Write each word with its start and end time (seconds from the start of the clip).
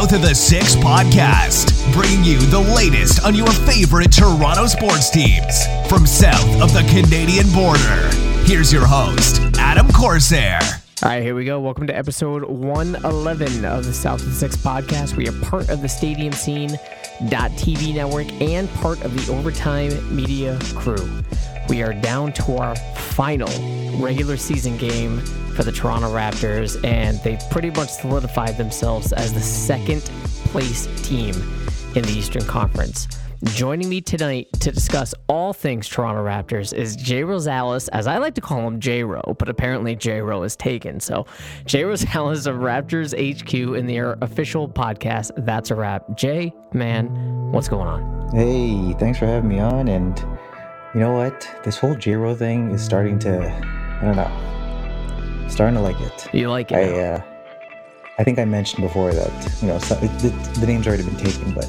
South 0.00 0.14
of 0.14 0.22
the 0.22 0.34
Six 0.34 0.76
podcast, 0.76 1.92
bringing 1.92 2.24
you 2.24 2.38
the 2.38 2.58
latest 2.58 3.22
on 3.22 3.34
your 3.34 3.50
favorite 3.50 4.10
Toronto 4.10 4.66
sports 4.66 5.10
teams 5.10 5.66
from 5.90 6.06
south 6.06 6.62
of 6.62 6.72
the 6.72 6.80
Canadian 6.88 7.46
border. 7.52 8.08
Here's 8.46 8.72
your 8.72 8.86
host, 8.86 9.42
Adam 9.58 9.92
Corsair. 9.92 10.58
All 11.02 11.10
right, 11.10 11.22
here 11.22 11.34
we 11.34 11.44
go. 11.44 11.60
Welcome 11.60 11.86
to 11.88 11.94
episode 11.94 12.44
111 12.44 13.66
of 13.66 13.84
the 13.84 13.92
South 13.92 14.22
of 14.22 14.28
the 14.28 14.34
Six 14.34 14.56
podcast. 14.56 15.16
We 15.16 15.28
are 15.28 15.38
part 15.42 15.68
of 15.68 15.82
the 15.82 15.88
Stadium 15.90 16.32
Scene 16.32 16.70
TV 17.20 17.94
network 17.94 18.32
and 18.40 18.70
part 18.76 19.02
of 19.02 19.14
the 19.14 19.30
Overtime 19.34 20.16
Media 20.16 20.58
crew. 20.76 21.10
We 21.68 21.82
are 21.82 21.92
down 21.92 22.32
to 22.32 22.56
our 22.56 22.74
final 22.74 23.50
regular 24.00 24.38
season 24.38 24.78
game 24.78 25.22
for 25.60 25.64
the 25.64 25.72
Toronto 25.72 26.08
Raptors, 26.08 26.82
and 26.86 27.18
they 27.18 27.38
pretty 27.50 27.68
much 27.68 27.90
solidified 27.90 28.56
themselves 28.56 29.12
as 29.12 29.34
the 29.34 29.40
second 29.40 30.00
place 30.46 30.86
team 31.06 31.34
in 31.94 32.02
the 32.02 32.12
Eastern 32.16 32.46
Conference. 32.46 33.06
Joining 33.44 33.90
me 33.90 34.00
tonight 34.00 34.48
to 34.60 34.72
discuss 34.72 35.14
all 35.28 35.52
things 35.52 35.86
Toronto 35.86 36.24
Raptors 36.24 36.72
is 36.72 36.96
Jay 36.96 37.20
Rosales, 37.20 37.90
as 37.92 38.06
I 38.06 38.16
like 38.16 38.34
to 38.36 38.40
call 38.40 38.66
him 38.66 38.80
J 38.80 39.04
Ro, 39.04 39.20
but 39.38 39.50
apparently 39.50 39.94
J 39.94 40.22
Ro 40.22 40.44
is 40.44 40.56
taken. 40.56 40.98
So, 40.98 41.26
Jay 41.66 41.82
Rosales 41.82 42.46
of 42.46 42.56
Raptors 42.56 43.12
HQ 43.12 43.52
in 43.52 43.86
their 43.86 44.16
official 44.22 44.66
podcast, 44.66 45.30
That's 45.44 45.70
a 45.70 45.74
Wrap. 45.74 46.16
Jay, 46.16 46.54
man, 46.72 47.52
what's 47.52 47.68
going 47.68 47.86
on? 47.86 48.30
Hey, 48.34 48.94
thanks 48.98 49.18
for 49.18 49.26
having 49.26 49.50
me 49.50 49.58
on. 49.58 49.88
And 49.88 50.18
you 50.94 51.00
know 51.00 51.12
what? 51.12 51.46
This 51.64 51.76
whole 51.76 51.96
J 51.96 52.14
Ro 52.14 52.34
thing 52.34 52.70
is 52.70 52.82
starting 52.82 53.18
to, 53.18 53.46
I 53.46 54.04
don't 54.06 54.16
know, 54.16 54.59
starting 55.50 55.76
to 55.76 55.82
like 55.82 56.00
it. 56.00 56.34
You 56.34 56.48
like 56.48 56.72
it? 56.72 56.76
I, 56.76 57.00
uh, 57.00 57.22
I 58.18 58.24
think 58.24 58.38
I 58.38 58.44
mentioned 58.44 58.82
before 58.82 59.12
that, 59.12 59.58
you 59.62 59.68
know, 59.68 59.78
so, 59.78 59.94
the, 59.94 60.28
the 60.60 60.66
name's 60.66 60.86
already 60.86 61.04
been 61.04 61.16
taken, 61.16 61.54
but 61.54 61.66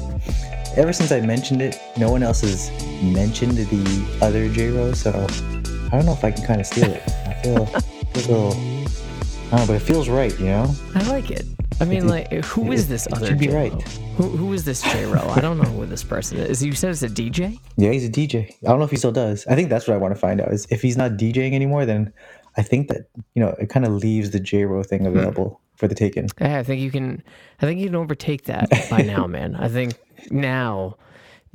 ever 0.76 0.92
since 0.92 1.10
I 1.10 1.20
mentioned 1.20 1.62
it, 1.62 1.80
no 1.96 2.10
one 2.10 2.22
else 2.22 2.42
has 2.42 2.70
mentioned 3.02 3.56
the 3.56 4.18
other 4.20 4.48
J 4.48 4.70
Ro, 4.70 4.92
so 4.92 5.10
I 5.10 5.96
don't 5.96 6.06
know 6.06 6.12
if 6.12 6.24
I 6.24 6.30
can 6.30 6.44
kind 6.44 6.60
of 6.60 6.66
steal 6.66 6.90
it. 6.90 7.02
I 7.26 7.34
feel, 7.42 7.56
a 7.56 7.82
little, 8.14 8.52
I 8.52 9.56
don't 9.56 9.60
know, 9.60 9.66
but 9.66 9.76
it 9.76 9.82
feels 9.82 10.08
right, 10.08 10.38
you 10.38 10.46
know? 10.46 10.74
I 10.94 11.02
like 11.08 11.30
it. 11.30 11.46
I 11.80 11.84
mean, 11.84 12.06
like, 12.06 12.30
who 12.44 12.70
is 12.70 12.86
this 12.86 13.06
it 13.06 13.14
other 13.14 13.26
should 13.26 13.38
be 13.38 13.46
J-Lo? 13.46 13.58
right. 13.58 13.82
Who, 14.16 14.28
who 14.28 14.52
is 14.52 14.64
this 14.64 14.82
J 14.82 15.06
Ro? 15.06 15.26
I 15.30 15.40
don't 15.40 15.58
know 15.58 15.64
who 15.64 15.84
this 15.86 16.04
person 16.04 16.38
is. 16.38 16.62
You 16.62 16.74
said 16.74 16.90
it's 16.90 17.02
a 17.02 17.08
DJ? 17.08 17.58
Yeah, 17.76 17.90
he's 17.90 18.06
a 18.06 18.10
DJ. 18.10 18.54
I 18.62 18.68
don't 18.68 18.78
know 18.78 18.84
if 18.84 18.90
he 18.90 18.96
still 18.96 19.10
does. 19.10 19.46
I 19.46 19.54
think 19.54 19.68
that's 19.68 19.88
what 19.88 19.94
I 19.94 19.96
want 19.96 20.14
to 20.14 20.20
find 20.20 20.40
out. 20.40 20.52
Is 20.52 20.66
if 20.70 20.80
he's 20.82 20.96
not 20.96 21.12
DJing 21.12 21.54
anymore, 21.54 21.86
then 21.86 22.12
I 22.56 22.62
think 22.62 22.88
that 22.88 23.08
you 23.34 23.42
know 23.42 23.54
it 23.60 23.68
kind 23.68 23.86
of 23.86 23.92
leaves 23.92 24.30
the 24.30 24.40
J 24.40 24.64
Ro 24.64 24.82
thing 24.82 25.06
available 25.06 25.60
for 25.76 25.88
the 25.88 25.94
taking. 25.94 26.28
Yeah, 26.40 26.58
I 26.58 26.62
think 26.62 26.80
you 26.80 26.90
can. 26.90 27.22
I 27.60 27.66
think 27.66 27.80
you 27.80 27.86
can 27.86 27.96
overtake 27.96 28.44
that 28.44 28.68
by 28.90 29.02
now, 29.02 29.26
man. 29.26 29.56
I 29.56 29.68
think 29.68 29.94
now, 30.30 30.96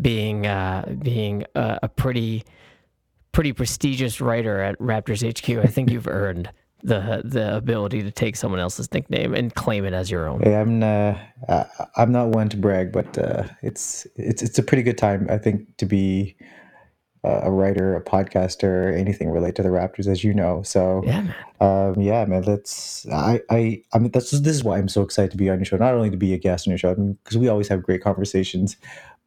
being 0.01 0.45
uh, 0.47 0.95
being 1.01 1.45
a, 1.55 1.79
a 1.83 1.89
pretty 1.89 2.43
pretty 3.31 3.53
prestigious 3.53 4.19
writer 4.19 4.61
at 4.61 4.77
Raptors 4.79 5.21
HQ, 5.27 5.63
I 5.63 5.67
think 5.67 5.91
you've 5.91 6.07
earned 6.21 6.49
the 6.83 7.21
the 7.23 7.55
ability 7.55 8.03
to 8.03 8.11
take 8.11 8.35
someone 8.35 8.59
else's 8.59 8.91
nickname 8.93 9.33
and 9.33 9.53
claim 9.53 9.85
it 9.85 9.93
as 9.93 10.09
your 10.11 10.27
own. 10.27 10.41
Hey, 10.41 10.55
I'm 10.55 10.81
uh, 10.83 11.15
I- 11.49 11.65
I'm 11.95 12.11
not 12.11 12.30
one 12.30 12.49
to 12.49 12.57
brag, 12.57 12.91
but 12.91 13.17
uh, 13.17 13.43
it's 13.61 14.07
it's 14.15 14.41
it's 14.41 14.57
a 14.59 14.63
pretty 14.63 14.83
good 14.83 14.97
time 14.97 15.27
I 15.30 15.37
think 15.37 15.77
to 15.77 15.86
be 15.86 16.36
a 17.43 17.52
writer, 17.52 17.95
a 17.95 18.02
podcaster, 18.02 18.98
anything 18.98 19.30
related 19.30 19.55
to 19.58 19.64
the 19.64 19.70
Raptors, 19.70 20.08
as 20.08 20.23
you 20.23 20.33
know. 20.33 20.61
So 20.64 21.04
Yeah, 21.05 21.21
man. 21.21 21.36
Um, 21.60 22.02
yeah, 22.02 22.26
man. 22.26 22.43
Let's. 22.43 23.08
I. 23.10 23.42
I. 23.49 23.83
I 23.93 23.99
mean, 23.99 24.11
that's 24.11 24.32
this 24.32 24.55
is 24.55 24.64
why 24.64 24.77
I'm 24.77 24.88
so 24.88 25.02
excited 25.02 25.32
to 25.32 25.37
be 25.37 25.49
on 25.49 25.60
your 25.60 25.66
show. 25.66 25.77
Not 25.77 25.93
only 25.93 26.10
to 26.10 26.17
be 26.17 26.33
a 26.33 26.37
guest 26.37 26.67
on 26.67 26.71
your 26.71 26.77
show, 26.77 26.93
because 26.93 27.37
we 27.37 27.48
always 27.48 27.67
have 27.67 27.83
great 27.83 28.04
conversations, 28.04 28.77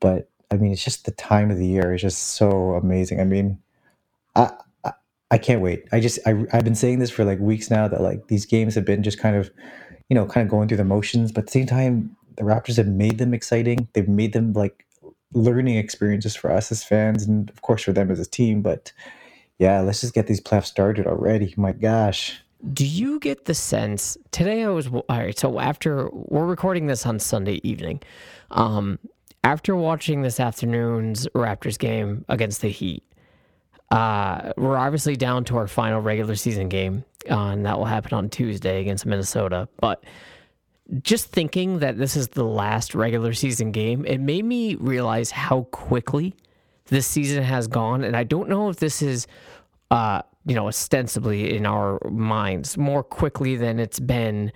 but 0.00 0.28
I 0.50 0.56
mean, 0.56 0.72
it's 0.72 0.84
just 0.84 1.04
the 1.04 1.12
time 1.12 1.50
of 1.50 1.58
the 1.58 1.66
year 1.66 1.94
is 1.94 2.02
just 2.02 2.34
so 2.34 2.74
amazing. 2.74 3.20
I 3.20 3.24
mean, 3.24 3.58
I. 4.36 4.50
I, 4.84 4.92
I 5.32 5.38
can't 5.38 5.60
wait. 5.60 5.84
I 5.92 6.00
just. 6.00 6.18
I. 6.26 6.44
I've 6.52 6.64
been 6.64 6.74
saying 6.74 6.98
this 6.98 7.10
for 7.10 7.24
like 7.24 7.38
weeks 7.38 7.70
now 7.70 7.88
that 7.88 8.00
like 8.00 8.28
these 8.28 8.46
games 8.46 8.74
have 8.74 8.84
been 8.84 9.02
just 9.02 9.18
kind 9.18 9.36
of, 9.36 9.50
you 10.08 10.14
know, 10.14 10.26
kind 10.26 10.44
of 10.44 10.50
going 10.50 10.68
through 10.68 10.78
the 10.78 10.84
motions, 10.84 11.32
but 11.32 11.42
at 11.42 11.46
the 11.46 11.52
same 11.52 11.66
time, 11.66 12.16
the 12.36 12.42
Raptors 12.42 12.76
have 12.76 12.88
made 12.88 13.18
them 13.18 13.34
exciting. 13.34 13.88
They've 13.92 14.08
made 14.08 14.32
them 14.32 14.52
like 14.54 14.86
learning 15.32 15.76
experiences 15.76 16.34
for 16.34 16.50
us 16.50 16.72
as 16.72 16.82
fans, 16.82 17.26
and 17.26 17.50
of 17.50 17.62
course 17.62 17.82
for 17.82 17.92
them 17.92 18.10
as 18.10 18.20
a 18.20 18.26
team. 18.26 18.62
But 18.62 18.92
yeah, 19.58 19.80
let's 19.80 20.00
just 20.00 20.14
get 20.14 20.26
these 20.26 20.40
playoffs 20.40 20.66
started 20.66 21.06
already. 21.06 21.54
My 21.56 21.72
gosh. 21.72 22.40
Do 22.72 22.84
you 22.84 23.18
get 23.20 23.46
the 23.46 23.54
sense 23.54 24.18
today? 24.32 24.64
I 24.64 24.68
was 24.68 24.88
all 24.88 25.04
right. 25.08 25.38
So 25.38 25.60
after 25.60 26.10
we're 26.12 26.46
recording 26.46 26.86
this 26.86 27.06
on 27.06 27.18
Sunday 27.18 27.60
evening, 27.62 28.00
um, 28.50 28.98
after 29.44 29.74
watching 29.74 30.22
this 30.22 30.38
afternoon's 30.38 31.26
Raptors 31.28 31.78
game 31.78 32.24
against 32.28 32.60
the 32.60 32.68
Heat, 32.68 33.02
uh, 33.90 34.52
we're 34.56 34.76
obviously 34.76 35.16
down 35.16 35.44
to 35.44 35.56
our 35.56 35.66
final 35.66 36.00
regular 36.00 36.36
season 36.36 36.68
game, 36.68 37.04
uh, 37.30 37.48
and 37.48 37.64
that 37.66 37.78
will 37.78 37.86
happen 37.86 38.12
on 38.12 38.28
Tuesday 38.28 38.80
against 38.80 39.06
Minnesota. 39.06 39.68
But 39.80 40.04
just 41.02 41.26
thinking 41.28 41.78
that 41.78 41.98
this 41.98 42.16
is 42.16 42.28
the 42.28 42.44
last 42.44 42.94
regular 42.94 43.32
season 43.32 43.72
game, 43.72 44.04
it 44.04 44.18
made 44.18 44.44
me 44.44 44.74
realize 44.74 45.30
how 45.30 45.62
quickly 45.70 46.34
this 46.86 47.06
season 47.06 47.42
has 47.42 47.68
gone. 47.68 48.02
And 48.04 48.16
I 48.16 48.24
don't 48.24 48.48
know 48.48 48.68
if 48.68 48.76
this 48.76 49.00
is, 49.00 49.26
uh, 49.90 50.22
you 50.44 50.54
know, 50.54 50.66
ostensibly 50.68 51.56
in 51.56 51.66
our 51.66 52.00
minds 52.10 52.76
more 52.76 53.04
quickly 53.04 53.56
than 53.56 53.78
it's 53.78 54.00
been 54.00 54.52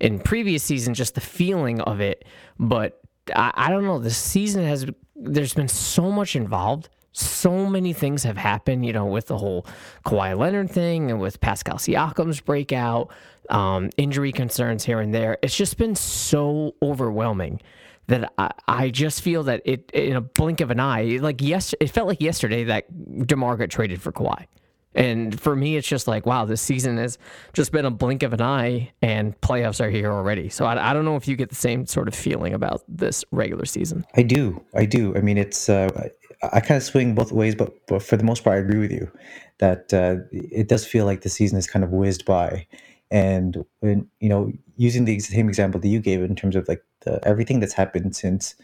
in 0.00 0.18
previous 0.18 0.62
seasons, 0.62 0.98
just 0.98 1.14
the 1.14 1.20
feeling 1.20 1.80
of 1.82 2.00
it. 2.00 2.24
But 2.58 3.00
I, 3.34 3.52
I 3.54 3.70
don't 3.70 3.84
know. 3.84 3.98
This 3.98 4.18
season 4.18 4.64
has, 4.64 4.86
there's 5.14 5.54
been 5.54 5.68
so 5.68 6.10
much 6.10 6.36
involved. 6.36 6.88
So 7.12 7.66
many 7.66 7.94
things 7.94 8.24
have 8.24 8.36
happened, 8.36 8.84
you 8.84 8.92
know, 8.92 9.06
with 9.06 9.28
the 9.28 9.38
whole 9.38 9.66
Kawhi 10.04 10.36
Leonard 10.36 10.70
thing 10.70 11.10
and 11.10 11.18
with 11.18 11.40
Pascal 11.40 11.76
Siakam's 11.76 12.40
breakout, 12.40 13.10
um, 13.50 13.90
injury 13.96 14.32
concerns 14.32 14.84
here 14.84 15.00
and 15.00 15.14
there. 15.14 15.38
It's 15.42 15.56
just 15.56 15.78
been 15.78 15.94
so 15.94 16.74
overwhelming 16.82 17.60
that 18.08 18.32
I, 18.38 18.50
I 18.68 18.90
just 18.90 19.22
feel 19.22 19.42
that 19.44 19.62
it 19.64 19.90
in 19.92 20.16
a 20.16 20.20
blink 20.20 20.60
of 20.60 20.70
an 20.70 20.80
eye, 20.80 21.18
like 21.20 21.40
yes, 21.42 21.74
it 21.80 21.90
felt 21.90 22.08
like 22.08 22.20
yesterday 22.20 22.64
that 22.64 23.26
Demar 23.26 23.56
got 23.56 23.70
traded 23.70 24.00
for 24.00 24.12
Kawhi. 24.12 24.46
And 24.94 25.38
for 25.38 25.54
me, 25.54 25.76
it's 25.76 25.86
just 25.86 26.08
like, 26.08 26.24
wow, 26.24 26.46
this 26.46 26.62
season 26.62 26.96
has 26.96 27.18
just 27.52 27.70
been 27.70 27.84
a 27.84 27.90
blink 27.90 28.22
of 28.22 28.32
an 28.32 28.40
eye, 28.40 28.92
and 29.02 29.38
playoffs 29.42 29.78
are 29.84 29.90
here 29.90 30.10
already. 30.10 30.48
So 30.48 30.64
I, 30.64 30.90
I 30.90 30.94
don't 30.94 31.04
know 31.04 31.16
if 31.16 31.28
you 31.28 31.36
get 31.36 31.50
the 31.50 31.54
same 31.54 31.84
sort 31.84 32.08
of 32.08 32.14
feeling 32.14 32.54
about 32.54 32.82
this 32.88 33.22
regular 33.30 33.66
season. 33.66 34.06
I 34.16 34.22
do. 34.22 34.64
I 34.74 34.86
do. 34.86 35.14
I 35.14 35.20
mean, 35.20 35.36
it's, 35.36 35.68
uh, 35.68 36.08
I, 36.42 36.60
kind 36.60 36.78
of 36.78 36.82
swing 36.82 37.14
both 37.14 37.30
ways, 37.30 37.54
but, 37.54 37.74
but 37.88 38.02
for 38.02 38.16
the 38.16 38.24
most 38.24 38.42
part, 38.42 38.56
I 38.56 38.60
agree 38.60 38.78
with 38.78 38.90
you 38.90 39.10
that 39.58 39.92
uh, 39.92 40.16
it 40.32 40.68
does 40.68 40.86
feel 40.86 41.04
like 41.04 41.20
the 41.20 41.28
season 41.28 41.56
has 41.56 41.66
kind 41.66 41.84
of 41.84 41.90
whizzed 41.90 42.24
by. 42.24 42.66
And 43.10 43.64
when, 43.80 44.08
you 44.20 44.28
know, 44.28 44.52
using 44.76 45.04
the 45.04 45.18
same 45.20 45.48
example 45.48 45.80
that 45.80 45.88
you 45.88 46.00
gave 46.00 46.22
in 46.22 46.34
terms 46.34 46.56
of 46.56 46.68
like 46.68 46.82
the, 47.02 47.20
everything 47.26 47.60
that's 47.60 47.72
happened 47.72 48.16
since 48.16 48.54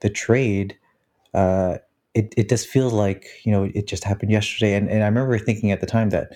the 0.00 0.10
trade, 0.10 0.76
uh, 1.34 1.78
it, 2.14 2.34
it 2.36 2.48
does 2.48 2.64
feel 2.64 2.90
like, 2.90 3.26
you 3.44 3.52
know, 3.52 3.70
it 3.74 3.86
just 3.86 4.04
happened 4.04 4.30
yesterday. 4.30 4.74
And, 4.74 4.88
and 4.90 5.02
I 5.02 5.06
remember 5.06 5.38
thinking 5.38 5.70
at 5.70 5.80
the 5.80 5.86
time 5.86 6.10
that, 6.10 6.32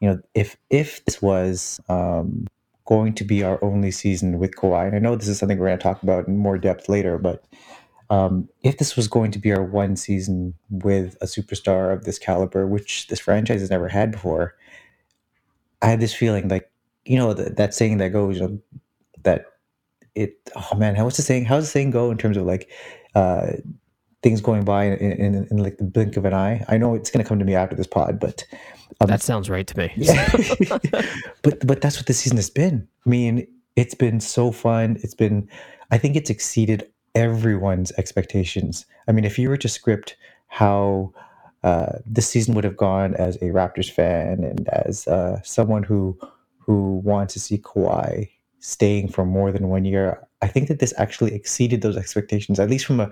you 0.00 0.08
know, 0.08 0.20
if, 0.34 0.56
if 0.70 1.04
this 1.04 1.20
was, 1.22 1.80
um, 1.88 2.46
going 2.86 3.12
to 3.12 3.24
be 3.24 3.42
our 3.42 3.58
only 3.64 3.90
season 3.90 4.38
with 4.38 4.54
Kawhi, 4.54 4.86
and 4.86 4.94
I 4.94 5.00
know 5.00 5.16
this 5.16 5.26
is 5.26 5.38
something 5.38 5.58
we're 5.58 5.66
going 5.66 5.78
to 5.78 5.82
talk 5.82 6.04
about 6.04 6.28
in 6.28 6.38
more 6.38 6.56
depth 6.56 6.88
later, 6.88 7.18
but 7.18 7.44
um, 8.10 8.48
if 8.62 8.78
this 8.78 8.94
was 8.94 9.08
going 9.08 9.32
to 9.32 9.40
be 9.40 9.52
our 9.52 9.64
one 9.64 9.96
season 9.96 10.54
with 10.70 11.16
a 11.20 11.26
superstar 11.26 11.92
of 11.92 12.04
this 12.04 12.16
caliber, 12.16 12.64
which 12.64 13.08
this 13.08 13.18
franchise 13.18 13.60
has 13.60 13.70
never 13.70 13.88
had 13.88 14.12
before, 14.12 14.54
I 15.82 15.86
had 15.86 15.98
this 15.98 16.14
feeling 16.14 16.46
like, 16.46 16.70
you 17.06 17.16
know, 17.16 17.32
that, 17.34 17.56
that 17.56 17.74
saying 17.74 17.98
that 17.98 18.10
goes, 18.10 18.36
you 18.36 18.48
know, 18.48 18.58
that 19.22 19.46
it, 20.14 20.36
oh 20.54 20.76
man, 20.76 20.94
how 20.94 21.04
what's 21.04 21.16
the 21.16 21.22
saying? 21.22 21.44
How's 21.44 21.64
the 21.64 21.70
saying 21.70 21.90
go 21.90 22.10
in 22.10 22.18
terms 22.18 22.36
of 22.36 22.44
like, 22.44 22.70
uh, 23.14 23.52
things 24.22 24.40
going 24.40 24.64
by 24.64 24.84
in, 24.84 24.94
in, 24.94 25.34
in, 25.34 25.48
in 25.50 25.56
like 25.58 25.78
the 25.78 25.84
blink 25.84 26.16
of 26.16 26.24
an 26.24 26.34
eye? 26.34 26.64
I 26.68 26.78
know 26.78 26.94
it's 26.94 27.10
going 27.10 27.22
to 27.24 27.28
come 27.28 27.38
to 27.38 27.44
me 27.44 27.54
after 27.54 27.76
this 27.76 27.86
pod, 27.86 28.18
but 28.18 28.44
um, 29.00 29.08
That 29.08 29.22
sounds 29.22 29.50
right 29.50 29.66
to 29.66 29.78
me. 29.78 29.92
yeah. 29.96 30.28
but 31.42 31.66
but 31.66 31.80
that's 31.80 31.96
what 31.96 32.06
the 32.06 32.14
season 32.14 32.36
has 32.36 32.50
been. 32.50 32.86
I 33.04 33.08
mean, 33.08 33.46
it's 33.76 33.94
been 33.94 34.20
so 34.20 34.50
fun. 34.52 34.98
It's 35.02 35.14
been 35.14 35.48
I 35.90 35.98
think 35.98 36.16
it's 36.16 36.30
exceeded 36.30 36.90
everyone's 37.14 37.92
expectations. 37.92 38.86
I 39.08 39.12
mean, 39.12 39.24
if 39.24 39.38
you 39.38 39.48
were 39.48 39.56
to 39.58 39.68
script 39.68 40.16
how 40.48 41.12
uh, 41.62 41.98
this 42.04 42.28
season 42.28 42.54
would 42.54 42.64
have 42.64 42.76
gone 42.76 43.14
as 43.14 43.36
a 43.36 43.46
Raptors 43.46 43.90
fan 43.90 44.44
and 44.44 44.68
as 44.68 45.08
uh, 45.08 45.40
someone 45.42 45.82
who 45.82 46.18
who 46.66 47.00
want 47.04 47.30
to 47.30 47.40
see 47.40 47.58
Kawhi 47.58 48.28
staying 48.58 49.08
for 49.08 49.24
more 49.24 49.52
than 49.52 49.68
one 49.68 49.84
year, 49.84 50.26
I 50.42 50.48
think 50.48 50.66
that 50.68 50.80
this 50.80 50.92
actually 50.98 51.34
exceeded 51.34 51.82
those 51.82 51.96
expectations, 51.96 52.58
at 52.58 52.68
least 52.68 52.84
from 52.84 53.00
a 53.00 53.10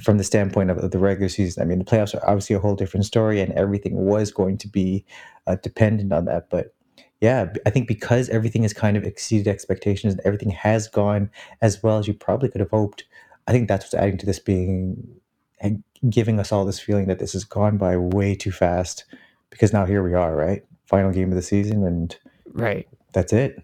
from 0.00 0.18
the 0.18 0.24
standpoint 0.24 0.70
of, 0.70 0.78
of 0.78 0.90
the 0.90 0.98
regular 0.98 1.28
season. 1.28 1.62
I 1.62 1.66
mean, 1.66 1.78
the 1.78 1.84
playoffs 1.84 2.14
are 2.14 2.26
obviously 2.26 2.54
a 2.54 2.60
whole 2.60 2.76
different 2.76 3.06
story, 3.06 3.40
and 3.40 3.52
everything 3.54 3.96
was 3.96 4.30
going 4.30 4.58
to 4.58 4.68
be 4.68 5.04
uh, 5.46 5.56
dependent 5.62 6.12
on 6.12 6.26
that. 6.26 6.50
But 6.50 6.74
yeah, 7.20 7.52
I 7.66 7.70
think 7.70 7.88
because 7.88 8.28
everything 8.28 8.62
has 8.62 8.72
kind 8.72 8.96
of 8.96 9.04
exceeded 9.04 9.48
expectations 9.48 10.14
and 10.14 10.22
everything 10.24 10.50
has 10.50 10.88
gone 10.88 11.30
as 11.60 11.82
well 11.82 11.98
as 11.98 12.06
you 12.06 12.14
probably 12.14 12.48
could 12.48 12.60
have 12.60 12.70
hoped, 12.70 13.04
I 13.46 13.52
think 13.52 13.68
that's 13.68 13.84
what's 13.84 13.94
adding 13.94 14.18
to 14.18 14.26
this 14.26 14.38
being 14.38 15.20
and 15.60 15.82
giving 16.08 16.40
us 16.40 16.50
all 16.50 16.64
this 16.64 16.80
feeling 16.80 17.06
that 17.08 17.18
this 17.18 17.34
has 17.34 17.44
gone 17.44 17.76
by 17.76 17.96
way 17.96 18.34
too 18.34 18.52
fast 18.52 19.04
because 19.50 19.72
now 19.72 19.84
here 19.84 20.02
we 20.02 20.14
are, 20.14 20.34
right? 20.34 20.64
Final 20.86 21.12
game 21.12 21.28
of 21.28 21.36
the 21.36 21.42
season 21.42 21.84
and 21.84 22.16
Right. 22.52 22.88
that's 23.12 23.32
it. 23.32 23.62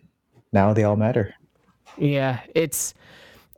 Now 0.53 0.73
they 0.73 0.85
all 0.85 0.97
matter. 0.97 1.35
Yeah, 1.99 2.41
it's 2.55 2.95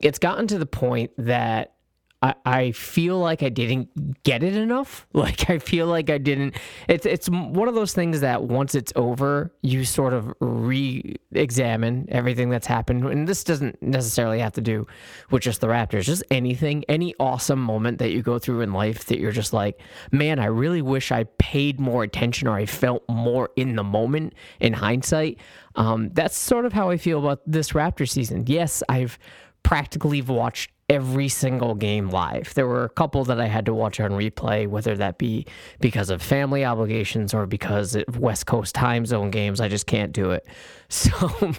it's 0.01 0.19
gotten 0.19 0.47
to 0.49 0.59
the 0.59 0.67
point 0.67 1.11
that 1.19 1.75
I, 2.21 2.35
I 2.45 2.71
feel 2.73 3.19
like 3.19 3.45
I 3.45 3.49
didn't 3.49 4.23
get 4.25 4.43
it 4.43 4.57
enough. 4.57 5.07
Like 5.19 5.51
I 5.51 5.59
feel 5.59 5.87
like 5.89 6.11
I 6.11 6.19
didn't. 6.19 6.55
It's 6.87 7.05
it's 7.05 7.29
one 7.29 7.67
of 7.67 7.75
those 7.75 7.93
things 7.93 8.21
that 8.21 8.45
once 8.45 8.77
it's 8.77 8.93
over, 8.95 9.53
you 9.63 9.85
sort 9.85 10.13
of 10.13 10.33
re-examine 10.39 12.07
everything 12.09 12.51
that's 12.51 12.69
happened, 12.69 13.05
and 13.05 13.27
this 13.27 13.43
doesn't 13.43 13.83
necessarily 13.83 14.39
have 14.39 14.53
to 14.53 14.61
do 14.61 14.87
with 15.33 15.43
just 15.43 15.61
the 15.61 15.67
Raptors. 15.67 16.05
Just 16.05 16.23
anything, 16.31 16.85
any 16.89 17.17
awesome 17.19 17.59
moment 17.59 17.99
that 17.99 18.13
you 18.13 18.23
go 18.23 18.39
through 18.39 18.61
in 18.61 18.73
life 18.73 19.07
that 19.07 19.19
you're 19.19 19.33
just 19.33 19.53
like, 19.53 19.81
man, 20.13 20.39
I 20.39 20.47
really 20.47 20.83
wish 20.83 21.11
I 21.11 21.25
paid 21.39 21.81
more 21.81 22.05
attention 22.05 22.47
or 22.47 22.55
I 22.55 22.67
felt 22.67 23.03
more 23.09 23.51
in 23.57 23.75
the 23.75 23.85
moment. 23.85 24.35
In 24.61 24.73
hindsight, 24.73 25.39
um, 25.75 26.11
that's 26.13 26.37
sort 26.37 26.65
of 26.65 26.73
how 26.73 26.91
I 26.91 26.97
feel 26.97 27.19
about 27.19 27.41
this 27.45 27.71
Raptor 27.71 28.09
season. 28.09 28.45
Yes, 28.47 28.85
I've 28.89 29.19
practically 29.65 30.23
watched 30.23 30.71
every 30.89 31.29
single 31.29 31.75
game 31.75 32.09
live. 32.09 32.55
There 32.55 32.67
were 32.67 32.85
a 32.85 32.89
couple 32.89 33.25
that 33.25 33.41
I 33.41 33.47
had 33.47 33.67
to 33.67 33.75
watch 33.75 34.01
on 34.01 34.13
replay, 34.13 34.67
whether 34.67 34.97
that 34.97 35.19
be 35.19 35.47
because 35.81 36.09
of 36.09 36.23
family 36.23 36.65
obligations 36.65 37.35
or 37.35 37.47
because 37.47 37.95
of 37.95 38.19
West 38.19 38.47
Coast 38.47 38.75
time 38.75 39.05
zone 39.05 39.31
games. 39.31 39.61
I 39.61 39.69
just 39.69 39.87
can't 39.87 40.13
do 40.13 40.31
it. 40.33 40.47
So, 40.91 41.11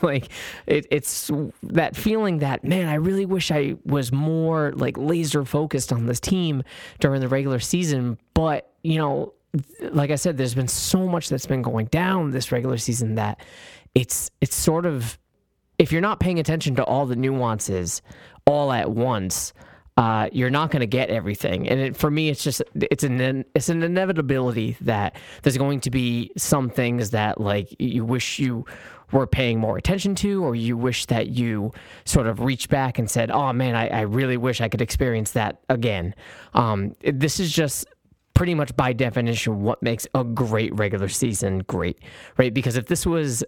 like, 0.01 0.29
it, 0.65 0.87
it's 0.89 1.29
that 1.61 1.95
feeling 1.95 2.39
that, 2.39 2.63
man, 2.63 2.87
I 2.87 2.95
really 2.95 3.27
wish 3.27 3.51
I 3.51 3.75
was 3.85 4.11
more 4.11 4.71
like 4.75 4.97
laser 4.97 5.45
focused 5.45 5.93
on 5.93 6.07
this 6.07 6.19
team 6.19 6.63
during 6.97 7.21
the 7.21 7.27
regular 7.27 7.59
season. 7.59 8.17
But, 8.33 8.73
you 8.81 8.97
know, 8.97 9.33
like 9.81 10.09
I 10.09 10.15
said, 10.15 10.37
there's 10.37 10.55
been 10.55 10.67
so 10.67 11.07
much 11.07 11.29
that's 11.29 11.45
been 11.45 11.61
going 11.61 11.85
down 11.87 12.31
this 12.31 12.51
regular 12.51 12.79
season 12.79 13.15
that 13.15 13.39
it's 13.93 14.31
it's 14.41 14.55
sort 14.55 14.87
of 14.87 15.19
if 15.77 15.91
you're 15.91 16.01
not 16.01 16.19
paying 16.19 16.39
attention 16.39 16.75
to 16.75 16.83
all 16.83 17.05
the 17.05 17.15
nuances 17.15 18.01
all 18.49 18.71
at 18.71 18.91
once, 18.91 19.53
uh, 19.97 20.29
you're 20.31 20.49
not 20.49 20.71
going 20.71 20.79
to 20.79 20.87
get 20.87 21.09
everything. 21.09 21.67
And 21.67 21.79
it, 21.79 21.97
for 21.97 22.09
me, 22.09 22.29
it's 22.29 22.43
just 22.43 22.61
it's 22.73 23.03
an 23.03 23.43
it's 23.53 23.69
an 23.69 23.83
inevitability 23.83 24.77
that 24.81 25.15
there's 25.43 25.57
going 25.57 25.81
to 25.81 25.91
be 25.91 26.31
some 26.37 26.69
things 26.69 27.09
that 27.09 27.41
like 27.41 27.75
you 27.79 28.05
wish 28.05 28.39
you 28.39 28.65
were 29.11 29.27
paying 29.27 29.59
more 29.59 29.77
attention 29.77 30.15
to, 30.15 30.43
or 30.43 30.55
you 30.55 30.77
wish 30.77 31.05
that 31.07 31.29
you 31.29 31.73
sort 32.05 32.27
of 32.27 32.39
reached 32.39 32.69
back 32.69 32.97
and 32.97 33.09
said, 33.09 33.29
"Oh 33.29 33.51
man, 33.51 33.75
I, 33.75 33.87
I 33.89 34.01
really 34.01 34.37
wish 34.37 34.61
I 34.61 34.69
could 34.69 34.81
experience 34.81 35.31
that 35.31 35.59
again." 35.67 36.15
Um, 36.53 36.95
this 37.01 37.39
is 37.39 37.51
just 37.51 37.85
pretty 38.39 38.55
much 38.55 38.73
by 38.77 38.93
definition 38.93 39.63
what 39.63 39.83
makes 39.83 40.07
a 40.15 40.23
great 40.23 40.73
regular 40.75 41.09
season 41.09 41.59
great, 41.67 41.99
right? 42.37 42.53
Because 42.53 42.77
if 42.77 42.85
this 42.85 43.05
was 43.05 43.43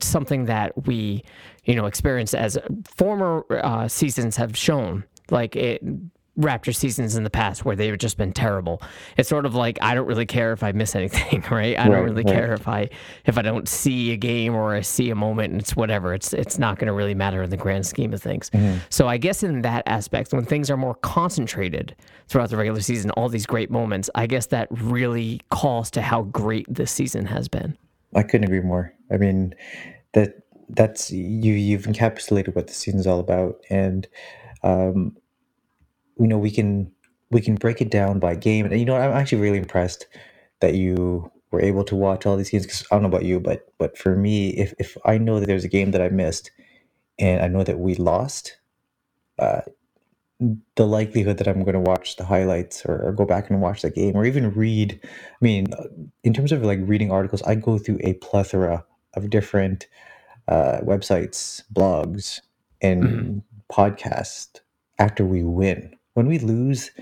something 0.00 0.44
that 0.44 0.86
we, 0.86 1.24
you 1.64 1.74
know, 1.74 1.86
experienced 1.86 2.32
as 2.32 2.56
former 2.84 3.44
uh, 3.64 3.88
seasons 3.88 4.36
have 4.36 4.56
shown, 4.56 5.02
like 5.32 5.56
it, 5.56 5.82
Raptor 6.38 6.74
seasons 6.74 7.16
in 7.16 7.24
the 7.24 7.30
past 7.30 7.64
where 7.64 7.74
they've 7.74 7.96
just 7.96 8.16
been 8.16 8.32
terrible. 8.32 8.82
It's 9.16 9.28
sort 9.28 9.46
of 9.46 9.54
like 9.54 9.78
I 9.80 9.94
don't 9.94 10.06
really 10.06 10.26
care 10.26 10.52
if 10.52 10.62
I 10.62 10.72
miss 10.72 10.94
anything, 10.94 11.44
right? 11.50 11.78
I 11.78 11.88
don't 11.88 12.04
really 12.04 12.24
right. 12.24 12.34
care 12.34 12.52
if 12.52 12.68
I 12.68 12.88
if 13.24 13.38
I 13.38 13.42
don't 13.42 13.68
see 13.68 14.12
a 14.12 14.16
game 14.16 14.54
or 14.54 14.74
I 14.74 14.82
see 14.82 15.10
a 15.10 15.14
moment 15.14 15.52
and 15.52 15.60
it's 15.60 15.74
whatever. 15.74 16.14
It's 16.14 16.32
it's 16.32 16.58
not 16.58 16.78
going 16.78 16.88
to 16.88 16.92
really 16.92 17.14
matter 17.14 17.42
in 17.42 17.50
the 17.50 17.56
grand 17.56 17.86
scheme 17.86 18.12
of 18.12 18.22
things. 18.22 18.50
So 18.90 19.08
I 19.08 19.16
guess 19.16 19.42
in 19.42 19.62
that 19.62 19.82
aspect, 19.86 20.32
when 20.32 20.44
things 20.44 20.70
are 20.70 20.76
more 20.76 20.94
concentrated 20.96 21.94
throughout 22.28 22.50
the 22.50 22.56
regular 22.56 22.80
season, 22.80 23.10
all 23.12 23.28
these 23.28 23.46
great 23.46 23.70
moments, 23.70 24.10
I 24.14 24.26
guess 24.26 24.46
that 24.46 24.68
really 24.70 25.40
calls 25.50 25.90
to 25.92 26.02
how 26.02 26.22
great 26.22 26.66
this 26.68 26.90
season 26.90 27.26
has 27.26 27.48
been. 27.48 27.76
I 28.14 28.22
couldn't 28.22 28.44
agree 28.44 28.60
more. 28.60 28.92
I 29.10 29.16
mean, 29.16 29.54
that 30.12 30.34
that's 30.68 31.10
you 31.12 31.52
you've 31.52 31.84
encapsulated 31.84 32.54
what 32.54 32.66
the 32.66 32.72
season's 32.72 33.06
all 33.06 33.20
about, 33.20 33.60
and 33.70 34.06
um, 34.62 35.16
you 36.18 36.26
know 36.28 36.38
we 36.38 36.50
can 36.50 36.92
we 37.30 37.40
can 37.40 37.56
break 37.56 37.80
it 37.80 37.90
down 37.90 38.18
by 38.18 38.34
game. 38.34 38.66
And 38.66 38.78
you 38.78 38.86
know, 38.86 38.96
I'm 38.96 39.12
actually 39.12 39.40
really 39.42 39.58
impressed 39.58 40.06
that 40.60 40.74
you 40.74 41.30
were 41.50 41.60
able 41.62 41.84
to 41.84 41.96
watch 41.96 42.26
all 42.26 42.36
these 42.36 42.50
games. 42.50 42.64
Because 42.66 42.86
I 42.90 42.96
don't 42.96 43.02
know 43.02 43.08
about 43.08 43.24
you, 43.24 43.40
but 43.40 43.72
but 43.78 43.98
for 43.98 44.16
me, 44.16 44.50
if 44.50 44.74
if 44.78 44.96
I 45.04 45.18
know 45.18 45.40
that 45.40 45.46
there's 45.46 45.64
a 45.64 45.68
game 45.68 45.92
that 45.92 46.02
I 46.02 46.08
missed, 46.08 46.50
and 47.18 47.42
I 47.42 47.48
know 47.48 47.64
that 47.64 47.78
we 47.80 47.94
lost, 47.96 48.58
uh, 49.38 49.62
the 50.76 50.86
likelihood 50.86 51.38
that 51.38 51.48
I'm 51.48 51.64
going 51.64 51.74
to 51.74 51.80
watch 51.80 52.16
the 52.16 52.24
highlights 52.24 52.84
or, 52.86 53.08
or 53.08 53.12
go 53.12 53.24
back 53.24 53.50
and 53.50 53.60
watch 53.60 53.82
the 53.82 53.90
game 53.90 54.16
or 54.16 54.24
even 54.24 54.50
read. 54.52 55.00
I 55.04 55.08
mean, 55.40 55.66
in 56.24 56.34
terms 56.34 56.52
of 56.52 56.62
like 56.62 56.80
reading 56.82 57.10
articles, 57.10 57.42
I 57.42 57.54
go 57.54 57.78
through 57.78 57.98
a 58.02 58.14
plethora 58.14 58.84
of 59.14 59.30
different 59.30 59.86
uh, 60.48 60.80
websites, 60.82 61.62
blogs, 61.72 62.40
and 62.82 63.42
podcasts 63.72 64.60
after 64.98 65.24
we 65.24 65.42
win. 65.42 65.96
When 66.16 66.28
we 66.28 66.38
lose, 66.38 66.92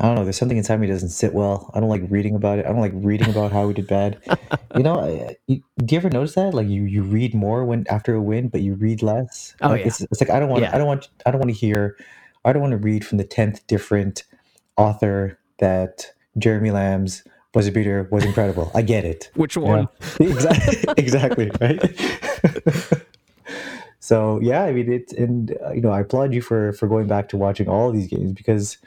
I 0.00 0.06
don't 0.06 0.14
know. 0.14 0.24
There's 0.24 0.38
something 0.38 0.56
inside 0.56 0.80
me 0.80 0.86
that 0.86 0.94
doesn't 0.94 1.10
sit 1.10 1.34
well. 1.34 1.70
I 1.74 1.80
don't 1.80 1.90
like 1.90 2.04
reading 2.08 2.34
about 2.34 2.58
it. 2.58 2.64
I 2.64 2.70
don't 2.70 2.80
like 2.80 2.94
reading 2.94 3.28
about 3.28 3.52
how 3.52 3.66
we 3.66 3.74
did 3.74 3.86
bad. 3.86 4.18
you 4.76 4.82
know, 4.82 4.98
I- 4.98 5.36
you, 5.46 5.62
do 5.84 5.94
you 5.94 5.98
ever 5.98 6.08
notice 6.08 6.36
that? 6.36 6.54
Like 6.54 6.68
you, 6.68 6.84
you 6.84 7.02
read 7.02 7.34
more 7.34 7.66
when 7.66 7.84
after 7.90 8.14
a 8.14 8.22
win, 8.22 8.48
but 8.48 8.62
you 8.62 8.72
read 8.72 9.02
less. 9.02 9.54
Oh, 9.60 9.68
like 9.68 9.82
yeah. 9.82 9.88
it's, 9.88 10.00
it's 10.00 10.22
like 10.22 10.30
I 10.30 10.40
don't 10.40 10.48
want. 10.48 10.62
Yeah. 10.62 10.74
I 10.74 10.78
don't 10.78 10.86
want. 10.86 11.10
I 11.26 11.30
don't 11.30 11.38
want 11.38 11.50
to 11.50 11.54
hear. 11.56 11.98
I 12.46 12.54
don't 12.54 12.62
want 12.62 12.72
to 12.72 12.78
read 12.78 13.04
from 13.04 13.18
the 13.18 13.24
tenth 13.24 13.66
different 13.66 14.24
author 14.78 15.38
that 15.58 16.06
Jeremy 16.38 16.70
Lamb's 16.70 17.24
buzzer 17.52 17.72
beater 17.72 18.08
was 18.10 18.24
incredible. 18.24 18.72
I 18.74 18.80
get 18.80 19.04
it. 19.04 19.30
Which 19.34 19.58
one? 19.58 19.86
exactly. 20.18 20.94
exactly. 20.96 21.50
Right. 21.60 23.01
So 24.12 24.38
yeah, 24.42 24.64
I 24.64 24.72
mean 24.72 24.92
it's 24.92 25.12
and 25.12 25.56
uh, 25.64 25.72
you 25.72 25.80
know 25.80 25.90
I 25.90 26.00
applaud 26.00 26.34
you 26.34 26.42
for 26.42 26.72
for 26.74 26.86
going 26.86 27.06
back 27.06 27.28
to 27.30 27.36
watching 27.36 27.68
all 27.68 27.90
these 27.90 28.08
games 28.08 28.32
because 28.32 28.78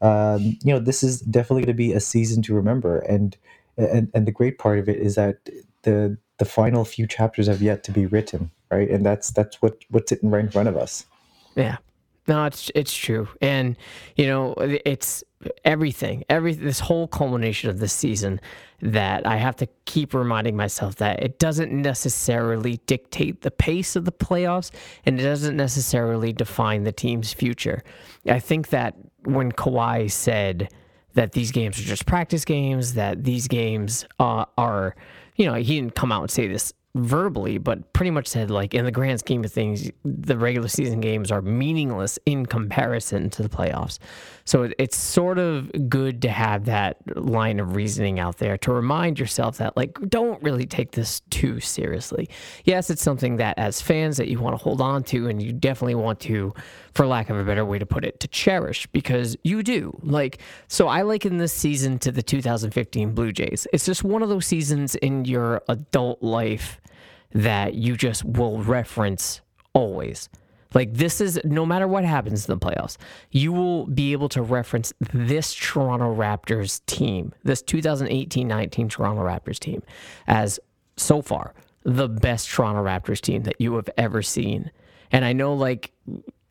um, 0.00 0.56
you 0.62 0.72
know 0.72 0.78
this 0.78 1.02
is 1.02 1.20
definitely 1.20 1.62
going 1.62 1.76
to 1.76 1.84
be 1.88 1.92
a 1.92 2.00
season 2.00 2.42
to 2.42 2.54
remember. 2.54 3.00
And 3.00 3.36
and 3.76 4.10
and 4.14 4.26
the 4.26 4.32
great 4.32 4.58
part 4.58 4.78
of 4.78 4.88
it 4.88 4.98
is 4.98 5.16
that 5.16 5.38
the 5.82 6.16
the 6.38 6.44
final 6.44 6.84
few 6.84 7.06
chapters 7.06 7.48
have 7.48 7.60
yet 7.60 7.82
to 7.84 7.90
be 7.90 8.06
written 8.06 8.50
right? 8.70 8.88
And 8.90 9.04
that's 9.04 9.30
that's 9.30 9.60
what 9.62 9.78
what's 9.90 10.10
sitting 10.10 10.30
right 10.30 10.44
in 10.44 10.50
front 10.50 10.68
of 10.68 10.76
us. 10.76 11.06
Yeah. 11.54 11.78
No, 12.26 12.44
it's 12.44 12.70
it's 12.74 12.94
true, 12.94 13.26
and 13.40 13.74
you 14.16 14.26
know 14.26 14.54
it's 14.58 15.24
everything. 15.64 16.24
Every 16.28 16.54
this 16.54 16.80
whole 16.80 17.06
culmination 17.08 17.70
of 17.70 17.78
this 17.78 17.92
season 17.92 18.40
that 18.80 19.26
I 19.26 19.36
have 19.36 19.56
to 19.56 19.68
keep 19.84 20.14
reminding 20.14 20.56
myself 20.56 20.96
that 20.96 21.22
it 21.22 21.38
doesn't 21.38 21.72
necessarily 21.72 22.80
dictate 22.86 23.42
the 23.42 23.50
pace 23.50 23.96
of 23.96 24.04
the 24.04 24.12
playoffs, 24.12 24.70
and 25.04 25.18
it 25.18 25.22
doesn't 25.22 25.56
necessarily 25.56 26.32
define 26.32 26.84
the 26.84 26.92
team's 26.92 27.32
future. 27.32 27.82
I 28.26 28.38
think 28.38 28.68
that 28.68 28.94
when 29.24 29.52
Kawhi 29.52 30.10
said 30.10 30.72
that 31.14 31.32
these 31.32 31.50
games 31.50 31.78
are 31.78 31.84
just 31.84 32.06
practice 32.06 32.44
games, 32.44 32.94
that 32.94 33.24
these 33.24 33.48
games 33.48 34.06
uh, 34.18 34.44
are, 34.56 34.94
you 35.36 35.46
know, 35.46 35.54
he 35.54 35.80
didn't 35.80 35.94
come 35.94 36.12
out 36.12 36.22
and 36.22 36.30
say 36.30 36.46
this 36.46 36.72
verbally, 36.94 37.58
but 37.58 37.92
pretty 37.92 38.10
much 38.10 38.26
said 38.26 38.50
like 38.50 38.74
in 38.74 38.84
the 38.84 38.90
grand 38.90 39.20
scheme 39.20 39.44
of 39.44 39.52
things, 39.52 39.90
the 40.04 40.36
regular 40.36 40.68
season 40.68 41.00
games 41.00 41.30
are 41.30 41.42
meaningless 41.42 42.18
in 42.26 42.46
comparison 42.46 43.30
to 43.30 43.42
the 43.42 43.48
playoffs. 43.48 43.98
So 44.48 44.62
it- 44.62 44.72
it's 44.78 44.96
sort 44.96 45.38
of 45.38 45.70
good 45.90 46.22
to 46.22 46.30
have 46.30 46.64
that 46.64 46.96
line 47.22 47.60
of 47.60 47.76
reasoning 47.76 48.18
out 48.18 48.38
there 48.38 48.56
to 48.56 48.72
remind 48.72 49.18
yourself 49.18 49.58
that 49.58 49.76
like 49.76 49.98
don't 50.08 50.42
really 50.42 50.64
take 50.64 50.92
this 50.92 51.20
too 51.28 51.60
seriously. 51.60 52.30
Yes, 52.64 52.88
it's 52.88 53.02
something 53.02 53.36
that 53.36 53.58
as 53.58 53.82
fans 53.82 54.16
that 54.16 54.28
you 54.28 54.40
want 54.40 54.56
to 54.56 54.62
hold 54.64 54.80
on 54.80 55.02
to 55.04 55.28
and 55.28 55.42
you 55.42 55.52
definitely 55.52 55.96
want 55.96 56.18
to 56.20 56.54
for 56.94 57.06
lack 57.06 57.28
of 57.28 57.36
a 57.36 57.44
better 57.44 57.62
way 57.66 57.78
to 57.78 57.84
put 57.84 58.06
it 58.06 58.20
to 58.20 58.28
cherish 58.28 58.86
because 58.86 59.36
you 59.44 59.62
do. 59.62 59.92
Like 60.02 60.38
so 60.66 60.88
I 60.88 61.02
liken 61.02 61.36
this 61.36 61.52
season 61.52 61.98
to 61.98 62.10
the 62.10 62.22
2015 62.22 63.12
Blue 63.12 63.32
Jays. 63.32 63.66
It's 63.74 63.84
just 63.84 64.02
one 64.02 64.22
of 64.22 64.30
those 64.30 64.46
seasons 64.46 64.94
in 64.94 65.26
your 65.26 65.60
adult 65.68 66.22
life 66.22 66.80
that 67.34 67.74
you 67.74 67.98
just 67.98 68.24
will 68.24 68.62
reference 68.62 69.42
always. 69.74 70.30
Like 70.74 70.94
this 70.94 71.20
is 71.20 71.40
no 71.44 71.64
matter 71.64 71.88
what 71.88 72.04
happens 72.04 72.48
in 72.48 72.58
the 72.58 72.64
playoffs, 72.64 72.96
you 73.30 73.52
will 73.52 73.86
be 73.86 74.12
able 74.12 74.28
to 74.30 74.42
reference 74.42 74.92
this 75.12 75.54
Toronto 75.54 76.14
Raptors 76.14 76.84
team, 76.86 77.32
this 77.44 77.62
2018-19 77.62 78.90
Toronto 78.90 79.22
Raptors 79.22 79.58
team 79.58 79.82
as 80.26 80.60
so 80.96 81.22
far 81.22 81.54
the 81.84 82.08
best 82.08 82.50
Toronto 82.50 82.84
Raptors 82.84 83.20
team 83.20 83.44
that 83.44 83.60
you 83.60 83.74
have 83.76 83.88
ever 83.96 84.20
seen. 84.20 84.70
And 85.10 85.24
I 85.24 85.32
know 85.32 85.54
like 85.54 85.92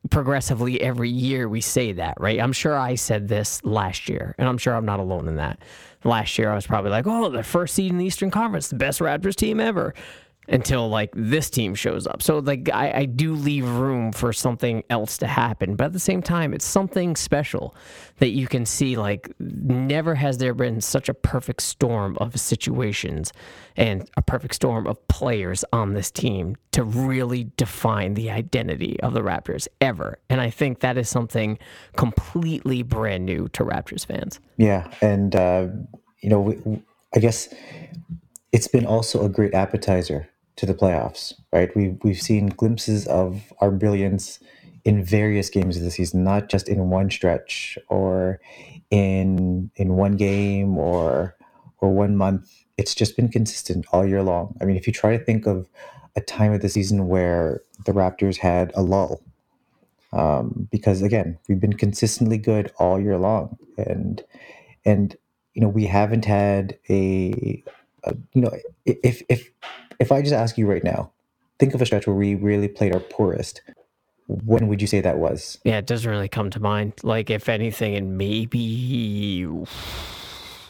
progressively 0.09 0.81
every 0.81 1.09
year 1.09 1.47
we 1.47 1.61
say 1.61 1.91
that, 1.93 2.15
right? 2.19 2.39
I'm 2.39 2.53
sure 2.53 2.77
I 2.77 2.95
said 2.95 3.27
this 3.27 3.63
last 3.63 4.09
year, 4.09 4.35
and 4.37 4.47
I'm 4.47 4.57
sure 4.57 4.73
I'm 4.75 4.85
not 4.85 4.99
alone 4.99 5.27
in 5.27 5.35
that. 5.35 5.59
Last 6.03 6.37
year 6.37 6.51
I 6.51 6.55
was 6.55 6.65
probably 6.65 6.91
like, 6.91 7.05
"Oh, 7.07 7.29
the 7.29 7.43
first 7.43 7.75
seed 7.75 7.91
in 7.91 7.97
the 7.97 8.05
Eastern 8.05 8.31
Conference, 8.31 8.69
the 8.69 8.75
best 8.75 8.99
Raptors 8.99 9.35
team 9.35 9.59
ever." 9.59 9.93
Until 10.47 10.89
like 10.89 11.11
this 11.13 11.49
team 11.49 11.75
shows 11.75 12.07
up. 12.07 12.21
So 12.21 12.39
like 12.39 12.69
I, 12.73 12.91
I 12.91 13.05
do 13.05 13.33
leave 13.33 13.67
room 13.67 14.11
for 14.11 14.31
something 14.31 14.83
else 14.89 15.17
to 15.19 15.27
happen, 15.27 15.75
but 15.75 15.85
at 15.85 15.93
the 15.93 15.99
same 15.99 16.21
time, 16.21 16.53
it's 16.53 16.65
something 16.65 17.15
special 17.15 17.75
that 18.19 18.29
you 18.29 18.47
can 18.47 18.65
see. 18.65 18.95
Like 18.95 19.33
never 19.39 20.15
has 20.15 20.37
there 20.37 20.53
been 20.53 20.81
such 20.81 21.09
a 21.09 21.13
perfect 21.13 21.61
storm 21.61 22.17
of 22.19 22.39
situations 22.39 23.33
and 23.75 24.09
a 24.17 24.21
perfect 24.21 24.55
storm 24.55 24.87
of 24.87 25.05
players 25.07 25.65
on 25.73 25.93
this 25.93 26.11
team 26.11 26.55
to 26.71 26.83
really 26.83 27.51
define 27.57 28.13
the 28.13 28.29
identity 28.29 28.99
of 29.01 29.13
the 29.13 29.21
Raptors 29.21 29.67
ever. 29.81 30.19
And 30.29 30.39
I 30.39 30.49
think 30.49 30.79
that 30.79 30.97
is 30.97 31.09
something 31.09 31.59
completely 31.95 32.83
brand 32.83 33.25
new 33.25 33.47
to 33.49 33.63
Raptors 33.63 34.05
fans. 34.05 34.39
Yeah, 34.57 34.89
and 35.01 35.35
uh, 35.35 35.67
you 36.21 36.29
know, 36.29 36.39
we, 36.39 36.81
I 37.15 37.19
guess 37.19 37.53
it's 38.51 38.67
been 38.67 38.85
also 38.85 39.23
a 39.23 39.29
great 39.29 39.53
appetizer 39.53 40.29
to 40.57 40.65
the 40.65 40.73
playoffs, 40.73 41.33
right? 41.53 41.73
We've 41.75 41.97
we've 42.03 42.21
seen 42.21 42.47
glimpses 42.47 43.07
of 43.07 43.53
our 43.61 43.71
brilliance 43.71 44.39
in 44.83 45.03
various 45.03 45.49
games 45.49 45.77
of 45.77 45.83
the 45.83 45.91
season, 45.91 46.23
not 46.23 46.49
just 46.49 46.67
in 46.67 46.89
one 46.89 47.09
stretch 47.09 47.77
or 47.89 48.39
in 48.91 49.71
in 49.75 49.95
one 49.95 50.17
game 50.17 50.77
or 50.77 51.35
or 51.79 51.93
one 51.93 52.15
month. 52.15 52.65
It's 52.77 52.95
just 52.95 53.15
been 53.15 53.29
consistent 53.29 53.85
all 53.91 54.05
year 54.05 54.23
long. 54.23 54.55
I 54.61 54.65
mean, 54.65 54.77
if 54.77 54.87
you 54.87 54.93
try 54.93 55.17
to 55.17 55.23
think 55.23 55.47
of 55.47 55.67
a 56.15 56.21
time 56.21 56.53
of 56.53 56.61
the 56.61 56.69
season 56.69 57.07
where 57.07 57.61
the 57.85 57.91
Raptors 57.91 58.37
had 58.37 58.71
a 58.75 58.81
lull, 58.81 59.21
um, 60.13 60.67
because 60.71 61.01
again, 61.01 61.37
we've 61.47 61.59
been 61.59 61.73
consistently 61.73 62.37
good 62.37 62.71
all 62.77 62.99
year 62.99 63.17
long, 63.17 63.57
and 63.77 64.23
and 64.85 65.15
you 65.53 65.61
know 65.61 65.69
we 65.69 65.85
haven't 65.85 66.25
had 66.25 66.77
a, 66.89 67.63
a 68.03 68.15
you 68.33 68.41
know 68.41 68.51
if 68.85 69.21
if 69.29 69.51
if 69.99 70.11
I 70.11 70.21
just 70.21 70.33
ask 70.33 70.57
you 70.57 70.67
right 70.67 70.83
now, 70.83 71.11
think 71.59 71.73
of 71.73 71.81
a 71.81 71.85
stretch 71.85 72.07
where 72.07 72.15
we 72.15 72.35
really 72.35 72.67
played 72.67 72.93
our 72.93 72.99
poorest. 72.99 73.61
When 74.27 74.67
would 74.67 74.81
you 74.81 74.87
say 74.87 74.99
that 75.01 75.19
was? 75.19 75.57
Yeah, 75.63 75.77
it 75.77 75.85
doesn't 75.85 76.09
really 76.09 76.27
come 76.27 76.49
to 76.49 76.59
mind. 76.59 76.93
Like, 77.03 77.29
if 77.29 77.47
anything, 77.47 77.95
and 77.95 78.17
maybe 78.17 79.47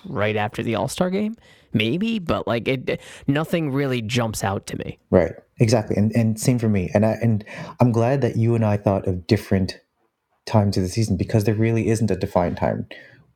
right 0.05 0.35
after 0.35 0.61
the 0.61 0.75
All 0.75 0.87
Star 0.87 1.09
game, 1.09 1.35
maybe, 1.73 2.19
but 2.19 2.47
like 2.47 2.67
it, 2.67 3.01
nothing 3.25 3.71
really 3.71 4.01
jumps 4.01 4.43
out 4.43 4.67
to 4.67 4.77
me. 4.77 4.99
Right, 5.09 5.33
exactly, 5.59 5.95
and 5.95 6.15
and 6.15 6.39
same 6.39 6.59
for 6.59 6.69
me. 6.69 6.91
And 6.93 7.05
I 7.05 7.13
and 7.21 7.43
I'm 7.79 7.91
glad 7.91 8.21
that 8.21 8.35
you 8.35 8.55
and 8.55 8.63
I 8.63 8.77
thought 8.77 9.07
of 9.07 9.27
different 9.27 9.79
times 10.45 10.77
of 10.77 10.83
the 10.83 10.89
season 10.89 11.17
because 11.17 11.43
there 11.43 11.55
really 11.55 11.87
isn't 11.89 12.11
a 12.11 12.15
defined 12.15 12.57
time. 12.57 12.87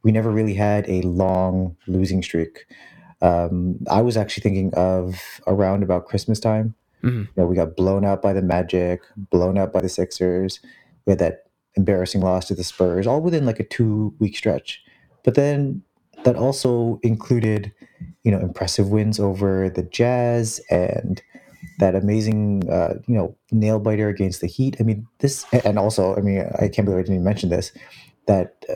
We 0.03 0.11
never 0.11 0.31
really 0.31 0.55
had 0.55 0.89
a 0.89 1.01
long 1.01 1.75
losing 1.87 2.23
streak. 2.23 2.65
Um, 3.21 3.79
I 3.89 4.01
was 4.01 4.17
actually 4.17 4.41
thinking 4.41 4.73
of 4.73 5.41
around 5.47 5.83
about 5.83 6.07
Christmas 6.07 6.39
time. 6.39 6.75
Mm-hmm. 7.03 7.19
You 7.19 7.27
know, 7.35 7.45
we 7.45 7.55
got 7.55 7.75
blown 7.75 8.05
out 8.05 8.21
by 8.21 8.33
the 8.33 8.41
Magic, 8.41 9.01
blown 9.15 9.57
out 9.57 9.73
by 9.73 9.81
the 9.81 9.89
Sixers. 9.89 10.59
We 11.05 11.11
had 11.11 11.19
that 11.19 11.45
embarrassing 11.75 12.21
loss 12.21 12.47
to 12.47 12.55
the 12.55 12.63
Spurs, 12.63 13.07
all 13.07 13.21
within 13.21 13.45
like 13.45 13.59
a 13.59 13.63
two 13.63 14.13
week 14.19 14.35
stretch. 14.35 14.83
But 15.23 15.35
then 15.35 15.83
that 16.23 16.35
also 16.35 16.99
included, 17.03 17.71
you 18.23 18.31
know, 18.31 18.39
impressive 18.39 18.89
wins 18.89 19.19
over 19.19 19.69
the 19.69 19.83
Jazz 19.83 20.61
and 20.69 21.21
that 21.79 21.95
amazing, 21.95 22.69
uh, 22.69 22.95
you 23.07 23.15
know, 23.15 23.35
nail 23.51 23.79
biter 23.79 24.09
against 24.09 24.41
the 24.41 24.47
Heat. 24.47 24.77
I 24.79 24.83
mean, 24.83 25.07
this, 25.19 25.45
and 25.65 25.79
also, 25.79 26.15
I 26.15 26.21
mean, 26.21 26.45
I 26.59 26.67
can't 26.67 26.85
believe 26.85 26.99
I 26.99 27.01
didn't 27.03 27.15
even 27.15 27.23
mention 27.23 27.49
this, 27.49 27.71
that 28.27 28.65
uh, 28.69 28.75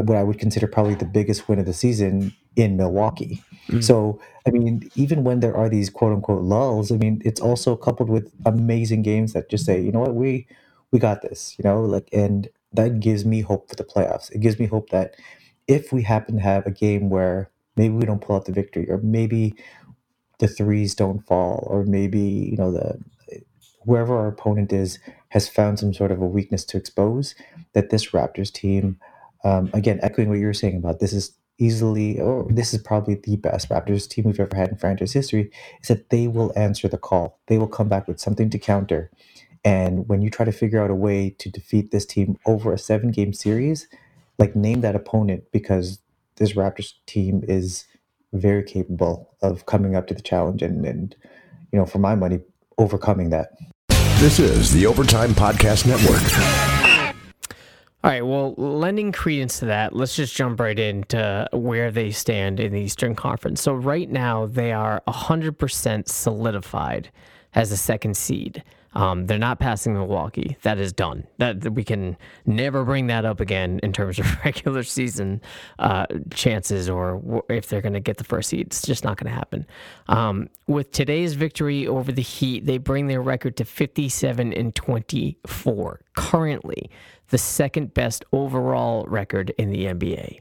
what 0.00 0.16
I 0.16 0.22
would 0.22 0.38
consider 0.38 0.66
probably 0.66 0.94
the 0.94 1.04
biggest 1.04 1.48
win 1.48 1.58
of 1.58 1.66
the 1.66 1.72
season 1.72 2.34
in 2.56 2.76
Milwaukee. 2.76 3.42
Mm. 3.68 3.84
So, 3.84 4.20
I 4.46 4.50
mean, 4.50 4.90
even 4.94 5.24
when 5.24 5.40
there 5.40 5.56
are 5.56 5.68
these 5.68 5.90
quote 5.90 6.12
unquote 6.12 6.42
lulls, 6.42 6.90
I 6.90 6.96
mean, 6.96 7.20
it's 7.24 7.40
also 7.40 7.76
coupled 7.76 8.08
with 8.08 8.32
amazing 8.46 9.02
games 9.02 9.32
that 9.34 9.50
just 9.50 9.66
say, 9.66 9.80
you 9.80 9.92
know 9.92 10.00
what, 10.00 10.14
we 10.14 10.46
we 10.90 10.98
got 10.98 11.22
this, 11.22 11.54
you 11.58 11.62
know, 11.64 11.82
like, 11.82 12.08
and 12.12 12.48
that 12.72 13.00
gives 13.00 13.24
me 13.24 13.40
hope 13.40 13.68
for 13.68 13.76
the 13.76 13.84
playoffs. 13.84 14.30
It 14.30 14.40
gives 14.40 14.58
me 14.58 14.66
hope 14.66 14.90
that 14.90 15.14
if 15.68 15.92
we 15.92 16.02
happen 16.02 16.36
to 16.36 16.42
have 16.42 16.66
a 16.66 16.70
game 16.70 17.08
where 17.08 17.50
maybe 17.76 17.94
we 17.94 18.04
don't 18.04 18.20
pull 18.20 18.36
out 18.36 18.44
the 18.44 18.52
victory, 18.52 18.90
or 18.90 18.98
maybe 18.98 19.54
the 20.38 20.48
threes 20.48 20.94
don't 20.94 21.26
fall, 21.26 21.66
or 21.70 21.84
maybe 21.84 22.20
you 22.20 22.56
know 22.56 22.72
the 22.72 22.98
whoever 23.84 24.16
our 24.16 24.28
opponent 24.28 24.72
is 24.72 24.98
has 25.28 25.48
found 25.48 25.78
some 25.78 25.94
sort 25.94 26.12
of 26.12 26.20
a 26.20 26.26
weakness 26.26 26.64
to 26.64 26.76
expose, 26.76 27.34
that 27.72 27.90
this 27.90 28.10
Raptors 28.10 28.52
team, 28.52 28.98
um, 29.44 29.70
again, 29.72 29.98
echoing 30.02 30.28
what 30.28 30.38
you 30.38 30.46
were 30.46 30.54
saying 30.54 30.76
about 30.76 31.00
this 31.00 31.12
is 31.12 31.32
easily, 31.58 32.20
or 32.20 32.46
this 32.50 32.72
is 32.74 32.82
probably 32.82 33.14
the 33.14 33.36
best 33.36 33.68
Raptors 33.68 34.08
team 34.08 34.24
we've 34.24 34.40
ever 34.40 34.56
had 34.56 34.70
in 34.70 34.76
franchise 34.76 35.12
history, 35.12 35.50
is 35.80 35.88
that 35.88 36.10
they 36.10 36.26
will 36.28 36.52
answer 36.56 36.88
the 36.88 36.98
call. 36.98 37.38
They 37.46 37.58
will 37.58 37.68
come 37.68 37.88
back 37.88 38.08
with 38.08 38.20
something 38.20 38.50
to 38.50 38.58
counter. 38.58 39.10
And 39.64 40.08
when 40.08 40.22
you 40.22 40.30
try 40.30 40.44
to 40.44 40.52
figure 40.52 40.82
out 40.82 40.90
a 40.90 40.94
way 40.94 41.30
to 41.38 41.50
defeat 41.50 41.90
this 41.90 42.04
team 42.04 42.36
over 42.46 42.72
a 42.72 42.78
seven 42.78 43.10
game 43.10 43.32
series, 43.32 43.86
like 44.38 44.56
name 44.56 44.80
that 44.80 44.96
opponent 44.96 45.44
because 45.52 46.00
this 46.36 46.54
Raptors 46.54 46.94
team 47.06 47.44
is 47.46 47.84
very 48.32 48.64
capable 48.64 49.34
of 49.42 49.66
coming 49.66 49.94
up 49.94 50.06
to 50.08 50.14
the 50.14 50.22
challenge 50.22 50.62
and, 50.62 50.84
and 50.84 51.14
you 51.70 51.78
know, 51.78 51.86
for 51.86 51.98
my 51.98 52.14
money, 52.14 52.40
overcoming 52.78 53.30
that. 53.30 53.50
This 54.18 54.38
is 54.38 54.72
the 54.72 54.86
Overtime 54.86 55.30
Podcast 55.30 55.86
Network. 55.86 56.81
All 58.04 58.10
right. 58.10 58.26
Well, 58.26 58.54
lending 58.56 59.12
credence 59.12 59.60
to 59.60 59.66
that, 59.66 59.94
let's 59.94 60.16
just 60.16 60.34
jump 60.34 60.58
right 60.58 60.76
into 60.76 61.48
where 61.52 61.92
they 61.92 62.10
stand 62.10 62.58
in 62.58 62.72
the 62.72 62.80
Eastern 62.80 63.14
Conference. 63.14 63.62
So, 63.62 63.74
right 63.74 64.10
now, 64.10 64.46
they 64.46 64.72
are 64.72 65.00
100% 65.06 66.08
solidified 66.08 67.12
as 67.54 67.70
a 67.70 67.76
second 67.76 68.16
seed. 68.16 68.64
Um, 68.94 69.26
they're 69.26 69.38
not 69.38 69.58
passing 69.58 69.94
Milwaukee. 69.94 70.56
That 70.62 70.78
is 70.78 70.92
done. 70.92 71.26
That 71.38 71.72
we 71.72 71.84
can 71.84 72.16
never 72.44 72.84
bring 72.84 73.06
that 73.06 73.24
up 73.24 73.40
again 73.40 73.80
in 73.82 73.92
terms 73.92 74.18
of 74.18 74.26
regular 74.44 74.82
season 74.82 75.40
uh, 75.78 76.06
chances 76.34 76.90
or 76.90 77.44
if 77.48 77.68
they're 77.68 77.80
going 77.80 77.94
to 77.94 78.00
get 78.00 78.18
the 78.18 78.24
first 78.24 78.50
seed. 78.50 78.66
It's 78.66 78.82
just 78.82 79.04
not 79.04 79.16
going 79.16 79.30
to 79.30 79.36
happen. 79.36 79.66
Um, 80.08 80.50
with 80.66 80.92
today's 80.92 81.34
victory 81.34 81.86
over 81.86 82.12
the 82.12 82.22
Heat, 82.22 82.66
they 82.66 82.78
bring 82.78 83.06
their 83.06 83.22
record 83.22 83.56
to 83.58 83.64
57 83.64 84.52
and 84.52 84.74
24 84.74 86.00
currently 86.14 86.90
the 87.32 87.38
second 87.38 87.94
best 87.94 88.24
overall 88.30 89.06
record 89.06 89.54
in 89.56 89.70
the 89.70 89.86
NBA. 89.86 90.40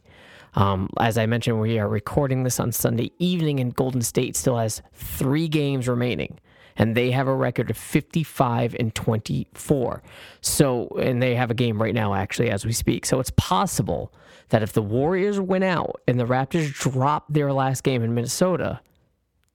Um, 0.55 0.89
as 0.99 1.17
I 1.17 1.25
mentioned, 1.25 1.61
we 1.61 1.79
are 1.79 1.87
recording 1.87 2.43
this 2.43 2.59
on 2.59 2.73
Sunday 2.73 3.13
evening, 3.17 3.61
and 3.61 3.73
Golden 3.73 4.01
State 4.01 4.35
still 4.35 4.57
has 4.57 4.81
three 4.93 5.47
games 5.47 5.87
remaining, 5.87 6.37
and 6.75 6.93
they 6.93 7.11
have 7.11 7.29
a 7.29 7.33
record 7.33 7.69
of 7.69 7.77
55 7.77 8.75
and 8.77 8.93
24. 8.93 10.03
So, 10.41 10.89
and 11.01 11.23
they 11.23 11.33
have 11.35 11.49
a 11.49 11.53
game 11.53 11.81
right 11.81 11.95
now, 11.95 12.13
actually, 12.13 12.49
as 12.49 12.65
we 12.65 12.73
speak. 12.73 13.05
So 13.05 13.21
it's 13.21 13.31
possible 13.37 14.13
that 14.49 14.61
if 14.61 14.73
the 14.73 14.81
Warriors 14.81 15.39
win 15.39 15.63
out 15.63 16.01
and 16.09 16.19
the 16.19 16.25
Raptors 16.25 16.73
drop 16.73 17.23
their 17.29 17.53
last 17.53 17.85
game 17.85 18.03
in 18.03 18.13
Minnesota, 18.13 18.81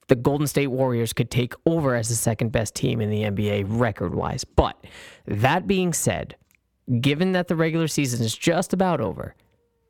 the 0.08 0.16
Golden 0.16 0.46
State 0.46 0.68
Warriors 0.68 1.12
could 1.12 1.30
take 1.30 1.52
over 1.66 1.94
as 1.94 2.08
the 2.08 2.14
second 2.14 2.50
best 2.50 2.74
team 2.74 3.02
in 3.02 3.10
the 3.10 3.24
NBA 3.24 3.66
record 3.68 4.14
wise. 4.14 4.44
But 4.44 4.82
that 5.26 5.66
being 5.66 5.92
said, 5.92 6.36
given 7.00 7.32
that 7.32 7.48
the 7.48 7.56
regular 7.56 7.88
season 7.88 8.24
is 8.24 8.34
just 8.34 8.72
about 8.72 9.00
over, 9.00 9.34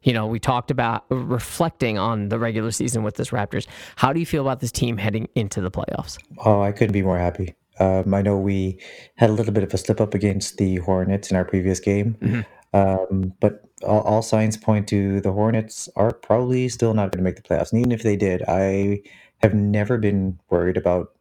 you 0.02 0.12
know, 0.12 0.26
we 0.26 0.38
talked 0.38 0.70
about 0.70 1.04
reflecting 1.10 1.98
on 1.98 2.28
the 2.28 2.38
regular 2.38 2.70
season 2.70 3.02
with 3.02 3.16
this 3.16 3.30
Raptors. 3.30 3.66
How 3.96 4.12
do 4.12 4.20
you 4.20 4.26
feel 4.26 4.42
about 4.42 4.60
this 4.60 4.70
team 4.70 4.96
heading 4.96 5.28
into 5.34 5.60
the 5.60 5.70
playoffs? 5.70 6.18
Oh, 6.44 6.62
I 6.62 6.72
couldn't 6.72 6.92
be 6.92 7.02
more 7.02 7.18
happy. 7.18 7.54
Um, 7.80 8.14
I 8.14 8.22
know 8.22 8.38
we 8.38 8.78
had 9.16 9.30
a 9.30 9.32
little 9.32 9.52
bit 9.52 9.64
of 9.64 9.74
a 9.74 9.78
slip 9.78 10.00
up 10.00 10.14
against 10.14 10.58
the 10.58 10.76
Hornets 10.76 11.30
in 11.30 11.36
our 11.36 11.44
previous 11.44 11.80
game, 11.80 12.16
mm-hmm. 12.20 12.76
um, 12.76 13.34
but 13.40 13.64
all, 13.82 14.00
all, 14.02 14.22
signs 14.22 14.56
point 14.56 14.88
to 14.88 15.20
the 15.20 15.32
Hornets 15.32 15.88
are 15.96 16.12
probably 16.12 16.68
still 16.70 16.94
not 16.94 17.12
going 17.12 17.18
to 17.18 17.24
make 17.24 17.36
the 17.36 17.42
playoffs. 17.42 17.72
And 17.72 17.80
even 17.80 17.92
if 17.92 18.02
they 18.02 18.16
did, 18.16 18.42
I 18.48 19.02
have 19.42 19.52
never 19.52 19.98
been 19.98 20.38
worried 20.48 20.78
about 20.78 21.12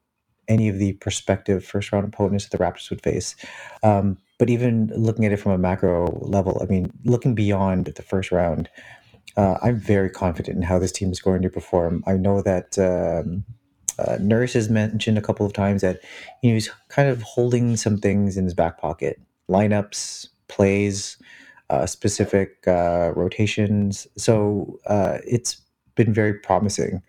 any 0.48 0.70
of 0.70 0.78
the 0.78 0.94
prospective 0.94 1.66
first 1.66 1.92
round 1.92 2.06
opponents 2.06 2.48
that 2.48 2.58
the 2.58 2.64
Raptors 2.64 2.90
would 2.90 3.02
face. 3.02 3.36
Um, 3.84 4.18
but 4.38 4.50
even 4.50 4.92
looking 4.96 5.26
at 5.26 5.32
it 5.32 5.38
from 5.38 5.54
a 5.54 5.58
macro 5.58 6.08
level, 6.22 6.60
I 6.62 6.66
mean, 6.66 6.92
looking 7.04 7.36
beyond 7.36 7.86
the 7.86 8.02
first 8.02 8.32
round, 8.32 8.70
uh, 9.38 9.58
I'm 9.62 9.80
very 9.80 10.10
confident 10.10 10.58
in 10.58 10.64
how 10.64 10.80
this 10.80 10.92
team 10.92 11.12
is 11.12 11.22
going 11.22 11.42
to 11.42 11.50
perform. 11.50 12.04
I 12.08 12.14
know 12.14 12.42
that 12.42 12.78
um, 12.80 13.44
uh, 14.00 14.18
Nurse 14.20 14.54
has 14.54 14.70
mentioned 14.70 15.18
a 15.18 15.22
couple 15.22 15.46
of 15.46 15.54
times 15.54 15.82
that 15.82 16.00
you 16.42 16.50
know 16.50 16.56
he's 16.56 16.70
kind 16.90 17.10
of 17.10 17.22
holding 17.22 17.78
some 17.78 17.98
things 17.98 18.38
in 18.38 18.46
his 18.46 18.54
back 18.54 18.78
pocket, 18.78 19.22
lineups, 19.50 20.28
plays, 20.48 21.18
uh, 21.70 21.86
specific 21.86 22.68
uh, 22.68 23.12
rotations. 23.16 24.08
So 24.18 24.80
uh, 24.88 25.20
it's 25.26 25.58
been 25.96 26.14
very 26.14 26.34
promising. 26.34 27.02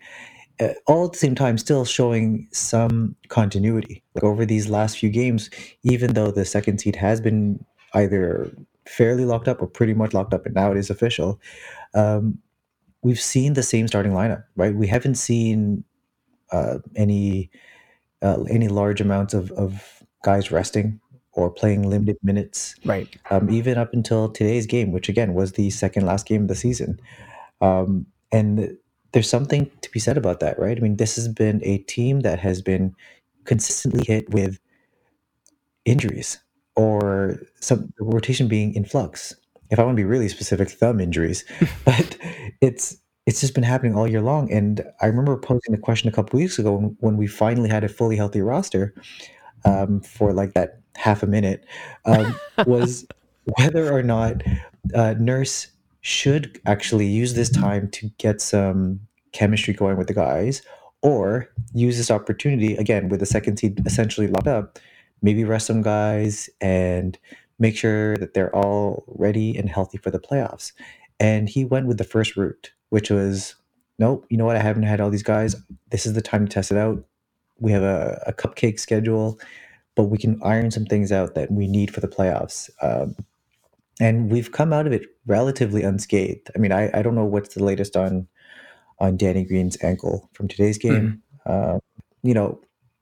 Uh, 0.59 0.73
all 0.87 1.05
at 1.05 1.11
the 1.11 1.17
same 1.19 1.35
time 1.35 1.57
still 1.57 1.85
showing 1.85 2.47
some 2.51 3.15
continuity. 3.27 4.03
Like 4.15 4.23
over 4.23 4.45
these 4.45 4.67
last 4.69 4.97
few 4.97 5.09
games, 5.09 5.49
even 5.83 6.13
though 6.13 6.31
the 6.31 6.45
second 6.45 6.79
seed 6.79 6.95
has 6.95 7.21
been 7.21 7.63
either 7.93 8.51
fairly 8.87 9.23
locked 9.25 9.47
up 9.47 9.61
or 9.61 9.67
pretty 9.67 9.93
much 9.93 10.13
locked 10.13 10.33
up, 10.33 10.45
and 10.45 10.55
now 10.55 10.71
it 10.71 10.77
is 10.77 10.89
official, 10.89 11.39
um, 11.93 12.39
we've 13.03 13.19
seen 13.21 13.53
the 13.53 13.61
same 13.63 13.87
starting 13.87 14.13
lineup, 14.13 14.43
right? 14.55 14.73
We 14.73 14.87
haven't 14.87 15.15
seen 15.15 15.83
uh, 16.51 16.79
any 16.95 17.51
uh, 18.23 18.41
any 18.49 18.67
large 18.67 18.99
amounts 18.99 19.33
of, 19.35 19.51
of 19.51 20.03
guys 20.23 20.51
resting 20.51 20.99
or 21.33 21.51
playing 21.51 21.87
limited 21.87 22.17
minutes, 22.23 22.73
Right. 22.83 23.15
um, 23.29 23.51
even 23.51 23.77
up 23.77 23.93
until 23.93 24.27
today's 24.27 24.65
game, 24.65 24.91
which 24.91 25.07
again 25.07 25.35
was 25.35 25.51
the 25.51 25.69
second 25.69 26.05
last 26.07 26.25
game 26.25 26.41
of 26.43 26.47
the 26.47 26.55
season. 26.55 26.99
Um, 27.61 28.07
and 28.31 28.75
there's 29.17 29.27
something 29.27 29.67
to 29.81 29.89
be 29.89 29.97
said 29.97 30.15
about 30.15 30.39
that, 30.41 30.59
right? 30.59 30.77
I 30.77 30.79
mean, 30.79 30.97
this 30.97 31.15
has 31.15 31.27
been 31.27 31.59
a 31.63 31.79
team 31.79 32.19
that 32.19 32.37
has 32.37 32.61
been 32.61 32.93
consistently 33.45 34.05
hit 34.05 34.29
with 34.29 34.59
injuries 35.85 36.37
or 36.75 37.41
some 37.59 37.91
rotation 37.99 38.47
being 38.47 38.75
in 38.75 38.85
flux. 38.85 39.33
If 39.71 39.79
I 39.79 39.83
want 39.83 39.95
to 39.97 39.99
be 39.99 40.05
really 40.05 40.29
specific, 40.29 40.69
thumb 40.69 40.99
injuries, 40.99 41.45
but 41.85 42.15
it's 42.61 42.97
it's 43.25 43.41
just 43.41 43.55
been 43.55 43.63
happening 43.63 43.95
all 43.95 44.07
year 44.07 44.21
long. 44.21 44.51
And 44.53 44.85
I 45.01 45.07
remember 45.07 45.35
posing 45.35 45.71
the 45.71 45.79
question 45.79 46.07
a 46.07 46.11
couple 46.11 46.37
weeks 46.37 46.59
ago 46.59 46.73
when, 46.73 46.95
when 46.99 47.17
we 47.17 47.25
finally 47.25 47.69
had 47.69 47.83
a 47.83 47.89
fully 47.89 48.17
healthy 48.17 48.41
roster 48.41 48.93
um, 49.65 49.99
for 50.01 50.31
like 50.31 50.53
that 50.53 50.81
half 50.95 51.23
a 51.23 51.27
minute 51.27 51.65
um, 52.05 52.39
was 52.67 53.07
whether 53.57 53.91
or 53.91 54.03
not 54.03 54.43
uh, 54.93 55.15
Nurse 55.17 55.69
should 56.01 56.61
actually 56.67 57.07
use 57.07 57.33
this 57.33 57.49
time 57.49 57.89
to 57.89 58.11
get 58.19 58.41
some 58.41 59.06
chemistry 59.31 59.73
going 59.73 59.97
with 59.97 60.07
the 60.07 60.13
guys 60.13 60.61
or 61.01 61.49
use 61.73 61.97
this 61.97 62.11
opportunity 62.11 62.75
again 62.75 63.09
with 63.09 63.19
the 63.19 63.25
second 63.25 63.57
seed 63.57 63.81
essentially 63.85 64.27
locked 64.27 64.47
up 64.47 64.79
maybe 65.21 65.43
rest 65.43 65.67
some 65.67 65.81
guys 65.81 66.49
and 66.61 67.17
make 67.59 67.75
sure 67.75 68.17
that 68.17 68.33
they're 68.33 68.55
all 68.55 69.03
ready 69.07 69.57
and 69.57 69.69
healthy 69.69 69.97
for 69.97 70.11
the 70.11 70.19
playoffs. 70.19 70.73
And 71.19 71.49
he 71.49 71.65
went 71.65 71.87
with 71.87 71.97
the 71.97 72.03
first 72.03 72.37
route 72.37 72.71
which 72.89 73.09
was 73.09 73.55
nope 73.99 74.25
you 74.29 74.37
know 74.37 74.45
what? 74.45 74.55
I 74.55 74.61
haven't 74.61 74.83
had 74.83 75.01
all 75.01 75.09
these 75.09 75.23
guys. 75.23 75.55
This 75.89 76.05
is 76.05 76.13
the 76.13 76.21
time 76.21 76.47
to 76.47 76.53
test 76.53 76.71
it 76.71 76.77
out. 76.77 77.03
We 77.59 77.71
have 77.71 77.83
a, 77.83 78.23
a 78.27 78.33
cupcake 78.33 78.79
schedule 78.79 79.39
but 79.95 80.05
we 80.05 80.17
can 80.17 80.39
iron 80.43 80.69
some 80.69 80.85
things 80.85 81.11
out 81.11 81.33
that 81.33 81.51
we 81.51 81.67
need 81.67 81.91
for 81.91 82.01
the 82.01 82.07
playoffs. 82.07 82.69
Um, 82.83 83.15
and 83.99 84.31
we've 84.31 84.51
come 84.51 84.71
out 84.71 84.85
of 84.85 84.93
it 84.93 85.07
relatively 85.25 85.81
unscathed. 85.81 86.51
I 86.55 86.59
mean 86.59 86.71
I, 86.71 86.91
I 86.93 87.01
don't 87.01 87.15
know 87.15 87.25
what's 87.25 87.55
the 87.55 87.63
latest 87.63 87.97
on 87.97 88.27
on 88.99 89.17
Danny 89.17 89.43
Green's 89.43 89.77
ankle 89.83 90.29
from 90.33 90.47
today's 90.47 90.77
game. 90.77 91.21
Uh, 91.45 91.79
you 92.23 92.33
know, 92.33 92.59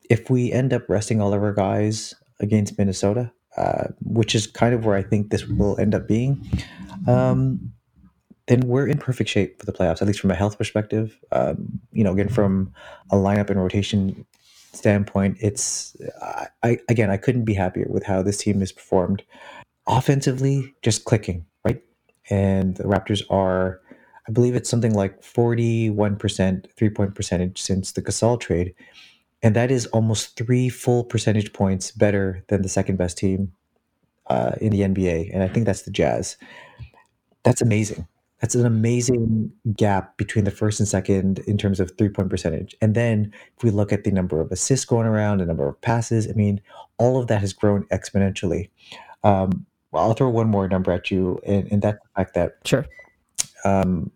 if 0.10 0.30
we 0.30 0.52
end 0.52 0.74
up 0.74 0.88
resting 0.88 1.22
all 1.22 1.34
of 1.34 1.42
our 1.42 1.54
guys 1.54 2.14
against 2.40 2.78
Minnesota, 2.78 3.32
uh, 3.58 3.86
which 4.02 4.36
is 4.36 4.48
kind 4.48 4.74
of 4.76 4.86
where 4.86 4.96
I 4.96 5.02
think 5.02 5.32
this 5.32 5.48
will 5.48 5.80
end 5.80 5.96
up 5.96 6.08
being, 6.08 6.48
um, 7.08 7.72
then 8.48 8.62
we're 8.62 8.88
in 8.88 8.98
perfect 8.98 9.30
shape 9.30 9.60
for 9.60 9.66
the 9.66 9.72
playoffs, 9.72 10.02
at 10.02 10.08
least 10.08 10.20
from 10.20 10.32
a 10.32 10.36
health 10.36 10.58
perspective. 10.58 11.18
Um, 11.32 11.80
you 11.92 12.04
know, 12.04 12.12
again, 12.12 12.30
from 12.30 12.74
a 13.12 13.16
lineup 13.16 13.50
and 13.50 13.60
rotation 13.60 14.26
standpoint, 14.74 15.38
it's 15.40 15.96
I, 16.22 16.48
I 16.64 16.78
again 16.90 17.10
I 17.10 17.18
couldn't 17.18 17.46
be 17.46 17.54
happier 17.54 17.88
with 17.90 18.04
how 18.04 18.22
this 18.22 18.38
team 18.38 18.60
has 18.60 18.72
performed. 18.72 19.24
Offensively, 19.88 20.76
just 20.82 21.06
clicking, 21.06 21.46
right? 21.64 21.82
And 22.30 22.76
the 22.76 22.84
Raptors 22.84 23.24
are 23.30 23.82
I 24.28 24.32
believe 24.32 24.56
it's 24.56 24.70
something 24.70 24.94
like 24.94 25.22
41% 25.22 26.72
three 26.72 26.90
point 26.90 27.16
percentage 27.16 27.62
since 27.62 27.92
the 27.92 28.02
Gasol 28.02 28.40
trade. 28.40 28.74
And 29.44 29.56
that 29.56 29.70
is 29.70 29.86
almost 29.88 30.38
three 30.38 30.70
full 30.70 31.04
percentage 31.04 31.54
points 31.54 31.92
better 31.92 32.44
than 32.48 32.64
the 32.64 32.70
second 32.70 32.98
best 32.98 33.18
team 33.18 33.52
uh, 34.28 34.54
in 34.60 34.72
the 34.72 34.82
NBA. 34.82 35.32
And 35.34 35.44
I 35.44 35.48
think 35.48 35.66
that's 35.66 35.84
the 35.84 35.92
Jazz. 35.92 36.38
That's 37.44 37.62
amazing. 37.62 38.08
That's 38.42 38.56
an 38.56 38.66
amazing 38.66 39.52
gap 39.76 40.18
between 40.18 40.46
the 40.46 40.52
first 40.52 40.80
and 40.80 40.88
second 40.90 41.40
in 41.40 41.58
terms 41.58 41.80
of 41.80 41.92
three 41.98 42.10
point 42.10 42.30
percentage. 42.30 42.76
And 42.82 42.96
then 42.96 43.32
if 43.56 43.64
we 43.64 43.70
look 43.70 43.94
at 43.94 44.04
the 44.04 44.12
number 44.12 44.42
of 44.42 44.52
assists 44.52 44.86
going 44.86 45.08
around, 45.08 45.40
the 45.40 45.46
number 45.46 45.68
of 45.68 45.80
passes, 45.82 46.28
I 46.28 46.34
mean, 46.34 46.60
all 46.98 47.18
of 47.20 47.28
that 47.28 47.42
has 47.42 47.54
grown 47.54 47.84
exponentially. 47.86 48.70
Um, 49.24 49.66
well, 49.92 50.04
I'll 50.04 50.14
throw 50.14 50.30
one 50.30 50.50
more 50.50 50.68
number 50.68 50.92
at 50.92 51.10
you, 51.10 51.40
and, 51.46 51.72
and 51.72 51.82
that's 51.82 51.98
the 52.02 52.10
fact 52.16 52.34
that 52.34 52.58
Sure. 52.66 52.86
um, 53.64 54.12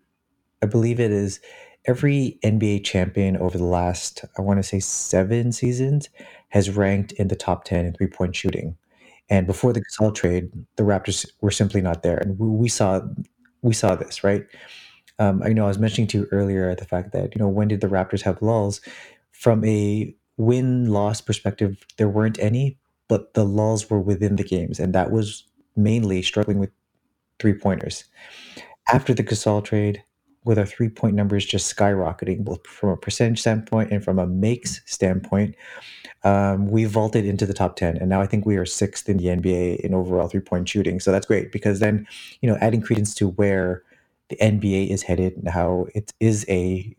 I 0.62 0.66
believe 0.66 1.00
it 1.00 1.10
is 1.10 1.40
every 1.86 2.38
NBA 2.44 2.84
champion 2.84 3.36
over 3.36 3.56
the 3.56 3.64
last, 3.64 4.24
I 4.36 4.42
want 4.42 4.58
to 4.58 4.62
say 4.62 4.80
seven 4.80 5.52
seasons, 5.52 6.08
has 6.50 6.70
ranked 6.70 7.12
in 7.12 7.28
the 7.28 7.36
top 7.36 7.64
10 7.64 7.86
in 7.86 7.92
three 7.94 8.06
point 8.06 8.36
shooting. 8.36 8.76
And 9.28 9.46
before 9.46 9.72
the 9.72 9.82
Gasol 9.82 10.14
trade, 10.14 10.50
the 10.76 10.82
Raptors 10.82 11.24
were 11.40 11.52
simply 11.52 11.80
not 11.80 12.02
there. 12.02 12.18
And 12.18 12.38
we, 12.38 12.68
saw 12.68 13.00
we 13.62 13.72
saw 13.72 13.94
this, 13.94 14.24
right? 14.24 14.44
Um, 15.18 15.42
I 15.42 15.50
know 15.50 15.64
I 15.64 15.68
was 15.68 15.78
mentioning 15.78 16.08
to 16.08 16.18
you 16.18 16.28
earlier 16.32 16.74
the 16.74 16.84
fact 16.84 17.12
that, 17.12 17.34
you 17.34 17.38
know, 17.38 17.48
when 17.48 17.68
did 17.68 17.80
the 17.80 17.86
Raptors 17.86 18.22
have 18.22 18.42
lulls? 18.42 18.80
From 19.30 19.64
a 19.64 20.14
win 20.36 20.90
loss 20.90 21.20
perspective, 21.20 21.86
there 21.96 22.08
weren't 22.08 22.38
any, 22.40 22.78
but 23.06 23.34
the 23.34 23.44
lulls 23.44 23.88
were 23.88 24.00
within 24.00 24.36
the 24.36 24.44
games. 24.44 24.80
And 24.80 24.94
that 24.94 25.10
was 25.10 25.44
mainly 25.76 26.22
struggling 26.22 26.58
with 26.58 26.70
three 27.38 27.54
pointers. 27.54 28.04
After 28.88 29.14
the 29.14 29.22
Gasol 29.22 29.64
trade, 29.64 30.02
with 30.44 30.58
our 30.58 30.66
three 30.66 30.88
point 30.88 31.14
numbers 31.14 31.44
just 31.44 31.74
skyrocketing, 31.74 32.44
both 32.44 32.66
from 32.66 32.90
a 32.90 32.96
percentage 32.96 33.40
standpoint 33.40 33.90
and 33.90 34.02
from 34.02 34.18
a 34.18 34.26
makes 34.26 34.80
standpoint, 34.86 35.54
um, 36.24 36.68
we 36.68 36.84
vaulted 36.84 37.24
into 37.24 37.46
the 37.46 37.54
top 37.54 37.76
10. 37.76 37.96
And 37.96 38.08
now 38.08 38.20
I 38.20 38.26
think 38.26 38.46
we 38.46 38.56
are 38.56 38.66
sixth 38.66 39.08
in 39.08 39.18
the 39.18 39.26
NBA 39.26 39.80
in 39.80 39.94
overall 39.94 40.28
three 40.28 40.40
point 40.40 40.68
shooting. 40.68 41.00
So 41.00 41.12
that's 41.12 41.26
great 41.26 41.52
because 41.52 41.80
then, 41.80 42.06
you 42.40 42.48
know, 42.48 42.56
adding 42.60 42.82
credence 42.82 43.14
to 43.16 43.28
where 43.28 43.82
the 44.28 44.36
NBA 44.36 44.88
is 44.88 45.02
headed 45.02 45.36
and 45.36 45.48
how 45.48 45.86
it 45.94 46.12
is 46.20 46.46
a 46.48 46.94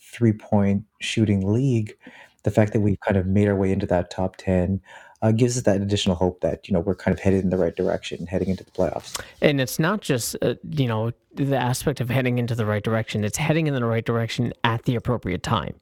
three 0.00 0.32
point 0.32 0.84
shooting 1.00 1.52
league, 1.52 1.96
the 2.44 2.50
fact 2.50 2.72
that 2.72 2.80
we've 2.80 3.00
kind 3.00 3.16
of 3.16 3.26
made 3.26 3.48
our 3.48 3.56
way 3.56 3.72
into 3.72 3.86
that 3.86 4.10
top 4.10 4.36
10 4.36 4.80
uh, 5.24 5.32
gives 5.32 5.56
us 5.56 5.62
that 5.62 5.80
additional 5.80 6.14
hope 6.14 6.42
that, 6.42 6.68
you 6.68 6.74
know, 6.74 6.80
we're 6.80 6.94
kind 6.94 7.14
of 7.16 7.18
headed 7.18 7.42
in 7.42 7.48
the 7.48 7.56
right 7.56 7.74
direction 7.74 8.26
heading 8.26 8.50
into 8.50 8.62
the 8.62 8.70
playoffs. 8.70 9.18
And 9.40 9.58
it's 9.58 9.78
not 9.78 10.02
just, 10.02 10.36
uh, 10.42 10.56
you 10.68 10.86
know, 10.86 11.12
the 11.32 11.56
aspect 11.56 12.02
of 12.02 12.10
heading 12.10 12.38
into 12.38 12.54
the 12.54 12.66
right 12.66 12.82
direction, 12.82 13.24
it's 13.24 13.38
heading 13.38 13.66
in 13.66 13.74
the 13.74 13.84
right 13.86 14.04
direction 14.04 14.52
at 14.64 14.84
the 14.84 14.94
appropriate 14.94 15.42
time, 15.42 15.74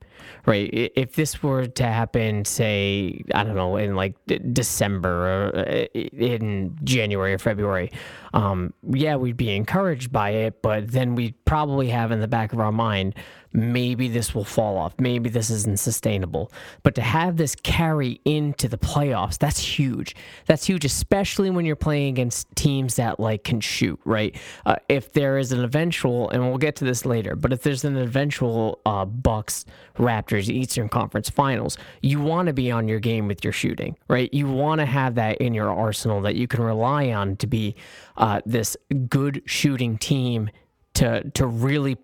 right? 0.46 0.70
If 0.72 1.16
this 1.16 1.42
were 1.42 1.66
to 1.66 1.82
happen, 1.82 2.44
say, 2.44 3.24
I 3.34 3.42
don't 3.42 3.56
know, 3.56 3.76
in 3.76 3.96
like 3.96 4.14
December 4.52 5.10
or 5.10 5.58
uh, 5.58 5.86
in 5.94 6.78
January 6.84 7.34
or 7.34 7.38
February, 7.38 7.90
um, 8.34 8.72
yeah, 8.92 9.16
we'd 9.16 9.36
be 9.36 9.54
encouraged 9.54 10.12
by 10.12 10.30
it, 10.30 10.62
but 10.62 10.92
then 10.92 11.16
we'd 11.16 11.34
probably 11.44 11.88
have 11.88 12.12
in 12.12 12.20
the 12.20 12.28
back 12.28 12.52
of 12.52 12.60
our 12.60 12.72
mind, 12.72 13.16
maybe 13.52 14.08
this 14.08 14.34
will 14.34 14.44
fall 14.44 14.78
off. 14.78 14.94
Maybe 14.98 15.28
this 15.28 15.50
isn't 15.50 15.78
sustainable. 15.78 16.50
But 16.82 16.94
to 16.96 17.02
have 17.02 17.36
this 17.36 17.54
carry 17.54 18.20
into 18.24 18.68
the 18.68 18.78
playoffs, 18.78 19.38
that's 19.38 19.58
huge. 19.58 20.14
That's 20.46 20.66
huge, 20.66 20.84
especially 20.84 21.50
when 21.50 21.64
you're 21.64 21.76
playing 21.76 22.08
against 22.08 22.54
teams 22.54 22.96
that 22.96 23.20
like 23.20 23.44
can 23.44 23.60
shoot, 23.60 24.00
right? 24.04 24.36
Uh, 24.66 24.76
if 24.88 25.12
there 25.12 25.38
is 25.38 25.52
an 25.52 25.62
eventual, 25.64 26.30
and 26.30 26.42
we'll 26.48 26.58
get 26.58 26.76
to 26.76 26.84
this 26.84 27.04
later, 27.04 27.36
but 27.36 27.52
if 27.52 27.62
there's 27.62 27.84
an 27.84 27.96
eventual 27.96 28.80
uh, 28.86 29.04
Bucks 29.04 29.64
Raptors 29.98 30.48
Eastern 30.48 30.88
Conference 30.88 31.28
Finals, 31.28 31.76
you 32.00 32.20
want 32.20 32.46
to 32.46 32.52
be 32.52 32.70
on 32.70 32.88
your 32.88 33.00
game 33.00 33.28
with 33.28 33.44
your 33.44 33.52
shooting, 33.52 33.96
right? 34.08 34.32
You 34.32 34.48
want 34.48 34.80
to 34.80 34.86
have 34.86 35.14
that 35.16 35.38
in 35.38 35.54
your 35.54 35.70
arsenal 35.70 36.20
that 36.22 36.36
you 36.36 36.46
can 36.46 36.62
rely 36.62 37.12
on 37.12 37.36
to 37.36 37.46
be 37.46 37.76
uh, 38.16 38.40
this 38.46 38.76
good 39.08 39.42
shooting 39.46 39.98
team 39.98 40.50
to 40.94 41.30
to 41.30 41.46
really 41.46 41.96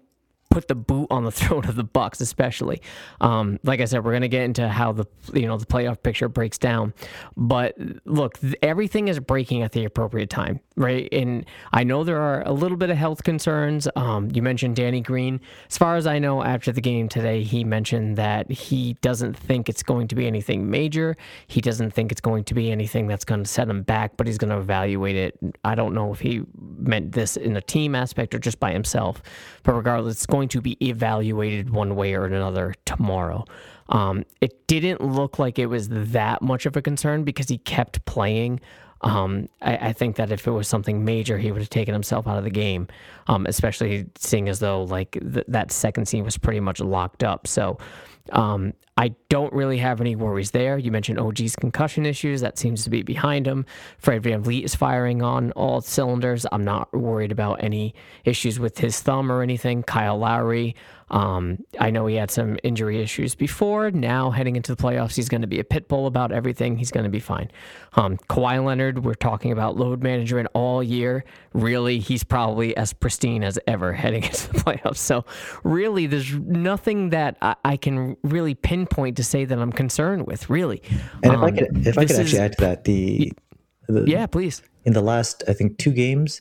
put 0.50 0.68
the 0.68 0.74
boot 0.74 1.06
on 1.10 1.24
the 1.24 1.30
throat 1.38 1.68
of 1.68 1.76
the 1.76 1.84
Bucks, 1.84 2.20
especially. 2.20 2.80
Um, 3.20 3.58
like 3.64 3.80
I 3.80 3.84
said, 3.84 4.04
we're 4.04 4.12
gonna 4.12 4.28
get 4.28 4.42
into 4.42 4.68
how 4.68 4.92
the 4.92 5.06
you 5.32 5.46
know 5.46 5.56
the 5.56 5.66
playoff 5.66 6.02
picture 6.02 6.28
breaks 6.28 6.58
down, 6.58 6.94
but 7.36 7.76
look, 8.04 8.38
th- 8.40 8.56
everything 8.62 9.08
is 9.08 9.20
breaking 9.20 9.62
at 9.62 9.72
the 9.72 9.84
appropriate 9.84 10.30
time, 10.30 10.60
right? 10.78 11.08
And 11.12 11.44
I 11.72 11.84
know 11.84 12.04
there 12.04 12.20
are 12.20 12.42
a 12.46 12.52
little 12.52 12.76
bit 12.76 12.88
of 12.88 12.96
health 12.96 13.24
concerns. 13.24 13.88
Um, 13.96 14.30
you 14.32 14.42
mentioned 14.42 14.76
Danny 14.76 15.00
Green. 15.00 15.40
As 15.68 15.76
far 15.76 15.96
as 15.96 16.06
I 16.06 16.18
know, 16.18 16.42
after 16.42 16.70
the 16.70 16.80
game 16.80 17.08
today, 17.08 17.42
he 17.42 17.64
mentioned 17.64 18.16
that 18.16 18.50
he 18.50 18.94
doesn't 19.00 19.36
think 19.36 19.68
it's 19.68 19.82
going 19.82 20.06
to 20.08 20.14
be 20.14 20.26
anything 20.26 20.70
major. 20.70 21.16
He 21.48 21.60
doesn't 21.60 21.90
think 21.90 22.12
it's 22.12 22.20
going 22.20 22.44
to 22.44 22.54
be 22.54 22.70
anything 22.70 23.08
that's 23.08 23.24
going 23.24 23.42
to 23.42 23.48
set 23.48 23.68
him 23.68 23.82
back, 23.82 24.16
but 24.16 24.26
he's 24.26 24.38
going 24.38 24.50
to 24.50 24.58
evaluate 24.58 25.16
it. 25.16 25.38
I 25.64 25.74
don't 25.74 25.94
know 25.94 26.12
if 26.12 26.20
he 26.20 26.42
meant 26.56 27.12
this 27.12 27.36
in 27.36 27.56
a 27.56 27.60
team 27.60 27.94
aspect 27.94 28.34
or 28.34 28.38
just 28.38 28.60
by 28.60 28.72
himself, 28.72 29.20
but 29.64 29.74
regardless, 29.74 30.14
it's 30.14 30.26
going 30.26 30.48
to 30.50 30.60
be 30.60 30.76
evaluated 30.86 31.70
one 31.70 31.96
way 31.96 32.14
or 32.14 32.24
another 32.24 32.74
tomorrow. 32.84 33.44
Um, 33.88 34.24
it 34.40 34.66
didn't 34.66 35.00
look 35.00 35.38
like 35.38 35.58
it 35.58 35.66
was 35.66 35.88
that 35.88 36.42
much 36.42 36.66
of 36.66 36.76
a 36.76 36.82
concern 36.82 37.24
because 37.24 37.48
he 37.48 37.58
kept 37.58 38.04
playing. 38.04 38.60
Um, 39.02 39.48
I, 39.62 39.76
I 39.76 39.92
think 39.92 40.16
that 40.16 40.32
if 40.32 40.46
it 40.46 40.50
was 40.50 40.66
something 40.68 41.04
major, 41.04 41.38
he 41.38 41.52
would 41.52 41.60
have 41.60 41.70
taken 41.70 41.94
himself 41.94 42.26
out 42.26 42.38
of 42.38 42.44
the 42.44 42.50
game, 42.50 42.88
um, 43.28 43.46
especially 43.46 44.06
seeing 44.16 44.48
as 44.48 44.58
though 44.58 44.82
like 44.82 45.12
th- 45.12 45.46
that 45.48 45.70
second 45.70 46.06
scene 46.06 46.24
was 46.24 46.36
pretty 46.36 46.60
much 46.60 46.80
locked 46.80 47.22
up. 47.22 47.46
So 47.46 47.78
um, 48.32 48.74
I 48.98 49.14
don't 49.28 49.52
really 49.52 49.78
have 49.78 50.00
any 50.00 50.16
worries 50.16 50.50
there. 50.50 50.76
You 50.76 50.90
mentioned 50.90 51.20
OG's 51.20 51.54
concussion 51.54 52.04
issues. 52.04 52.40
That 52.40 52.58
seems 52.58 52.82
to 52.82 52.90
be 52.90 53.02
behind 53.02 53.46
him. 53.46 53.64
Fred 53.98 54.24
VanVleet 54.24 54.64
is 54.64 54.74
firing 54.74 55.22
on 55.22 55.52
all 55.52 55.80
cylinders. 55.80 56.44
I'm 56.50 56.64
not 56.64 56.92
worried 56.92 57.30
about 57.30 57.62
any 57.62 57.94
issues 58.24 58.58
with 58.58 58.78
his 58.78 59.00
thumb 59.00 59.30
or 59.30 59.40
anything. 59.40 59.84
Kyle 59.84 60.18
Lowry, 60.18 60.74
um, 61.10 61.64
I 61.78 61.90
know 61.90 62.06
he 62.06 62.16
had 62.16 62.30
some 62.30 62.58
injury 62.62 63.00
issues 63.00 63.34
before. 63.34 63.90
Now, 63.90 64.30
heading 64.30 64.56
into 64.56 64.74
the 64.74 64.82
playoffs, 64.82 65.14
he's 65.14 65.28
going 65.28 65.40
to 65.40 65.46
be 65.46 65.58
a 65.58 65.64
pit 65.64 65.88
bull 65.88 66.06
about 66.06 66.32
everything. 66.32 66.76
He's 66.76 66.90
going 66.90 67.04
to 67.04 67.10
be 67.10 67.20
fine. 67.20 67.50
Um, 67.94 68.16
Kawhi 68.28 68.62
Leonard, 68.62 69.04
we're 69.04 69.14
talking 69.14 69.52
about 69.52 69.76
load 69.76 70.02
management 70.02 70.48
all 70.52 70.82
year. 70.82 71.24
Really, 71.54 71.98
he's 71.98 72.24
probably 72.24 72.76
as 72.76 72.92
pristine 72.92 73.42
as 73.42 73.58
ever 73.66 73.92
heading 73.94 74.24
into 74.24 74.52
the 74.52 74.58
playoffs. 74.58 74.98
So, 74.98 75.24
really, 75.64 76.06
there's 76.06 76.34
nothing 76.34 77.10
that 77.10 77.36
I, 77.40 77.56
I 77.64 77.76
can 77.76 78.16
really 78.22 78.54
pinpoint 78.54 79.16
to 79.16 79.24
say 79.24 79.44
that 79.44 79.58
I'm 79.58 79.72
concerned 79.72 80.26
with, 80.26 80.48
really. 80.50 80.82
And 81.22 81.32
if 81.32 81.38
um, 81.38 81.44
I 81.44 81.50
could, 81.50 81.86
if 81.86 81.98
I 81.98 82.04
could 82.04 82.16
actually 82.16 82.24
is, 82.24 82.34
add 82.34 82.58
to 82.58 82.64
that, 82.64 82.84
the, 82.84 83.32
the 83.88 84.04
yeah, 84.06 84.26
please. 84.26 84.62
In 84.84 84.92
the 84.92 85.02
last, 85.02 85.42
I 85.48 85.52
think 85.52 85.78
two 85.78 85.92
games, 85.92 86.40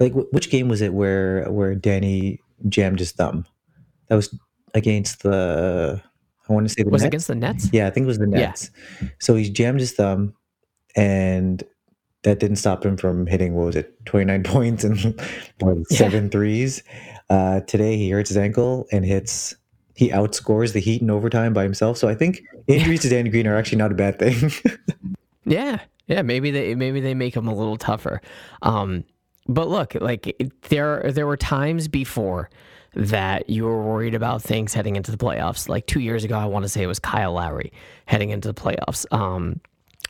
like 0.00 0.12
which 0.12 0.50
game 0.50 0.68
was 0.68 0.80
it 0.80 0.94
where 0.94 1.50
where 1.50 1.74
Danny 1.74 2.40
jammed 2.68 2.98
his 2.98 3.12
thumb? 3.12 3.46
That 4.08 4.16
was 4.16 4.34
against 4.74 5.22
the. 5.22 6.02
I 6.48 6.52
want 6.52 6.66
to 6.66 6.72
say 6.72 6.82
the 6.82 6.90
was 6.90 7.02
Nets. 7.02 7.08
against 7.08 7.28
the 7.28 7.34
Nets. 7.34 7.68
Yeah, 7.72 7.86
I 7.86 7.90
think 7.90 8.04
it 8.04 8.06
was 8.06 8.18
the 8.18 8.26
Nets. 8.26 8.70
Yeah. 9.02 9.08
So 9.20 9.34
he 9.34 9.50
jammed 9.50 9.80
his 9.80 9.92
thumb, 9.92 10.34
and 10.96 11.62
that 12.22 12.40
didn't 12.40 12.56
stop 12.56 12.84
him 12.84 12.96
from 12.96 13.26
hitting 13.26 13.54
what 13.54 13.66
was 13.66 13.76
it, 13.76 14.04
twenty 14.06 14.24
nine 14.24 14.42
points 14.44 14.84
and 14.84 14.98
what, 15.60 15.76
yeah. 15.90 15.96
seven 15.96 16.30
threes. 16.30 16.82
Uh, 17.30 17.60
today 17.60 17.96
he 17.96 18.10
hurts 18.10 18.30
his 18.30 18.38
ankle 18.38 18.86
and 18.90 19.04
hits. 19.04 19.54
He 19.98 20.10
outscores 20.10 20.74
the 20.74 20.78
Heat 20.78 21.02
in 21.02 21.10
overtime 21.10 21.52
by 21.52 21.64
himself. 21.64 21.98
So 21.98 22.06
I 22.06 22.14
think 22.14 22.44
injuries 22.68 23.00
to 23.02 23.08
Danny 23.08 23.30
Green 23.30 23.48
are 23.48 23.56
actually 23.56 23.78
not 23.78 23.90
a 23.90 23.96
bad 23.96 24.20
thing. 24.20 24.52
yeah, 25.44 25.80
yeah. 26.06 26.22
Maybe 26.22 26.52
they 26.52 26.76
maybe 26.76 27.00
they 27.00 27.14
make 27.14 27.34
him 27.34 27.48
a 27.48 27.52
little 27.52 27.76
tougher. 27.76 28.22
Um, 28.62 29.02
but 29.48 29.66
look, 29.66 29.96
like 29.96 30.40
there 30.68 31.10
there 31.10 31.26
were 31.26 31.36
times 31.36 31.88
before 31.88 32.48
that 32.94 33.50
you 33.50 33.64
were 33.64 33.82
worried 33.82 34.14
about 34.14 34.40
things 34.40 34.72
heading 34.72 34.94
into 34.94 35.10
the 35.10 35.16
playoffs. 35.16 35.68
Like 35.68 35.88
two 35.88 35.98
years 35.98 36.22
ago, 36.22 36.38
I 36.38 36.44
want 36.44 36.62
to 36.62 36.68
say 36.68 36.84
it 36.84 36.86
was 36.86 37.00
Kyle 37.00 37.32
Lowry 37.32 37.72
heading 38.06 38.30
into 38.30 38.46
the 38.46 38.54
playoffs. 38.54 39.04
Um, 39.12 39.60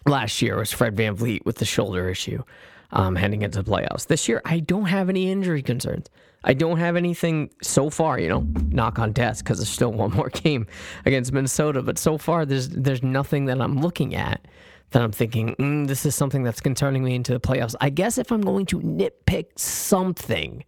last 0.05 0.43
year 0.43 0.59
was 0.59 0.71
Fred 0.71 0.97
VanVleet 0.97 1.47
with 1.47 1.57
the 1.57 1.65
shoulder 1.65 2.11
issue 2.11 2.43
um, 2.91 3.17
heading 3.17 3.41
into 3.41 3.63
the 3.63 3.71
playoffs. 3.71 4.07
This 4.07 4.29
year, 4.29 4.43
I 4.45 4.61
don't 4.61 4.85
have 4.85 5.09
any 5.09 5.33
injury 5.33 5.63
concerns. 5.63 6.11
I 6.45 6.55
don't 6.55 6.79
have 6.79 6.97
anything 6.97 7.51
so 7.63 7.91
far, 7.91 8.19
you 8.19 8.29
know, 8.29 8.47
knock 8.71 8.99
on 8.99 9.13
desk 9.13 9.45
because 9.45 9.59
there's 9.59 9.69
still 9.69 9.93
one 9.93 10.11
more 10.15 10.31
game 10.31 10.67
against 11.05 11.33
Minnesota. 11.33 11.83
But 11.83 11.99
so 11.99 12.19
far, 12.19 12.47
there's 12.47 12.69
there's 12.69 13.03
nothing 13.03 13.47
that 13.47 13.61
I'm 13.61 13.81
looking 13.81 14.15
at 14.15 14.47
that 14.91 15.03
I'm 15.03 15.13
thinking 15.13 15.55
mm, 15.57 15.87
this 15.87 16.07
is 16.07 16.15
something 16.15 16.43
that's 16.43 16.61
concerning 16.61 17.05
me 17.05 17.15
into 17.15 17.33
the 17.33 17.41
playoffs. 17.41 17.75
I 17.81 17.91
guess 17.91 18.19
if 18.19 18.33
I'm 18.33 18.41
going 18.41 18.67
to 18.67 18.81
nitpick 18.81 19.59
something 19.59 20.65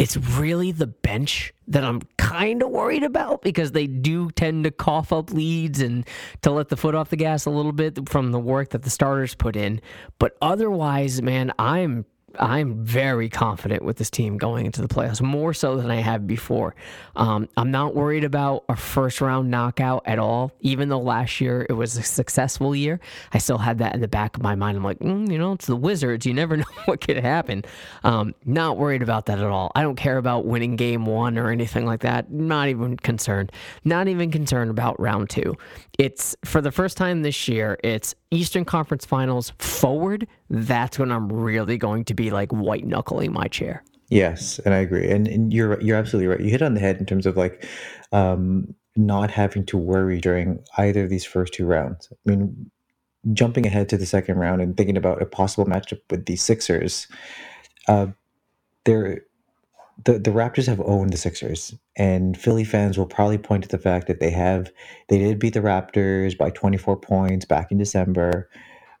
it's 0.00 0.16
really 0.16 0.72
the 0.72 0.86
bench 0.86 1.52
that 1.68 1.84
I'm 1.84 2.00
kind 2.16 2.62
of 2.62 2.70
worried 2.70 3.02
about 3.02 3.42
because 3.42 3.72
they 3.72 3.86
do 3.86 4.30
tend 4.30 4.64
to 4.64 4.70
cough 4.70 5.12
up 5.12 5.30
leads 5.30 5.82
and 5.82 6.06
to 6.40 6.50
let 6.50 6.70
the 6.70 6.76
foot 6.78 6.94
off 6.94 7.10
the 7.10 7.16
gas 7.16 7.44
a 7.44 7.50
little 7.50 7.70
bit 7.72 8.08
from 8.08 8.32
the 8.32 8.40
work 8.40 8.70
that 8.70 8.80
the 8.80 8.88
starters 8.88 9.34
put 9.34 9.56
in. 9.56 9.78
But 10.18 10.38
otherwise, 10.40 11.20
man, 11.20 11.52
I'm 11.58 12.06
I'm 12.38 12.84
very 12.84 13.28
confident 13.28 13.84
with 13.84 13.96
this 13.96 14.10
team 14.10 14.38
going 14.38 14.66
into 14.66 14.82
the 14.82 14.88
playoffs, 14.88 15.20
more 15.20 15.52
so 15.52 15.76
than 15.76 15.90
I 15.90 15.96
have 15.96 16.26
before. 16.26 16.74
Um, 17.16 17.48
I'm 17.56 17.70
not 17.70 17.94
worried 17.94 18.24
about 18.24 18.64
a 18.68 18.76
first 18.76 19.20
round 19.20 19.50
knockout 19.50 20.02
at 20.06 20.18
all. 20.18 20.52
Even 20.60 20.88
though 20.88 21.00
last 21.00 21.40
year 21.40 21.66
it 21.68 21.72
was 21.72 21.96
a 21.96 22.02
successful 22.02 22.74
year, 22.74 23.00
I 23.32 23.38
still 23.38 23.58
had 23.58 23.78
that 23.78 23.94
in 23.94 24.00
the 24.00 24.08
back 24.08 24.36
of 24.36 24.42
my 24.42 24.54
mind. 24.54 24.76
I'm 24.76 24.84
like, 24.84 24.98
mm, 25.00 25.30
you 25.30 25.38
know, 25.38 25.52
it's 25.52 25.66
the 25.66 25.76
Wizards. 25.76 26.26
You 26.26 26.34
never 26.34 26.56
know 26.58 26.64
what 26.84 27.00
could 27.00 27.16
happen. 27.16 27.64
Um, 28.04 28.34
not 28.44 28.76
worried 28.76 29.02
about 29.02 29.26
that 29.26 29.38
at 29.38 29.46
all. 29.46 29.72
I 29.74 29.82
don't 29.82 29.96
care 29.96 30.18
about 30.18 30.46
winning 30.46 30.76
game 30.76 31.06
one 31.06 31.38
or 31.38 31.50
anything 31.50 31.86
like 31.86 32.00
that. 32.00 32.30
Not 32.30 32.68
even 32.68 32.96
concerned. 32.96 33.52
Not 33.84 34.08
even 34.08 34.30
concerned 34.30 34.70
about 34.70 35.00
round 35.00 35.30
two. 35.30 35.56
It's 35.98 36.36
for 36.44 36.60
the 36.60 36.72
first 36.72 36.96
time 36.96 37.22
this 37.22 37.48
year, 37.48 37.78
it's 37.82 38.14
Eastern 38.30 38.64
Conference 38.64 39.04
Finals 39.04 39.52
forward. 39.58 40.26
That's 40.48 40.98
when 40.98 41.10
I'm 41.10 41.32
really 41.32 41.78
going 41.78 42.04
to 42.04 42.14
be 42.14 42.30
like 42.30 42.50
white 42.52 42.86
knuckling 42.86 43.32
my 43.32 43.48
chair. 43.48 43.82
Yes, 44.08 44.58
and 44.60 44.74
I 44.74 44.78
agree. 44.78 45.08
And, 45.10 45.28
and 45.28 45.52
you're 45.52 45.80
you're 45.80 45.96
absolutely 45.96 46.28
right. 46.28 46.40
You 46.40 46.50
hit 46.50 46.62
on 46.62 46.74
the 46.74 46.80
head 46.80 46.98
in 46.98 47.06
terms 47.06 47.26
of 47.26 47.36
like 47.36 47.66
um, 48.12 48.74
not 48.96 49.30
having 49.30 49.64
to 49.66 49.78
worry 49.78 50.20
during 50.20 50.62
either 50.78 51.04
of 51.04 51.10
these 51.10 51.24
first 51.24 51.54
two 51.54 51.66
rounds. 51.66 52.12
I 52.12 52.30
mean, 52.30 52.70
jumping 53.32 53.66
ahead 53.66 53.88
to 53.90 53.96
the 53.96 54.06
second 54.06 54.38
round 54.38 54.62
and 54.62 54.76
thinking 54.76 54.96
about 54.96 55.22
a 55.22 55.26
possible 55.26 55.64
matchup 55.64 56.00
with 56.10 56.26
the 56.26 56.36
Sixers, 56.36 57.06
uh, 57.86 58.08
there 58.84 59.22
the, 60.04 60.18
the 60.18 60.30
Raptors 60.30 60.66
have 60.66 60.80
owned 60.80 61.12
the 61.12 61.16
Sixers, 61.16 61.74
and 61.96 62.36
Philly 62.36 62.64
fans 62.64 62.96
will 62.96 63.06
probably 63.06 63.38
point 63.38 63.64
to 63.64 63.68
the 63.68 63.78
fact 63.78 64.06
that 64.06 64.20
they 64.20 64.30
have 64.30 64.70
they 65.08 65.18
did 65.18 65.38
beat 65.38 65.54
the 65.54 65.60
Raptors 65.60 66.36
by 66.36 66.50
24 66.50 66.96
points 66.96 67.44
back 67.44 67.70
in 67.70 67.78
December. 67.78 68.48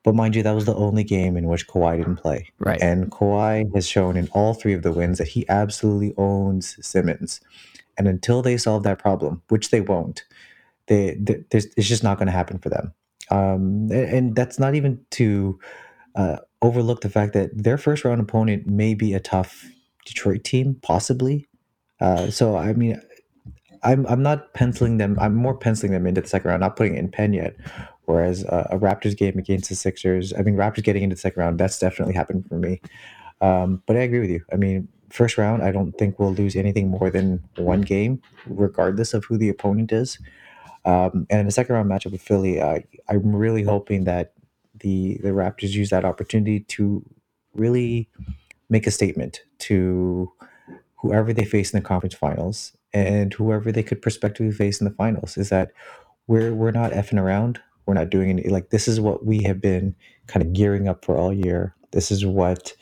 But 0.02 0.14
mind 0.14 0.34
you, 0.34 0.42
that 0.42 0.54
was 0.54 0.64
the 0.64 0.74
only 0.74 1.04
game 1.04 1.36
in 1.36 1.46
which 1.46 1.68
Kawhi 1.68 1.98
didn't 1.98 2.16
play. 2.16 2.50
Right. 2.58 2.80
And 2.80 3.10
Kawhi 3.10 3.72
has 3.74 3.86
shown 3.86 4.16
in 4.16 4.28
all 4.28 4.54
three 4.54 4.72
of 4.72 4.82
the 4.82 4.92
wins 4.92 5.18
that 5.18 5.28
he 5.28 5.46
absolutely 5.48 6.14
owns 6.16 6.84
Simmons. 6.84 7.40
And 7.98 8.08
until 8.08 8.40
they 8.40 8.56
solve 8.56 8.82
that 8.84 8.98
problem, 8.98 9.42
which 9.48 9.68
they 9.68 9.82
won't, 9.82 10.24
they, 10.86 11.16
they 11.20 11.44
it's 11.50 11.88
just 11.88 12.02
not 12.02 12.16
going 12.16 12.26
to 12.26 12.32
happen 12.32 12.58
for 12.58 12.70
them. 12.70 12.94
Um, 13.30 13.90
and, 13.90 13.92
and, 13.92 14.36
that's 14.36 14.58
not 14.58 14.74
even 14.74 15.04
to 15.12 15.60
uh, 16.16 16.38
overlook 16.62 17.02
the 17.02 17.10
fact 17.10 17.34
that 17.34 17.50
their 17.56 17.78
first 17.78 18.04
round 18.04 18.20
opponent 18.20 18.66
may 18.66 18.94
be 18.94 19.14
a 19.14 19.20
tough 19.20 19.70
Detroit 20.10 20.44
team, 20.44 20.76
possibly. 20.82 21.48
Uh, 22.00 22.30
so 22.30 22.56
I 22.56 22.72
mean, 22.72 23.00
I'm 23.82 24.06
I'm 24.06 24.22
not 24.22 24.52
penciling 24.54 24.98
them. 24.98 25.16
I'm 25.20 25.34
more 25.34 25.56
penciling 25.56 25.92
them 25.92 26.06
into 26.06 26.20
the 26.20 26.28
second 26.28 26.50
round, 26.50 26.60
not 26.60 26.76
putting 26.76 26.94
it 26.96 26.98
in 26.98 27.10
pen 27.10 27.32
yet. 27.32 27.56
Whereas 28.04 28.44
uh, 28.44 28.66
a 28.70 28.78
Raptors 28.78 29.16
game 29.16 29.38
against 29.38 29.68
the 29.68 29.76
Sixers, 29.76 30.32
I 30.36 30.42
mean, 30.42 30.56
Raptors 30.56 30.82
getting 30.82 31.04
into 31.04 31.14
the 31.14 31.20
second 31.20 31.40
round, 31.40 31.60
that's 31.60 31.78
definitely 31.78 32.14
happened 32.14 32.44
for 32.48 32.58
me. 32.58 32.80
Um, 33.40 33.82
but 33.86 33.96
I 33.96 34.00
agree 34.00 34.20
with 34.20 34.30
you. 34.30 34.44
I 34.52 34.56
mean, 34.56 34.88
first 35.10 35.38
round, 35.38 35.62
I 35.62 35.70
don't 35.70 35.92
think 35.92 36.18
we'll 36.18 36.34
lose 36.34 36.56
anything 36.56 36.88
more 36.88 37.10
than 37.10 37.42
one 37.56 37.82
game, 37.82 38.20
regardless 38.46 39.14
of 39.14 39.24
who 39.24 39.38
the 39.38 39.48
opponent 39.48 39.92
is. 39.92 40.18
Um, 40.84 41.26
and 41.30 41.40
in 41.40 41.46
the 41.46 41.52
second 41.52 41.74
round 41.74 41.90
matchup 41.90 42.12
with 42.12 42.22
Philly, 42.22 42.60
I'm 42.60 43.36
really 43.36 43.62
hoping 43.62 44.04
that 44.04 44.32
the 44.80 45.18
the 45.22 45.28
Raptors 45.28 45.70
use 45.70 45.90
that 45.90 46.04
opportunity 46.04 46.60
to 46.60 47.04
really 47.54 48.08
make 48.70 48.86
a 48.86 48.90
statement 48.90 49.42
to 49.58 50.32
whoever 50.96 51.32
they 51.32 51.44
face 51.44 51.72
in 51.72 51.78
the 51.78 51.86
conference 51.86 52.14
finals 52.14 52.76
and 52.92 53.34
whoever 53.34 53.72
they 53.72 53.82
could 53.82 54.02
prospectively 54.02 54.52
face 54.52 54.80
in 54.80 54.84
the 54.86 54.94
finals 54.94 55.36
is 55.36 55.48
that 55.50 55.72
we're 56.26 56.54
we're 56.54 56.70
not 56.70 56.92
effing 56.92 57.20
around. 57.20 57.60
We're 57.86 57.94
not 57.94 58.10
doing 58.10 58.30
any 58.30 58.48
like 58.48 58.70
this 58.70 58.86
is 58.88 59.00
what 59.00 59.26
we 59.26 59.42
have 59.42 59.60
been 59.60 59.94
kind 60.26 60.44
of 60.44 60.52
gearing 60.52 60.88
up 60.88 61.04
for 61.04 61.16
all 61.16 61.32
year. 61.32 61.74
This 61.90 62.10
is 62.10 62.24
what 62.24 62.72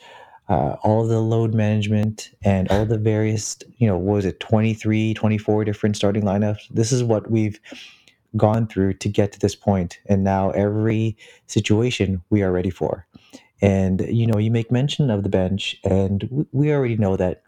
uh, 0.49 0.75
all 0.83 1.07
the 1.07 1.19
load 1.19 1.53
management 1.53 2.31
and 2.43 2.69
all 2.69 2.85
the 2.85 2.97
various, 2.97 3.57
you 3.77 3.87
know, 3.87 3.97
what 3.97 4.15
was 4.15 4.25
it, 4.25 4.39
23, 4.39 5.13
24 5.13 5.63
different 5.63 5.95
starting 5.95 6.23
lineups. 6.23 6.67
This 6.71 6.91
is 6.91 7.03
what 7.03 7.29
we've 7.29 7.59
gone 8.35 8.67
through 8.67 8.93
to 8.95 9.09
get 9.09 9.31
to 9.31 9.39
this 9.39 9.55
point. 9.55 9.99
And 10.07 10.23
now 10.23 10.49
every 10.51 11.17
situation 11.47 12.21
we 12.29 12.41
are 12.41 12.51
ready 12.51 12.71
for. 12.71 13.05
And 13.61 14.01
you 14.09 14.25
know, 14.25 14.39
you 14.39 14.51
make 14.51 14.71
mention 14.71 15.09
of 15.09 15.23
the 15.23 15.29
bench, 15.29 15.77
and 15.83 16.47
we 16.51 16.71
already 16.71 16.97
know 16.97 17.15
that. 17.17 17.43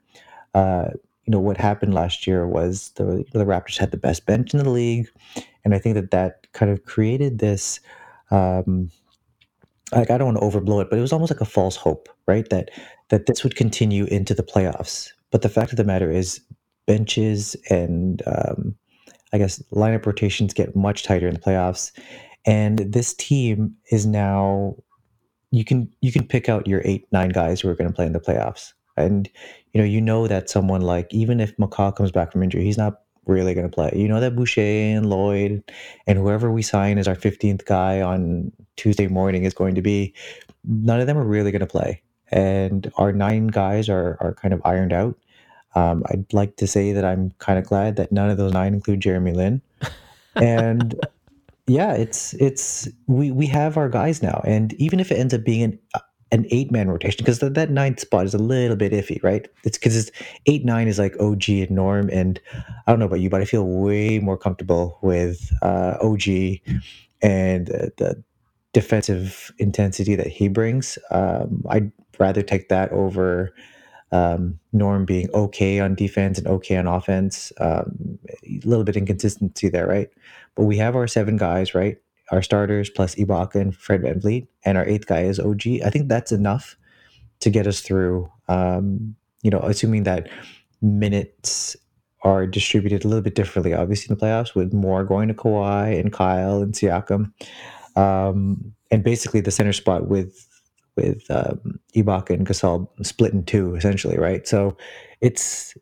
Uh, 0.54 0.90
you 1.26 1.32
know 1.32 1.40
what 1.40 1.58
happened 1.58 1.94
last 1.94 2.26
year 2.26 2.48
was 2.48 2.90
the 2.96 3.24
the 3.32 3.46
Raptors 3.46 3.78
had 3.78 3.92
the 3.92 3.98
best 3.98 4.26
bench 4.26 4.54
in 4.54 4.60
the 4.64 4.70
league, 4.70 5.08
and 5.64 5.74
I 5.74 5.80
think 5.80 5.96
that 5.96 6.12
that 6.12 6.52
kind 6.54 6.72
of 6.72 6.84
created 6.86 7.40
this. 7.40 7.80
Um, 8.32 8.90
like 9.94 10.10
I 10.10 10.18
don't 10.18 10.34
want 10.34 10.40
to 10.40 10.60
overblow 10.60 10.82
it, 10.82 10.90
but 10.90 10.98
it 10.98 11.02
was 11.02 11.14
almost 11.14 11.32
like 11.32 11.42
a 11.42 11.46
false 11.46 11.76
hope, 11.76 12.10
right? 12.28 12.50
That 12.50 12.72
that 13.10 13.26
this 13.28 13.44
would 13.44 13.56
continue 13.56 14.06
into 14.06 14.34
the 14.34 14.44
playoffs. 14.44 15.10
But 15.32 15.42
the 15.42 15.50
fact 15.50 15.72
of 15.72 15.78
the 15.78 15.84
matter 15.84 16.12
is, 16.12 16.42
benches 16.88 17.56
and 17.70 18.22
um, 18.26 18.76
I 19.32 19.38
guess 19.38 19.62
lineup 19.72 20.06
rotations 20.06 20.54
get 20.54 20.76
much 20.76 21.04
tighter 21.04 21.28
in 21.28 21.36
the 21.36 21.40
playoffs, 21.40 21.92
and 22.46 22.80
this 22.80 23.14
team 23.14 23.76
is 23.92 24.06
now 24.06 24.76
you 25.52 25.66
can 25.66 25.92
you 26.02 26.12
can 26.12 26.26
pick 26.26 26.50
out 26.50 26.68
your 26.68 26.82
eight 26.86 27.06
nine 27.12 27.30
guys 27.30 27.62
who 27.62 27.70
are 27.70 27.76
going 27.76 27.90
to 27.90 27.96
play 27.96 28.06
in 28.06 28.14
the 28.14 28.20
playoffs, 28.20 28.74
and 28.98 29.30
you 29.74 29.82
know 29.82 29.86
you 29.86 30.02
know 30.02 30.28
that 30.28 30.50
someone 30.50 30.82
like 30.82 31.14
even 31.14 31.40
if 31.40 31.56
McCaw 31.58 31.96
comes 31.96 32.12
back 32.12 32.32
from 32.32 32.44
injury, 32.44 32.64
he's 32.64 32.78
not 32.78 33.02
really 33.26 33.54
going 33.54 33.70
to 33.70 33.74
play. 33.74 33.92
You 33.94 34.08
know 34.08 34.20
that 34.20 34.36
Boucher 34.36 34.62
and 34.62 35.10
Lloyd 35.10 35.64
and 36.08 36.18
whoever 36.18 36.52
we 36.52 36.62
sign 36.62 36.98
as 36.98 37.08
our 37.08 37.16
fifteenth 37.16 37.66
guy 37.66 38.02
on 38.02 38.52
Tuesday 38.78 39.08
morning 39.08 39.44
is 39.44 39.54
going 39.54 39.76
to 39.76 39.82
be. 39.82 40.14
None 40.64 41.02
of 41.02 41.08
them 41.08 41.18
are 41.18 41.26
really 41.26 41.52
going 41.52 41.60
to 41.60 41.68
play, 41.68 42.02
and 42.32 42.92
our 42.98 43.12
nine 43.12 43.48
guys 43.48 43.90
are 43.90 44.18
are 44.22 44.34
kind 44.34 44.54
of 44.54 44.62
ironed 44.64 44.94
out. 44.94 45.18
Um, 45.76 46.04
I'd 46.08 46.34
like 46.34 46.58
to 46.58 46.68
say 46.68 46.92
that 46.92 47.06
I'm 47.06 47.32
kind 47.40 47.58
of 47.58 47.66
glad 47.66 47.96
that 47.96 48.12
none 48.12 48.30
of 48.30 48.38
those 48.38 48.52
nine 48.54 48.74
include 48.74 49.00
Jeremy 49.00 49.32
Lin. 49.32 49.62
and 50.36 50.96
yeah, 51.72 51.94
it's 51.94 52.34
it's 52.36 52.88
we 53.08 53.32
we 53.32 53.48
have 53.48 53.78
our 53.78 53.90
guys 53.90 54.22
now, 54.22 54.42
and 54.46 54.74
even 54.74 55.00
if 55.00 55.12
it 55.12 55.16
ends 55.16 55.34
up 55.34 55.44
being 55.44 55.64
an 55.64 55.80
an 56.34 56.46
eight 56.50 56.72
man 56.72 56.90
rotation, 56.90 57.18
because 57.20 57.40
that, 57.40 57.54
that 57.56 57.72
ninth 57.72 58.00
spot 58.00 58.26
is 58.26 58.34
a 58.34 58.38
little 58.38 58.76
bit 58.76 58.92
iffy, 58.92 59.22
right? 59.24 59.48
It's 59.64 59.78
because 59.78 59.96
it's 59.98 60.12
eight 60.48 60.66
nine 60.66 60.88
is 60.88 61.00
like 61.00 61.16
OG 61.20 61.50
and 61.50 61.72
Norm, 61.72 62.10
and 62.12 62.40
I 62.88 62.92
don't 62.92 63.00
know 63.00 63.06
about 63.06 63.22
you, 63.22 63.30
but 63.30 63.42
I 63.42 63.46
feel 63.46 63.66
way 63.66 64.20
more 64.20 64.38
comfortable 64.38 65.00
with 65.02 65.52
uh, 65.62 65.98
OG 66.02 66.28
and 67.22 67.70
uh, 67.70 67.88
the 67.98 68.24
defensive 68.74 69.52
intensity 69.58 70.16
that 70.16 70.28
he 70.28 70.50
brings. 70.50 70.98
Um, 71.12 71.64
I'd 71.70 71.92
rather 72.20 72.42
take 72.42 72.70
that 72.70 72.92
over 72.92 73.54
um, 74.12 74.60
Norm 74.74 75.06
being 75.06 75.30
okay 75.34 75.80
on 75.80 75.96
defense 75.96 76.38
and 76.38 76.48
okay 76.48 76.76
on 76.78 76.88
offense. 76.88 77.54
Um, 77.60 78.20
a 78.46 78.68
little 78.68 78.84
bit 78.84 78.98
inconsistency 78.98 79.70
there, 79.70 79.88
right? 79.88 80.10
But 80.56 80.64
we 80.66 80.78
have 80.78 80.96
our 80.96 81.08
seven 81.08 81.38
guys, 81.38 81.74
right? 81.74 81.98
Our 82.32 82.42
starters 82.42 82.90
plus 82.90 83.16
Ibaka 83.16 83.56
and 83.56 83.76
Fred 83.76 84.02
VanVleet, 84.02 84.48
and 84.66 84.78
our 84.78 84.86
eighth 84.86 85.08
guy 85.08 85.22
is 85.24 85.40
OG. 85.40 85.68
I 85.86 85.90
think 85.90 86.08
that's 86.08 86.32
enough 86.32 86.78
to 87.42 87.50
get 87.50 87.68
us 87.68 87.82
through. 87.82 88.32
Um, 88.48 89.16
you 89.42 89.50
know, 89.50 89.60
assuming 89.60 90.04
that 90.04 90.30
minutes 90.82 91.76
are 92.24 92.46
distributed 92.46 93.04
a 93.04 93.08
little 93.08 93.24
bit 93.24 93.36
differently, 93.36 93.74
obviously 93.74 94.14
in 94.14 94.18
the 94.18 94.26
playoffs, 94.26 94.56
with 94.56 94.74
more 94.74 95.04
going 95.04 95.28
to 95.28 95.34
Kawhi 95.34 96.00
and 96.00 96.14
Kyle 96.14 96.62
and 96.62 96.74
Siakam, 96.74 97.34
um, 97.96 98.74
and 98.92 99.04
basically 99.04 99.42
the 99.42 99.52
center 99.52 99.74
spot 99.74 100.08
with 100.08 100.48
with 100.98 101.24
um, 101.32 101.80
Ibaka 101.96 102.32
and 102.32 102.46
Gasol 102.46 102.88
split 103.06 103.34
in 103.34 103.44
two, 103.44 103.76
essentially, 103.76 104.18
right? 104.18 104.48
So 104.48 104.78
it's 105.22 105.76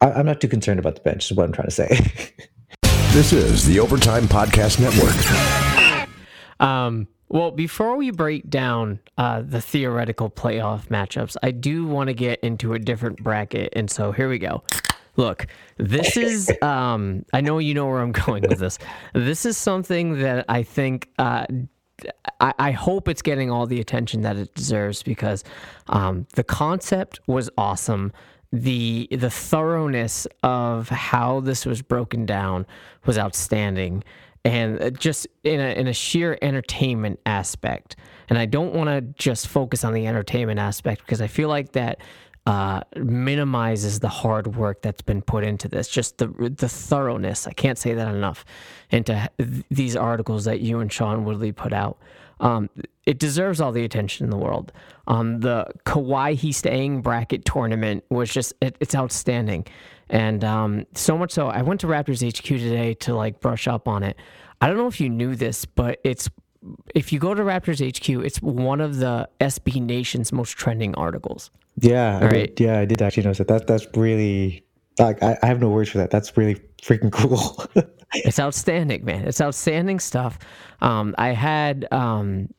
I, 0.00 0.10
I'm 0.12 0.26
not 0.26 0.40
too 0.40 0.48
concerned 0.48 0.78
about 0.78 0.96
the 0.96 1.00
bench. 1.00 1.30
Is 1.30 1.36
what 1.36 1.44
I'm 1.44 1.52
trying 1.52 1.68
to 1.68 1.74
say. 1.74 2.34
this 3.16 3.32
is 3.32 3.64
the 3.64 3.80
Overtime 3.80 4.24
Podcast 4.24 4.78
Network. 4.78 5.16
Um, 6.60 7.08
well, 7.30 7.50
before 7.50 7.96
we 7.96 8.10
break 8.10 8.50
down 8.50 9.00
uh, 9.16 9.40
the 9.40 9.62
theoretical 9.62 10.28
playoff 10.28 10.88
matchups, 10.88 11.34
I 11.42 11.52
do 11.52 11.86
want 11.86 12.08
to 12.08 12.14
get 12.14 12.40
into 12.40 12.74
a 12.74 12.78
different 12.78 13.24
bracket, 13.24 13.72
and 13.74 13.90
so 13.90 14.12
here 14.12 14.28
we 14.28 14.38
go. 14.38 14.64
Look, 15.16 15.46
this 15.78 16.18
is, 16.18 16.52
um, 16.60 17.24
I 17.32 17.40
know 17.40 17.56
you 17.56 17.72
know 17.72 17.86
where 17.86 18.02
I'm 18.02 18.12
going 18.26 18.44
with 18.46 18.58
this. 18.58 18.78
This 19.14 19.46
is 19.46 19.56
something 19.56 20.18
that 20.18 20.44
I 20.50 20.62
think 20.62 21.08
uh, 21.18 21.46
I, 22.38 22.52
I, 22.58 22.70
hope 22.72 23.08
it's 23.08 23.22
getting 23.22 23.50
all 23.50 23.66
the 23.66 23.80
attention 23.80 24.20
that 24.22 24.36
it 24.36 24.54
deserves 24.54 25.02
because 25.02 25.42
um, 25.88 26.26
the 26.34 26.44
concept 26.44 27.20
was 27.26 27.48
awesome. 27.56 28.12
The 28.52 29.08
the 29.10 29.30
thoroughness 29.30 30.26
of 30.42 30.88
how 30.88 31.40
this 31.40 31.66
was 31.66 31.82
broken 31.82 32.26
down 32.26 32.66
was 33.04 33.18
outstanding, 33.18 34.04
and 34.44 34.98
just 34.98 35.26
in 35.44 35.60
a 35.60 35.78
in 35.78 35.86
a 35.88 35.92
sheer 35.92 36.38
entertainment 36.42 37.20
aspect. 37.26 37.96
And 38.28 38.38
I 38.38 38.46
don't 38.46 38.74
want 38.74 38.88
to 38.88 39.00
just 39.22 39.46
focus 39.46 39.84
on 39.84 39.92
the 39.92 40.06
entertainment 40.06 40.58
aspect 40.58 41.02
because 41.02 41.20
I 41.20 41.28
feel 41.28 41.48
like 41.48 41.72
that 41.72 42.00
uh, 42.46 42.80
minimizes 42.96 43.98
the 43.98 44.08
hard 44.08 44.56
work 44.56 44.80
that's 44.80 45.02
been 45.02 45.20
put 45.20 45.42
into 45.42 45.68
this. 45.68 45.88
Just 45.88 46.18
the 46.18 46.28
the 46.56 46.68
thoroughness. 46.68 47.46
I 47.46 47.52
can't 47.52 47.78
say 47.78 47.94
that 47.94 48.14
enough. 48.14 48.44
Into 48.90 49.28
these 49.70 49.96
articles 49.96 50.44
that 50.44 50.60
you 50.60 50.78
and 50.78 50.92
Sean 50.92 51.24
Woodley 51.24 51.50
put 51.50 51.72
out. 51.72 51.98
Um, 52.40 52.68
it 53.06 53.18
deserves 53.18 53.60
all 53.60 53.72
the 53.72 53.84
attention 53.84 54.24
in 54.24 54.30
the 54.30 54.36
world. 54.36 54.72
Um, 55.06 55.40
the 55.40 55.66
Kawhi 55.84 56.52
Staying 56.54 57.02
bracket 57.02 57.44
tournament 57.44 58.04
was 58.10 58.32
just 58.32 58.52
it, 58.60 58.76
it's 58.80 58.94
outstanding, 58.94 59.66
and 60.10 60.44
um, 60.44 60.86
so 60.94 61.16
much 61.16 61.32
so 61.32 61.46
I 61.48 61.62
went 61.62 61.80
to 61.80 61.86
Raptors 61.86 62.26
HQ 62.26 62.44
today 62.44 62.94
to 62.94 63.14
like 63.14 63.40
brush 63.40 63.68
up 63.68 63.88
on 63.88 64.02
it. 64.02 64.16
I 64.60 64.68
don't 64.68 64.76
know 64.76 64.86
if 64.86 65.00
you 65.00 65.08
knew 65.08 65.34
this, 65.34 65.64
but 65.64 66.00
it's 66.04 66.28
if 66.94 67.12
you 67.12 67.18
go 67.18 67.34
to 67.34 67.42
Raptors 67.42 67.80
HQ, 67.86 68.24
it's 68.24 68.42
one 68.42 68.80
of 68.80 68.96
the 68.96 69.28
SB 69.40 69.80
Nation's 69.82 70.32
most 70.32 70.52
trending 70.52 70.94
articles. 70.94 71.50
Yeah, 71.78 72.20
I 72.22 72.28
did, 72.28 72.60
yeah, 72.60 72.80
I 72.80 72.84
did 72.86 73.02
actually 73.02 73.24
notice 73.24 73.38
that. 73.38 73.48
That 73.48 73.66
that's 73.66 73.86
really 73.94 74.64
like 74.98 75.22
I, 75.22 75.38
I 75.42 75.46
have 75.46 75.60
no 75.60 75.68
words 75.68 75.90
for 75.90 75.98
that. 75.98 76.10
That's 76.10 76.36
really 76.36 76.56
freaking 76.82 77.12
cool. 77.12 77.64
It's 78.12 78.38
outstanding, 78.38 79.04
man. 79.04 79.26
It's 79.26 79.40
outstanding 79.40 80.00
stuff. 80.00 80.38
Um, 80.80 81.14
I 81.18 81.28
had 81.28 81.86
um, 81.90 82.52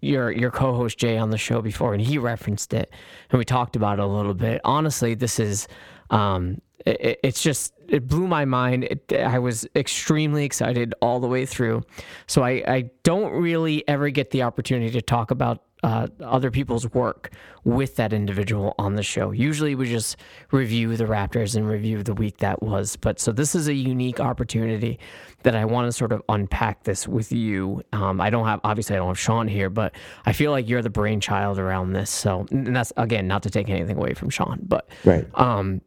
your 0.00 0.30
your 0.30 0.50
co-host 0.50 0.98
Jay 0.98 1.16
on 1.16 1.30
the 1.30 1.38
show 1.38 1.62
before, 1.62 1.94
and 1.94 2.02
he 2.02 2.18
referenced 2.18 2.74
it, 2.74 2.92
and 3.30 3.38
we 3.38 3.44
talked 3.44 3.76
about 3.76 3.98
it 3.98 4.02
a 4.02 4.06
little 4.06 4.34
bit. 4.34 4.60
Honestly, 4.64 5.14
this 5.14 5.38
is 5.38 5.68
um, 6.10 6.60
it, 6.86 7.20
it's 7.22 7.42
just 7.42 7.72
it 7.88 8.06
blew 8.06 8.26
my 8.26 8.44
mind. 8.44 8.84
It, 8.84 9.12
I 9.12 9.38
was 9.38 9.66
extremely 9.74 10.44
excited 10.44 10.94
all 11.00 11.20
the 11.20 11.28
way 11.28 11.46
through. 11.46 11.82
So 12.26 12.42
I, 12.42 12.62
I 12.66 12.90
don't 13.02 13.32
really 13.32 13.86
ever 13.88 14.10
get 14.10 14.30
the 14.30 14.42
opportunity 14.42 14.90
to 14.92 15.02
talk 15.02 15.30
about 15.30 15.64
uh, 15.82 16.08
other 16.22 16.50
people's 16.50 16.90
work 16.92 17.30
with 17.64 17.96
that 17.96 18.12
individual 18.12 18.74
on 18.78 18.94
the 18.94 19.02
show. 19.02 19.30
Usually 19.30 19.74
we 19.74 19.88
just 19.88 20.16
review 20.50 20.96
the 20.96 21.04
Raptors 21.04 21.56
and 21.56 21.68
review 21.68 22.02
the 22.02 22.14
week 22.14 22.38
that 22.38 22.62
was. 22.62 22.96
But 22.96 23.20
so 23.20 23.32
this 23.32 23.54
is 23.54 23.68
a 23.68 23.74
unique 23.74 24.20
opportunity 24.20 24.98
that 25.42 25.54
I 25.54 25.64
want 25.64 25.88
to 25.88 25.92
sort 25.92 26.12
of 26.12 26.22
unpack 26.28 26.84
this 26.84 27.08
with 27.08 27.32
you. 27.32 27.82
Um, 27.92 28.20
I 28.20 28.30
don't 28.30 28.46
have, 28.46 28.60
obviously, 28.64 28.96
I 28.96 28.98
don't 28.98 29.08
have 29.08 29.18
Sean 29.18 29.48
here, 29.48 29.70
but 29.70 29.94
I 30.26 30.32
feel 30.32 30.50
like 30.50 30.68
you're 30.68 30.82
the 30.82 30.90
brainchild 30.90 31.58
around 31.58 31.92
this. 31.92 32.10
So, 32.10 32.46
and 32.50 32.74
that's 32.74 32.92
again, 32.96 33.26
not 33.26 33.42
to 33.44 33.50
take 33.50 33.68
anything 33.68 33.96
away 33.96 34.14
from 34.14 34.30
Sean, 34.30 34.60
but 34.62 34.88
right. 35.04 35.26
Um, 35.34 35.80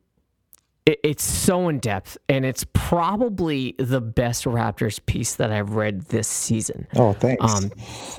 it, 0.86 1.00
it's 1.04 1.24
so 1.24 1.70
in 1.70 1.80
depth, 1.80 2.18
and 2.28 2.46
it's 2.46 2.66
probably 2.74 3.76
the 3.78 4.02
best 4.02 4.46
Raptors 4.46 5.04
piece 5.06 5.36
that 5.36 5.52
I've 5.52 5.76
read 5.76 6.02
this 6.04 6.28
season. 6.28 6.88
Oh, 6.96 7.14
thanks. 7.14 7.44
Um, 7.44 7.72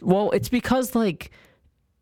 well, 0.02 0.30
it's 0.30 0.48
because 0.48 0.94
like 0.94 1.30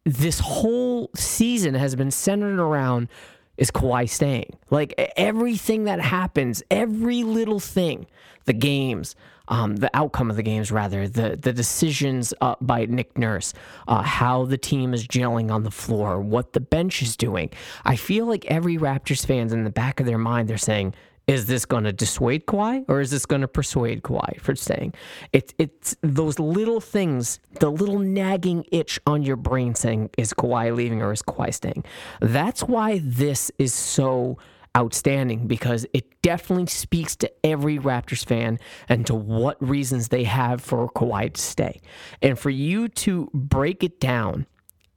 this 0.05 0.41
whole 0.41 1.11
season 1.15 1.75
has 1.75 1.95
been 1.95 2.11
centered 2.11 2.59
around 2.59 3.09
is 3.57 3.71
Kawhi 3.71 4.09
staying? 4.09 4.57
Like 4.71 4.95
everything 5.17 5.85
that 5.85 6.01
happens, 6.01 6.63
every 6.71 7.23
little 7.23 7.61
thing, 7.61 8.07
the 8.47 8.55
games, 8.55 9.15
um, 9.49 9.77
the 9.77 9.91
outcome 9.95 10.31
of 10.31 10.37
the 10.37 10.43
games, 10.43 10.73
rather, 10.73 11.07
the 11.07 11.37
the 11.37 11.53
decisions 11.53 12.33
uh, 12.41 12.55
by 12.61 12.87
Nick 12.87 13.19
Nurse, 13.19 13.53
uh, 13.87 14.03
how 14.03 14.47
the 14.47 14.57
team 14.57 14.95
is 14.95 15.07
gelling 15.07 15.53
on 15.53 15.65
the 15.65 15.71
floor, 15.71 16.21
what 16.21 16.55
the 16.55 16.61
bench 16.61 17.03
is 17.03 17.17
doing. 17.17 17.51
I 17.85 17.97
feel 17.97 18.27
like 18.27 18.47
every 18.47 18.79
Raptors 18.79 19.27
fans 19.27 19.53
in 19.53 19.65
the 19.65 19.71
back 19.71 20.01
of 20.01 20.07
their 20.07 20.19
mind, 20.19 20.49
they're 20.49 20.59
saying, 20.59 20.95
is 21.27 21.47
this 21.47 21.65
going 21.65 21.85
to 21.85 21.93
dissuade 21.93 22.47
Kawhi 22.47 22.85
or 22.89 23.01
is 23.01 23.11
this 23.11 23.27
going 23.27 23.43
to 23.43 23.49
persuade 23.49 24.03
Kawhi 24.03 24.41
for 24.41 24.55
staying? 24.57 24.95
It's 25.33 25.55
it's 25.59 25.97
those 26.03 26.39
little 26.39 26.81
things, 26.81 27.39
the 27.61 27.71
little 27.71 27.99
nagging 27.99 28.65
itch 28.73 28.99
on 29.07 29.23
your 29.23 29.37
brain 29.37 29.75
saying, 29.75 30.11
is 30.19 30.33
Kawhi 30.33 30.75
leaving 30.75 31.03
or 31.03 31.13
is 31.13 31.23
Kawhi 31.23 31.55
staying? 31.55 31.85
That's 32.21 32.63
why 32.63 33.01
this 33.03 33.51
is 33.59 33.73
so 33.73 34.39
outstanding 34.77 35.47
because 35.47 35.87
it 35.93 36.23
definitely 36.23 36.67
speaks 36.67 37.15
to 37.17 37.31
every 37.45 37.79
Raptors 37.79 38.25
fan 38.25 38.59
and 38.89 39.07
to 39.07 39.15
what 39.15 39.63
reasons 39.63 40.09
they 40.09 40.25
have 40.25 40.63
for 40.63 40.89
Kawhi 40.89 41.33
to 41.33 41.41
stay. 41.41 41.81
And 42.23 42.39
for 42.39 42.51
you 42.51 42.89
to 42.89 43.31
break 43.35 43.85
it 43.85 44.01
down 44.01 44.47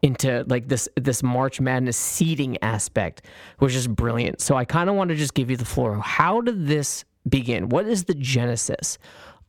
into 0.06 0.46
like 0.48 0.68
this 0.68 0.88
this 0.96 1.24
March 1.24 1.60
Madness 1.60 1.98
seeding 1.98 2.58
aspect 2.62 3.24
was 3.60 3.74
just 3.74 3.94
brilliant. 3.94 4.40
So 4.40 4.56
I 4.56 4.64
kind 4.64 4.88
of 4.90 4.96
want 4.96 5.10
to 5.10 5.16
just 5.16 5.34
give 5.34 5.50
you 5.50 5.58
the 5.58 5.66
floor. 5.66 5.96
How 5.98 6.42
did 6.42 6.68
this 6.68 7.06
begin? 7.28 7.70
What 7.70 7.88
is 7.88 8.04
the 8.04 8.14
genesis 8.14 9.00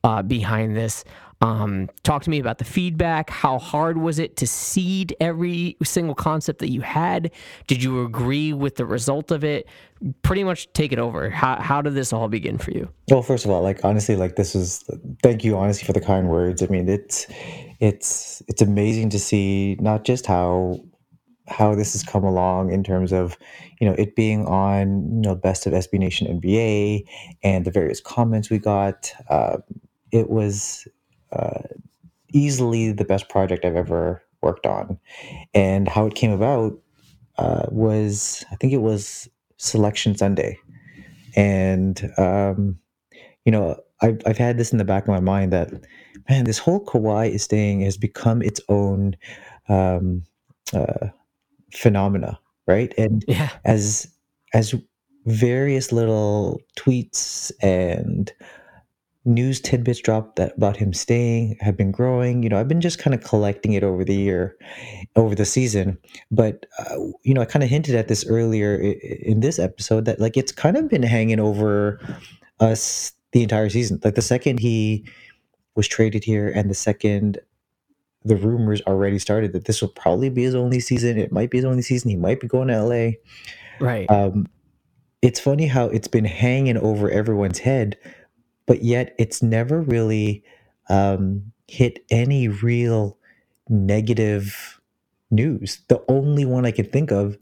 uh, 0.02 0.22
behind 0.22 0.74
this? 0.74 1.04
Um, 1.42 1.90
talk 2.02 2.22
to 2.22 2.30
me 2.30 2.38
about 2.38 2.58
the 2.58 2.64
feedback. 2.64 3.28
How 3.28 3.58
hard 3.58 3.98
was 3.98 4.18
it 4.18 4.36
to 4.38 4.46
seed 4.46 5.14
every 5.20 5.76
single 5.82 6.14
concept 6.14 6.60
that 6.60 6.70
you 6.70 6.80
had? 6.80 7.30
Did 7.66 7.82
you 7.82 8.04
agree 8.04 8.52
with 8.52 8.76
the 8.76 8.86
result 8.86 9.30
of 9.30 9.44
it? 9.44 9.68
Pretty 10.22 10.44
much 10.44 10.72
take 10.72 10.92
it 10.92 10.98
over. 10.98 11.28
How, 11.28 11.60
how 11.60 11.82
did 11.82 11.94
this 11.94 12.12
all 12.12 12.28
begin 12.28 12.58
for 12.58 12.70
you? 12.70 12.88
Well, 13.10 13.22
first 13.22 13.44
of 13.44 13.50
all, 13.50 13.62
like 13.62 13.84
honestly, 13.84 14.16
like 14.16 14.36
this 14.36 14.54
is 14.54 14.84
thank 15.22 15.44
you 15.44 15.56
honestly 15.56 15.86
for 15.86 15.92
the 15.92 16.00
kind 16.00 16.28
words. 16.28 16.62
I 16.62 16.66
mean, 16.66 16.88
it's 16.88 17.26
it's 17.80 18.42
it's 18.48 18.62
amazing 18.62 19.10
to 19.10 19.18
see 19.18 19.76
not 19.80 20.04
just 20.04 20.26
how 20.26 20.80
how 21.48 21.74
this 21.74 21.92
has 21.92 22.02
come 22.02 22.24
along 22.24 22.72
in 22.72 22.82
terms 22.82 23.12
of 23.12 23.38
you 23.80 23.88
know 23.88 23.94
it 23.94 24.16
being 24.16 24.46
on 24.46 25.22
you 25.22 25.22
know 25.22 25.34
best 25.34 25.66
of 25.66 25.72
SB 25.72 25.98
Nation 25.98 26.40
NBA 26.40 27.04
and 27.42 27.64
the 27.64 27.70
various 27.70 28.00
comments 28.00 28.50
we 28.50 28.58
got. 28.58 29.12
Uh, 29.28 29.58
it 30.12 30.30
was 30.30 30.86
uh, 31.32 31.62
easily 32.32 32.92
the 32.92 33.04
best 33.04 33.28
project 33.28 33.64
I've 33.64 33.76
ever 33.76 34.22
worked 34.42 34.66
on, 34.66 34.98
and 35.54 35.88
how 35.88 36.06
it 36.06 36.14
came 36.14 36.32
about 36.32 36.78
uh, 37.38 37.66
was 37.70 38.44
I 38.50 38.56
think 38.56 38.72
it 38.72 38.82
was 38.82 39.28
Selection 39.56 40.16
Sunday, 40.16 40.58
and 41.34 42.12
um, 42.18 42.78
you 43.44 43.52
know 43.52 43.80
I've 44.00 44.20
I've 44.26 44.38
had 44.38 44.58
this 44.58 44.72
in 44.72 44.78
the 44.78 44.84
back 44.84 45.04
of 45.04 45.08
my 45.08 45.20
mind 45.20 45.52
that 45.52 45.70
man, 46.28 46.44
this 46.44 46.58
whole 46.58 46.84
Kawhi 46.84 47.30
is 47.30 47.42
staying 47.42 47.80
has 47.80 47.96
become 47.96 48.42
its 48.42 48.60
own 48.68 49.16
um, 49.68 50.24
uh, 50.74 51.08
phenomena, 51.72 52.38
right? 52.66 52.92
And 52.98 53.24
yeah. 53.28 53.50
as 53.64 54.08
as 54.52 54.74
various 55.26 55.92
little 55.92 56.60
tweets 56.78 57.50
and 57.60 58.32
news 59.26 59.60
tidbits 59.60 60.00
dropped 60.00 60.36
that 60.36 60.56
about 60.56 60.76
him 60.76 60.92
staying 60.92 61.56
have 61.60 61.76
been 61.76 61.90
growing. 61.90 62.42
You 62.42 62.48
know, 62.48 62.58
I've 62.58 62.68
been 62.68 62.80
just 62.80 62.98
kind 62.98 63.14
of 63.14 63.22
collecting 63.22 63.72
it 63.72 63.82
over 63.82 64.04
the 64.04 64.14
year, 64.14 64.56
over 65.16 65.34
the 65.34 65.44
season. 65.44 65.98
But 66.30 66.66
uh, 66.78 66.96
you 67.22 67.34
know, 67.34 67.42
I 67.42 67.44
kind 67.44 67.62
of 67.62 67.68
hinted 67.68 67.94
at 67.94 68.08
this 68.08 68.24
earlier 68.26 68.76
in 68.76 69.40
this 69.40 69.58
episode 69.58 70.04
that 70.04 70.20
like 70.20 70.36
it's 70.36 70.52
kind 70.52 70.76
of 70.76 70.88
been 70.88 71.02
hanging 71.02 71.40
over 71.40 72.00
us 72.60 73.12
the 73.32 73.42
entire 73.42 73.68
season. 73.68 74.00
Like 74.02 74.14
the 74.14 74.22
second 74.22 74.60
he 74.60 75.06
was 75.74 75.88
traded 75.88 76.24
here, 76.24 76.48
and 76.48 76.70
the 76.70 76.74
second 76.74 77.38
the 78.24 78.36
rumors 78.36 78.82
already 78.82 79.18
started 79.20 79.52
that 79.52 79.66
this 79.66 79.80
will 79.80 79.88
probably 79.88 80.28
be 80.28 80.42
his 80.42 80.54
only 80.54 80.80
season. 80.80 81.16
It 81.16 81.30
might 81.30 81.50
be 81.50 81.58
his 81.58 81.64
only 81.64 81.82
season. 81.82 82.10
He 82.10 82.16
might 82.16 82.40
be 82.40 82.48
going 82.48 82.68
to 82.68 82.82
LA. 82.82 83.10
Right. 83.78 84.10
Um, 84.10 84.46
it's 85.22 85.40
funny 85.40 85.66
how 85.66 85.86
it's 85.86 86.08
been 86.08 86.24
hanging 86.24 86.76
over 86.76 87.08
everyone's 87.10 87.58
head, 87.58 87.96
but 88.66 88.82
yet 88.82 89.14
it's 89.18 89.42
never 89.42 89.80
really 89.80 90.44
um, 90.88 91.52
hit 91.68 92.04
any 92.10 92.48
real 92.48 93.16
negative 93.68 94.80
news. 95.30 95.80
The 95.88 96.02
only 96.08 96.44
one 96.44 96.66
I 96.66 96.70
can 96.70 96.86
think 96.86 97.10
of 97.10 97.36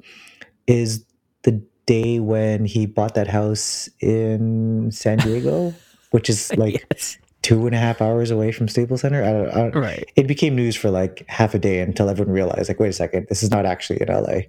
is 0.66 1.04
the 1.42 1.62
day 1.86 2.20
when 2.20 2.64
he 2.64 2.86
bought 2.86 3.14
that 3.14 3.28
house 3.28 3.88
in 4.00 4.90
San 4.90 5.18
Diego, 5.18 5.74
which 6.10 6.30
is 6.30 6.54
like 6.56 6.84
yes. 6.92 7.18
two 7.42 7.66
and 7.66 7.74
a 7.74 7.78
half 7.78 8.00
hours 8.00 8.30
away 8.30 8.52
from 8.52 8.68
Staples 8.68 9.02
Center. 9.02 9.22
I 9.22 9.32
don't, 9.32 9.48
I 9.50 9.70
don't, 9.70 9.74
Right. 9.74 10.10
It 10.16 10.26
became 10.26 10.56
news 10.56 10.76
for 10.76 10.90
like 10.90 11.24
half 11.28 11.54
a 11.54 11.58
day 11.58 11.80
until 11.80 12.08
everyone 12.08 12.32
realized, 12.32 12.68
like, 12.68 12.80
wait 12.80 12.88
a 12.88 12.92
second, 12.92 13.26
this 13.28 13.42
is 13.42 13.50
not 13.50 13.66
actually 13.66 14.00
in 14.00 14.08
LA. 14.08 14.40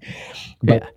But 0.63 0.93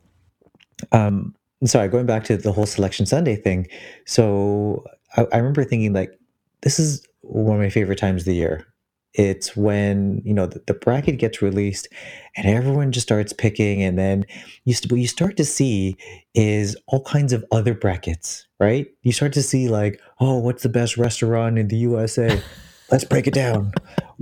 yeah. 0.92 1.06
um, 1.06 1.34
sorry, 1.64 1.88
going 1.88 2.06
back 2.06 2.24
to 2.24 2.36
the 2.36 2.52
whole 2.52 2.66
Selection 2.66 3.06
Sunday 3.06 3.36
thing. 3.36 3.66
So 4.06 4.84
I, 5.18 5.26
I 5.32 5.36
remember 5.38 5.64
thinking 5.64 5.92
like, 5.92 6.18
this 6.62 6.78
is 6.78 7.04
one 7.22 7.56
of 7.56 7.62
my 7.62 7.70
favorite 7.70 7.98
times 7.98 8.22
of 8.22 8.26
the 8.26 8.34
year. 8.34 8.66
It's 9.14 9.56
when 9.56 10.20
you 10.24 10.34
know 10.34 10.46
the, 10.46 10.62
the 10.66 10.74
bracket 10.74 11.18
gets 11.18 11.42
released, 11.42 11.88
and 12.36 12.46
everyone 12.46 12.92
just 12.92 13.06
starts 13.06 13.32
picking, 13.32 13.82
and 13.82 13.98
then 13.98 14.24
you 14.64 14.74
st- 14.74 14.92
what 14.92 15.00
you 15.00 15.08
start 15.08 15.36
to 15.38 15.44
see 15.44 15.96
is 16.34 16.76
all 16.86 17.02
kinds 17.02 17.32
of 17.32 17.44
other 17.50 17.74
brackets, 17.74 18.46
right? 18.60 18.86
You 19.02 19.12
start 19.12 19.32
to 19.32 19.42
see 19.42 19.68
like, 19.68 20.00
oh, 20.20 20.38
what's 20.38 20.62
the 20.62 20.68
best 20.68 20.98
restaurant 20.98 21.58
in 21.58 21.68
the 21.68 21.76
USA? 21.78 22.40
Let's 22.90 23.04
break 23.04 23.26
it 23.26 23.34
down. 23.34 23.72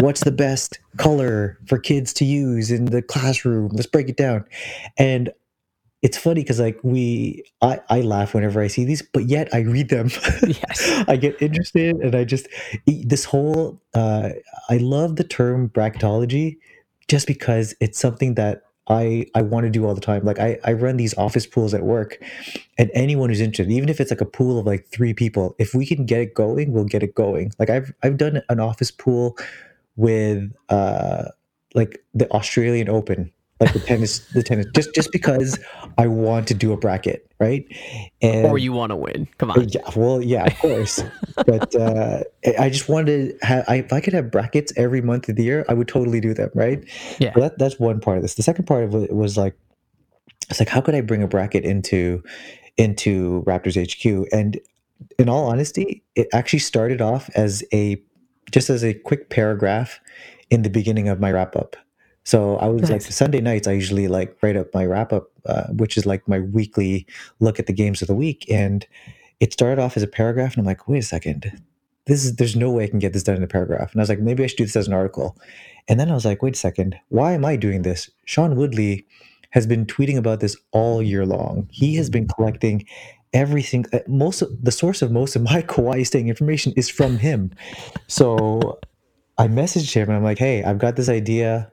What's 0.00 0.24
the 0.24 0.32
best 0.32 0.78
color 0.96 1.58
for 1.66 1.78
kids 1.78 2.12
to 2.14 2.24
use 2.24 2.70
in 2.70 2.86
the 2.86 3.02
classroom? 3.02 3.68
Let's 3.72 3.86
break 3.86 4.08
it 4.08 4.16
down. 4.16 4.44
And 4.96 5.30
it's 6.02 6.18
funny 6.18 6.42
because 6.42 6.60
like 6.60 6.78
we 6.82 7.42
I, 7.62 7.80
I 7.88 8.00
laugh 8.02 8.34
whenever 8.34 8.60
I 8.60 8.66
see 8.68 8.84
these, 8.84 9.02
but 9.02 9.24
yet 9.26 9.48
I 9.52 9.60
read 9.60 9.88
them. 9.88 10.10
Yes. 10.46 11.04
I 11.08 11.16
get 11.16 11.40
interested 11.40 11.96
and 11.96 12.14
I 12.14 12.24
just 12.24 12.48
this 12.86 13.24
whole 13.24 13.80
uh 13.94 14.30
I 14.68 14.76
love 14.78 15.16
the 15.16 15.24
term 15.24 15.68
bracketology 15.70 16.58
just 17.08 17.26
because 17.26 17.74
it's 17.80 17.98
something 17.98 18.34
that 18.34 18.62
I 18.88 19.26
I 19.34 19.42
want 19.42 19.64
to 19.64 19.70
do 19.70 19.86
all 19.86 19.94
the 19.94 20.00
time. 20.00 20.24
Like 20.24 20.38
I, 20.38 20.58
I 20.64 20.72
run 20.74 20.96
these 20.96 21.16
office 21.16 21.46
pools 21.46 21.74
at 21.74 21.82
work 21.82 22.22
and 22.78 22.90
anyone 22.94 23.30
who's 23.30 23.40
interested, 23.40 23.72
even 23.72 23.88
if 23.88 24.00
it's 24.00 24.10
like 24.10 24.20
a 24.20 24.26
pool 24.26 24.58
of 24.58 24.66
like 24.66 24.86
three 24.88 25.14
people, 25.14 25.56
if 25.58 25.74
we 25.74 25.86
can 25.86 26.06
get 26.06 26.20
it 26.20 26.34
going, 26.34 26.72
we'll 26.72 26.84
get 26.84 27.02
it 27.02 27.14
going. 27.14 27.52
Like 27.58 27.70
I've 27.70 27.92
I've 28.02 28.16
done 28.16 28.42
an 28.48 28.60
office 28.60 28.90
pool 28.90 29.36
with 29.96 30.52
uh 30.68 31.24
like 31.74 32.02
the 32.14 32.30
Australian 32.30 32.88
Open, 32.88 33.32
like 33.60 33.72
the 33.72 33.80
tennis 33.80 34.18
the 34.34 34.42
tennis 34.42 34.66
just 34.74 34.94
just 34.94 35.12
because 35.12 35.58
I 35.98 36.06
want 36.08 36.46
to 36.48 36.54
do 36.54 36.72
a 36.72 36.76
bracket, 36.76 37.26
right? 37.40 37.64
And 38.20 38.46
Or 38.46 38.58
you 38.58 38.72
want 38.72 38.90
to 38.90 38.96
win. 38.96 39.26
Come 39.38 39.50
on. 39.50 39.66
yeah, 39.68 39.80
well, 39.96 40.22
yeah, 40.22 40.44
of 40.44 40.58
course. 40.58 41.02
but 41.46 41.74
uh, 41.74 42.20
I- 42.58 42.68
just 42.68 42.88
wanted 42.88 43.38
to 43.40 43.46
have, 43.46 43.64
I, 43.66 43.76
if 43.76 43.92
I 43.92 44.00
could 44.00 44.12
have 44.12 44.30
brackets 44.30 44.72
every 44.76 45.00
month 45.00 45.28
of 45.28 45.36
the 45.36 45.44
year, 45.44 45.64
I 45.68 45.74
would 45.74 45.88
totally 45.88 46.20
do 46.20 46.34
them, 46.34 46.50
right? 46.54 46.84
Yeah. 47.18 47.32
So 47.34 47.40
that, 47.40 47.58
that's 47.58 47.78
one 47.80 48.00
part 48.00 48.18
of 48.18 48.22
this. 48.22 48.34
The 48.34 48.42
second 48.42 48.66
part 48.66 48.84
of 48.84 48.94
it 48.94 49.12
was 49.14 49.36
like, 49.38 49.56
it's 50.50 50.60
like, 50.60 50.68
how 50.68 50.80
could 50.82 50.94
I 50.94 51.00
bring 51.00 51.22
a 51.22 51.28
bracket 51.28 51.64
into 51.64 52.22
into 52.76 53.42
Raptors 53.46 53.76
HQ? 53.80 54.28
And 54.32 54.60
in 55.18 55.28
all 55.28 55.46
honesty, 55.46 56.02
it 56.14 56.28
actually 56.34 56.58
started 56.60 57.00
off 57.00 57.30
as 57.34 57.64
a 57.72 57.96
just 58.52 58.68
as 58.70 58.84
a 58.84 58.94
quick 58.94 59.30
paragraph 59.30 59.98
in 60.50 60.62
the 60.62 60.70
beginning 60.70 61.08
of 61.08 61.20
my 61.20 61.32
wrap 61.32 61.56
up. 61.56 61.76
So 62.26 62.56
I 62.56 62.66
was 62.66 62.90
like 62.90 63.02
Sunday 63.02 63.40
nights. 63.40 63.68
I 63.68 63.72
usually 63.72 64.08
like 64.08 64.36
write 64.42 64.56
up 64.56 64.74
my 64.74 64.84
wrap 64.84 65.12
up, 65.12 65.30
uh, 65.46 65.68
which 65.68 65.96
is 65.96 66.04
like 66.06 66.26
my 66.26 66.40
weekly 66.40 67.06
look 67.38 67.60
at 67.60 67.66
the 67.66 67.72
games 67.72 68.02
of 68.02 68.08
the 68.08 68.16
week, 68.16 68.44
and 68.50 68.84
it 69.38 69.52
started 69.52 69.80
off 69.80 69.96
as 69.96 70.02
a 70.02 70.08
paragraph, 70.08 70.54
and 70.54 70.60
I'm 70.60 70.66
like, 70.66 70.88
wait 70.88 70.98
a 70.98 71.02
second, 71.02 71.62
this 72.06 72.24
is 72.24 72.34
there's 72.34 72.56
no 72.56 72.70
way 72.70 72.84
I 72.84 72.88
can 72.88 72.98
get 72.98 73.12
this 73.12 73.22
done 73.22 73.36
in 73.36 73.44
a 73.44 73.46
paragraph, 73.46 73.92
and 73.92 74.00
I 74.00 74.02
was 74.02 74.08
like, 74.08 74.18
maybe 74.18 74.42
I 74.42 74.48
should 74.48 74.58
do 74.58 74.64
this 74.64 74.74
as 74.74 74.88
an 74.88 74.92
article, 74.92 75.38
and 75.86 76.00
then 76.00 76.10
I 76.10 76.14
was 76.14 76.24
like, 76.24 76.42
wait 76.42 76.56
a 76.56 76.58
second, 76.58 76.96
why 77.10 77.32
am 77.32 77.44
I 77.44 77.54
doing 77.54 77.82
this? 77.82 78.10
Sean 78.24 78.56
Woodley 78.56 79.06
has 79.50 79.64
been 79.66 79.86
tweeting 79.86 80.16
about 80.18 80.40
this 80.40 80.56
all 80.72 81.00
year 81.00 81.24
long. 81.24 81.68
He 81.70 81.94
has 81.94 82.10
been 82.10 82.26
collecting 82.26 82.84
everything. 83.32 83.86
uh, 83.92 84.00
Most 84.08 84.42
of 84.42 84.50
the 84.64 84.72
source 84.72 85.00
of 85.00 85.12
most 85.12 85.36
of 85.36 85.42
my 85.42 85.62
Kawhi 85.72 86.04
staying 86.04 86.28
information 86.28 86.72
is 86.76 86.88
from 86.88 87.18
him. 87.18 87.52
So 88.08 88.80
I 89.38 89.46
messaged 89.46 89.94
him 89.94 90.08
and 90.08 90.16
I'm 90.16 90.24
like, 90.24 90.38
hey, 90.38 90.64
I've 90.64 90.78
got 90.78 90.96
this 90.96 91.08
idea, 91.08 91.70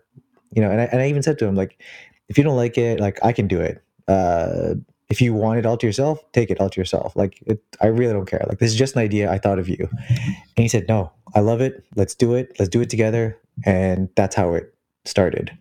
you 0.55 0.61
know, 0.61 0.69
and 0.71 0.81
I, 0.81 0.85
and 0.85 1.01
I 1.01 1.07
even 1.09 1.23
said 1.23 1.37
to 1.39 1.45
him 1.45 1.55
like, 1.55 1.81
if 2.29 2.37
you 2.37 2.43
don't 2.43 2.55
like 2.55 2.77
it, 2.77 2.99
like 2.99 3.19
I 3.23 3.33
can 3.33 3.47
do 3.47 3.59
it. 3.59 3.83
Uh, 4.07 4.75
if 5.09 5.21
you 5.21 5.33
want 5.33 5.59
it 5.59 5.65
all 5.65 5.77
to 5.77 5.85
yourself, 5.85 6.19
take 6.31 6.49
it 6.49 6.59
all 6.59 6.69
to 6.69 6.79
yourself. 6.81 7.15
Like 7.15 7.41
it, 7.45 7.61
I 7.81 7.87
really 7.87 8.13
don't 8.13 8.25
care. 8.25 8.43
Like 8.49 8.59
this 8.59 8.71
is 8.71 8.77
just 8.77 8.95
an 8.95 9.01
idea. 9.01 9.31
I 9.31 9.37
thought 9.37 9.59
of 9.59 9.67
you, 9.69 9.87
and 10.09 10.37
he 10.55 10.67
said, 10.67 10.85
no, 10.87 11.11
I 11.35 11.41
love 11.41 11.61
it. 11.61 11.83
Let's 11.95 12.15
do 12.15 12.33
it. 12.33 12.55
Let's 12.57 12.69
do 12.69 12.81
it 12.81 12.89
together. 12.89 13.37
And 13.65 14.09
that's 14.15 14.35
how 14.35 14.53
it 14.53 14.73
started. 15.05 15.51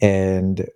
And 0.00 0.66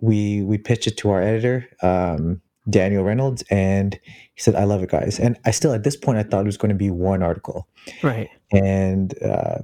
we 0.00 0.42
we 0.42 0.56
pitched 0.58 0.86
it 0.86 0.96
to 0.98 1.10
our 1.10 1.20
editor, 1.20 1.68
um, 1.82 2.40
Daniel 2.70 3.04
Reynolds, 3.04 3.42
and 3.50 3.98
he 4.34 4.40
said, 4.40 4.54
I 4.54 4.64
love 4.64 4.82
it, 4.82 4.90
guys. 4.90 5.18
And 5.18 5.38
I 5.44 5.50
still 5.50 5.72
at 5.72 5.82
this 5.84 5.96
point 5.96 6.18
I 6.18 6.22
thought 6.22 6.42
it 6.42 6.46
was 6.46 6.56
going 6.56 6.70
to 6.70 6.74
be 6.74 6.90
one 6.90 7.22
article 7.22 7.66
Right. 8.02 8.30
and 8.52 9.20
uh, 9.22 9.58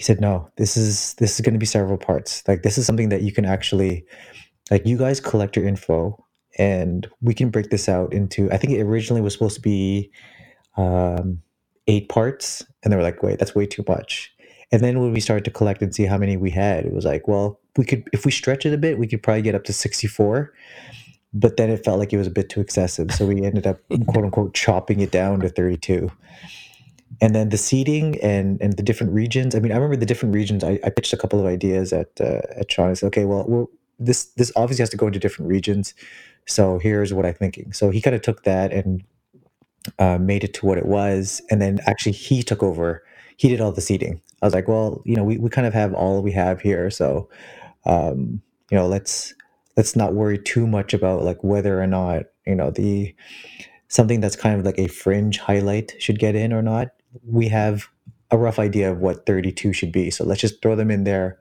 he 0.00 0.04
said 0.04 0.18
no 0.18 0.50
this 0.56 0.78
is 0.78 1.12
this 1.18 1.34
is 1.34 1.42
going 1.42 1.52
to 1.52 1.58
be 1.58 1.66
several 1.66 1.98
parts. 1.98 2.42
Like 2.48 2.62
this 2.62 2.78
is 2.78 2.86
something 2.86 3.10
that 3.10 3.20
you 3.20 3.34
can 3.34 3.44
actually 3.44 4.06
like 4.70 4.86
you 4.86 4.96
guys 4.96 5.20
collect 5.20 5.56
your 5.56 5.66
info 5.66 6.24
and 6.56 7.06
we 7.20 7.34
can 7.34 7.50
break 7.50 7.68
this 7.68 7.86
out 7.86 8.10
into 8.14 8.50
i 8.50 8.56
think 8.56 8.72
it 8.72 8.80
originally 8.80 9.20
was 9.20 9.34
supposed 9.34 9.56
to 9.56 9.60
be 9.60 10.10
um, 10.78 11.42
eight 11.86 12.08
parts 12.08 12.64
and 12.82 12.90
they 12.90 12.96
were 12.96 13.02
like 13.02 13.22
wait 13.22 13.38
that's 13.38 13.54
way 13.54 13.66
too 13.66 13.84
much. 13.86 14.34
And 14.72 14.82
then 14.82 15.00
when 15.00 15.12
we 15.12 15.20
started 15.20 15.44
to 15.44 15.50
collect 15.50 15.82
and 15.82 15.94
see 15.94 16.06
how 16.06 16.16
many 16.16 16.38
we 16.38 16.50
had 16.50 16.86
it 16.86 16.94
was 16.94 17.04
like 17.04 17.28
well 17.28 17.60
we 17.76 17.84
could 17.84 18.08
if 18.14 18.24
we 18.24 18.30
stretch 18.30 18.64
it 18.64 18.72
a 18.72 18.78
bit 18.78 18.98
we 18.98 19.06
could 19.06 19.22
probably 19.22 19.42
get 19.42 19.54
up 19.54 19.64
to 19.64 19.74
64 19.74 20.50
but 21.34 21.58
then 21.58 21.68
it 21.68 21.84
felt 21.84 21.98
like 21.98 22.14
it 22.14 22.16
was 22.16 22.26
a 22.26 22.30
bit 22.38 22.48
too 22.48 22.62
excessive. 22.62 23.12
So 23.12 23.26
we 23.26 23.44
ended 23.44 23.66
up 23.66 23.80
quote 24.08 24.24
unquote 24.24 24.54
chopping 24.54 25.00
it 25.00 25.10
down 25.10 25.40
to 25.40 25.50
32 25.50 26.10
and 27.20 27.34
then 27.34 27.50
the 27.50 27.58
seeding 27.58 28.18
and 28.20 28.60
and 28.60 28.76
the 28.76 28.82
different 28.82 29.12
regions. 29.12 29.54
I 29.54 29.60
mean, 29.60 29.72
I 29.72 29.76
remember 29.76 29.96
the 29.96 30.06
different 30.06 30.34
regions. 30.34 30.64
I, 30.64 30.78
I 30.84 30.90
pitched 30.90 31.12
a 31.12 31.16
couple 31.16 31.38
of 31.40 31.46
ideas 31.46 31.92
at 31.92 32.20
uh, 32.20 32.40
at 32.56 32.70
Sean. 32.70 32.90
I 32.90 32.94
said, 32.94 33.08
okay, 33.08 33.24
well, 33.24 33.68
this 33.98 34.26
this 34.36 34.52
obviously 34.56 34.82
has 34.82 34.90
to 34.90 34.96
go 34.96 35.06
into 35.06 35.18
different 35.18 35.50
regions. 35.50 35.94
So 36.46 36.78
here's 36.78 37.12
what 37.12 37.26
I'm 37.26 37.34
thinking. 37.34 37.72
So 37.72 37.90
he 37.90 38.00
kind 38.00 38.16
of 38.16 38.22
took 38.22 38.44
that 38.44 38.72
and 38.72 39.04
uh, 39.98 40.18
made 40.18 40.44
it 40.44 40.54
to 40.54 40.66
what 40.66 40.78
it 40.78 40.86
was, 40.86 41.42
and 41.50 41.60
then 41.60 41.78
actually 41.86 42.12
he 42.12 42.42
took 42.42 42.62
over. 42.62 43.02
He 43.36 43.48
did 43.48 43.60
all 43.60 43.72
the 43.72 43.80
seating. 43.80 44.20
I 44.42 44.46
was 44.46 44.54
like, 44.54 44.68
well, 44.68 45.02
you 45.04 45.16
know, 45.16 45.24
we, 45.24 45.38
we 45.38 45.48
kind 45.50 45.66
of 45.66 45.74
have 45.74 45.94
all 45.94 46.22
we 46.22 46.32
have 46.32 46.60
here, 46.60 46.90
so 46.90 47.28
um, 47.86 48.42
you 48.70 48.76
know, 48.78 48.86
let's 48.86 49.34
let's 49.76 49.96
not 49.96 50.14
worry 50.14 50.38
too 50.38 50.66
much 50.66 50.94
about 50.94 51.22
like 51.22 51.42
whether 51.44 51.80
or 51.82 51.86
not 51.86 52.24
you 52.46 52.54
know 52.54 52.70
the 52.70 53.14
something 53.88 54.20
that's 54.20 54.36
kind 54.36 54.58
of 54.58 54.64
like 54.64 54.78
a 54.78 54.88
fringe 54.88 55.38
highlight 55.38 55.92
should 55.98 56.18
get 56.18 56.34
in 56.34 56.52
or 56.52 56.62
not. 56.62 56.88
We 57.26 57.48
have 57.48 57.88
a 58.30 58.38
rough 58.38 58.58
idea 58.58 58.90
of 58.90 58.98
what 58.98 59.26
32 59.26 59.72
should 59.72 59.92
be. 59.92 60.10
So 60.10 60.24
let's 60.24 60.40
just 60.40 60.62
throw 60.62 60.76
them 60.76 60.90
in 60.90 61.04
there 61.04 61.38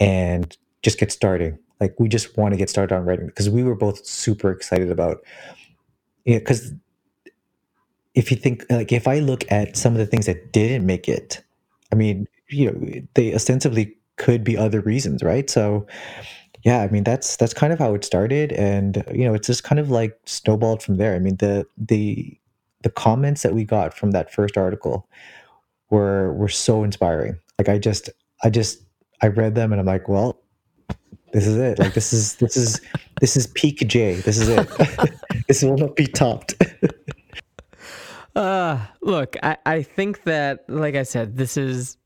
and 0.00 0.56
just 0.82 0.98
get 0.98 1.12
starting. 1.12 1.58
Like 1.80 1.98
we 1.98 2.08
just 2.08 2.36
want 2.36 2.52
to 2.54 2.58
get 2.58 2.70
started 2.70 2.94
on 2.94 3.04
writing 3.04 3.26
because 3.26 3.50
we 3.50 3.64
were 3.64 3.74
both 3.74 4.06
super 4.06 4.50
excited 4.50 4.90
about 4.90 5.18
it. 6.24 6.38
Because 6.38 6.72
if 8.14 8.30
you 8.30 8.36
think 8.36 8.64
like 8.70 8.92
if 8.92 9.08
I 9.08 9.18
look 9.18 9.50
at 9.50 9.76
some 9.76 9.92
of 9.92 9.98
the 9.98 10.06
things 10.06 10.26
that 10.26 10.52
didn't 10.52 10.86
make 10.86 11.08
it, 11.08 11.42
I 11.90 11.96
mean, 11.96 12.26
you 12.48 12.70
know, 12.70 13.02
they 13.14 13.34
ostensibly 13.34 13.96
could 14.16 14.44
be 14.44 14.56
other 14.56 14.80
reasons, 14.80 15.22
right? 15.22 15.48
So 15.48 15.86
yeah, 16.62 16.82
I 16.82 16.88
mean 16.88 17.02
that's 17.02 17.36
that's 17.36 17.54
kind 17.54 17.72
of 17.72 17.78
how 17.78 17.94
it 17.94 18.04
started, 18.04 18.52
and 18.52 19.04
you 19.12 19.24
know 19.24 19.34
it's 19.34 19.48
just 19.48 19.64
kind 19.64 19.80
of 19.80 19.90
like 19.90 20.18
snowballed 20.26 20.82
from 20.82 20.96
there. 20.96 21.14
I 21.14 21.18
mean 21.18 21.36
the 21.36 21.66
the 21.76 22.38
the 22.82 22.90
comments 22.90 23.42
that 23.42 23.54
we 23.54 23.64
got 23.64 23.94
from 23.94 24.10
that 24.12 24.32
first 24.32 24.56
article 24.56 25.08
were 25.90 26.32
were 26.32 26.48
so 26.48 26.84
inspiring. 26.84 27.38
Like 27.58 27.68
I 27.68 27.78
just 27.78 28.10
I 28.42 28.50
just 28.50 28.82
I 29.20 29.28
read 29.28 29.54
them 29.54 29.72
and 29.72 29.80
I'm 29.80 29.86
like, 29.86 30.08
well, 30.08 30.40
this 31.32 31.46
is 31.46 31.56
it. 31.56 31.78
Like 31.78 31.94
this 31.94 32.12
is 32.12 32.36
this 32.36 32.56
is 32.56 32.80
this 33.20 33.36
is 33.36 33.46
peak 33.48 33.78
J. 33.86 34.14
This 34.14 34.38
is 34.38 34.48
it. 34.48 34.68
this 35.48 35.62
will 35.62 35.76
not 35.76 35.96
be 35.96 36.06
topped. 36.06 36.54
Uh, 38.34 38.78
look, 39.02 39.36
I, 39.42 39.56
I 39.66 39.82
think 39.82 40.22
that, 40.24 40.64
like 40.68 40.94
I 40.94 41.02
said, 41.02 41.36
this 41.36 41.56
is, 41.56 41.98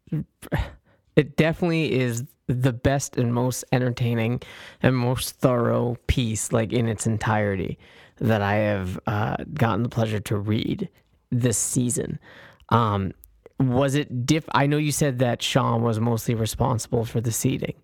it 1.14 1.37
definitely 1.37 1.93
is 1.93 2.24
the 2.49 2.72
best 2.72 3.16
and 3.16 3.33
most 3.33 3.64
entertaining 3.72 4.43
and 4.83 4.97
most 4.97 5.37
thorough 5.37 5.97
piece, 6.07 6.53
like 6.53 6.72
in 6.72 6.89
its 6.89 7.07
entirety, 7.07 7.79
that 8.19 8.43
I 8.43 8.55
have 8.55 8.99
uh, 9.07 9.37
gotten 9.55 9.83
the 9.83 9.89
pleasure 9.89 10.21
to 10.21 10.37
read 10.37 10.89
this 11.31 11.59
season. 11.59 12.19
Um, 12.71 13.12
was 13.59 13.95
it 13.95 14.27
diff? 14.27 14.45
I 14.53 14.67
know 14.67 14.77
you 14.77 14.93
said 14.93 15.19
that 15.21 15.43
Sean 15.43 15.83
was 15.83 15.99
mostly 15.99 16.35
responsible 16.35 17.05
for 17.05 17.21
the 17.21 17.33
seeding, 17.33 17.75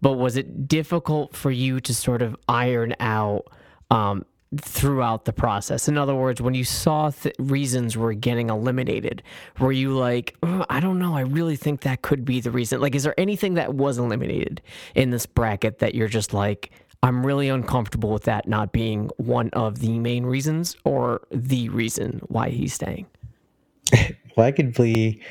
but 0.00 0.12
was 0.12 0.36
it 0.36 0.66
difficult 0.66 1.36
for 1.36 1.50
you 1.50 1.80
to 1.80 1.94
sort 1.94 2.22
of 2.22 2.36
iron 2.48 2.94
out 2.98 3.46
um, 3.90 4.24
throughout 4.56 5.26
the 5.26 5.32
process? 5.32 5.86
In 5.86 5.96
other 5.96 6.16
words, 6.16 6.42
when 6.42 6.54
you 6.54 6.64
saw 6.64 7.10
th- 7.10 7.34
reasons 7.38 7.96
were 7.96 8.12
getting 8.12 8.50
eliminated, 8.50 9.22
were 9.60 9.70
you 9.70 9.96
like, 9.96 10.36
I 10.42 10.80
don't 10.80 10.98
know, 10.98 11.16
I 11.16 11.20
really 11.20 11.56
think 11.56 11.82
that 11.82 12.02
could 12.02 12.24
be 12.24 12.40
the 12.40 12.50
reason? 12.50 12.80
Like, 12.80 12.96
is 12.96 13.04
there 13.04 13.18
anything 13.18 13.54
that 13.54 13.74
was 13.74 13.98
eliminated 13.98 14.60
in 14.96 15.10
this 15.10 15.26
bracket 15.26 15.78
that 15.78 15.94
you're 15.94 16.08
just 16.08 16.34
like, 16.34 16.72
I'm 17.02 17.24
really 17.24 17.48
uncomfortable 17.48 18.10
with 18.10 18.24
that 18.24 18.46
not 18.46 18.72
being 18.72 19.10
one 19.16 19.50
of 19.50 19.78
the 19.78 19.98
main 19.98 20.24
reasons 20.26 20.76
or 20.84 21.22
the 21.30 21.68
reason 21.70 22.20
why 22.28 22.50
he's 22.50 22.74
staying? 22.74 23.06
well, 24.36 24.46
I 24.46 24.52
could 24.52 24.74
be 24.74 25.22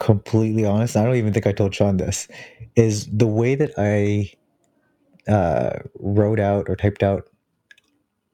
completely 0.00 0.64
honest, 0.64 0.96
I 0.96 1.04
don't 1.04 1.16
even 1.16 1.32
think 1.32 1.46
I 1.46 1.52
told 1.52 1.74
Sean 1.74 1.96
this, 1.96 2.28
is 2.76 3.06
the 3.06 3.26
way 3.26 3.54
that 3.54 3.72
I 3.78 4.32
uh, 5.28 5.78
wrote 5.98 6.40
out 6.40 6.66
or 6.68 6.76
typed 6.76 7.02
out 7.02 7.28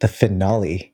the 0.00 0.08
finale. 0.08 0.92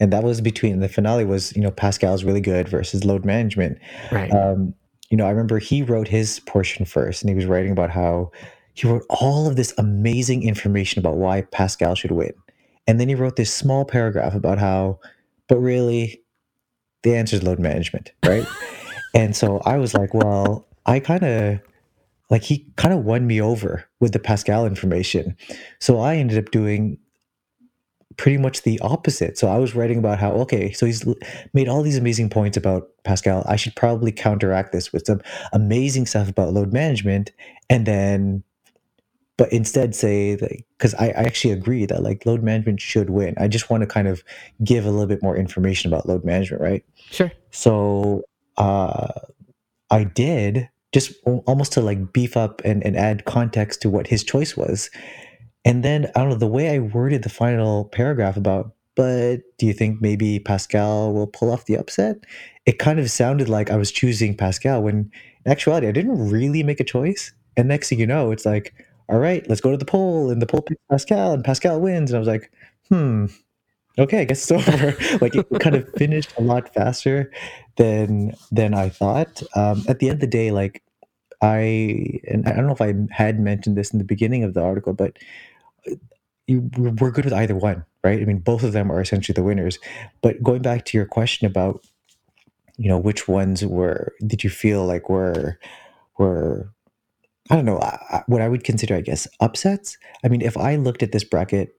And 0.00 0.12
that 0.12 0.22
was 0.22 0.40
between 0.40 0.80
the 0.80 0.88
finale 0.88 1.24
was, 1.24 1.54
you 1.56 1.62
know, 1.62 1.70
Pascal's 1.70 2.24
really 2.24 2.40
good 2.40 2.68
versus 2.68 3.04
load 3.04 3.24
management. 3.24 3.78
Right. 4.12 4.30
Um, 4.30 4.74
you 5.10 5.16
know, 5.16 5.26
I 5.26 5.30
remember 5.30 5.58
he 5.58 5.82
wrote 5.82 6.08
his 6.08 6.40
portion 6.40 6.84
first 6.84 7.22
and 7.22 7.30
he 7.30 7.34
was 7.34 7.46
writing 7.46 7.72
about 7.72 7.90
how 7.90 8.30
he 8.78 8.86
wrote 8.86 9.04
all 9.10 9.48
of 9.48 9.56
this 9.56 9.74
amazing 9.76 10.44
information 10.44 11.00
about 11.00 11.16
why 11.16 11.42
Pascal 11.42 11.96
should 11.96 12.12
win. 12.12 12.32
And 12.86 13.00
then 13.00 13.08
he 13.08 13.16
wrote 13.16 13.34
this 13.34 13.52
small 13.52 13.84
paragraph 13.84 14.36
about 14.36 14.58
how, 14.58 15.00
but 15.48 15.58
really, 15.58 16.22
the 17.02 17.16
answer 17.16 17.34
is 17.34 17.42
load 17.42 17.58
management, 17.58 18.12
right? 18.24 18.46
and 19.16 19.34
so 19.34 19.60
I 19.64 19.78
was 19.78 19.94
like, 19.94 20.14
well, 20.14 20.68
I 20.86 21.00
kind 21.00 21.24
of 21.24 21.60
like 22.30 22.42
he 22.42 22.70
kind 22.76 22.94
of 22.94 23.04
won 23.04 23.26
me 23.26 23.40
over 23.40 23.84
with 23.98 24.12
the 24.12 24.20
Pascal 24.20 24.64
information. 24.64 25.36
So 25.80 25.98
I 25.98 26.14
ended 26.14 26.38
up 26.38 26.52
doing 26.52 26.98
pretty 28.16 28.38
much 28.38 28.62
the 28.62 28.78
opposite. 28.78 29.38
So 29.38 29.48
I 29.48 29.58
was 29.58 29.74
writing 29.74 29.98
about 29.98 30.20
how 30.20 30.30
okay, 30.42 30.70
so 30.70 30.86
he's 30.86 31.04
made 31.52 31.66
all 31.66 31.82
these 31.82 31.98
amazing 31.98 32.30
points 32.30 32.56
about 32.56 32.90
Pascal. 33.02 33.44
I 33.48 33.56
should 33.56 33.74
probably 33.74 34.12
counteract 34.12 34.70
this 34.70 34.92
with 34.92 35.04
some 35.06 35.20
amazing 35.52 36.06
stuff 36.06 36.28
about 36.28 36.52
load 36.52 36.72
management 36.72 37.32
and 37.68 37.84
then 37.84 38.44
but 39.38 39.50
instead 39.52 39.94
say 39.94 40.36
because 40.76 40.92
I, 40.94 41.06
I 41.06 41.22
actually 41.22 41.52
agree 41.52 41.86
that 41.86 42.02
like 42.02 42.26
load 42.26 42.42
management 42.42 42.80
should 42.80 43.08
win. 43.08 43.34
I 43.38 43.48
just 43.48 43.70
want 43.70 43.82
to 43.82 43.86
kind 43.86 44.08
of 44.08 44.22
give 44.62 44.84
a 44.84 44.90
little 44.90 45.06
bit 45.06 45.22
more 45.22 45.36
information 45.36 45.90
about 45.90 46.06
load 46.06 46.24
management 46.24 46.60
right? 46.60 46.84
Sure. 47.10 47.32
so 47.50 48.22
uh 48.58 49.08
i 49.90 50.04
did 50.04 50.68
just 50.92 51.12
almost 51.46 51.72
to 51.72 51.80
like 51.80 52.12
beef 52.12 52.36
up 52.36 52.60
and, 52.64 52.84
and 52.84 52.96
add 52.96 53.24
context 53.24 53.80
to 53.82 53.90
what 53.90 54.06
his 54.06 54.24
choice 54.24 54.56
was. 54.56 54.90
And 55.64 55.84
then 55.84 56.06
i 56.14 56.20
don't 56.20 56.30
know 56.30 56.34
the 56.34 56.46
way 56.46 56.74
i 56.74 56.78
worded 56.80 57.22
the 57.22 57.30
final 57.30 57.86
paragraph 57.86 58.36
about 58.36 58.72
but 58.96 59.36
do 59.58 59.66
you 59.66 59.72
think 59.72 60.02
maybe 60.02 60.40
pascal 60.40 61.12
will 61.12 61.28
pull 61.28 61.52
off 61.52 61.66
the 61.66 61.76
upset? 61.76 62.16
it 62.66 62.78
kind 62.78 62.98
of 62.98 63.10
sounded 63.10 63.48
like 63.48 63.70
i 63.70 63.76
was 63.76 63.92
choosing 63.92 64.36
pascal 64.36 64.82
when 64.82 65.10
in 65.44 65.52
actuality 65.52 65.86
i 65.86 65.92
didn't 65.92 66.30
really 66.30 66.62
make 66.62 66.80
a 66.80 66.84
choice. 66.84 67.32
And 67.56 67.68
next 67.68 67.88
thing 67.88 67.98
you 68.00 68.06
know 68.06 68.30
it's 68.32 68.44
like 68.44 68.74
all 69.08 69.18
right, 69.18 69.48
let's 69.48 69.60
go 69.60 69.70
to 69.70 69.76
the 69.76 69.84
poll. 69.84 70.30
And 70.30 70.42
the 70.42 70.46
poll 70.46 70.62
picks 70.62 70.80
Pascal, 70.90 71.32
and 71.32 71.44
Pascal 71.44 71.80
wins. 71.80 72.10
And 72.10 72.16
I 72.16 72.18
was 72.18 72.28
like, 72.28 72.50
hmm, 72.88 73.26
okay, 73.98 74.20
I 74.20 74.24
guess 74.24 74.50
it's 74.50 74.68
over. 74.68 74.96
like 75.20 75.34
it 75.34 75.46
kind 75.60 75.76
of 75.76 75.88
finished 75.94 76.32
a 76.38 76.42
lot 76.42 76.72
faster 76.74 77.30
than 77.76 78.34
than 78.50 78.74
I 78.74 78.88
thought. 78.88 79.42
Um, 79.54 79.84
at 79.88 79.98
the 79.98 80.08
end 80.08 80.16
of 80.16 80.20
the 80.20 80.26
day, 80.26 80.50
like 80.50 80.82
I 81.42 82.20
and 82.28 82.46
I 82.46 82.52
don't 82.52 82.66
know 82.66 82.72
if 82.72 82.82
I 82.82 82.94
had 83.10 83.40
mentioned 83.40 83.76
this 83.76 83.92
in 83.92 83.98
the 83.98 84.04
beginning 84.04 84.44
of 84.44 84.54
the 84.54 84.62
article, 84.62 84.92
but 84.92 85.18
uh, 85.90 85.94
you, 86.46 86.70
we're 86.76 87.10
good 87.10 87.24
with 87.24 87.34
either 87.34 87.54
one, 87.54 87.84
right? 88.02 88.20
I 88.20 88.24
mean, 88.24 88.38
both 88.38 88.62
of 88.62 88.72
them 88.72 88.90
are 88.90 89.00
essentially 89.00 89.34
the 89.34 89.42
winners. 89.42 89.78
But 90.22 90.42
going 90.42 90.62
back 90.62 90.84
to 90.86 90.96
your 90.96 91.06
question 91.06 91.46
about, 91.46 91.84
you 92.76 92.88
know, 92.88 92.98
which 92.98 93.28
ones 93.28 93.64
were 93.64 94.14
did 94.26 94.44
you 94.44 94.50
feel 94.50 94.84
like 94.86 95.08
were 95.08 95.58
were 96.18 96.72
I 97.50 97.56
don't 97.56 97.64
know 97.64 97.80
what 98.26 98.42
I 98.42 98.48
would 98.48 98.64
consider, 98.64 98.94
I 98.94 99.00
guess, 99.00 99.26
upsets. 99.40 99.96
I 100.24 100.28
mean, 100.28 100.42
if 100.42 100.56
I 100.56 100.76
looked 100.76 101.02
at 101.02 101.12
this 101.12 101.24
bracket, 101.24 101.74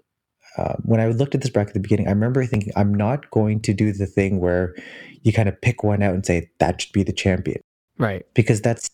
uh, 0.57 0.73
when 0.83 0.99
I 0.99 1.07
looked 1.07 1.35
at 1.35 1.41
this 1.41 1.51
bracket 1.51 1.69
at 1.71 1.73
the 1.75 1.79
beginning, 1.79 2.07
I 2.07 2.11
remember 2.11 2.43
thinking, 2.45 2.73
I'm 2.75 2.93
not 2.93 3.29
going 3.31 3.61
to 3.61 3.73
do 3.73 3.91
the 3.93 4.05
thing 4.07 4.39
where 4.39 4.75
you 5.23 5.31
kind 5.31 5.47
of 5.49 5.59
pick 5.61 5.83
one 5.83 6.01
out 6.01 6.13
and 6.15 6.25
say 6.25 6.49
that 6.59 6.81
should 6.81 6.91
be 6.93 7.03
the 7.03 7.13
champion, 7.13 7.61
Right. 7.97 8.25
because 8.33 8.61
that's 8.61 8.89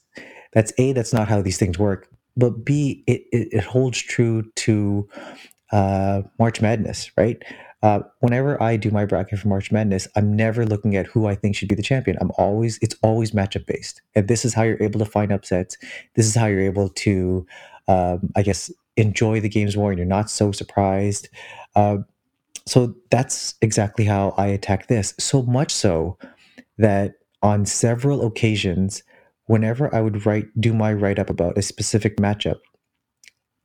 that's 0.53 0.73
a 0.77 0.91
that's 0.93 1.13
not 1.13 1.27
how 1.27 1.41
these 1.41 1.57
things 1.57 1.77
work. 1.79 2.07
But 2.37 2.65
b 2.65 3.03
it 3.07 3.23
it, 3.31 3.47
it 3.51 3.63
holds 3.63 3.99
true 4.01 4.43
to 4.57 5.07
uh, 5.71 6.23
March 6.39 6.61
Madness, 6.61 7.11
right? 7.17 7.41
Uh, 7.85 7.99
whenever 8.19 8.61
I 8.63 8.77
do 8.77 8.89
my 8.89 9.05
bracket 9.05 9.37
for 9.37 9.47
March 9.47 9.71
Madness, 9.71 10.07
I'm 10.15 10.35
never 10.35 10.65
looking 10.65 10.95
at 10.95 11.05
who 11.05 11.27
I 11.27 11.35
think 11.35 11.55
should 11.55 11.67
be 11.67 11.75
the 11.75 11.83
champion. 11.83 12.17
I'm 12.19 12.31
always 12.35 12.79
it's 12.81 12.95
always 13.03 13.29
matchup 13.29 13.67
based, 13.67 14.01
and 14.15 14.27
this 14.27 14.43
is 14.43 14.55
how 14.55 14.63
you're 14.63 14.81
able 14.81 14.97
to 14.97 15.05
find 15.05 15.31
upsets. 15.31 15.77
This 16.15 16.25
is 16.25 16.33
how 16.33 16.47
you're 16.47 16.61
able 16.61 16.89
to, 16.89 17.45
um, 17.87 18.31
I 18.35 18.41
guess, 18.41 18.71
enjoy 18.97 19.39
the 19.39 19.49
games 19.49 19.77
more, 19.77 19.91
and 19.91 19.99
you're 19.99 20.07
not 20.07 20.31
so 20.31 20.51
surprised. 20.51 21.29
Uh, 21.75 21.97
so 22.65 22.95
that's 23.11 23.53
exactly 23.61 24.03
how 24.03 24.33
I 24.35 24.47
attack 24.47 24.87
this. 24.87 25.13
So 25.19 25.43
much 25.43 25.71
so 25.71 26.17
that 26.79 27.13
on 27.43 27.67
several 27.67 28.25
occasions, 28.25 29.03
whenever 29.45 29.93
I 29.93 30.01
would 30.01 30.25
write 30.25 30.47
do 30.59 30.73
my 30.73 30.91
write 30.91 31.19
up 31.19 31.29
about 31.29 31.55
a 31.55 31.61
specific 31.61 32.17
matchup, 32.17 32.61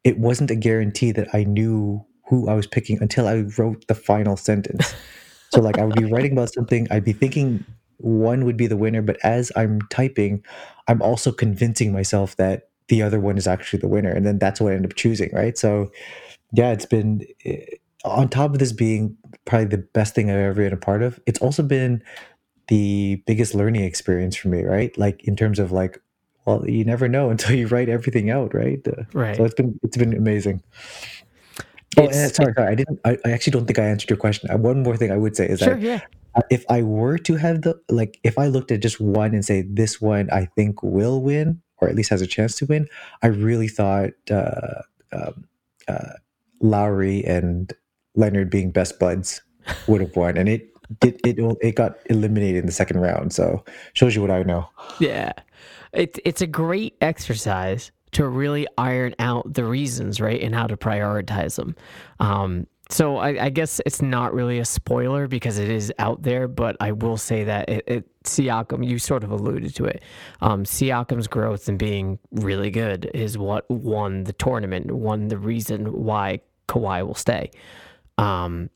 it 0.05 0.19
wasn't 0.19 0.51
a 0.51 0.57
guarantee 0.57 1.11
that 1.13 1.35
I 1.35 1.45
knew 1.45 2.05
who 2.31 2.49
I 2.49 2.55
was 2.55 2.67
picking 2.67 3.03
until 3.03 3.27
I 3.27 3.41
wrote 3.59 3.87
the 3.89 3.95
final 3.95 4.37
sentence. 4.37 4.95
So 5.53 5.61
like 5.61 5.79
I 5.79 5.85
would 5.85 5.97
be 5.97 6.05
writing 6.05 6.33
about 6.33 6.53
something, 6.53 6.87
I'd 6.91 7.05
be 7.05 7.13
thinking 7.13 7.65
one 7.99 8.45
would 8.45 8.57
be 8.57 8.69
the 8.69 8.77
winner, 8.77 9.03
but 9.03 9.19
as 9.25 9.53
I'm 9.57 9.81
typing, 9.91 10.45
I'm 10.89 11.03
also 11.03 11.33
convincing 11.33 11.93
myself 11.93 12.37
that 12.37 12.69
the 12.89 13.03
other 13.03 13.21
one 13.21 13.37
is 13.37 13.47
actually 13.47 13.81
the 13.81 13.89
winner, 13.89 14.11
and 14.11 14.25
then 14.25 14.39
that's 14.39 14.61
what 14.61 14.73
I 14.73 14.77
end 14.77 14.87
up 14.87 14.95
choosing, 14.95 15.31
right? 15.33 15.59
So 15.59 15.91
yeah, 16.53 16.73
it's 16.73 16.87
been 16.87 17.27
eh, 17.45 17.65
on 18.05 18.29
top 18.29 18.53
of 18.53 18.59
this 18.59 18.73
being 18.73 19.17
probably 19.45 19.67
the 19.67 19.79
best 19.79 20.15
thing 20.15 20.31
I've 20.31 20.37
ever 20.37 20.55
been 20.55 20.73
a 20.73 20.77
part 20.77 21.03
of. 21.03 21.21
It's 21.27 21.41
also 21.41 21.63
been 21.63 22.03
the 22.69 23.23
biggest 23.27 23.55
learning 23.55 23.83
experience 23.85 24.37
for 24.37 24.49
me, 24.49 24.63
right? 24.63 24.97
Like 24.97 25.23
in 25.25 25.37
terms 25.37 25.59
of 25.59 25.73
like, 25.73 26.01
well, 26.47 26.69
you 26.69 26.85
never 26.85 27.09
know 27.09 27.31
until 27.35 27.55
you 27.55 27.67
write 27.67 27.89
everything 27.89 28.31
out, 28.31 28.55
right? 28.55 28.81
Uh, 28.87 29.03
Right. 29.13 29.37
So 29.37 29.45
it's 29.45 29.55
been 29.55 29.79
it's 29.83 29.97
been 29.97 30.17
amazing. 30.17 30.63
Oh, 31.97 32.05
It's- 32.05 32.17
and 32.17 32.33
sorry, 32.35 32.53
sorry. 32.57 32.69
I 32.73 32.75
didn't. 32.75 33.01
I, 33.05 33.19
I 33.25 33.33
actually 33.33 33.51
don't 33.53 33.67
think 33.67 33.79
I 33.79 33.85
answered 33.85 34.11
your 34.11 34.17
question. 34.17 34.51
Uh, 34.51 34.57
One 34.59 34.83
more 34.83 34.97
thing 34.97 35.11
I 35.11 35.17
would 35.17 35.37
say 35.37 35.49
is 35.49 35.59
Sure. 35.59 35.75
that 35.75 35.81
Yeah. 35.83 36.01
if 36.51 36.65
I 36.71 36.83
were 36.83 37.19
to 37.19 37.35
have 37.37 37.63
the 37.63 37.81
like, 37.89 38.19
if 38.23 38.39
I 38.39 38.47
looked 38.47 38.71
at 38.71 38.81
just 38.81 39.01
one 39.01 39.35
and 39.35 39.45
say 39.45 39.63
this 39.63 40.01
one 40.01 40.31
I 40.31 40.47
think 40.57 40.83
will 40.83 41.21
win, 41.21 41.61
or 41.79 41.89
at 41.89 41.97
least 41.97 42.11
has 42.11 42.23
a 42.23 42.27
chance 42.27 42.55
to 42.57 42.67
win, 42.67 42.87
I 43.23 43.27
really 43.29 43.67
thought 43.69 44.11
uh, 44.31 44.83
um, 45.13 45.45
uh, 45.89 46.13
Lowry 46.61 47.25
and 47.25 47.73
Leonard 48.15 48.51
being 48.51 48.71
best 48.71 48.99
buds 49.01 49.43
would 49.89 50.01
have 50.01 50.15
won, 50.15 50.37
and 50.37 50.49
it 50.49 50.69
did. 51.01 51.21
It 51.27 51.39
it 51.61 51.75
got 51.75 51.97
eliminated 52.07 52.59
in 52.61 52.67
the 52.67 52.73
second 52.73 53.01
round. 53.01 53.33
So 53.33 53.65
shows 53.95 54.15
you 54.15 54.23
what 54.23 54.31
I 54.31 54.43
know. 54.45 54.69
Yeah. 55.01 55.33
it's 55.93 56.21
it's 56.25 56.41
a 56.41 56.47
great 56.47 56.95
exercise 57.01 57.91
to 58.13 58.29
really 58.29 58.67
iron 58.79 59.15
out 59.19 59.53
the 59.53 59.65
reasons, 59.65 60.21
right, 60.21 60.41
and 60.41 60.55
how 60.55 60.67
to 60.67 60.77
prioritize 60.77 61.57
them. 61.57 61.75
Um, 62.19 62.67
so 62.91 63.19
I, 63.19 63.45
I 63.45 63.51
guess 63.51 63.81
it's 63.87 64.03
not 64.03 64.35
really 64.35 64.59
a 64.59 64.65
spoiler 64.65 65.29
because 65.29 65.59
it 65.59 65.71
is 65.71 65.93
out 66.01 66.23
there, 66.23 66.49
but 66.49 66.77
I 66.81 66.91
will 66.91 67.17
say 67.17 67.45
that 67.45 67.69
it, 67.69 67.85
it 67.87 68.25
Siakam, 68.25 68.85
you 68.85 68.99
sort 68.99 69.23
of 69.23 69.31
alluded 69.31 69.75
to 69.77 69.85
it. 69.85 70.03
Um, 70.41 70.65
Siakam's 70.65 71.29
growth 71.29 71.69
and 71.69 71.79
being 71.79 72.19
really 72.33 72.71
good 72.71 73.09
is 73.15 73.39
what 73.39 73.71
won 73.71 74.25
the 74.25 74.33
tournament, 74.33 74.91
won 74.91 75.29
the 75.29 75.39
reason 75.39 75.87
why 75.93 76.41
Kawhi 76.67 77.07
will 77.07 77.15
stay. 77.15 77.53
Um, 78.19 78.71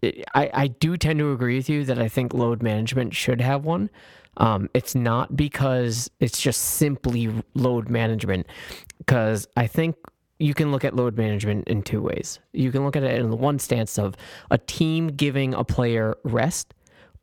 it- 0.00 0.24
I, 0.34 0.50
I 0.54 0.66
do 0.68 0.96
tend 0.96 1.18
to 1.18 1.32
agree 1.32 1.56
with 1.56 1.68
you 1.68 1.84
that 1.86 1.98
I 1.98 2.06
think 2.08 2.34
load 2.34 2.62
management 2.62 3.14
should 3.14 3.40
have 3.40 3.64
won. 3.64 3.90
Um, 4.38 4.68
it's 4.74 4.94
not 4.94 5.36
because 5.36 6.10
it's 6.20 6.40
just 6.40 6.60
simply 6.60 7.32
load 7.54 7.88
management, 7.88 8.46
because 8.98 9.48
I 9.56 9.66
think 9.66 9.96
you 10.38 10.52
can 10.52 10.70
look 10.70 10.84
at 10.84 10.94
load 10.94 11.16
management 11.16 11.68
in 11.68 11.82
two 11.82 12.02
ways. 12.02 12.40
You 12.52 12.70
can 12.70 12.84
look 12.84 12.96
at 12.96 13.02
it 13.02 13.18
in 13.18 13.30
the 13.30 13.36
one 13.36 13.58
stance 13.58 13.98
of 13.98 14.14
a 14.50 14.58
team 14.58 15.08
giving 15.08 15.54
a 15.54 15.64
player 15.64 16.16
rest 16.24 16.74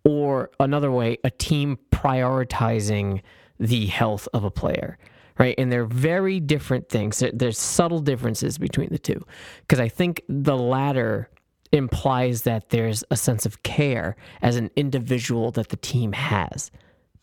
or 0.03 0.49
another 0.59 0.91
way, 0.91 1.17
a 1.23 1.29
team 1.29 1.77
prioritizing 1.91 3.21
the 3.59 3.85
health 3.85 4.27
of 4.33 4.43
a 4.43 4.51
player, 4.51 4.97
right? 5.37 5.55
And 5.57 5.71
they're 5.71 5.85
very 5.85 6.39
different 6.39 6.89
things. 6.89 7.23
There's 7.33 7.59
subtle 7.59 7.99
differences 7.99 8.57
between 8.57 8.89
the 8.89 8.99
two. 8.99 9.23
Because 9.61 9.79
I 9.79 9.87
think 9.87 10.23
the 10.27 10.57
latter 10.57 11.29
implies 11.71 12.41
that 12.43 12.69
there's 12.69 13.03
a 13.11 13.15
sense 13.15 13.45
of 13.45 13.63
care 13.63 14.15
as 14.41 14.57
an 14.57 14.69
individual 14.75 15.51
that 15.51 15.69
the 15.69 15.77
team 15.77 16.11
has 16.13 16.71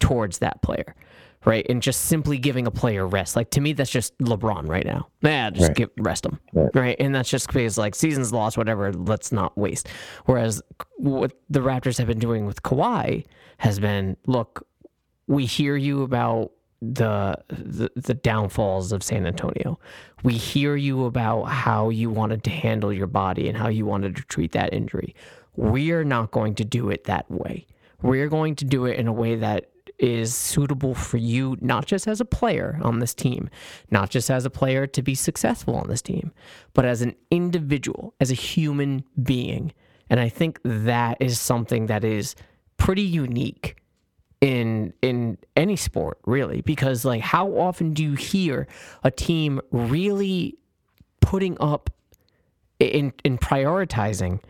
towards 0.00 0.38
that 0.38 0.60
player 0.62 0.94
right? 1.46 1.64
And 1.70 1.80
just 1.80 2.02
simply 2.02 2.36
giving 2.36 2.66
a 2.66 2.70
player 2.70 3.06
rest. 3.06 3.34
Like 3.34 3.48
to 3.52 3.62
me, 3.62 3.72
that's 3.72 3.90
just 3.90 4.12
LeBron 4.18 4.68
right 4.68 4.84
now. 4.84 5.08
Yeah, 5.22 5.48
just 5.48 5.68
Right. 5.68 5.76
give 5.78 5.88
rest 5.98 6.26
him, 6.26 6.38
Right. 6.52 6.68
right. 6.74 6.96
And 7.00 7.14
that's 7.14 7.30
just 7.30 7.46
because 7.46 7.78
like 7.78 7.94
seasons 7.94 8.30
lost, 8.30 8.58
whatever. 8.58 8.92
Let's 8.92 9.32
not 9.32 9.56
waste. 9.56 9.88
Whereas 10.26 10.60
what 10.98 11.32
the 11.48 11.60
Raptors 11.60 11.96
have 11.96 12.06
been 12.06 12.18
doing 12.18 12.44
with 12.44 12.62
Kawhi 12.62 13.24
has 13.56 13.80
been, 13.80 14.18
look, 14.26 14.66
we 15.28 15.46
hear 15.46 15.76
you 15.76 16.02
about 16.02 16.50
the, 16.82 17.36
the 17.48 17.90
the 17.96 18.12
downfalls 18.14 18.92
of 18.92 19.02
San 19.02 19.26
Antonio. 19.26 19.78
We 20.22 20.34
hear 20.34 20.76
you 20.76 21.06
about 21.06 21.44
how 21.44 21.88
you 21.88 22.10
wanted 22.10 22.44
to 22.44 22.50
handle 22.50 22.92
your 22.92 23.06
body 23.06 23.48
and 23.48 23.56
how 23.56 23.68
you 23.68 23.86
wanted 23.86 24.14
to 24.16 24.22
treat 24.24 24.52
that 24.52 24.74
injury. 24.74 25.14
We 25.56 25.92
are 25.92 26.04
not 26.04 26.32
going 26.32 26.54
to 26.56 26.66
do 26.66 26.90
it 26.90 27.04
that 27.04 27.30
way. 27.30 27.66
We're 28.02 28.28
going 28.28 28.56
to 28.56 28.66
do 28.66 28.84
it 28.84 28.98
in 28.98 29.08
a 29.08 29.12
way 29.12 29.36
that 29.36 29.70
is 30.00 30.34
suitable 30.34 30.94
for 30.94 31.18
you, 31.18 31.56
not 31.60 31.86
just 31.86 32.08
as 32.08 32.20
a 32.20 32.24
player 32.24 32.78
on 32.82 32.98
this 32.98 33.14
team, 33.14 33.50
not 33.90 34.10
just 34.10 34.30
as 34.30 34.44
a 34.44 34.50
player 34.50 34.86
to 34.86 35.02
be 35.02 35.14
successful 35.14 35.76
on 35.76 35.88
this 35.88 36.02
team, 36.02 36.32
but 36.72 36.84
as 36.84 37.02
an 37.02 37.14
individual, 37.30 38.14
as 38.20 38.30
a 38.30 38.34
human 38.34 39.04
being. 39.22 39.72
And 40.08 40.18
I 40.18 40.28
think 40.28 40.58
that 40.64 41.18
is 41.20 41.38
something 41.38 41.86
that 41.86 42.02
is 42.02 42.34
pretty 42.78 43.02
unique 43.02 43.76
in 44.40 44.94
in 45.02 45.36
any 45.54 45.76
sport 45.76 46.18
really 46.24 46.62
because 46.62 47.04
like 47.04 47.20
how 47.20 47.46
often 47.58 47.92
do 47.92 48.02
you 48.02 48.14
hear 48.14 48.66
a 49.04 49.10
team 49.10 49.60
really 49.70 50.56
putting 51.20 51.58
up 51.60 51.90
in 52.78 53.12
in 53.22 53.36
prioritizing 53.36 54.40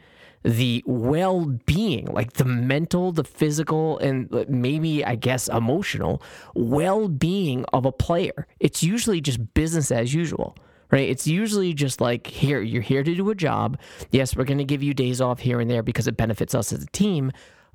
the 0.43 0.82
well-being 0.86 2.07
like 2.07 2.34
the 2.34 2.45
mental 2.45 3.12
the 3.12 3.24
physical 3.24 3.99
and 3.99 4.30
maybe 4.49 5.05
i 5.05 5.14
guess 5.14 5.49
emotional 5.49 6.22
well-being 6.55 7.64
of 7.72 7.84
a 7.84 7.93
player. 7.93 8.47
It's 8.59 8.82
usually 8.82 9.20
just 9.20 9.55
business 9.55 9.91
as 9.91 10.14
usual 10.14 10.57
right? 10.93 11.09
It's 11.09 11.24
usually 11.24 11.72
just 11.72 12.01
like 12.01 12.26
here 12.26 12.61
you're 12.61 12.82
here 12.82 13.05
to 13.05 13.14
do 13.14 13.30
a 13.30 13.34
job. 13.34 13.78
Yes 14.11 14.34
we're 14.34 14.45
going 14.45 14.59
to 14.59 14.64
give 14.64 14.82
you 14.82 14.95
days 14.95 15.20
off 15.20 15.38
here 15.41 15.61
and 15.61 15.70
there 15.70 15.82
because 15.82 16.09
it 16.09 16.16
benefits 16.16 16.55
us 16.55 16.72
as 16.72 16.82
a 16.82 16.86
team 16.86 17.32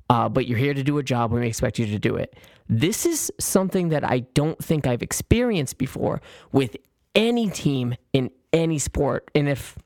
uh, 0.08 0.28
but 0.28 0.46
you're 0.46 0.58
here 0.58 0.74
to 0.74 0.82
do 0.82 0.98
a 0.98 1.02
job. 1.02 1.32
And 1.32 1.40
we 1.40 1.48
expect 1.48 1.78
you 1.78 1.86
to 1.86 1.98
do 1.98 2.16
it. 2.16 2.36
This 2.68 3.06
is 3.06 3.32
something 3.38 3.88
that 3.90 4.04
i 4.04 4.20
don't 4.34 4.62
think 4.62 4.86
i've 4.86 5.02
experienced 5.02 5.78
before 5.78 6.20
with 6.52 6.76
any 7.14 7.48
team 7.48 7.94
in 8.12 8.30
any 8.52 8.78
sport. 8.78 9.30
And 9.34 9.48
if 9.48 9.76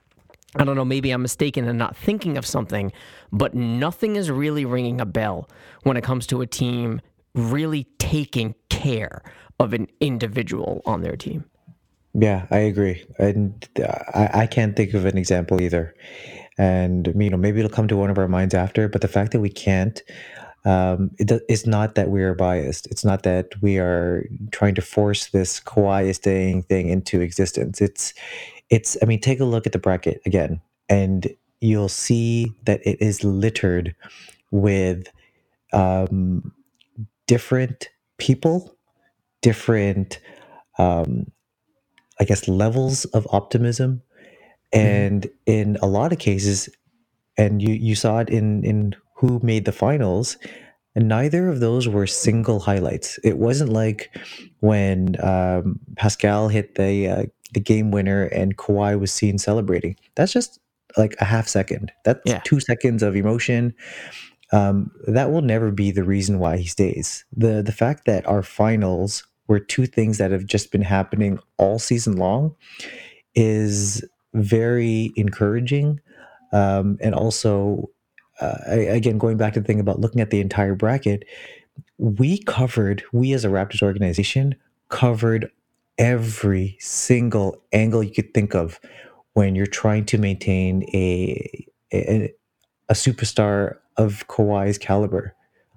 I 0.57 0.65
don't 0.65 0.77
know, 0.77 0.85
maybe 0.85 1.11
I'm 1.11 1.23
mistaken 1.23 1.69
and 1.69 1.79
not 1.79 1.97
thinking 1.97 2.37
of 2.37 2.45
something, 2.45 2.93
but 3.31 3.55
nothing 3.55 4.17
is 4.17 4.31
really 4.31 4.65
ringing 4.65 5.01
a 5.01 5.07
bell 5.07 5.49
when 5.85 5.97
it 5.97 6.03
comes 6.03 6.27
to 6.29 6.41
a 6.41 6.47
team 6.47 7.01
really 7.35 7.87
taking 7.99 8.55
care 8.69 9.23
of 9.61 9.73
an 9.73 9.87
individual 10.01 10.83
on 10.87 11.03
their 11.03 11.17
team. 11.17 11.45
Yeah, 12.13 12.47
I 12.51 12.59
agree, 12.59 13.05
and 13.19 13.69
uh, 13.79 14.03
I, 14.15 14.43
I 14.43 14.47
can't 14.47 14.75
think 14.75 14.95
of 14.95 15.05
an 15.05 15.17
example 15.17 15.63
either. 15.63 15.95
And 16.59 17.07
you 17.17 17.31
know, 17.31 17.37
maybe 17.37 17.61
it'll 17.61 17.71
come 17.71 17.87
to 17.89 17.97
one 17.97 18.11
of 18.11 18.19
our 18.19 18.27
minds 18.27 18.53
after. 18.53 18.89
But 18.89 19.01
the 19.01 19.09
fact 19.09 19.31
that 19.31 19.41
we 19.41 19.49
can't, 19.49 20.03
um, 20.65 21.13
it, 21.19 21.31
it's 21.49 21.67
not 21.67 21.95
that 21.95 22.11
we 22.11 22.23
are 22.23 22.35
biased. 22.35 22.87
It's 22.89 23.05
not 23.05 23.23
that 23.23 23.53
we 23.63 23.79
are 23.79 24.29
trying 24.51 24.75
to 24.75 24.83
force 24.83 25.29
this 25.29 25.61
Kawhi 25.61 26.13
staying 26.15 26.65
thing 26.65 26.89
into 26.89 27.21
existence. 27.21 27.81
It's, 27.81 28.13
it's. 28.71 28.97
I 29.03 29.07
mean, 29.07 29.21
take 29.21 29.41
a 29.41 29.45
look 29.45 29.67
at 29.67 29.73
the 29.73 29.79
bracket 29.79 30.21
again, 30.27 30.61
and 30.89 31.29
you'll 31.61 31.89
see 31.89 32.53
that 32.65 32.81
it 32.87 33.01
is 33.01 33.25
littered 33.25 33.95
with 34.51 35.09
um, 35.73 36.53
different 37.27 37.91
people, 38.19 38.77
different. 39.43 40.21
Um, 40.79 41.33
I 42.21 42.25
guess 42.25 42.49
levels 42.49 43.07
of 43.07 43.27
optimism, 43.33 44.03
and 44.73 45.29
in 45.47 45.79
a 45.83 45.87
lot 45.87 46.13
of 46.13 46.19
cases, 46.19 46.69
and 47.37 47.63
you 47.63 47.75
you 47.75 47.95
saw 47.95 48.19
it 48.19 48.31
in 48.31 48.65
in 48.65 48.95
who 49.17 49.41
made 49.43 49.65
the 49.65 49.73
finals, 49.73 50.37
and 50.95 51.09
neither 51.09 51.49
of 51.49 51.61
those 51.61 51.89
were 51.89 52.07
single 52.07 52.61
highlights. 52.61 53.19
It 53.25 53.39
wasn't 53.39 53.73
like 53.73 54.17
when 54.61 55.17
um, 55.23 55.81
Pascal 55.97 56.49
hit 56.49 56.75
the 56.77 57.09
uh, 57.09 57.25
the 57.55 57.61
game 57.61 57.91
winner 57.91 58.25
and 58.25 58.57
Kawhi 58.57 58.99
was 58.99 59.13
seen 59.13 59.39
celebrating. 59.39 59.97
That's 60.15 60.33
just 60.33 60.59
like 60.97 61.15
a 61.21 61.25
half 61.25 61.49
second. 61.49 61.93
That's 62.05 62.21
Yeah. 62.25 62.41
two 62.45 62.61
seconds 62.61 63.03
of 63.03 63.17
emotion. 63.17 63.75
Um, 64.53 64.91
that 65.07 65.31
will 65.31 65.43
never 65.43 65.71
be 65.71 65.91
the 65.93 66.03
reason 66.05 66.39
why 66.41 66.57
he 66.57 66.67
stays. 66.67 67.25
the 67.37 67.63
The 67.63 67.73
fact 67.73 68.05
that 68.07 68.27
our 68.27 68.43
finals 68.43 69.25
were 69.47 69.61
two 69.61 69.87
things 69.87 70.19
that 70.19 70.31
have 70.33 70.47
just 70.47 70.73
been 70.73 70.83
happening 70.83 71.39
all 71.59 71.79
season 71.79 72.17
long 72.17 72.55
is 73.35 74.05
very 74.35 75.13
encouraging, 75.17 76.01
um, 76.53 76.99
and 77.01 77.15
also, 77.15 77.91
uh, 78.41 78.59
I- 78.69 78.75
again, 78.75 79.19
going 79.19 79.37
back 79.37 79.55
to 79.55 79.61
the 79.61 79.67
thing 79.67 79.81
about 79.81 80.01
looking 80.01 80.21
at 80.21 80.31
the 80.31 80.41
entire 80.41 80.75
bracket, 80.75 81.25
we 81.99 82.39
covered, 82.39 83.03
we 83.13 83.33
as 83.33 83.45
a 83.45 83.49
Raptors 83.49 83.83
organization 83.83 84.55
covered 84.89 85.51
every 86.01 86.77
single 86.81 87.63
angle 87.73 88.03
you 88.03 88.11
could 88.11 88.33
think 88.35 88.55
of 88.55 88.81
when 89.35 89.55
you're 89.55 89.67
trying 89.67 90.05
to 90.07 90.19
maintain 90.19 90.83
a 90.95 91.67
a, 91.93 92.33
a 92.89 92.95
superstar 92.95 93.77
of 93.97 94.27
Kawhi's 94.27 94.79
caliber. 94.79 95.35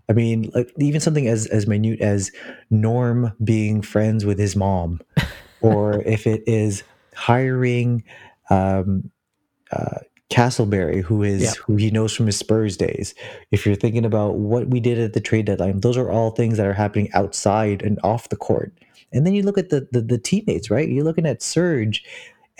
I 0.10 0.14
mean, 0.14 0.50
like 0.56 0.72
even 0.80 1.00
something 1.02 1.28
as 1.28 1.46
as 1.48 1.68
minute 1.68 2.02
as 2.02 2.32
Norm 2.72 3.34
being 3.44 3.82
friends 3.82 4.26
with 4.26 4.40
his 4.40 4.56
mom, 4.56 5.02
or 5.62 6.02
if 6.04 6.26
it 6.26 6.44
is 6.48 6.84
hiring 7.16 8.04
um, 8.50 9.12
uh, 9.72 10.00
Castleberry, 10.30 11.02
who 11.04 11.24
is 11.24 11.44
Yeah. 11.44 11.52
who 11.66 11.76
he 11.76 11.92
knows 11.92 12.14
from 12.14 12.26
his 12.26 12.38
Spurs 12.38 12.76
days. 12.76 13.14
If 13.52 13.66
you're 13.66 13.76
thinking 13.76 14.06
about 14.06 14.36
what 14.36 14.68
we 14.68 14.80
did 14.80 14.98
at 15.00 15.14
the 15.14 15.22
trade 15.22 15.46
deadline, 15.46 15.82
those 15.82 15.98
are 15.98 16.10
all 16.10 16.32
things 16.32 16.58
that 16.58 16.66
are 16.66 16.74
happening 16.74 17.10
outside 17.14 17.82
and 17.82 18.00
off 18.04 18.30
the 18.30 18.36
court. 18.36 18.74
And 19.14 19.26
then 19.26 19.34
you 19.34 19.44
look 19.44 19.58
at 19.58 19.70
the 19.70 19.88
the, 19.92 20.02
the 20.02 20.18
teammates, 20.18 20.70
right? 20.70 20.90
You're 20.90 21.04
looking 21.04 21.26
at 21.26 21.42
Serge 21.42 22.04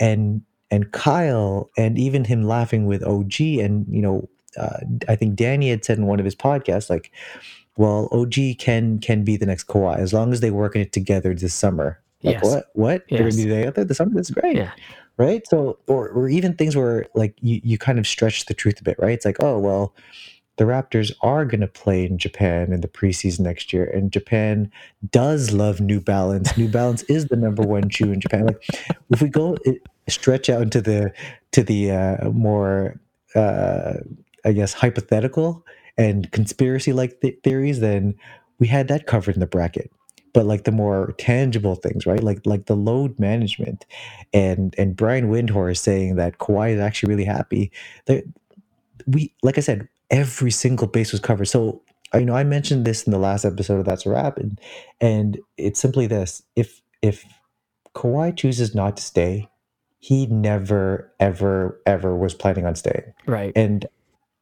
and 0.00 0.42
and 0.70 0.92
Kyle, 0.92 1.70
and 1.76 1.98
even 1.98 2.24
him 2.24 2.44
laughing 2.44 2.86
with 2.86 3.02
OG, 3.04 3.40
and 3.40 3.86
you 3.88 4.02
know, 4.02 4.28
uh, 4.56 4.78
I 5.08 5.16
think 5.16 5.36
Danny 5.36 5.70
had 5.70 5.84
said 5.84 5.98
in 5.98 6.06
one 6.06 6.18
of 6.18 6.24
his 6.24 6.34
podcasts, 6.34 6.88
like, 6.90 7.12
well, 7.76 8.08
OG 8.12 8.58
can 8.58 8.98
can 8.98 9.24
be 9.24 9.36
the 9.36 9.46
next 9.46 9.66
Kawhi 9.68 9.98
as 9.98 10.12
long 10.12 10.32
as 10.32 10.40
they 10.40 10.50
work 10.50 10.74
in 10.74 10.82
it 10.82 10.92
together 10.92 11.34
this 11.34 11.54
summer. 11.54 12.00
Like 12.22 12.36
Yes. 12.36 12.44
what? 12.44 12.64
What? 12.74 13.04
They're 13.10 13.26
Yes. 13.26 13.36
gonna 13.36 13.48
be 13.48 13.54
together 13.56 13.84
this 13.84 13.98
summer? 13.98 14.12
That's 14.14 14.30
great 14.30 14.56
Yeah. 14.56 14.70
right 15.16 15.46
so 15.46 15.78
or, 15.86 16.08
or 16.08 16.28
even 16.28 16.54
things 16.54 16.74
where 16.74 17.06
like 17.14 17.36
you, 17.40 17.60
you 17.62 17.78
kind 17.78 18.00
of 18.00 18.06
stretch 18.06 18.46
the 18.46 18.54
truth 18.54 18.80
a 18.80 18.82
bit 18.82 18.96
right 18.98 19.12
it's 19.12 19.24
like 19.24 19.36
oh 19.40 19.58
well 19.60 19.94
the 20.56 20.64
raptors 20.64 21.12
are 21.22 21.44
going 21.44 21.60
to 21.60 21.66
play 21.66 22.04
in 22.04 22.18
japan 22.18 22.72
in 22.72 22.80
the 22.80 22.88
preseason 22.88 23.40
next 23.40 23.72
year 23.72 23.84
and 23.84 24.12
japan 24.12 24.70
does 25.10 25.52
love 25.52 25.80
new 25.80 26.00
balance. 26.00 26.56
New 26.56 26.68
balance 26.68 27.02
is 27.04 27.26
the 27.26 27.36
number 27.36 27.62
one 27.62 27.88
shoe 27.88 28.12
in 28.12 28.20
japan. 28.20 28.46
Like 28.46 28.64
if 29.10 29.22
we 29.22 29.28
go 29.28 29.56
it, 29.64 29.82
stretch 30.08 30.48
out 30.48 30.62
into 30.62 30.80
the 30.80 31.12
to 31.52 31.62
the 31.62 31.90
uh, 31.90 32.30
more 32.30 33.00
uh, 33.34 33.94
i 34.44 34.52
guess 34.52 34.72
hypothetical 34.72 35.64
and 35.96 36.30
conspiracy 36.32 36.92
like 36.92 37.20
th- 37.20 37.38
theories 37.42 37.80
then 37.80 38.14
we 38.58 38.66
had 38.66 38.88
that 38.88 39.06
covered 39.06 39.34
in 39.34 39.40
the 39.40 39.46
bracket. 39.46 39.90
But 40.32 40.46
like 40.46 40.64
the 40.64 40.72
more 40.72 41.14
tangible 41.18 41.76
things 41.76 42.06
right? 42.06 42.22
Like 42.22 42.40
like 42.44 42.66
the 42.66 42.74
load 42.74 43.20
management 43.20 43.86
and 44.32 44.74
and 44.76 44.96
Brian 44.96 45.30
Windhorst 45.30 45.78
saying 45.78 46.16
that 46.16 46.38
Kawhi 46.38 46.72
is 46.74 46.80
actually 46.80 47.10
really 47.10 47.24
happy. 47.24 47.70
There, 48.06 48.22
we 49.06 49.32
like 49.42 49.58
I 49.58 49.60
said, 49.60 49.88
every 50.10 50.50
single 50.50 50.86
base 50.86 51.12
was 51.12 51.20
covered. 51.20 51.46
So 51.46 51.82
you 52.14 52.24
know 52.24 52.36
I 52.36 52.44
mentioned 52.44 52.84
this 52.84 53.02
in 53.04 53.10
the 53.10 53.18
last 53.18 53.44
episode 53.44 53.80
of 53.80 53.86
That's 53.86 54.06
a 54.06 54.10
Wrap, 54.10 54.38
and 54.38 54.60
and 55.00 55.38
it's 55.56 55.80
simply 55.80 56.06
this: 56.06 56.42
if 56.56 56.80
if 57.02 57.24
Kawhi 57.94 58.36
chooses 58.36 58.74
not 58.74 58.96
to 58.96 59.02
stay, 59.02 59.48
he 59.98 60.26
never 60.26 61.12
ever 61.20 61.80
ever 61.86 62.16
was 62.16 62.34
planning 62.34 62.66
on 62.66 62.74
staying, 62.74 63.12
Right. 63.26 63.52
and 63.56 63.86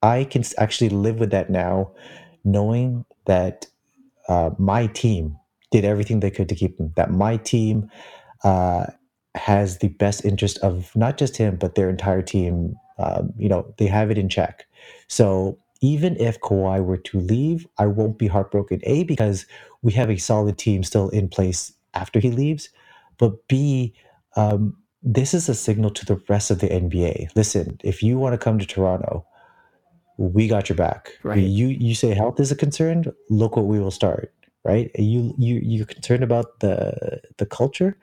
I 0.02 0.24
can 0.24 0.42
actually 0.58 0.90
live 0.90 1.18
with 1.20 1.30
that 1.30 1.48
now, 1.50 1.92
knowing 2.44 3.04
that 3.26 3.66
uh, 4.28 4.50
my 4.58 4.86
team 4.88 5.36
did 5.70 5.84
everything 5.84 6.20
they 6.20 6.30
could 6.30 6.48
to 6.48 6.54
keep 6.54 6.78
him. 6.78 6.92
That 6.96 7.10
my 7.12 7.36
team 7.38 7.88
uh, 8.44 8.86
has 9.34 9.78
the 9.78 9.88
best 9.88 10.24
interest 10.24 10.58
of 10.58 10.94
not 10.96 11.16
just 11.18 11.36
him 11.36 11.56
but 11.56 11.74
their 11.74 11.88
entire 11.88 12.22
team. 12.22 12.74
Um, 12.98 13.32
you 13.38 13.48
know, 13.48 13.72
they 13.78 13.86
have 13.86 14.10
it 14.10 14.18
in 14.18 14.28
check. 14.28 14.66
So 15.08 15.58
even 15.80 16.16
if 16.20 16.40
Kawhi 16.40 16.82
were 16.84 16.96
to 16.98 17.20
leave, 17.20 17.66
I 17.78 17.86
won't 17.86 18.18
be 18.18 18.28
heartbroken. 18.28 18.80
A 18.84 19.04
because 19.04 19.46
we 19.82 19.92
have 19.92 20.10
a 20.10 20.16
solid 20.16 20.56
team 20.56 20.84
still 20.84 21.08
in 21.10 21.28
place 21.28 21.72
after 21.94 22.20
he 22.20 22.30
leaves, 22.30 22.70
but 23.18 23.46
B, 23.48 23.92
um, 24.36 24.76
this 25.02 25.34
is 25.34 25.48
a 25.48 25.54
signal 25.54 25.90
to 25.90 26.06
the 26.06 26.20
rest 26.28 26.50
of 26.50 26.60
the 26.60 26.68
NBA. 26.68 27.34
Listen, 27.34 27.78
if 27.82 28.02
you 28.02 28.18
want 28.18 28.34
to 28.34 28.38
come 28.38 28.58
to 28.58 28.66
Toronto, 28.66 29.26
we 30.16 30.46
got 30.46 30.68
your 30.68 30.76
back. 30.76 31.18
Right. 31.22 31.38
You 31.38 31.68
you 31.68 31.94
say 31.94 32.14
health 32.14 32.38
is 32.38 32.52
a 32.52 32.56
concern. 32.56 33.04
Look 33.28 33.56
what 33.56 33.66
we 33.66 33.80
will 33.80 33.90
start. 33.90 34.32
Right. 34.64 34.90
You 34.96 35.34
you 35.38 35.60
you're 35.62 35.86
concerned 35.86 36.22
about 36.22 36.60
the 36.60 37.20
the 37.38 37.46
culture. 37.46 37.98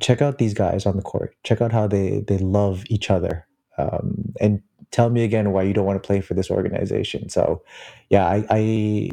Check 0.00 0.22
out 0.22 0.38
these 0.38 0.54
guys 0.54 0.86
on 0.86 0.96
the 0.96 1.02
court. 1.02 1.34
Check 1.42 1.60
out 1.60 1.72
how 1.72 1.88
they 1.88 2.20
they 2.20 2.38
love 2.38 2.84
each 2.88 3.10
other. 3.10 3.46
Um, 3.76 4.32
and 4.40 4.62
tell 4.90 5.10
me 5.10 5.24
again 5.24 5.52
why 5.52 5.62
you 5.62 5.72
don't 5.72 5.86
want 5.86 6.02
to 6.02 6.06
play 6.06 6.20
for 6.20 6.34
this 6.34 6.50
organization. 6.50 7.28
So, 7.28 7.62
yeah, 8.08 8.26
I, 8.26 8.44
I 8.50 9.10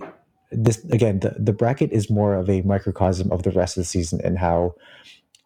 this 0.52 0.84
again 0.86 1.20
the, 1.20 1.36
the 1.38 1.54
bracket 1.54 1.92
is 1.92 2.10
more 2.10 2.34
of 2.34 2.50
a 2.50 2.62
microcosm 2.62 3.32
of 3.32 3.44
the 3.44 3.52
rest 3.52 3.78
of 3.78 3.82
the 3.82 3.86
season 3.86 4.22
and 4.24 4.38
how 4.38 4.76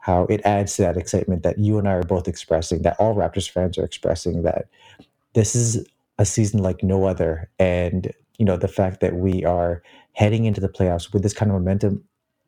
how 0.02 0.24
it 0.26 0.42
adds 0.44 0.76
to 0.76 0.82
that 0.82 0.98
excitement 0.98 1.44
that 1.44 1.60
you 1.60 1.78
and 1.78 1.88
I 1.88 1.94
are 1.94 2.04
both 2.04 2.28
expressing, 2.28 2.82
that 2.82 2.98
all 3.00 3.16
Raptors 3.16 3.50
fans 3.50 3.78
are 3.78 3.86
expressing 3.86 4.42
that 4.42 4.68
this 5.34 5.56
is 5.56 5.86
a 6.18 6.26
season 6.26 6.62
like 6.62 6.84
no 6.84 7.06
other. 7.06 7.50
And, 7.60 8.12
you 8.38 8.46
know, 8.46 8.58
the 8.58 8.68
fact 8.68 9.00
that 9.02 9.16
we 9.16 9.46
are 9.46 9.84
heading 10.14 10.46
into 10.46 10.60
the 10.60 10.70
playoffs 10.70 11.14
with 11.14 11.22
this 11.22 11.34
kind 11.36 11.52
of 11.52 11.58
momentum, 11.58 12.04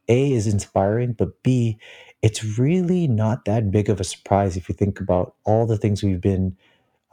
A, 0.09 0.31
is 0.31 0.47
inspiring, 0.47 1.13
but 1.13 1.43
B, 1.43 1.77
it's 2.23 2.43
really 2.57 3.07
not 3.07 3.45
that 3.45 3.69
big 3.69 3.87
of 3.87 3.99
a 3.99 4.03
surprise 4.03 4.57
if 4.57 4.67
you 4.67 4.73
think 4.73 4.99
about 4.99 5.35
all 5.43 5.67
the 5.67 5.77
things 5.77 6.01
we've 6.01 6.21
been 6.21 6.57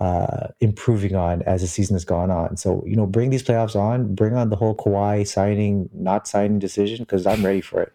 uh, 0.01 0.49
improving 0.61 1.15
on 1.15 1.43
as 1.43 1.61
the 1.61 1.67
season 1.67 1.95
has 1.95 2.05
gone 2.05 2.31
on. 2.31 2.57
So, 2.57 2.83
you 2.87 2.97
know, 2.97 3.07
bring 3.07 3.31
these 3.31 3.43
playoffs 3.43 3.77
on, 3.77 4.15
bring 4.15 4.35
on 4.35 4.49
the 4.49 4.57
whole 4.57 4.75
Kawhi 4.75 5.27
signing, 5.27 5.91
not 5.93 6.27
signing 6.27 6.59
decision, 6.59 7.05
because 7.05 7.27
I'm 7.27 7.45
ready 7.45 7.61
for 7.61 7.83
it. 7.83 7.93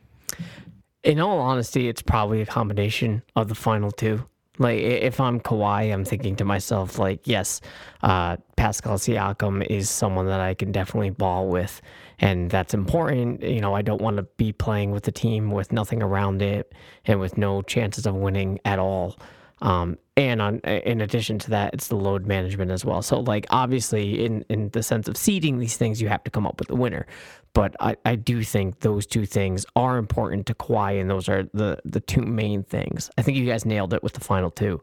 In 1.03 1.19
all 1.19 1.39
honesty, 1.39 1.87
it's 1.87 2.01
probably 2.01 2.41
a 2.41 2.45
combination 2.45 3.23
of 3.35 3.47
the 3.47 3.55
final 3.55 3.91
two. 3.91 4.23
Like 4.57 4.79
if 4.79 5.19
I'm 5.19 5.39
Kawhi, 5.39 5.91
I'm 5.91 6.05
thinking 6.05 6.35
to 6.37 6.45
myself, 6.45 6.97
like, 6.97 7.27
yes, 7.27 7.59
uh, 8.03 8.37
Pascal 8.55 8.97
Siakam 8.97 9.65
is 9.65 9.89
someone 9.89 10.27
that 10.27 10.39
I 10.39 10.53
can 10.53 10.71
definitely 10.71 11.09
ball 11.09 11.49
with, 11.49 11.81
and 12.19 12.49
that's 12.49 12.73
important. 12.73 13.43
You 13.43 13.59
know, 13.59 13.73
I 13.73 13.81
don't 13.81 14.01
want 14.01 14.17
to 14.17 14.23
be 14.23 14.53
playing 14.53 14.91
with 14.91 15.07
a 15.07 15.11
team 15.11 15.51
with 15.51 15.73
nothing 15.73 16.01
around 16.01 16.41
it 16.41 16.73
and 17.05 17.19
with 17.19 17.37
no 17.37 17.63
chances 17.63 18.05
of 18.05 18.15
winning 18.15 18.59
at 18.63 18.79
all. 18.79 19.17
Um, 19.61 19.97
and 20.17 20.41
on 20.41 20.59
in 20.59 21.01
addition 21.01 21.39
to 21.39 21.49
that, 21.51 21.73
it's 21.73 21.87
the 21.87 21.95
load 21.95 22.25
management 22.25 22.71
as 22.71 22.85
well. 22.85 23.01
So 23.01 23.19
like 23.19 23.45
obviously 23.49 24.25
in 24.25 24.45
in 24.49 24.69
the 24.69 24.83
sense 24.83 25.07
of 25.07 25.17
seeding 25.17 25.59
these 25.59 25.77
things, 25.77 26.01
you 26.01 26.07
have 26.09 26.23
to 26.25 26.31
come 26.31 26.45
up 26.45 26.59
with 26.59 26.69
a 26.69 26.75
winner. 26.75 27.07
But 27.53 27.75
I, 27.79 27.95
I 28.03 28.15
do 28.15 28.43
think 28.43 28.81
those 28.81 29.05
two 29.05 29.25
things 29.25 29.65
are 29.77 29.97
important 29.97 30.45
to 30.47 30.53
Kawhi, 30.53 30.99
and 30.99 31.09
those 31.09 31.29
are 31.29 31.43
the 31.53 31.79
the 31.85 32.01
two 32.01 32.21
main 32.21 32.63
things. 32.63 33.09
I 33.17 33.21
think 33.21 33.37
you 33.37 33.45
guys 33.45 33.65
nailed 33.65 33.93
it 33.93 34.03
with 34.03 34.13
the 34.13 34.19
final 34.19 34.51
two. 34.51 34.81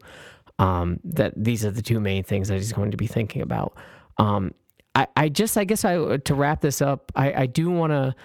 Um, 0.59 0.99
that 1.03 1.33
these 1.35 1.65
are 1.65 1.71
the 1.71 1.81
two 1.81 1.99
main 1.99 2.23
things 2.23 2.47
that 2.47 2.55
he's 2.55 2.73
going 2.73 2.91
to 2.91 2.97
be 2.97 3.07
thinking 3.07 3.41
about. 3.41 3.75
Um, 4.17 4.53
I, 4.95 5.07
I 5.15 5.29
just 5.29 5.57
I 5.57 5.63
guess 5.63 5.83
I 5.85 6.17
to 6.17 6.35
wrap 6.35 6.61
this 6.61 6.81
up, 6.81 7.11
I, 7.15 7.33
I 7.33 7.45
do 7.47 7.69
want 7.69 7.91
to 7.91 8.15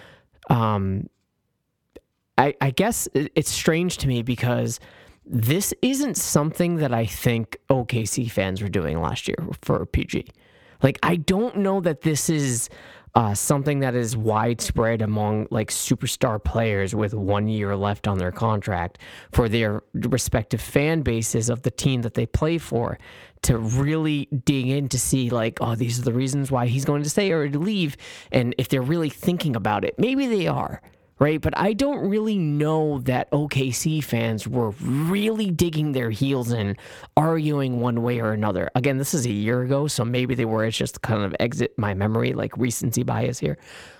um, 0.53 1.09
I, 2.37 2.55
I 2.61 2.71
guess 2.71 3.07
it's 3.13 3.51
strange 3.51 3.97
to 3.97 4.07
me 4.07 4.23
because 4.23 4.79
this 5.29 5.73
isn't 5.83 6.17
something 6.17 6.77
that 6.77 6.91
I 6.91 7.05
think 7.05 7.57
OKC 7.69 8.29
fans 8.31 8.61
were 8.63 8.67
doing 8.67 8.99
last 8.99 9.27
year 9.27 9.37
for 9.61 9.85
PG. 9.85 10.25
Like, 10.81 10.97
I 11.03 11.17
don't 11.17 11.57
know 11.57 11.81
that 11.81 12.01
this 12.01 12.29
is 12.29 12.69
uh, 13.15 13.33
something 13.33 13.79
that 13.79 13.95
is 13.95 14.15
widespread 14.17 15.01
among 15.01 15.47
like 15.51 15.69
superstar 15.69 16.43
players 16.43 16.95
with 16.95 17.13
one 17.13 17.47
year 17.47 17.75
left 17.75 18.07
on 18.07 18.17
their 18.17 18.31
contract 18.31 18.99
for 19.31 19.49
their 19.49 19.83
respective 19.93 20.61
fan 20.61 21.01
bases 21.01 21.49
of 21.49 21.63
the 21.63 21.71
team 21.71 22.01
that 22.01 22.13
they 22.13 22.25
play 22.25 22.57
for 22.57 22.97
to 23.41 23.57
really 23.57 24.25
dig 24.45 24.67
in 24.67 24.87
to 24.89 24.99
see 24.99 25.29
like 25.29 25.57
oh 25.59 25.73
these 25.73 25.97
are 25.97 26.03
the 26.03 26.13
reasons 26.13 26.51
why 26.51 26.67
he's 26.67 26.85
going 26.85 27.01
to 27.01 27.09
stay 27.09 27.31
or 27.31 27.49
to 27.49 27.57
leave 27.57 27.97
and 28.31 28.53
if 28.57 28.69
they're 28.69 28.81
really 28.81 29.09
thinking 29.09 29.55
about 29.55 29.83
it 29.83 29.97
maybe 29.97 30.27
they 30.27 30.45
are 30.45 30.81
right? 31.19 31.41
But 31.41 31.57
I 31.57 31.73
don't 31.73 32.09
really 32.09 32.37
know 32.37 32.99
that 32.99 33.29
OKC 33.31 34.03
fans 34.03 34.47
were 34.47 34.71
really 34.81 35.51
digging 35.51 35.91
their 35.91 36.09
heels 36.09 36.51
in, 36.51 36.77
arguing 37.17 37.81
one 37.81 38.01
way 38.01 38.19
or 38.19 38.31
another. 38.31 38.69
Again, 38.75 38.97
this 38.97 39.13
is 39.13 39.25
a 39.25 39.31
year 39.31 39.61
ago, 39.61 39.87
so 39.87 40.05
maybe 40.05 40.33
they 40.33 40.45
were. 40.45 40.65
It's 40.65 40.77
just 40.77 41.01
kind 41.01 41.23
of 41.23 41.35
exit 41.39 41.77
my 41.77 41.93
memory, 41.93 42.33
like 42.33 42.57
recency 42.57 43.03
bias 43.03 43.39
here. 43.39 43.57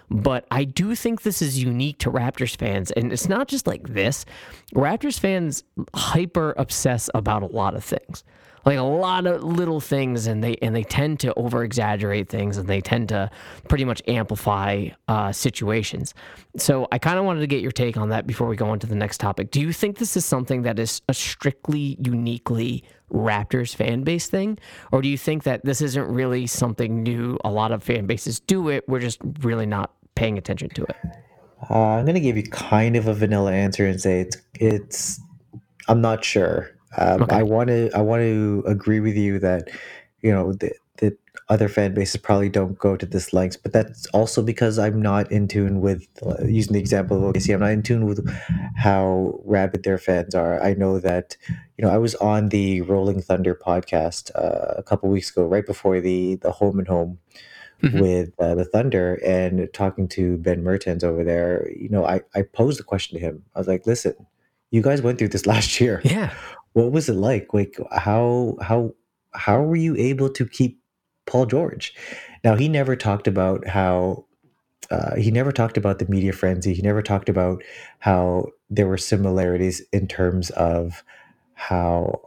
But 0.10 0.48
I 0.50 0.64
do 0.64 0.96
think 0.96 1.22
this 1.22 1.42
is 1.42 1.62
unique 1.62 2.00
to 2.00 2.12
Raptors 2.12 2.58
fans. 2.58 2.90
And 2.92 3.14
it's 3.14 3.30
not 3.30 3.48
just 3.48 3.68
like 3.68 3.88
this. 3.90 4.26
Raptors 4.74 5.20
fans 5.20 5.64
hyper 5.94 6.56
obsess 6.58 7.10
about 7.14 7.44
a 7.44 7.48
lot 7.48 7.76
of 7.76 7.84
things 7.84 8.24
like 8.70 8.78
a 8.78 8.84
lot 8.84 9.26
of 9.26 9.44
little 9.44 9.80
things 9.82 10.28
and 10.28 10.44
they 10.44 10.56
and 10.62 10.76
they 10.76 10.84
tend 10.84 11.20
to 11.20 11.34
over 11.34 11.64
exaggerate 11.64 12.30
things 12.30 12.56
and 12.56 12.70
they 12.70 12.80
tend 12.80 13.10
to 13.10 13.30
pretty 13.68 13.84
much 13.84 14.00
amplify 14.08 14.88
uh, 15.08 15.32
situations. 15.32 16.14
So 16.56 16.88
i 16.92 17.00
kind 17.00 17.18
of 17.18 17.26
wanted 17.26 17.40
to 17.40 17.48
get 17.48 17.62
your 17.62 17.72
take 17.72 17.98
on 17.98 18.10
that 18.10 18.28
before 18.28 18.48
we 18.48 18.56
go 18.56 18.70
on 18.70 18.78
to 18.80 18.88
the 18.88 18.96
next 18.96 19.18
topic. 19.18 19.50
Do 19.50 19.60
you 19.60 19.74
think 19.74 19.98
this 19.98 20.16
is 20.16 20.24
something 20.24 20.62
that 20.62 20.78
is 20.78 21.02
a 21.10 21.16
strictly 21.16 21.98
uniquely 22.00 22.84
raptors 23.12 23.76
fan 23.76 24.04
base 24.04 24.28
thing? 24.28 24.60
Or 24.92 25.02
do 25.02 25.10
you 25.10 25.18
think 25.18 25.44
that 25.44 25.66
this 25.66 25.82
isn't 25.82 26.08
really 26.08 26.46
something 26.46 27.02
new? 27.02 27.40
A 27.44 27.50
lot 27.50 27.72
of 27.72 27.82
fan 27.82 28.06
bases 28.06 28.40
do 28.40 28.70
it 28.70 28.88
we're 28.88 29.00
just 29.00 29.20
really 29.40 29.66
not 29.66 29.92
paying 30.14 30.38
attention 30.38 30.70
to 30.70 30.84
it. 30.84 30.96
Uh, 31.70 31.98
i'm 31.98 32.06
going 32.06 32.14
to 32.14 32.22
give 32.22 32.38
you 32.38 32.44
kind 32.44 32.96
of 32.96 33.08
a 33.08 33.14
vanilla 33.14 33.52
answer 33.52 33.86
and 33.86 34.00
say 34.00 34.22
it's 34.22 34.38
it's 34.54 35.20
i'm 35.90 36.00
not 36.00 36.24
sure 36.24 36.79
um, 36.98 37.24
okay. 37.24 37.38
I 37.38 37.44
want 37.44 37.68
to 37.68 37.90
I 37.94 38.02
want 38.02 38.22
to 38.22 38.64
agree 38.66 39.00
with 39.00 39.16
you 39.16 39.40
that 39.40 39.70
you 40.22 40.32
know 40.32 40.54
the, 40.54 40.72
the 40.98 41.18
other 41.48 41.70
fan 41.70 41.94
bases 41.94 42.18
probably 42.18 42.50
don't 42.50 42.78
go 42.78 42.96
to 42.96 43.06
this 43.06 43.32
lengths, 43.32 43.58
but 43.58 43.74
that's 43.74 44.06
also 44.08 44.42
because 44.42 44.80
I'm 44.80 45.02
not 45.02 45.32
in 45.32 45.48
tune 45.48 45.82
with 45.82 46.08
uh, 46.26 46.44
using 46.46 46.74
the 46.74 46.80
example 46.80 47.18
of 47.18 47.36
OKC. 47.36 47.54
I'm 47.54 47.60
not 47.60 47.72
in 47.72 47.84
tune 47.84 48.06
with 48.06 48.28
how 48.76 49.40
rabid 49.46 49.84
their 49.84 49.98
fans 49.98 50.34
are. 50.34 50.62
I 50.62 50.74
know 50.74 51.00
that 51.00 51.38
you 51.78 51.86
know 51.86 51.92
I 51.92 51.98
was 51.98 52.16
on 52.16 52.50
the 52.50 52.82
Rolling 52.82 53.22
Thunder 53.22 53.56
podcast 53.56 54.32
uh, 54.36 54.74
a 54.78 54.84
couple 54.84 55.10
weeks 55.10 55.30
ago, 55.30 55.46
right 55.46 55.66
before 55.66 56.00
the 56.02 56.36
the 56.36 56.52
home 56.52 56.80
and 56.80 56.88
home. 56.88 57.20
Mm-hmm. 57.82 58.00
With 58.02 58.34
uh, 58.40 58.56
the 58.56 58.66
Thunder 58.66 59.22
and 59.26 59.70
talking 59.72 60.10
to 60.10 60.36
Ben 60.36 60.66
Mertens 60.66 61.02
over 61.02 61.24
there, 61.24 61.66
you 61.74 61.88
know, 61.88 62.04
I, 62.06 62.20
I 62.36 62.42
posed 62.42 62.78
a 62.78 62.84
question 62.84 63.18
to 63.18 63.26
him. 63.26 63.46
I 63.56 63.60
was 63.60 63.70
like, 63.70 63.88
listen, 63.88 64.16
you 64.70 64.82
guys 64.82 65.02
went 65.02 65.18
through 65.18 65.30
this 65.30 65.46
last 65.46 65.80
year. 65.80 66.02
Yeah 66.04 66.34
what 66.74 66.92
was 66.92 67.10
it 67.10 67.14
like? 67.14 67.54
Like 67.54 67.78
how 67.92 68.58
how 68.62 68.94
how 69.34 69.62
were 69.62 69.76
you 69.76 69.96
able 69.96 70.30
to 70.30 70.46
keep 70.46 70.80
Paul 71.26 71.46
George? 71.46 71.94
Now 72.44 72.56
he 72.56 72.70
never 72.70 72.96
talked 72.96 73.28
about 73.28 73.68
how 73.68 74.26
uh, 74.92 75.16
he 75.16 75.30
never 75.30 75.52
talked 75.52 75.78
about 75.78 76.00
the 76.00 76.08
media 76.08 76.34
frenzy. 76.34 76.74
He 76.74 76.82
never 76.82 77.02
talked 77.02 77.30
about 77.30 77.64
how 78.00 78.48
there 78.70 78.88
were 78.88 78.98
similarities 78.98 79.82
in 79.94 80.08
terms 80.08 80.50
of 80.52 81.04
how 81.54 82.22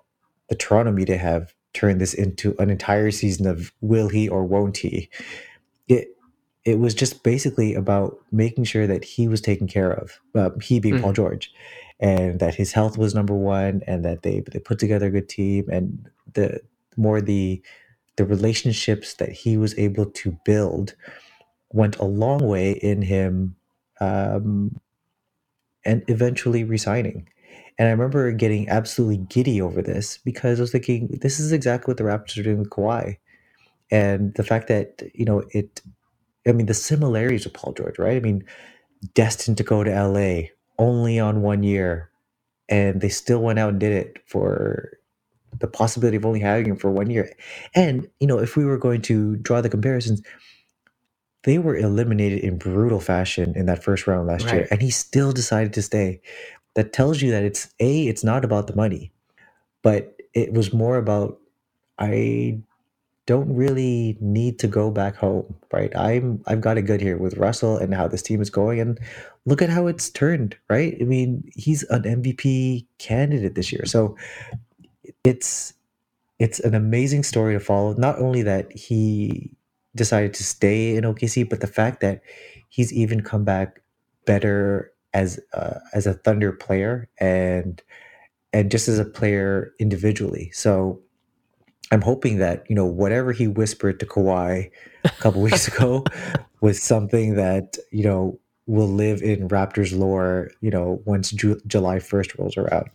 the 0.48 0.54
Toronto 0.54 0.92
media 0.92 1.16
have 1.16 1.54
turned 1.74 2.00
this 2.00 2.14
into 2.14 2.54
an 2.58 2.70
entire 2.70 3.10
season 3.10 3.46
of 3.46 3.72
will 3.80 4.08
he 4.08 4.28
or 4.28 4.44
won't 4.44 4.76
he. 4.76 5.08
It 5.88 6.08
it 6.64 6.78
was 6.78 6.94
just 6.94 7.24
basically 7.24 7.74
about 7.74 8.18
making 8.30 8.64
sure 8.64 8.86
that 8.86 9.02
he 9.02 9.26
was 9.26 9.40
taken 9.40 9.66
care 9.66 9.90
of. 9.90 10.20
Uh, 10.34 10.50
he 10.62 10.78
being 10.78 10.96
mm. 10.96 11.02
Paul 11.02 11.12
George, 11.12 11.52
and 12.02 12.40
that 12.40 12.56
his 12.56 12.72
health 12.72 12.98
was 12.98 13.14
number 13.14 13.34
one 13.34 13.82
and 13.86 14.04
that 14.04 14.22
they 14.22 14.40
they 14.52 14.58
put 14.58 14.78
together 14.78 15.06
a 15.06 15.10
good 15.10 15.30
team 15.30 15.68
and 15.70 16.10
the 16.34 16.60
more 16.98 17.22
the 17.22 17.62
the 18.16 18.24
relationships 18.26 19.14
that 19.14 19.32
he 19.32 19.56
was 19.56 19.78
able 19.78 20.06
to 20.06 20.36
build 20.44 20.94
went 21.72 21.96
a 21.98 22.04
long 22.04 22.46
way 22.46 22.72
in 22.72 23.00
him 23.02 23.56
um, 24.00 24.78
and 25.84 26.04
eventually 26.08 26.64
resigning. 26.64 27.28
And 27.78 27.88
I 27.88 27.90
remember 27.92 28.30
getting 28.32 28.68
absolutely 28.68 29.18
giddy 29.18 29.62
over 29.62 29.80
this 29.80 30.18
because 30.18 30.60
I 30.60 30.62
was 30.62 30.72
thinking, 30.72 31.18
this 31.22 31.40
is 31.40 31.52
exactly 31.52 31.90
what 31.92 31.96
the 31.96 32.04
Raptors 32.04 32.38
are 32.38 32.42
doing 32.42 32.58
with 32.58 32.70
Kawhi. 32.70 33.16
And 33.90 34.34
the 34.34 34.44
fact 34.44 34.68
that, 34.68 35.02
you 35.14 35.24
know, 35.24 35.42
it, 35.50 35.80
I 36.46 36.52
mean, 36.52 36.66
the 36.66 36.74
similarities 36.74 37.46
of 37.46 37.54
Paul 37.54 37.72
George, 37.72 37.98
right? 37.98 38.16
I 38.16 38.20
mean, 38.20 38.44
destined 39.14 39.56
to 39.58 39.64
go 39.64 39.82
to 39.82 39.90
LA, 39.90 40.48
only 40.82 41.20
on 41.20 41.42
one 41.42 41.62
year, 41.62 42.10
and 42.68 43.00
they 43.00 43.08
still 43.08 43.40
went 43.40 43.60
out 43.60 43.70
and 43.70 43.80
did 43.80 43.92
it 43.92 44.18
for 44.26 44.98
the 45.60 45.68
possibility 45.68 46.16
of 46.16 46.26
only 46.26 46.40
having 46.40 46.66
him 46.66 46.76
for 46.76 46.90
one 46.90 47.08
year. 47.08 47.32
And 47.74 48.08
you 48.18 48.26
know, 48.26 48.38
if 48.38 48.56
we 48.56 48.64
were 48.64 48.78
going 48.78 49.00
to 49.02 49.36
draw 49.36 49.60
the 49.60 49.68
comparisons, 49.68 50.22
they 51.44 51.58
were 51.58 51.76
eliminated 51.76 52.40
in 52.40 52.58
brutal 52.58 52.98
fashion 52.98 53.52
in 53.54 53.66
that 53.66 53.82
first 53.84 54.08
round 54.08 54.26
last 54.26 54.46
right. 54.46 54.54
year, 54.54 54.68
and 54.72 54.82
he 54.82 54.90
still 54.90 55.32
decided 55.32 55.72
to 55.74 55.82
stay. 55.82 56.20
That 56.74 56.92
tells 56.92 57.22
you 57.22 57.30
that 57.30 57.44
it's 57.44 57.68
a, 57.78 58.08
it's 58.08 58.24
not 58.24 58.44
about 58.44 58.66
the 58.66 58.74
money, 58.74 59.12
but 59.82 60.16
it 60.34 60.52
was 60.52 60.72
more 60.72 60.96
about 60.96 61.38
I 61.98 62.58
don't 63.26 63.54
really 63.54 64.16
need 64.20 64.58
to 64.60 64.66
go 64.66 64.90
back 64.90 65.14
home, 65.16 65.54
right? 65.72 65.94
I'm 65.96 66.42
I've 66.46 66.60
got 66.60 66.78
it 66.78 66.82
good 66.82 67.00
here 67.00 67.18
with 67.18 67.36
Russell 67.36 67.76
and 67.76 67.94
how 67.94 68.08
this 68.08 68.22
team 68.22 68.40
is 68.40 68.50
going, 68.50 68.80
and 68.80 68.98
look 69.46 69.62
at 69.62 69.70
how 69.70 69.86
it's 69.86 70.10
turned, 70.10 70.56
right? 70.68 70.96
I 71.00 71.04
mean, 71.04 71.50
he's 71.54 71.82
an 71.84 72.02
MVP 72.02 72.86
candidate 72.98 73.54
this 73.54 73.72
year, 73.72 73.84
so 73.86 74.16
it's 75.24 75.74
it's 76.38 76.60
an 76.60 76.74
amazing 76.74 77.22
story 77.22 77.54
to 77.54 77.60
follow. 77.60 77.94
Not 77.94 78.18
only 78.18 78.42
that 78.42 78.72
he 78.72 79.52
decided 79.94 80.34
to 80.34 80.44
stay 80.44 80.96
in 80.96 81.04
OKC, 81.04 81.48
but 81.48 81.60
the 81.60 81.66
fact 81.66 82.00
that 82.00 82.22
he's 82.68 82.92
even 82.92 83.22
come 83.22 83.44
back 83.44 83.80
better 84.24 84.92
as 85.14 85.38
uh, 85.54 85.78
as 85.92 86.06
a 86.06 86.14
Thunder 86.14 86.52
player 86.52 87.08
and 87.18 87.82
and 88.52 88.70
just 88.70 88.88
as 88.88 88.98
a 88.98 89.04
player 89.04 89.72
individually. 89.78 90.50
So 90.52 91.00
I'm 91.90 92.02
hoping 92.02 92.38
that 92.38 92.64
you 92.68 92.74
know 92.74 92.86
whatever 92.86 93.32
he 93.32 93.48
whispered 93.48 94.00
to 94.00 94.06
Kawhi 94.06 94.70
a 95.04 95.08
couple 95.10 95.42
weeks 95.42 95.68
ago 95.74 96.04
was 96.60 96.82
something 96.82 97.34
that 97.34 97.76
you 97.90 98.04
know 98.04 98.38
will 98.66 98.88
live 98.88 99.22
in 99.22 99.48
Raptors 99.48 99.96
lore. 99.96 100.50
You 100.60 100.70
know, 100.70 101.02
once 101.04 101.30
Ju- 101.30 101.60
July 101.66 101.96
1st 101.96 102.38
rolls 102.38 102.56
around. 102.56 102.90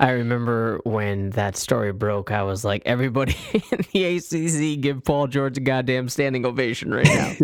I 0.00 0.12
remember 0.12 0.80
when 0.84 1.28
that 1.30 1.58
story 1.58 1.92
broke, 1.92 2.30
I 2.30 2.42
was 2.42 2.64
like, 2.64 2.82
everybody 2.86 3.36
in 3.52 3.84
the 3.92 4.16
ACC 4.16 4.80
give 4.80 5.04
Paul 5.04 5.26
George 5.26 5.58
a 5.58 5.60
goddamn 5.60 6.08
standing 6.08 6.46
ovation 6.46 6.92
right 6.92 7.06
now. 7.06 7.34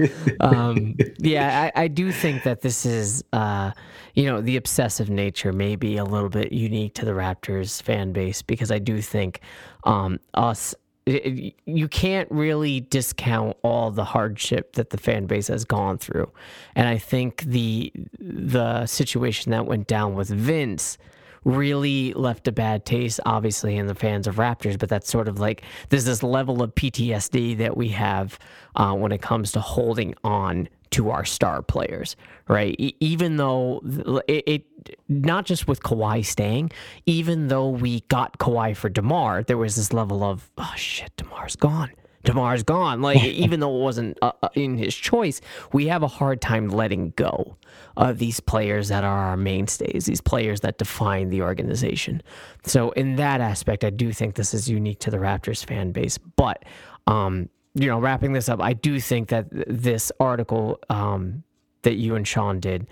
um, 0.41 0.97
yeah, 1.19 1.71
I, 1.77 1.83
I, 1.83 1.89
do 1.89 2.11
think 2.11 2.45
that 2.45 2.63
this 2.63 2.87
is, 2.87 3.23
uh, 3.35 3.73
you 4.15 4.25
know, 4.25 4.41
the 4.41 4.57
obsessive 4.57 5.11
nature 5.11 5.53
may 5.53 5.77
be 5.77 5.99
a 5.99 6.05
little 6.05 6.31
bit 6.31 6.51
unique 6.51 6.95
to 6.95 7.05
the 7.05 7.13
Raptors 7.13 7.83
fan 7.83 8.13
base 8.13 8.41
because 8.41 8.71
I 8.71 8.79
do 8.79 9.03
think 9.03 9.43
um, 9.85 10.19
us 10.33 10.75
you 11.07 11.89
can't 11.89 12.29
really 12.31 12.81
discount 12.81 13.57
all 13.63 13.91
the 13.91 14.05
hardship 14.05 14.73
that 14.73 14.91
the 14.91 14.99
fan 14.99 15.27
base 15.27 15.47
has 15.49 15.65
gone 15.65 15.99
through, 15.99 16.31
and 16.75 16.89
I 16.89 16.99
think 16.99 17.43
the 17.43 17.93
the 18.19 18.87
situation 18.87 19.53
that 19.53 19.67
went 19.67 19.87
down 19.87 20.15
with 20.15 20.29
Vince 20.29 20.99
really 21.45 22.13
left 22.15 22.49
a 22.49 22.53
bad 22.53 22.85
taste, 22.85 23.21
obviously, 23.25 23.77
in 23.77 23.87
the 23.87 23.95
fans 23.95 24.27
of 24.27 24.35
Raptors. 24.35 24.77
But 24.79 24.89
that's 24.89 25.09
sort 25.09 25.29
of 25.29 25.39
like 25.39 25.63
there's 25.91 26.05
this 26.05 26.25
level 26.25 26.61
of 26.61 26.75
PTSD 26.75 27.57
that 27.59 27.77
we 27.77 27.89
have 27.91 28.39
uh, 28.75 28.93
when 28.95 29.13
it 29.13 29.23
comes 29.23 29.53
to 29.53 29.61
holding 29.61 30.15
on 30.25 30.69
to 30.91 31.11
our 31.11 31.25
star 31.25 31.63
players, 31.63 32.17
right? 32.49 32.75
E- 32.79 32.97
even 33.01 33.37
though 33.37 33.81
it, 34.27 34.45
it, 34.47 34.65
not 35.09 35.47
just 35.47 35.69
with 35.69 35.83
Kawhi 35.83 36.25
staying, 36.25 36.71
even 37.07 37.49
though 37.49 37.69
we 37.69 38.01
got 38.03 38.39
Kawhi 38.39 38.77
for 38.77 38.89
DeMar, 38.89 39.43
there 39.43 39.59
was 39.59 39.77
this 39.77 39.93
level 39.93 40.23
of, 40.23 40.51
oh 40.59 40.73
shit, 40.77 41.13
DeMar's 41.17 41.57
gone. 41.57 41.91
DeMar's 42.27 42.63
gone. 42.63 43.01
Like, 43.01 43.23
even 43.25 43.61
though 43.61 43.75
it 43.77 43.81
wasn't 43.81 44.19
uh, 44.21 44.33
uh, 44.43 44.49
in 44.55 44.77
his 44.77 44.95
choice, 44.95 45.41
we 45.73 45.87
have 45.87 46.03
a 46.03 46.09
hard 46.09 46.41
time 46.41 46.69
letting 46.69 47.13
go 47.17 47.57
of 47.97 48.19
these 48.19 48.41
players 48.41 48.89
that 48.89 49.05
are 49.05 49.19
our 49.19 49.37
mainstays, 49.37 50.05
these 50.05 50.21
players 50.21 50.61
that 50.61 50.77
define 50.77 51.31
the 51.31 51.43
organization. 51.43 52.23
So, 52.65 52.91
in 52.91 53.17
that 53.17 53.41
aspect, 53.41 53.85
I 53.85 53.91
do 53.91 54.13
think 54.13 54.35
this 54.35 54.53
is 54.53 54.69
unique 54.69 54.99
to 55.01 55.11
the 55.11 55.19
Raptors 55.19 55.65
fan 55.65 55.93
base. 55.93 56.19
But, 56.19 56.65
um, 57.07 57.49
you 57.75 57.87
know, 57.87 57.99
wrapping 57.99 58.33
this 58.33 58.49
up, 58.49 58.61
I 58.61 58.73
do 58.75 59.01
think 59.01 59.29
that 59.29 59.47
this 59.51 60.13
article 60.21 60.81
um, 60.91 61.45
that 61.83 61.95
you 61.95 62.17
and 62.17 62.27
Sean 62.27 62.61
did, 62.61 62.87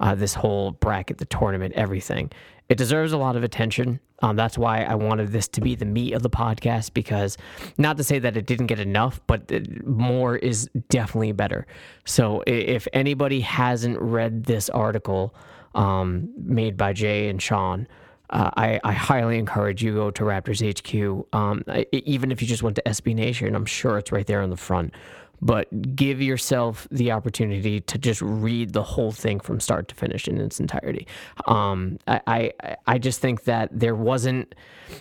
uh, 0.00 0.14
this 0.14 0.34
whole 0.34 0.72
bracket, 0.72 1.18
the 1.18 1.24
tournament, 1.24 1.74
everything, 1.74 2.30
it 2.68 2.76
deserves 2.76 3.12
a 3.12 3.18
lot 3.18 3.36
of 3.36 3.42
attention. 3.42 3.98
Um, 4.20 4.36
that's 4.36 4.58
why 4.58 4.82
I 4.82 4.94
wanted 4.94 5.32
this 5.32 5.48
to 5.48 5.60
be 5.60 5.74
the 5.74 5.86
meat 5.86 6.12
of 6.12 6.22
the 6.22 6.30
podcast 6.30 6.92
because, 6.92 7.38
not 7.78 7.96
to 7.96 8.04
say 8.04 8.18
that 8.18 8.36
it 8.36 8.46
didn't 8.46 8.66
get 8.66 8.80
enough, 8.80 9.20
but 9.26 9.50
more 9.86 10.36
is 10.36 10.68
definitely 10.90 11.32
better. 11.32 11.66
So, 12.04 12.42
if 12.46 12.86
anybody 12.92 13.40
hasn't 13.40 13.98
read 14.00 14.44
this 14.44 14.68
article 14.68 15.34
um, 15.74 16.30
made 16.36 16.76
by 16.76 16.92
Jay 16.92 17.28
and 17.28 17.40
Sean, 17.40 17.86
uh, 18.30 18.50
I, 18.56 18.80
I, 18.84 18.92
highly 18.92 19.38
encourage 19.38 19.82
you 19.82 19.94
go 19.94 20.10
to 20.10 20.22
Raptors 20.22 20.60
HQ. 20.60 21.26
Um, 21.32 21.64
even 21.92 22.30
if 22.30 22.42
you 22.42 22.48
just 22.48 22.62
went 22.62 22.76
to 22.76 22.82
SB 22.82 23.14
Nation, 23.14 23.54
I'm 23.54 23.64
sure 23.64 23.96
it's 23.96 24.12
right 24.12 24.26
there 24.26 24.42
on 24.42 24.50
the 24.50 24.56
front 24.56 24.92
but 25.40 25.94
give 25.94 26.20
yourself 26.20 26.88
the 26.90 27.12
opportunity 27.12 27.80
to 27.80 27.98
just 27.98 28.20
read 28.22 28.72
the 28.72 28.82
whole 28.82 29.12
thing 29.12 29.40
from 29.40 29.60
start 29.60 29.88
to 29.88 29.94
finish 29.94 30.26
in 30.26 30.40
its 30.40 30.60
entirety. 30.60 31.06
Um, 31.46 31.98
I, 32.06 32.20
I, 32.26 32.76
I 32.86 32.98
just 32.98 33.20
think 33.20 33.44
that 33.44 33.68
there 33.72 33.94
wasn't. 33.94 34.54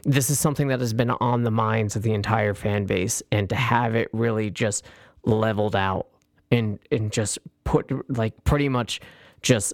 This 0.03 0.29
is 0.29 0.39
something 0.39 0.67
that 0.67 0.79
has 0.79 0.93
been 0.93 1.11
on 1.11 1.43
the 1.43 1.51
minds 1.51 1.95
of 1.95 2.03
the 2.03 2.13
entire 2.13 2.53
fan 2.53 2.85
base, 2.85 3.23
and 3.31 3.49
to 3.49 3.55
have 3.55 3.95
it 3.95 4.09
really 4.13 4.49
just 4.49 4.85
leveled 5.23 5.75
out 5.75 6.07
and 6.51 6.79
and 6.91 7.11
just 7.11 7.39
put 7.63 7.91
like 8.15 8.33
pretty 8.43 8.69
much 8.69 9.01
just 9.41 9.73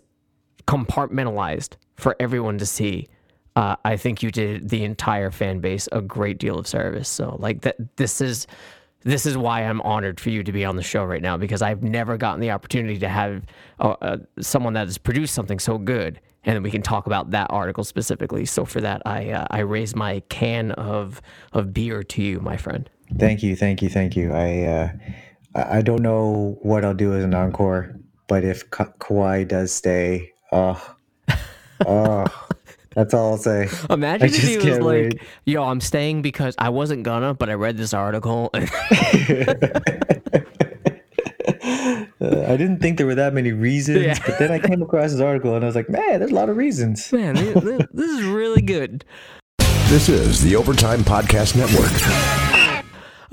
compartmentalized 0.67 1.73
for 1.95 2.15
everyone 2.19 2.57
to 2.57 2.65
see. 2.65 3.07
Uh, 3.55 3.75
I 3.85 3.97
think 3.97 4.23
you 4.23 4.31
did 4.31 4.69
the 4.69 4.83
entire 4.83 5.29
fan 5.29 5.59
base 5.59 5.87
a 5.91 6.01
great 6.01 6.39
deal 6.39 6.57
of 6.57 6.67
service. 6.67 7.07
So 7.07 7.35
like 7.39 7.61
that, 7.61 7.75
this 7.97 8.19
is 8.19 8.47
this 9.03 9.25
is 9.25 9.37
why 9.37 9.63
I'm 9.63 9.81
honored 9.81 10.19
for 10.19 10.29
you 10.29 10.43
to 10.43 10.51
be 10.51 10.65
on 10.65 10.75
the 10.75 10.83
show 10.83 11.03
right 11.03 11.21
now 11.21 11.37
because 11.37 11.61
I've 11.61 11.83
never 11.83 12.17
gotten 12.17 12.39
the 12.39 12.51
opportunity 12.51 12.99
to 12.99 13.09
have 13.09 13.43
uh, 13.79 13.95
uh, 14.01 14.17
someone 14.39 14.73
that 14.73 14.87
has 14.87 14.97
produced 14.97 15.33
something 15.33 15.59
so 15.59 15.77
good, 15.77 16.19
and 16.45 16.55
then 16.55 16.63
we 16.63 16.71
can 16.71 16.81
talk 16.81 17.05
about 17.05 17.31
that 17.31 17.47
article 17.49 17.83
specifically. 17.83 18.45
So 18.45 18.65
for 18.65 18.81
that, 18.81 19.01
I 19.05 19.29
uh, 19.31 19.47
I 19.51 19.59
raise 19.59 19.95
my 19.95 20.21
can 20.29 20.71
of 20.71 21.21
of 21.51 21.73
beer 21.73 22.03
to 22.03 22.21
you, 22.21 22.39
my 22.39 22.57
friend. 22.57 22.89
Thank 23.17 23.43
you, 23.43 23.55
thank 23.55 23.81
you, 23.81 23.89
thank 23.89 24.15
you. 24.15 24.31
I 24.31 24.63
uh, 24.63 24.89
I 25.55 25.81
don't 25.81 26.01
know 26.01 26.57
what 26.61 26.83
I'll 26.83 26.93
do 26.93 27.13
as 27.13 27.23
an 27.23 27.33
encore, 27.33 27.95
but 28.27 28.43
if 28.43 28.69
Ka- 28.71 28.93
Kawhi 28.99 29.47
does 29.47 29.73
stay, 29.73 30.31
oh, 30.51 30.95
oh. 31.85 32.47
That's 32.95 33.13
all 33.13 33.31
I'll 33.31 33.37
say. 33.37 33.69
Imagine 33.89 34.27
if 34.27 34.37
he 34.37 34.57
was 34.57 34.79
like, 34.79 34.81
wait. 34.81 35.21
"Yo, 35.45 35.63
I'm 35.63 35.81
staying 35.81 36.21
because 36.21 36.55
I 36.57 36.69
wasn't 36.69 37.03
gonna, 37.03 37.33
but 37.33 37.49
I 37.49 37.53
read 37.53 37.77
this 37.77 37.93
article." 37.93 38.49
uh, 38.53 38.59
I 42.21 42.55
didn't 42.55 42.79
think 42.79 42.97
there 42.97 43.07
were 43.07 43.15
that 43.15 43.33
many 43.33 43.51
reasons, 43.51 44.05
yeah. 44.05 44.19
but 44.25 44.39
then 44.39 44.51
I 44.51 44.59
came 44.59 44.81
across 44.81 45.11
this 45.11 45.21
article 45.21 45.55
and 45.55 45.63
I 45.63 45.67
was 45.67 45.75
like, 45.75 45.89
"Man, 45.89 46.19
there's 46.19 46.31
a 46.31 46.35
lot 46.35 46.49
of 46.49 46.57
reasons." 46.57 47.11
Man, 47.11 47.35
this, 47.35 47.87
this 47.93 48.11
is 48.11 48.23
really 48.25 48.61
good. 48.61 49.03
This 49.87 50.09
is 50.09 50.41
the 50.41 50.55
Overtime 50.55 51.01
Podcast 51.01 51.55
Network. 51.55 52.42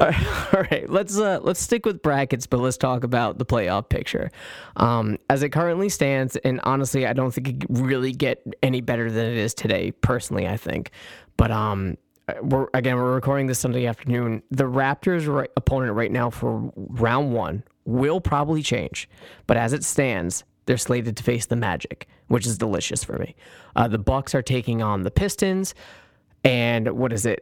All 0.55 0.63
right, 0.71 0.89
let's 0.89 1.19
uh, 1.19 1.41
let's 1.43 1.61
stick 1.61 1.85
with 1.85 2.01
brackets, 2.01 2.47
but 2.47 2.59
let's 2.59 2.79
talk 2.79 3.05
about 3.05 3.37
the 3.37 3.45
playoff 3.45 3.91
picture. 3.91 4.31
Um, 4.77 5.19
as 5.29 5.43
it 5.43 5.51
currently 5.51 5.91
stands, 5.91 6.37
and 6.37 6.59
honestly, 6.65 7.07
I 7.07 7.13
don't 7.13 7.33
think 7.33 7.49
it 7.49 7.67
really 7.69 8.13
get 8.13 8.43
any 8.63 8.81
better 8.81 9.11
than 9.11 9.27
it 9.27 9.37
is 9.37 9.53
today. 9.53 9.91
Personally, 9.91 10.49
I 10.49 10.57
think, 10.57 10.91
but 11.37 11.51
um, 11.51 11.99
we're 12.41 12.69
again 12.73 12.97
we're 12.97 13.13
recording 13.15 13.47
this 13.47 13.59
Sunday 13.59 13.85
afternoon. 13.85 14.43
The 14.51 14.65
Raptors' 14.65 15.29
right, 15.29 15.51
opponent 15.55 15.93
right 15.93 16.11
now 16.11 16.31
for 16.31 16.73
round 16.75 17.35
one 17.35 17.63
will 17.85 18.23
probably 18.23 18.63
change, 18.63 19.07
but 19.47 19.59
as 19.59 19.75
it 19.75 19.85
stands, 19.85 20.45
they're 20.65 20.79
slated 20.79 21.17
to 21.19 21.23
face 21.23 21.45
the 21.45 21.57
Magic, 21.57 22.09
which 22.29 22.47
is 22.47 22.57
delicious 22.57 23.05
for 23.05 23.19
me. 23.19 23.35
Uh, 23.77 23.89
the 23.89 23.99
Bucks 23.99 24.35
are 24.35 24.43
taking 24.43 24.81
on 24.81 25.03
the 25.03 25.11
Pistons. 25.11 25.75
And 26.43 26.91
what 26.93 27.12
is 27.12 27.26
it? 27.26 27.41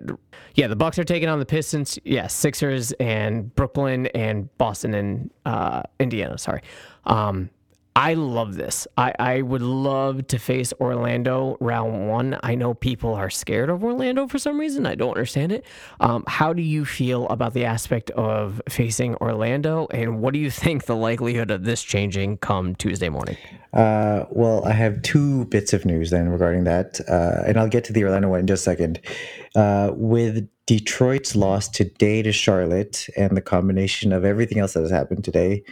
Yeah, 0.55 0.67
the 0.67 0.77
Bucks 0.77 0.99
are 0.99 1.05
taking 1.05 1.29
on 1.29 1.39
the 1.39 1.47
Pistons. 1.47 1.99
Yeah, 2.05 2.27
Sixers 2.27 2.93
and 2.93 3.55
Brooklyn 3.55 4.07
and 4.09 4.57
Boston 4.59 4.95
and 4.95 5.31
uh, 5.45 5.83
Indiana. 6.01 6.37
Sorry. 6.37 6.63
Um, 7.05 7.51
I 7.99 8.15
love 8.15 8.55
this. 8.55 8.87
I, 8.97 9.13
I 9.19 9.43
would 9.43 9.61
love 9.61 10.29
to 10.29 10.39
face 10.39 10.73
Orlando 10.81 11.57
round 11.59 12.09
one. 12.09 12.39
I 12.45 12.55
know 12.55 12.73
people 12.73 13.13
are 13.13 13.29
scared 13.29 13.71
of 13.71 13.83
Orlando 13.83 14.29
for 14.29 14.39
some 14.39 14.57
reason. 14.61 14.87
I 14.87 14.95
don't 14.95 15.11
understand 15.11 15.51
it. 15.51 15.65
Um, 15.99 16.23
how 16.29 16.53
do 16.53 16.63
you 16.63 16.85
feel 16.85 17.27
about 17.27 17.55
the 17.55 17.65
aspect 17.65 18.13
of 18.13 18.63
facing 18.69 19.17
Orlando, 19.17 19.89
and 19.91 20.21
what 20.21 20.33
do 20.33 20.39
you 20.39 20.49
think 20.49 20.85
the 20.85 20.95
likelihood 20.95 21.51
of 21.51 21.65
this 21.65 21.83
changing 21.83 22.37
come 22.37 22.77
Tuesday 22.77 23.09
morning? 23.09 23.37
Uh, 23.73 24.27
well, 24.31 24.65
I 24.65 24.75
have 24.75 25.03
two 25.03 25.47
bits 25.47 25.73
of 25.73 25.85
news 25.85 26.11
then 26.11 26.29
regarding 26.29 26.63
that, 26.65 27.01
uh, 27.09 27.43
and 27.49 27.59
I'll 27.59 27.69
get 27.69 27.83
to 27.87 27.93
the 27.93 28.05
Orlando 28.05 28.29
one 28.29 28.39
in 28.39 28.47
just 28.47 28.63
a 28.63 28.71
second. 28.71 29.01
Uh, 29.57 29.91
with 29.97 30.49
Detroit's 30.67 31.35
loss 31.35 31.67
today 31.67 32.23
to 32.23 32.31
Charlotte 32.31 33.09
and 33.17 33.37
the 33.37 33.43
combination 33.43 34.13
of 34.13 34.25
everything 34.25 34.61
else 34.61 34.75
that 34.75 34.83
has 34.83 34.93
happened 34.93 35.25
today, 35.25 35.65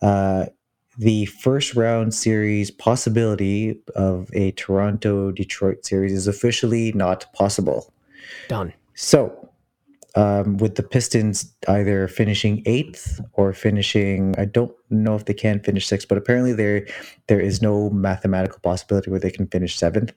uh, 0.00 0.46
the 0.98 1.26
first 1.26 1.76
round 1.76 2.12
series 2.12 2.72
possibility 2.72 3.80
of 3.94 4.28
a 4.34 4.50
Toronto 4.52 5.30
Detroit 5.30 5.86
series 5.86 6.12
is 6.12 6.26
officially 6.26 6.92
not 6.92 7.32
possible. 7.32 7.94
Done. 8.48 8.74
So, 8.94 9.48
um, 10.16 10.56
with 10.56 10.74
the 10.74 10.82
Pistons 10.82 11.54
either 11.68 12.08
finishing 12.08 12.64
eighth 12.66 13.20
or 13.34 13.52
finishing, 13.52 14.34
I 14.38 14.46
don't 14.46 14.74
know 14.90 15.14
if 15.14 15.26
they 15.26 15.34
can 15.34 15.60
finish 15.60 15.86
sixth, 15.86 16.08
but 16.08 16.18
apparently 16.18 16.52
there 16.52 16.86
there 17.28 17.40
is 17.40 17.62
no 17.62 17.90
mathematical 17.90 18.58
possibility 18.60 19.10
where 19.10 19.20
they 19.20 19.30
can 19.30 19.46
finish 19.46 19.76
seventh. 19.76 20.12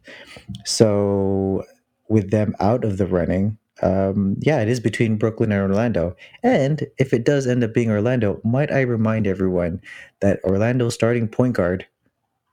So, 0.66 1.64
with 2.10 2.32
them 2.32 2.56
out 2.60 2.84
of 2.84 2.98
the 2.98 3.06
running, 3.06 3.60
um, 3.82 4.36
yeah, 4.40 4.62
it 4.62 4.68
is 4.68 4.80
between 4.80 5.18
Brooklyn 5.18 5.52
and 5.52 5.62
Orlando. 5.62 6.16
And 6.44 6.86
if 6.98 7.14
it 7.14 7.26
does 7.26 7.48
end 7.48 7.64
up 7.64 7.74
being 7.74 7.90
Orlando, 7.92 8.40
might 8.44 8.72
I 8.72 8.82
remind 8.82 9.28
everyone 9.28 9.82
that 10.20 10.40
Orlando's 10.44 10.94
starting 10.94 11.28
point 11.28 11.54
guard 11.56 11.86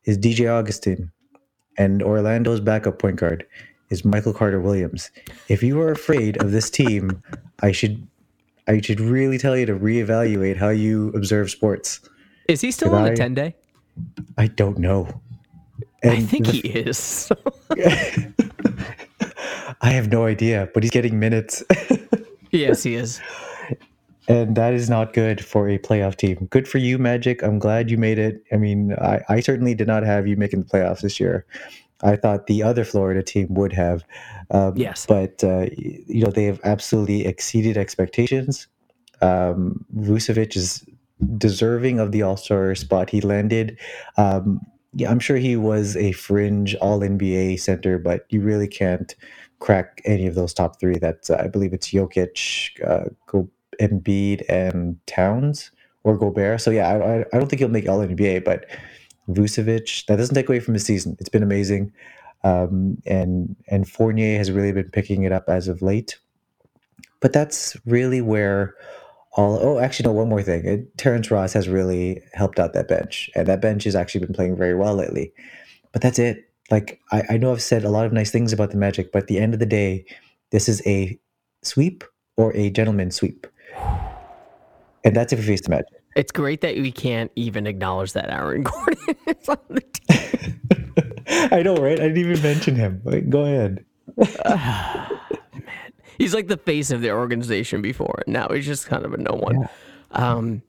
is 0.05 0.17
DJ 0.19 0.49
Augustin, 0.51 1.11
and 1.77 2.03
Orlando's 2.03 2.61
backup 2.61 2.99
point 2.99 3.17
guard 3.17 3.47
is 3.91 4.05
Michael 4.05 4.33
Carter 4.33 4.61
Williams. 4.61 5.11
If 5.49 5.63
you 5.63 5.81
are 5.81 5.91
afraid 5.93 6.43
of 6.43 6.51
this 6.53 6.71
team, 6.71 7.23
I 7.61 7.73
should 7.73 8.07
I 8.67 8.81
should 8.81 9.01
really 9.01 9.39
tell 9.39 9.57
you 9.57 9.65
to 9.67 9.75
reevaluate 9.75 10.57
how 10.57 10.69
you 10.69 11.09
observe 11.11 11.51
sports. 11.51 12.01
Is 12.49 12.61
he 12.61 12.71
still 12.71 12.95
on 12.95 13.05
I- 13.05 13.09
a 13.09 13.17
10 13.17 13.35
day? 13.35 13.57
I 14.37 14.47
don't 14.47 14.79
know. 14.79 15.21
I 16.05 16.21
think 16.21 16.47
the- 16.47 16.53
he 16.53 16.69
is. 16.69 17.31
I 19.81 19.91
have 19.91 20.11
no 20.11 20.25
idea, 20.25 20.69
but 20.75 20.83
he's 20.83 20.91
getting 20.91 21.19
minutes. 21.19 21.63
yes, 22.51 22.83
he 22.83 22.95
is. 22.95 23.21
and 24.29 24.57
that 24.57 24.75
is 24.75 24.91
not 24.91 25.13
good 25.13 25.45
for 25.45 25.69
a 25.69 25.79
playoff 25.79 26.17
team. 26.17 26.49
Good 26.51 26.67
for 26.69 26.79
you, 26.79 26.99
Magic. 26.99 27.43
I'm 27.43 27.59
glad 27.59 27.91
you 27.91 27.97
made 27.97 28.19
it. 28.19 28.43
I 28.53 28.57
mean, 28.57 28.93
I, 28.95 29.21
I 29.29 29.41
certainly 29.41 29.75
did 29.75 29.87
not 29.87 30.03
have 30.03 30.27
you 30.27 30.37
making 30.37 30.63
the 30.63 30.67
playoffs 30.69 31.01
this 31.01 31.21
year. 31.21 31.47
I 32.03 32.17
thought 32.17 32.47
the 32.47 32.63
other 32.63 32.85
Florida 32.85 33.23
team 33.23 33.47
would 33.51 33.73
have. 33.73 34.05
Um, 34.51 34.77
Yes. 34.77 35.07
But, 35.07 35.43
uh, 35.43 35.67
you 35.77 36.25
know, 36.25 36.31
they 36.31 36.45
have 36.45 36.61
absolutely 36.65 37.27
exceeded 37.27 37.77
expectations. 37.77 38.67
Um, 39.21 39.85
Vucevic 39.97 40.57
is 40.57 40.85
deserving 41.37 41.99
of 41.99 42.13
the 42.13 42.23
All 42.23 42.37
Star 42.37 42.75
spot 42.75 43.11
he 43.11 43.21
landed. 43.21 43.79
Um, 44.17 44.61
yeah, 44.95 45.11
I'm 45.11 45.19
sure 45.19 45.37
he 45.37 45.57
was 45.57 45.97
a 45.97 46.13
fringe 46.13 46.75
All 46.77 47.01
NBA 47.01 47.59
center, 47.61 47.99
but 47.99 48.27
you 48.31 48.41
really 48.41 48.69
can't 48.69 49.15
crack 49.61 50.01
any 50.05 50.27
of 50.27 50.35
those 50.35 50.55
top 50.55 50.79
three. 50.81 50.99
That's 50.99 51.31
uh, 51.31 51.41
I 51.43 51.49
believe 51.49 51.73
it's 51.73 51.89
Jokic, 51.91 52.71
uh, 52.87 53.09
Go- 53.27 53.51
Embiid, 53.81 54.45
and 54.49 54.97
Towns 55.07 55.71
or 56.05 56.17
Gobert. 56.17 56.61
So 56.61 56.71
yeah, 56.71 56.89
I, 56.89 57.21
I- 57.21 57.39
don't 57.39 57.49
think 57.49 57.61
he'll 57.61 57.69
make 57.69 57.89
All 57.89 57.99
NBA, 57.99 58.45
but 58.45 58.67
Vucevic 59.29 60.07
that 60.07 60.17
doesn't 60.17 60.35
take 60.35 60.49
away 60.49 60.61
from 60.61 60.75
his 60.75 60.85
season. 60.85 61.17
It's 61.21 61.29
been 61.29 61.43
amazing, 61.43 61.93
um, 62.45 62.97
and 63.07 63.55
and 63.69 63.89
Fournier 63.89 64.39
has 64.39 64.51
really 64.51 64.73
been 64.73 64.91
picking 64.91 65.25
it 65.25 65.33
up 65.33 65.45
as 65.49 65.69
of 65.69 65.83
late. 65.83 66.19
But 67.21 67.33
that's 67.33 67.77
really 67.85 68.21
where 68.21 68.75
all. 69.33 69.59
Oh, 69.61 69.79
actually, 69.79 70.07
no. 70.07 70.13
One 70.13 70.29
more 70.29 70.43
thing. 70.43 70.69
Uh, 70.69 70.77
Terrence 70.97 71.31
Ross 71.31 71.53
has 71.53 71.69
really 71.69 72.23
helped 72.33 72.59
out 72.59 72.73
that 72.75 72.89
bench, 72.89 73.29
and 73.35 73.47
that 73.49 73.61
bench 73.61 73.85
has 73.85 73.95
actually 73.97 74.25
been 74.25 74.35
playing 74.35 74.57
very 74.57 74.75
well 74.75 74.95
lately. 74.95 75.33
But 75.93 76.03
that's 76.03 76.19
it. 76.19 76.48
Like 76.71 77.01
I, 77.13 77.23
I 77.31 77.37
know 77.37 77.53
I've 77.53 77.63
said 77.63 77.85
a 77.85 77.91
lot 77.91 78.07
of 78.07 78.13
nice 78.13 78.31
things 78.31 78.53
about 78.53 78.71
the 78.71 78.77
Magic, 78.77 79.13
but 79.13 79.23
at 79.23 79.29
the 79.29 79.39
end 79.39 79.55
of 79.55 79.61
the 79.61 79.67
day, 79.67 80.05
this 80.51 80.69
is 80.69 80.83
a 80.87 81.19
sweep 81.63 82.05
or 82.37 82.55
a 82.57 82.71
gentleman 82.71 83.11
sweep, 83.11 83.47
and 85.05 85.17
that's 85.17 85.33
if 85.33 85.39
we 85.41 85.47
face 85.47 85.63
the 85.63 85.71
Magic. 85.71 85.89
It's 86.17 86.33
great 86.33 86.61
that 86.63 86.75
we 86.77 86.91
can't 86.91 87.31
even 87.37 87.67
acknowledge 87.67 88.13
that 88.15 88.31
Aaron 88.31 88.63
Gordon 88.65 89.17
is 89.27 89.49
on 89.49 89.59
the 89.69 89.81
team. 89.81 90.63
I 91.53 91.63
know, 91.63 91.77
right? 91.77 92.01
I 92.01 92.09
didn't 92.09 92.19
even 92.19 92.43
mention 92.43 92.75
him. 92.75 93.01
Wait, 93.05 93.31
go 93.31 93.45
ahead. 93.45 93.85
Man, 94.45 95.19
He's 96.19 96.35
like 96.35 96.49
the 96.49 96.57
face 96.57 96.91
of 96.91 97.01
the 97.01 97.13
organization 97.13 97.81
before. 97.81 98.25
Now 98.27 98.49
he's 98.49 98.67
just 98.67 98.87
kind 98.87 99.05
of 99.05 99.15
a 99.15 99.19
no 99.19 99.35
one. 99.35 99.69
Um, 100.11 100.63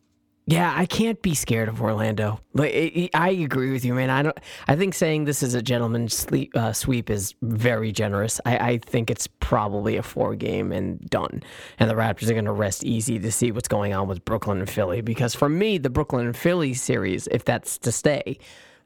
yeah, 0.51 0.73
I 0.75 0.87
can't 0.87 1.21
be 1.21 1.35
scared 1.35 1.69
of 1.69 1.79
Orlando. 1.79 2.39
Like 2.55 2.73
I 2.73 3.09
I 3.13 3.29
agree 3.29 3.71
with 3.71 3.85
you, 3.85 3.93
man. 3.93 4.09
I 4.09 4.23
don't. 4.23 4.37
I 4.67 4.75
think 4.75 4.95
saying 4.95 5.25
this 5.25 5.43
is 5.43 5.53
a 5.53 5.61
gentleman's 5.61 6.17
sleep, 6.17 6.51
uh, 6.55 6.73
sweep 6.73 7.11
is 7.11 7.35
very 7.43 7.91
generous. 7.91 8.41
I, 8.47 8.57
I 8.57 8.77
think 8.79 9.11
it's 9.11 9.27
probably 9.27 9.95
a 9.97 10.01
four 10.01 10.33
game 10.33 10.71
and 10.71 10.99
done. 11.07 11.43
And 11.77 11.87
the 11.87 11.93
Raptors 11.93 12.29
are 12.29 12.33
going 12.33 12.45
to 12.45 12.51
rest 12.51 12.83
easy 12.83 13.19
to 13.19 13.31
see 13.31 13.51
what's 13.51 13.67
going 13.67 13.93
on 13.93 14.07
with 14.07 14.25
Brooklyn 14.25 14.57
and 14.57 14.67
Philly. 14.67 15.01
Because 15.01 15.35
for 15.35 15.49
me, 15.49 15.77
the 15.77 15.91
Brooklyn 15.91 16.25
and 16.25 16.35
Philly 16.35 16.73
series, 16.73 17.27
if 17.27 17.45
that's 17.45 17.77
to 17.79 17.91
stay, 17.91 18.39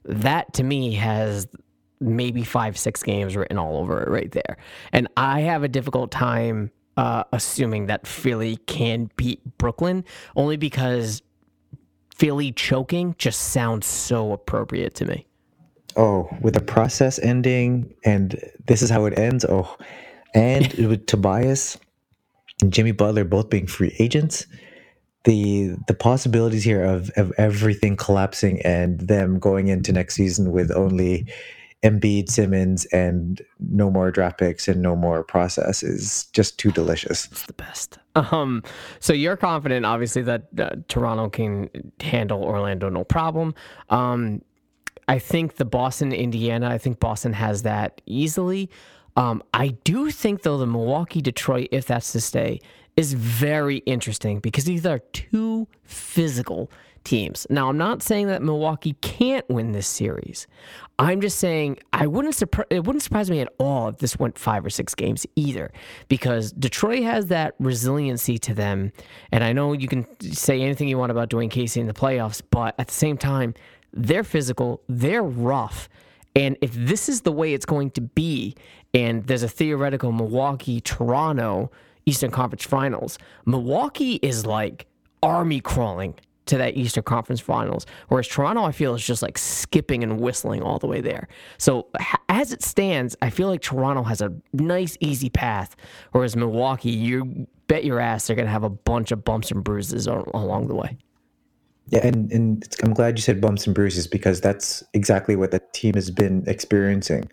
that 0.04 0.54
to 0.56 0.64
me 0.64 0.96
has 0.96 1.48
maybe 2.02 2.44
five, 2.44 2.78
six 2.78 3.02
games 3.04 3.38
written 3.38 3.58
all 3.58 3.78
over 3.78 4.04
it 4.04 4.10
right 4.10 4.34
there. 4.34 4.58
And 4.92 5.08
I 5.16 5.42
have 5.42 5.64
a 5.64 5.70
difficult 5.70 6.12
time 6.12 6.72
uh, 6.98 7.24
assuming 7.32 7.86
that 7.86 8.06
Philly 8.06 8.58
can 8.68 9.10
beat 9.16 9.42
Brooklyn 9.58 10.04
only 10.36 10.58
because 10.58 11.22
Philly 12.16 12.52
choking 12.52 13.16
just 13.18 13.40
sounds 13.52 13.86
so 13.86 14.32
appropriate 14.32 14.96
to 14.96 15.06
me. 15.06 15.26
Oh, 15.96 16.30
with 16.42 16.54
the 16.54 16.62
process 16.62 17.20
ending, 17.20 17.94
and 18.04 18.40
this 18.66 18.82
is 18.82 18.90
how 18.90 19.06
it 19.06 19.18
ends. 19.18 19.46
Oh, 19.46 19.78
and 20.34 20.74
with 20.74 21.06
Tobias 21.06 21.78
and 22.62 22.74
Jimmy 22.74 22.92
Butler 22.92 23.24
both 23.24 23.50
being 23.50 23.68
free 23.68 23.96
agents, 24.00 24.48
the 25.24 25.76
the 25.88 25.94
possibilities 25.94 26.64
here 26.64 26.84
of 26.84 27.10
of 27.12 27.32
everything 27.38 27.96
collapsing 27.96 28.62
and 28.62 29.00
them 29.02 29.40
going 29.40 29.68
into 29.68 29.92
next 29.92 30.16
season 30.16 30.52
with 30.52 30.72
only 30.72 31.28
Embiid, 31.84 32.30
Simmons, 32.30 32.86
and 32.86 33.42
no 33.60 33.92
more 33.92 34.10
draft 34.10 34.40
picks 34.40 34.68
and 34.68 34.82
no 34.82 34.96
more 34.96 35.24
process 35.24 35.84
is 35.84 36.26
just 36.34 36.58
too 36.58 36.72
delicious. 36.72 37.28
It's 37.32 37.46
the 37.46 37.54
best. 37.54 38.00
Um, 38.16 38.64
so 39.00 39.14
you're 39.14 39.38
confident, 39.38 39.86
obviously, 39.86 40.22
that 40.24 40.44
uh, 40.60 40.70
Toronto 40.88 41.30
can 41.30 41.70
handle 42.00 42.44
Orlando 42.44 42.90
no 42.90 43.04
problem. 43.04 43.56
Um, 43.90 44.42
I 45.08 45.20
think 45.20 45.56
the 45.56 45.66
Boston, 45.66 46.14
Indiana, 46.14 46.70
I 46.70 46.78
think 46.78 47.00
Boston 47.00 47.34
has 47.34 47.64
that 47.64 48.02
easily. 48.06 48.70
Um, 49.16 49.44
I 49.54 49.70
do 49.84 50.12
think 50.12 50.44
though 50.44 50.58
the 50.58 50.68
Milwaukee, 50.68 51.22
Detroit, 51.22 51.70
if 51.72 51.86
that's 51.86 52.12
to 52.14 52.22
stay, 52.22 52.62
is 52.96 53.14
very 53.14 53.78
interesting 53.78 54.40
because 54.40 54.66
these 54.66 54.86
are 54.86 55.00
two 55.00 55.68
physical 55.84 56.72
teams. 57.04 57.46
Now, 57.50 57.70
I'm 57.70 57.78
not 57.78 58.02
saying 58.02 58.28
that 58.28 58.42
Milwaukee 58.42 58.96
can't 59.02 59.48
win 59.50 59.72
this 59.72 59.88
series. 59.88 60.48
I'm 61.00 61.22
just 61.22 61.40
saying 61.40 61.80
I 61.92 62.08
wouldn't 62.08 62.36
surpri- 62.36 62.66
it 62.70 62.86
wouldn't 62.86 63.04
surprise 63.04 63.30
me 63.30 63.40
at 63.40 63.52
all 63.58 63.90
if 63.90 63.98
this 63.98 64.18
went 64.18 64.38
five 64.38 64.66
or 64.66 64.70
six 64.70 64.94
games 64.96 65.26
either, 65.36 65.72
because 66.08 66.52
Detroit 66.52 67.04
has 67.04 67.28
that 67.28 67.56
resiliency 67.60 68.38
to 68.40 68.54
them. 68.54 68.92
And 69.32 69.44
I 69.44 69.54
know 69.54 69.74
you 69.74 69.88
can 69.88 70.06
say 70.22 70.62
anything 70.62 70.88
you 70.88 70.98
want 70.98 71.12
about 71.12 71.30
Dwane 71.30 71.52
Casey 71.52 71.80
in 71.80 71.88
the 71.88 71.94
playoffs, 71.94 72.42
but 72.50 72.76
at 72.80 72.88
the 72.88 72.94
same 72.94 73.18
time, 73.18 73.54
they're 73.92 74.24
physical, 74.24 74.82
they're 74.88 75.24
rough. 75.24 75.90
And 76.36 76.58
if 76.62 76.74
this 76.74 77.10
is 77.10 77.22
the 77.22 77.32
way 77.32 77.54
it's 77.54 77.66
going 77.66 77.92
to 77.92 78.02
be, 78.02 78.56
and 78.94 79.26
there's 79.28 79.44
a 79.44 79.48
theoretical 79.48 80.12
Milwaukee 80.12 80.82
Toronto 80.82 81.72
Eastern 82.06 82.32
Conference 82.32 82.66
Finals, 82.66 83.18
Milwaukee 83.46 84.20
is 84.22 84.46
like 84.46 84.88
army 85.22 85.60
crawling 85.60 86.16
to 86.46 86.58
that 86.58 86.76
Eastern 86.76 87.04
Conference 87.04 87.40
Finals, 87.40 87.86
whereas 88.10 88.28
Toronto, 88.28 88.64
I 88.64 88.72
feel, 88.72 88.94
is 88.96 89.06
just 89.06 89.22
like 89.22 89.38
skipping 89.38 90.04
and 90.04 90.20
whistling 90.20 90.62
all 90.62 90.80
the 90.80 90.88
way 90.88 91.02
there. 91.02 91.28
So 91.58 91.88
as 92.30 92.52
it 92.52 92.64
stands, 92.64 93.16
I 93.22 93.30
feel 93.30 93.48
like 93.48 93.62
Toronto 93.62 94.04
has 94.04 94.22
a 94.22 94.34
nice, 94.54 94.98
easy 95.00 95.30
path, 95.30 95.76
whereas 96.12 96.36
Milwaukee, 96.36 96.92
you 96.92 97.48
bet 97.68 97.84
your 97.84 98.00
ass 98.00 98.28
they're 98.28 98.36
going 98.36 98.46
to 98.46 98.52
have 98.52 98.64
a 98.64 98.70
bunch 98.70 99.12
of 99.12 99.24
bumps 99.24 99.52
and 99.52 99.64
bruises 99.64 100.08
along 100.08 100.68
the 100.68 100.76
way. 100.76 100.98
Yeah, 101.90 102.06
and, 102.06 102.32
and 102.32 102.76
I'm 102.84 102.94
glad 102.94 103.18
you 103.18 103.22
said 103.22 103.42
bumps 103.42 103.66
and 103.66 103.76
bruises 103.76 104.08
because 104.08 104.42
that's 104.42 104.84
exactly 104.94 105.36
what 105.36 105.52
the 105.52 105.62
team 105.74 105.96
has 105.96 106.10
been 106.12 106.44
experiencing. 106.48 107.30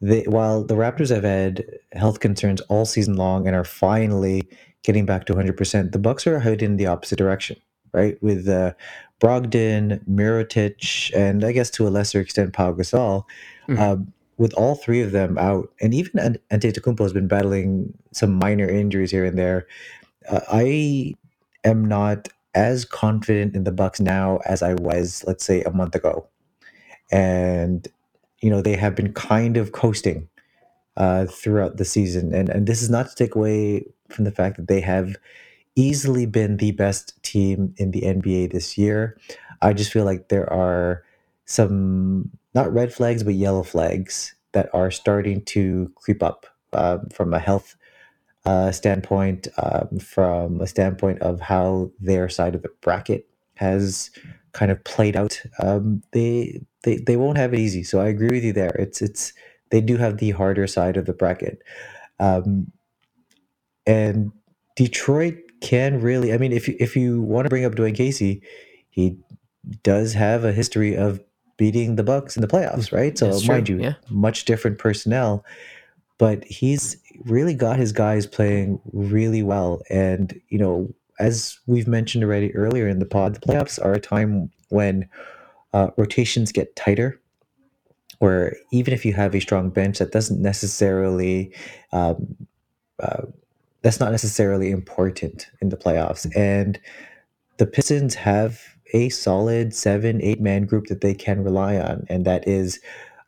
They, 0.00 0.22
while 0.22 0.64
the 0.64 0.74
Raptors 0.74 1.10
have 1.10 1.24
had 1.24 1.64
health 1.92 2.20
concerns 2.20 2.60
all 2.62 2.84
season 2.86 3.16
long 3.16 3.46
and 3.46 3.54
are 3.54 3.64
finally 3.64 4.48
getting 4.82 5.06
back 5.06 5.26
to 5.26 5.34
100%, 5.34 5.92
the 5.92 5.98
Bucks 5.98 6.26
are 6.26 6.38
headed 6.38 6.62
in 6.62 6.76
the 6.76 6.86
opposite 6.86 7.16
direction, 7.16 7.56
right? 7.92 8.20
With 8.22 8.48
uh, 8.48 8.72
Brogdon, 9.20 10.04
Mirotic, 10.08 11.14
and 11.16 11.44
I 11.44 11.52
guess 11.52 11.70
to 11.70 11.86
a 11.86 11.90
lesser 11.90 12.20
extent 12.20 12.52
Pau 12.52 12.72
Gasol, 12.72 13.24
Mhm. 13.68 13.78
um, 13.78 14.12
with 14.38 14.54
all 14.54 14.74
three 14.74 15.02
of 15.02 15.12
them 15.12 15.36
out, 15.38 15.70
and 15.80 15.92
even 15.92 16.18
Ant- 16.18 16.48
Antetokounmpo 16.50 17.00
has 17.02 17.12
been 17.12 17.28
battling 17.28 17.92
some 18.12 18.32
minor 18.32 18.68
injuries 18.68 19.10
here 19.10 19.24
and 19.24 19.36
there. 19.38 19.66
Uh, 20.28 20.40
I 20.50 21.14
am 21.64 21.84
not 21.84 22.28
as 22.54 22.84
confident 22.84 23.54
in 23.54 23.64
the 23.64 23.70
Bucks 23.72 24.00
now 24.00 24.38
as 24.46 24.62
I 24.62 24.74
was, 24.74 25.22
let's 25.26 25.44
say, 25.44 25.62
a 25.62 25.70
month 25.70 25.94
ago. 25.94 26.26
And 27.12 27.86
you 28.40 28.48
know 28.50 28.62
they 28.62 28.76
have 28.76 28.94
been 28.94 29.12
kind 29.12 29.56
of 29.56 29.72
coasting 29.72 30.28
uh, 30.96 31.26
throughout 31.26 31.76
the 31.76 31.84
season, 31.84 32.34
and 32.34 32.48
and 32.48 32.66
this 32.66 32.82
is 32.82 32.90
not 32.90 33.08
to 33.08 33.14
take 33.14 33.34
away 33.34 33.84
from 34.08 34.24
the 34.24 34.30
fact 34.30 34.56
that 34.56 34.68
they 34.68 34.80
have 34.80 35.16
easily 35.76 36.26
been 36.26 36.56
the 36.56 36.72
best 36.72 37.22
team 37.22 37.74
in 37.76 37.90
the 37.90 38.02
NBA 38.02 38.52
this 38.52 38.76
year. 38.76 39.18
I 39.62 39.72
just 39.72 39.92
feel 39.92 40.04
like 40.04 40.28
there 40.28 40.50
are 40.52 41.04
some 41.44 42.30
not 42.54 42.72
red 42.72 42.92
flags 42.92 43.22
but 43.22 43.34
yellow 43.34 43.62
flags 43.62 44.34
that 44.52 44.68
are 44.74 44.90
starting 44.90 45.44
to 45.44 45.92
creep 45.96 46.22
up 46.22 46.46
um, 46.72 47.08
from 47.12 47.32
a 47.34 47.38
health 47.38 47.76
uh, 48.44 48.72
standpoint, 48.72 49.48
um, 49.58 49.98
from 49.98 50.60
a 50.60 50.66
standpoint 50.66 51.20
of 51.20 51.40
how 51.40 51.90
their 52.00 52.28
side 52.28 52.54
of 52.54 52.62
the 52.62 52.70
bracket 52.80 53.28
has 53.54 54.10
kind 54.52 54.72
of 54.72 54.82
played 54.84 55.16
out. 55.16 55.40
Um, 55.62 56.02
they 56.12 56.60
they 56.82 56.96
they 56.96 57.16
won't 57.16 57.38
have 57.38 57.52
it 57.52 57.60
easy. 57.60 57.82
So 57.82 58.00
I 58.00 58.08
agree 58.08 58.30
with 58.30 58.44
you 58.44 58.52
there. 58.52 58.74
It's 58.78 59.02
it's 59.02 59.32
they 59.70 59.80
do 59.80 59.96
have 59.98 60.18
the 60.18 60.30
harder 60.30 60.66
side 60.66 60.96
of 60.96 61.06
the 61.06 61.12
bracket. 61.12 61.62
Um, 62.18 62.72
and 63.86 64.32
Detroit 64.76 65.36
can 65.60 66.00
really. 66.00 66.32
I 66.32 66.38
mean, 66.38 66.52
if 66.52 66.68
you, 66.68 66.76
if 66.78 66.96
you 66.96 67.22
want 67.22 67.46
to 67.46 67.50
bring 67.50 67.64
up 67.64 67.74
Dwane 67.74 67.94
Casey, 67.94 68.42
he 68.88 69.16
does 69.82 70.14
have 70.14 70.44
a 70.44 70.52
history 70.52 70.96
of 70.96 71.20
beating 71.56 71.96
the 71.96 72.02
Bucks 72.02 72.36
in 72.36 72.40
the 72.40 72.48
playoffs, 72.48 72.90
right? 72.92 73.16
So 73.18 73.30
That's 73.30 73.46
mind 73.46 73.66
true, 73.66 73.76
you, 73.76 73.82
yeah. 73.82 73.94
much 74.08 74.46
different 74.46 74.78
personnel, 74.78 75.44
but 76.18 76.42
he's 76.44 76.96
really 77.24 77.54
got 77.54 77.78
his 77.78 77.92
guys 77.92 78.26
playing 78.26 78.80
really 78.92 79.42
well. 79.42 79.82
And 79.90 80.40
you 80.48 80.58
know, 80.58 80.92
as 81.18 81.58
we've 81.66 81.86
mentioned 81.86 82.24
already 82.24 82.54
earlier 82.54 82.88
in 82.88 82.98
the 82.98 83.06
pod, 83.06 83.34
the 83.34 83.40
playoffs 83.40 83.82
are 83.84 83.92
a 83.92 84.00
time 84.00 84.50
when 84.70 85.08
uh, 85.72 85.90
rotations 85.96 86.50
get 86.52 86.74
tighter. 86.76 87.20
Where 88.20 88.56
even 88.70 88.92
if 88.92 89.04
you 89.06 89.14
have 89.14 89.34
a 89.34 89.40
strong 89.40 89.70
bench, 89.70 89.98
that 89.98 90.12
doesn't 90.12 90.42
necessarily 90.42 91.54
um, 91.92 92.36
uh, 93.02 93.22
that's 93.82 94.00
not 94.00 94.10
necessarily 94.10 94.70
important 94.70 95.48
in 95.60 95.70
the 95.70 95.76
playoffs. 95.76 96.30
And 96.36 96.78
the 97.56 97.66
Pistons 97.66 98.14
have 98.14 98.60
a 98.92 99.08
solid 99.08 99.74
seven, 99.74 100.20
eight 100.22 100.40
man 100.40 100.64
group 100.64 100.86
that 100.86 101.00
they 101.00 101.14
can 101.14 101.44
rely 101.44 101.76
on, 101.76 102.06
and 102.08 102.24
that 102.24 102.46
is 102.46 102.80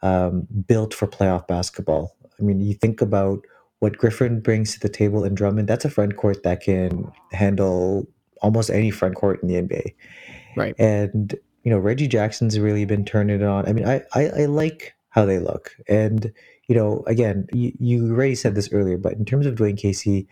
um, 0.03 0.47
built 0.67 0.93
for 0.93 1.07
playoff 1.07 1.47
basketball. 1.47 2.17
I 2.39 2.43
mean, 2.43 2.61
you 2.61 2.75
think 2.75 3.01
about 3.01 3.41
what 3.79 3.99
Griffin 3.99 4.41
brings 4.41 4.75
to 4.75 4.81
the 4.81 4.89
table 4.89 5.25
and 5.25 5.37
Drummond, 5.37 5.69
that's 5.69 5.85
a 5.85 5.91
front 5.91 6.17
court 6.17 6.43
that 6.45 6.63
can 6.63 7.11
handle 7.33 8.07
almost 8.41 8.71
any 8.71 8.91
front 8.91 9.17
court 9.17 9.43
in 9.43 9.49
the 9.49 9.55
NBA. 9.55 9.95
Right. 10.57 10.75
And, 10.79 11.35
you 11.65 11.71
know, 11.71 11.79
Reggie 11.79 12.09
Jackson's 12.09 12.59
really 12.59 12.85
been 12.85 13.05
turning 13.05 13.41
it 13.41 13.47
on. 13.47 13.67
I 13.69 13.73
mean, 13.73 13.87
I, 13.87 14.03
I, 14.15 14.27
I 14.27 14.45
like 14.47 14.95
how 15.11 15.25
they 15.25 15.39
look. 15.39 15.75
And, 15.89 16.33
you 16.69 16.75
know, 16.75 17.03
again, 17.07 17.47
you, 17.53 17.73
you 17.79 18.11
already 18.13 18.35
said 18.35 18.55
this 18.55 18.73
earlier, 18.73 18.97
but 18.97 19.15
in 19.15 19.25
terms 19.25 19.47
of 19.47 19.55
Dwane 19.55 19.79
Casey, 19.79 20.29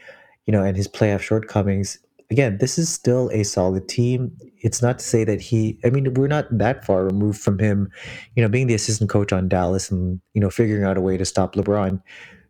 you 0.47 0.53
know, 0.53 0.63
and 0.63 0.77
his 0.77 0.89
playoff 0.89 1.21
shortcomings, 1.21 1.99
again, 2.31 2.59
this 2.59 2.79
is 2.79 2.89
still 2.89 3.31
a 3.33 3.43
solid 3.43 3.89
team. 3.89 4.37
It's 4.63 4.83
not 4.83 4.99
to 5.01 5.05
say 5.05 5.25
that 5.25 5.41
he, 5.41 5.79
I 5.85 5.91
mean, 5.91 6.15
we're 6.15 6.29
not 6.29 6.47
that 6.57 6.85
far 6.85 7.05
removed 7.05 7.41
from 7.41 7.59
him, 7.59 7.91
you 8.37 8.43
know, 8.43 8.49
being 8.49 8.67
the 8.67 8.75
assistant 8.75 9.11
coach 9.11 9.33
on 9.33 9.49
Dallas 9.49 9.91
and, 9.91 10.21
you 10.35 10.41
know, 10.41 10.51
figuring 10.51 10.85
out 10.85 10.97
a 10.97 11.01
way 11.01 11.17
to 11.17 11.25
stop 11.25 11.55
LeBron. 11.55 12.01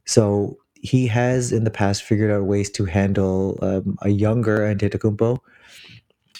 So 0.07 0.59
he 0.75 1.07
has 1.07 1.53
in 1.53 1.65
the 1.65 1.71
past 1.71 2.03
figured 2.03 2.31
out 2.31 2.45
ways 2.45 2.71
to 2.71 2.85
handle 2.85 3.59
um, 3.63 3.97
a 4.03 4.11
younger 4.11 4.59
Antetokounmpo. 4.59 5.39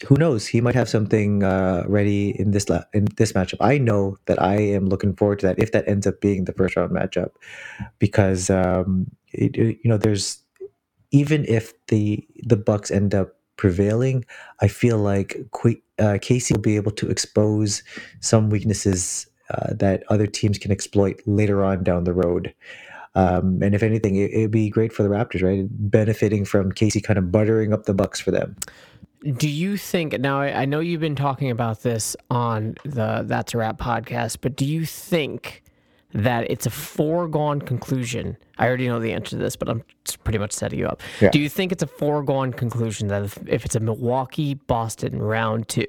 Who 0.07 0.17
knows? 0.17 0.47
He 0.47 0.61
might 0.63 0.75
have 0.75 0.89
something 0.89 1.43
uh, 1.45 1.85
ready 1.87 2.31
in 2.41 2.53
this 2.53 2.69
la- 2.71 2.85
in 2.95 3.07
this 3.17 3.33
matchup. 3.33 3.59
I 3.61 3.77
know 3.79 4.17
that 4.27 4.41
I 4.41 4.57
am 4.57 4.87
looking 4.89 5.15
forward 5.15 5.41
to 5.41 5.47
that 5.47 5.59
if 5.59 5.73
that 5.73 5.87
ends 5.87 6.07
up 6.07 6.21
being 6.21 6.45
the 6.45 6.55
first 6.55 6.77
round 6.77 6.91
matchup, 6.93 7.31
because 7.99 8.49
um, 8.49 9.07
it, 9.33 9.57
it- 9.57 9.79
you 9.85 9.91
know 9.91 9.99
there's 9.99 10.39
even 11.11 11.45
if 11.47 11.75
the 11.89 12.27
the 12.43 12.57
Bucks 12.57 12.91
end 12.91 13.15
up 13.15 13.37
prevailing, 13.57 14.25
I 14.61 14.69
feel 14.69 14.97
like 14.97 15.37
uh, 15.99 16.17
Casey 16.23 16.55
will 16.55 16.63
be 16.63 16.77
able 16.77 16.93
to 16.93 17.11
expose 17.11 17.83
some 18.21 18.49
weaknesses 18.49 19.27
uh, 19.51 19.75
that 19.75 20.03
other 20.09 20.27
teams 20.27 20.57
can 20.59 20.71
exploit 20.73 21.21
later 21.27 21.63
on 21.63 21.85
down 21.85 22.05
the 22.05 22.15
road. 22.15 22.55
Um, 23.17 23.61
and 23.63 23.75
if 23.75 23.83
anything, 23.83 24.17
it, 24.17 24.31
it'd 24.33 24.51
be 24.53 24.71
great 24.71 24.93
for 24.93 25.03
the 25.03 25.09
Raptors, 25.11 25.43
right? 25.43 25.67
Benefiting 25.69 26.45
from 26.45 26.73
Casey 26.73 27.01
kind 27.01 27.19
of 27.19 27.31
buttering 27.31 27.73
up 27.75 27.85
the 27.85 27.93
Bucks 27.93 28.21
for 28.21 28.31
them. 28.31 28.57
Do 29.23 29.49
you 29.49 29.77
think 29.77 30.19
now? 30.19 30.41
I, 30.41 30.63
I 30.63 30.65
know 30.65 30.81
you've 30.81 31.01
been 31.01 31.17
talking 31.17 31.51
about 31.51 31.83
this 31.83 32.17
on 32.31 32.77
the 32.85 33.23
That's 33.27 33.53
a 33.55 33.59
Wrap 33.59 33.79
podcast, 33.79 34.39
but 34.41 34.57
do 34.57 34.65
you 34.65 34.87
think 34.87 35.63
that 36.13 36.51
it's 36.51 36.67
a 36.67 36.71
foregone 36.71 37.61
conclusion? 37.61 38.37
I 38.59 38.67
already 38.67 38.89
know 38.89 38.99
the 38.99 39.13
answer 39.13 39.31
to 39.31 39.37
this, 39.37 39.57
but 39.57 39.69
I'm 39.69 39.85
pretty 40.25 40.39
much 40.39 40.53
setting 40.53 40.79
you 40.79 40.87
up. 40.87 41.03
Yeah. 41.21 41.31
Do 41.31 41.39
you 41.39 41.49
think 41.49 41.71
it's 41.71 41.83
a 41.83 41.87
foregone 41.87 42.53
conclusion 42.53 43.09
that 43.09 43.25
if, 43.25 43.39
if 43.47 43.65
it's 43.65 43.75
a 43.75 43.81
Milwaukee 43.81 44.55
Boston 44.55 45.21
round 45.21 45.69
two, 45.69 45.87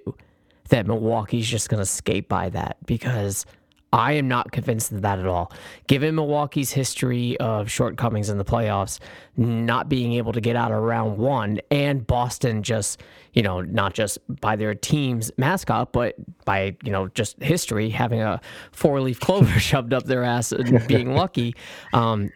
that 0.70 0.86
Milwaukee's 0.86 1.48
just 1.48 1.70
going 1.70 1.80
to 1.80 1.86
skate 1.86 2.28
by 2.28 2.50
that? 2.50 2.78
Because 2.86 3.46
I 3.94 4.14
am 4.14 4.28
not 4.28 4.52
convinced 4.52 4.92
of 4.94 5.02
that 5.02 5.20
at 5.20 5.26
all. 5.26 5.52
Given 5.88 6.16
Milwaukee's 6.16 6.72
history 6.72 7.38
of 7.38 7.70
shortcomings 7.70 8.30
in 8.30 8.38
the 8.38 8.46
playoffs, 8.46 9.00
not 9.36 9.90
being 9.90 10.14
able 10.14 10.32
to 10.32 10.40
get 10.40 10.56
out 10.56 10.72
of 10.72 10.82
round 10.82 11.18
one, 11.18 11.60
and 11.70 12.08
Boston 12.08 12.64
just, 12.64 13.02
you 13.34 13.42
know, 13.42 13.62
not 13.62 13.94
just 13.94 14.18
by 14.40 14.56
their 14.56 14.74
team's 14.74 15.30
mascot, 15.38 15.92
but 15.92 16.16
by, 16.46 16.76
you 16.84 16.92
know, 16.92 17.10
just 17.10 17.42
history, 17.44 17.90
having 17.90 18.22
a 18.22 18.40
four 18.72 19.02
leaf 19.02 19.20
clover 19.20 19.60
shoved 19.60 19.94
up 19.94 20.06
their 20.06 20.24
ass 20.24 20.54
and 20.54 20.88
being 20.88 21.14
lucky. 21.14 21.54
Um, 21.92 22.32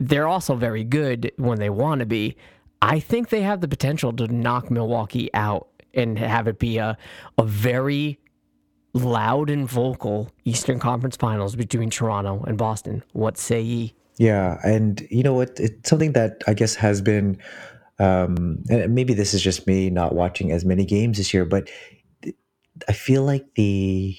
they're 0.00 0.28
also 0.28 0.56
very 0.56 0.84
good 0.84 1.30
when 1.36 1.58
they 1.58 1.70
want 1.70 2.00
to 2.00 2.06
be. 2.06 2.36
I 2.82 2.98
think 3.00 3.28
they 3.28 3.42
have 3.42 3.60
the 3.60 3.68
potential 3.68 4.12
to 4.14 4.26
knock 4.28 4.70
Milwaukee 4.70 5.30
out 5.34 5.68
and 5.94 6.18
have 6.18 6.46
it 6.46 6.58
be 6.58 6.78
a, 6.78 6.96
a 7.36 7.44
very 7.44 8.18
loud 9.04 9.50
and 9.50 9.68
vocal 9.68 10.30
Eastern 10.44 10.78
Conference 10.78 11.16
Finals 11.16 11.56
between 11.56 11.90
Toronto 11.90 12.44
and 12.46 12.56
Boston. 12.56 13.02
What 13.12 13.38
say 13.38 13.60
ye? 13.60 13.94
Yeah, 14.18 14.58
and 14.64 15.06
you 15.10 15.22
know 15.22 15.34
what? 15.34 15.58
It's 15.60 15.88
something 15.88 16.12
that 16.12 16.42
I 16.46 16.54
guess 16.54 16.74
has 16.74 17.00
been, 17.00 17.38
um, 17.98 18.62
and 18.68 18.94
maybe 18.94 19.14
this 19.14 19.32
is 19.32 19.42
just 19.42 19.66
me 19.66 19.90
not 19.90 20.14
watching 20.14 20.50
as 20.50 20.64
many 20.64 20.84
games 20.84 21.18
this 21.18 21.32
year, 21.32 21.44
but 21.44 21.70
I 22.88 22.92
feel 22.92 23.22
like 23.22 23.54
the 23.54 24.16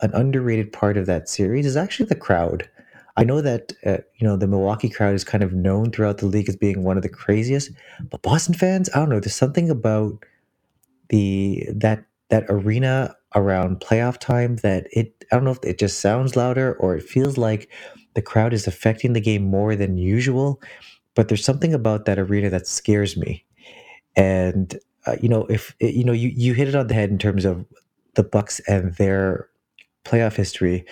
an 0.00 0.12
underrated 0.14 0.72
part 0.72 0.96
of 0.96 1.06
that 1.06 1.28
series 1.28 1.66
is 1.66 1.76
actually 1.76 2.06
the 2.06 2.14
crowd. 2.14 2.68
I 3.16 3.24
know 3.24 3.40
that 3.40 3.72
uh, 3.84 3.98
you 4.16 4.26
know 4.26 4.36
the 4.36 4.46
Milwaukee 4.46 4.88
crowd 4.88 5.14
is 5.14 5.24
kind 5.24 5.44
of 5.44 5.52
known 5.52 5.90
throughout 5.90 6.18
the 6.18 6.26
league 6.26 6.48
as 6.48 6.56
being 6.56 6.84
one 6.84 6.96
of 6.96 7.02
the 7.02 7.08
craziest, 7.08 7.70
but 8.10 8.22
Boston 8.22 8.54
fans, 8.54 8.88
I 8.94 9.00
don't 9.00 9.10
know, 9.10 9.20
there's 9.20 9.34
something 9.34 9.68
about 9.68 10.24
the 11.08 11.68
that 11.74 12.04
that 12.28 12.44
arena 12.48 13.14
around 13.34 13.80
playoff 13.80 14.18
time 14.18 14.56
that 14.56 14.86
it 14.92 15.24
I 15.30 15.36
don't 15.36 15.44
know 15.44 15.50
if 15.50 15.62
it 15.62 15.78
just 15.78 16.00
sounds 16.00 16.36
louder 16.36 16.74
or 16.74 16.96
it 16.96 17.02
feels 17.02 17.36
like 17.36 17.70
the 18.14 18.22
crowd 18.22 18.52
is 18.52 18.66
affecting 18.66 19.12
the 19.12 19.20
game 19.20 19.44
more 19.44 19.76
than 19.76 19.98
usual, 19.98 20.60
but 21.14 21.28
there's 21.28 21.44
something 21.44 21.74
about 21.74 22.06
that 22.06 22.18
arena 22.18 22.50
that 22.50 22.66
scares 22.66 23.16
me. 23.16 23.44
And 24.16 24.78
uh, 25.06 25.16
you 25.20 25.28
know, 25.28 25.46
if 25.46 25.74
you 25.80 26.04
know, 26.04 26.12
you 26.12 26.30
you 26.34 26.54
hit 26.54 26.68
it 26.68 26.74
on 26.74 26.86
the 26.86 26.94
head 26.94 27.10
in 27.10 27.18
terms 27.18 27.44
of 27.44 27.64
the 28.14 28.24
Bucks 28.24 28.60
and 28.66 28.94
their 28.94 29.48
playoff 30.04 30.34
history. 30.34 30.84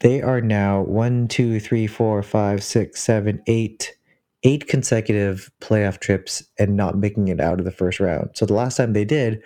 They 0.00 0.20
are 0.20 0.40
now 0.40 0.82
one, 0.82 1.28
two, 1.28 1.60
three, 1.60 1.86
four, 1.86 2.22
five, 2.22 2.62
six, 2.62 3.00
seven, 3.00 3.42
eight, 3.46 3.94
eight 4.42 4.66
consecutive 4.66 5.50
playoff 5.60 6.00
trips 6.00 6.42
and 6.58 6.76
not 6.76 6.98
making 6.98 7.28
it 7.28 7.40
out 7.40 7.58
of 7.58 7.64
the 7.64 7.70
first 7.70 8.00
round. 8.00 8.30
So 8.34 8.46
the 8.46 8.54
last 8.54 8.76
time 8.76 8.92
they 8.92 9.04
did 9.04 9.40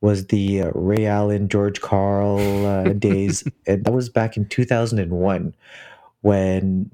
was 0.00 0.26
the 0.26 0.62
uh, 0.62 0.70
Ray 0.74 1.06
Allen, 1.06 1.48
George 1.48 1.80
Karl 1.80 2.66
uh, 2.66 2.92
days, 2.92 3.44
and 3.66 3.84
that 3.84 3.92
was 3.92 4.08
back 4.08 4.36
in 4.36 4.46
2001 4.48 5.54
when 6.20 6.90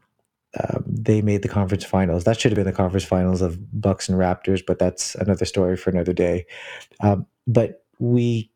um, 0.62 0.84
they 0.86 1.20
made 1.20 1.42
the 1.42 1.48
conference 1.48 1.84
finals. 1.84 2.24
That 2.24 2.38
should 2.38 2.52
have 2.52 2.56
been 2.56 2.66
the 2.66 2.72
conference 2.72 3.04
finals 3.04 3.42
of 3.42 3.58
Bucks 3.80 4.08
and 4.08 4.18
Raptors, 4.18 4.62
but 4.64 4.78
that's 4.78 5.14
another 5.16 5.44
story 5.44 5.76
for 5.76 5.90
another 5.90 6.12
day. 6.12 6.46
Um, 7.00 7.26
but 7.46 7.84
we 7.98 8.50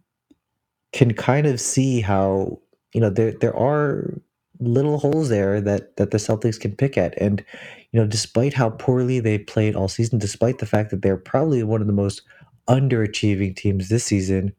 can 0.92 1.12
kind 1.14 1.46
of 1.46 1.60
see 1.60 2.00
how 2.00 2.58
you 2.94 3.00
know 3.00 3.10
there 3.10 3.32
there 3.32 3.56
are 3.56 4.14
little 4.60 4.98
holes 4.98 5.28
there 5.28 5.60
that 5.60 5.96
that 5.96 6.10
the 6.10 6.18
Celtics 6.18 6.58
can 6.58 6.74
pick 6.74 6.96
at, 6.96 7.20
and 7.20 7.44
you 7.92 8.00
know 8.00 8.06
despite 8.06 8.54
how 8.54 8.70
poorly 8.70 9.20
they 9.20 9.38
played 9.38 9.74
all 9.74 9.88
season, 9.88 10.18
despite 10.18 10.58
the 10.58 10.66
fact 10.66 10.90
that 10.90 11.02
they're 11.02 11.16
probably 11.16 11.62
one 11.62 11.80
of 11.80 11.86
the 11.86 11.92
most 11.92 12.22
underachieving 12.68 13.56
teams 13.56 13.88
this 13.88 14.04
season, 14.04 14.52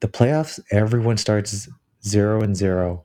the 0.00 0.08
playoffs 0.08 0.60
everyone 0.70 1.16
starts 1.16 1.68
zero 2.04 2.42
and 2.42 2.56
zero, 2.56 3.04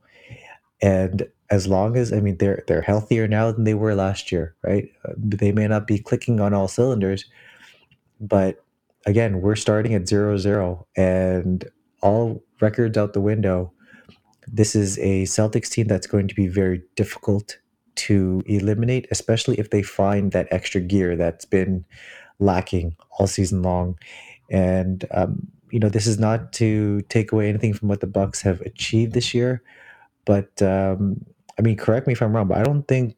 and 0.81 1.27
as 1.49 1.67
long 1.67 1.95
as 1.95 2.11
I 2.11 2.19
mean 2.19 2.37
they're 2.37 2.63
they're 2.67 2.81
healthier 2.81 3.27
now 3.27 3.51
than 3.51 3.63
they 3.63 3.73
were 3.73 3.95
last 3.95 4.31
year, 4.31 4.55
right? 4.63 4.89
Uh, 5.05 5.13
they 5.17 5.51
may 5.51 5.67
not 5.67 5.87
be 5.87 5.99
clicking 5.99 6.39
on 6.39 6.53
all 6.53 6.67
cylinders, 6.67 7.25
but 8.19 8.63
again, 9.05 9.41
we're 9.41 9.55
starting 9.55 9.93
at 9.93 10.07
zero 10.07 10.37
zero, 10.37 10.87
and 10.95 11.69
all 12.01 12.43
records 12.61 12.97
out 12.97 13.13
the 13.13 13.21
window. 13.21 13.71
This 14.47 14.75
is 14.75 14.97
a 14.99 15.23
Celtics 15.23 15.69
team 15.69 15.87
that's 15.87 16.07
going 16.07 16.27
to 16.27 16.35
be 16.35 16.47
very 16.47 16.81
difficult 16.95 17.57
to 17.95 18.43
eliminate, 18.45 19.07
especially 19.11 19.59
if 19.59 19.71
they 19.71 19.81
find 19.81 20.31
that 20.31 20.47
extra 20.51 20.79
gear 20.79 21.15
that's 21.15 21.45
been 21.45 21.83
lacking 22.39 22.95
all 23.17 23.27
season 23.27 23.61
long. 23.61 23.97
And 24.49 25.05
um, 25.11 25.47
you 25.71 25.79
know, 25.79 25.89
this 25.89 26.07
is 26.07 26.17
not 26.19 26.53
to 26.53 27.01
take 27.09 27.31
away 27.31 27.49
anything 27.49 27.73
from 27.73 27.89
what 27.89 27.99
the 27.99 28.07
Bucks 28.07 28.41
have 28.41 28.61
achieved 28.61 29.13
this 29.13 29.33
year, 29.33 29.61
but 30.25 30.61
um, 30.61 31.25
I 31.59 31.61
mean, 31.61 31.75
correct 31.75 32.07
me 32.07 32.13
if 32.13 32.21
I'm 32.21 32.35
wrong, 32.35 32.47
but 32.47 32.57
I 32.57 32.63
don't 32.63 32.87
think 32.87 33.15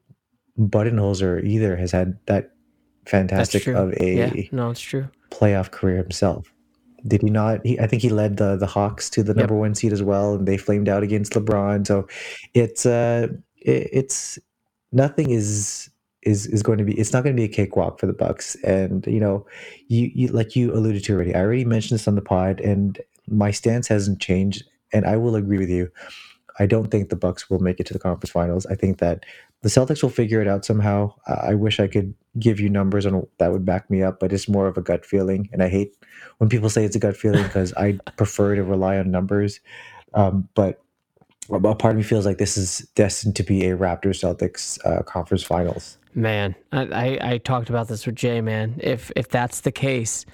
Budenholzer 0.59 1.43
either 1.43 1.75
has 1.77 1.91
had 1.91 2.17
that 2.25 2.51
fantastic 3.05 3.67
of 3.67 3.93
a 3.99 4.15
yeah, 4.15 4.43
no, 4.51 4.69
it's 4.71 4.81
true. 4.81 5.07
playoff 5.31 5.71
career 5.71 5.97
himself. 5.97 6.51
Did 7.07 7.21
he 7.21 7.29
not? 7.29 7.65
He, 7.65 7.79
I 7.79 7.87
think 7.87 8.01
he 8.01 8.09
led 8.09 8.37
the 8.37 8.55
the 8.57 8.67
Hawks 8.67 9.09
to 9.11 9.23
the 9.23 9.29
Yep. 9.29 9.37
number 9.37 9.55
one 9.55 9.73
seed 9.75 9.93
as 9.93 10.03
well, 10.03 10.35
and 10.35 10.47
they 10.47 10.57
flamed 10.57 10.89
out 10.89 11.03
against 11.03 11.33
LeBron. 11.33 11.87
So 11.87 12.07
it's 12.53 12.85
uh, 12.85 13.27
it, 13.57 13.89
it's 13.91 14.39
nothing 14.91 15.29
is 15.29 15.89
is 16.23 16.47
is 16.47 16.63
going 16.63 16.77
to 16.77 16.83
be 16.83 16.97
it's 16.99 17.13
not 17.13 17.23
going 17.23 17.35
to 17.35 17.39
be 17.39 17.45
a 17.45 17.53
cakewalk 17.53 17.99
for 17.99 18.05
the 18.05 18.13
Bucks. 18.13 18.55
And 18.63 19.05
you 19.07 19.19
know, 19.19 19.45
you 19.87 20.11
you 20.13 20.27
like 20.29 20.55
you 20.55 20.73
alluded 20.73 21.03
to 21.05 21.13
already. 21.13 21.35
I 21.35 21.39
already 21.39 21.65
mentioned 21.65 21.99
this 21.99 22.07
on 22.07 22.15
the 22.15 22.21
pod, 22.21 22.59
and 22.59 22.99
my 23.27 23.51
stance 23.51 23.87
hasn't 23.87 24.19
changed. 24.19 24.63
And 24.91 25.05
I 25.05 25.17
will 25.17 25.35
agree 25.35 25.59
with 25.59 25.69
you. 25.69 25.91
I 26.59 26.65
don't 26.65 26.89
think 26.91 27.09
the 27.09 27.15
Bucks 27.15 27.49
will 27.49 27.59
make 27.59 27.79
it 27.79 27.85
to 27.87 27.93
the 27.93 27.99
conference 27.99 28.31
finals. 28.31 28.65
I 28.65 28.75
think 28.75 28.97
that 28.97 29.25
the 29.61 29.69
Celtics 29.69 30.01
will 30.01 30.09
figure 30.09 30.41
it 30.41 30.47
out 30.47 30.65
somehow. 30.65 31.13
I 31.27 31.53
wish 31.53 31.79
I 31.79 31.87
could 31.87 32.13
give 32.37 32.59
you 32.59 32.69
numbers 32.69 33.05
on 33.05 33.25
that 33.37 33.51
would 33.51 33.65
back 33.65 33.89
me 33.89 34.03
up, 34.03 34.19
but 34.19 34.33
it's 34.33 34.49
more 34.49 34.67
of 34.67 34.77
a 34.77 34.81
gut 34.81 35.05
feeling. 35.05 35.49
And 35.53 35.61
I 35.61 35.69
hate 35.69 35.95
when 36.37 36.49
people 36.49 36.69
say 36.69 36.85
it's 36.85 36.95
a 36.95 36.99
gut 36.99 37.15
feeling 37.15 37.43
because 37.43 37.73
I 37.73 37.99
prefer 38.17 38.55
to 38.55 38.63
rely 38.63 38.97
on 38.97 39.11
numbers. 39.11 39.59
Um, 40.13 40.49
but 40.53 40.81
a 41.51 41.75
part 41.75 41.91
of 41.91 41.97
me 41.97 42.03
feels 42.03 42.25
like 42.25 42.37
this 42.37 42.57
is 42.57 42.79
destined 42.95 43.35
to 43.37 43.43
be 43.43 43.65
a 43.67 43.77
Raptors 43.77 44.21
Celtics 44.23 44.83
uh, 44.85 45.03
conference 45.03 45.43
finals. 45.43 45.97
Man, 46.15 46.55
I, 46.71 46.81
I, 46.81 47.31
I 47.33 47.37
talked 47.37 47.69
about 47.69 47.87
this 47.87 48.05
with 48.05 48.15
Jay. 48.15 48.41
Man, 48.41 48.79
if 48.81 49.11
if 49.15 49.29
that's 49.29 49.61
the 49.61 49.71
case, 49.71 50.25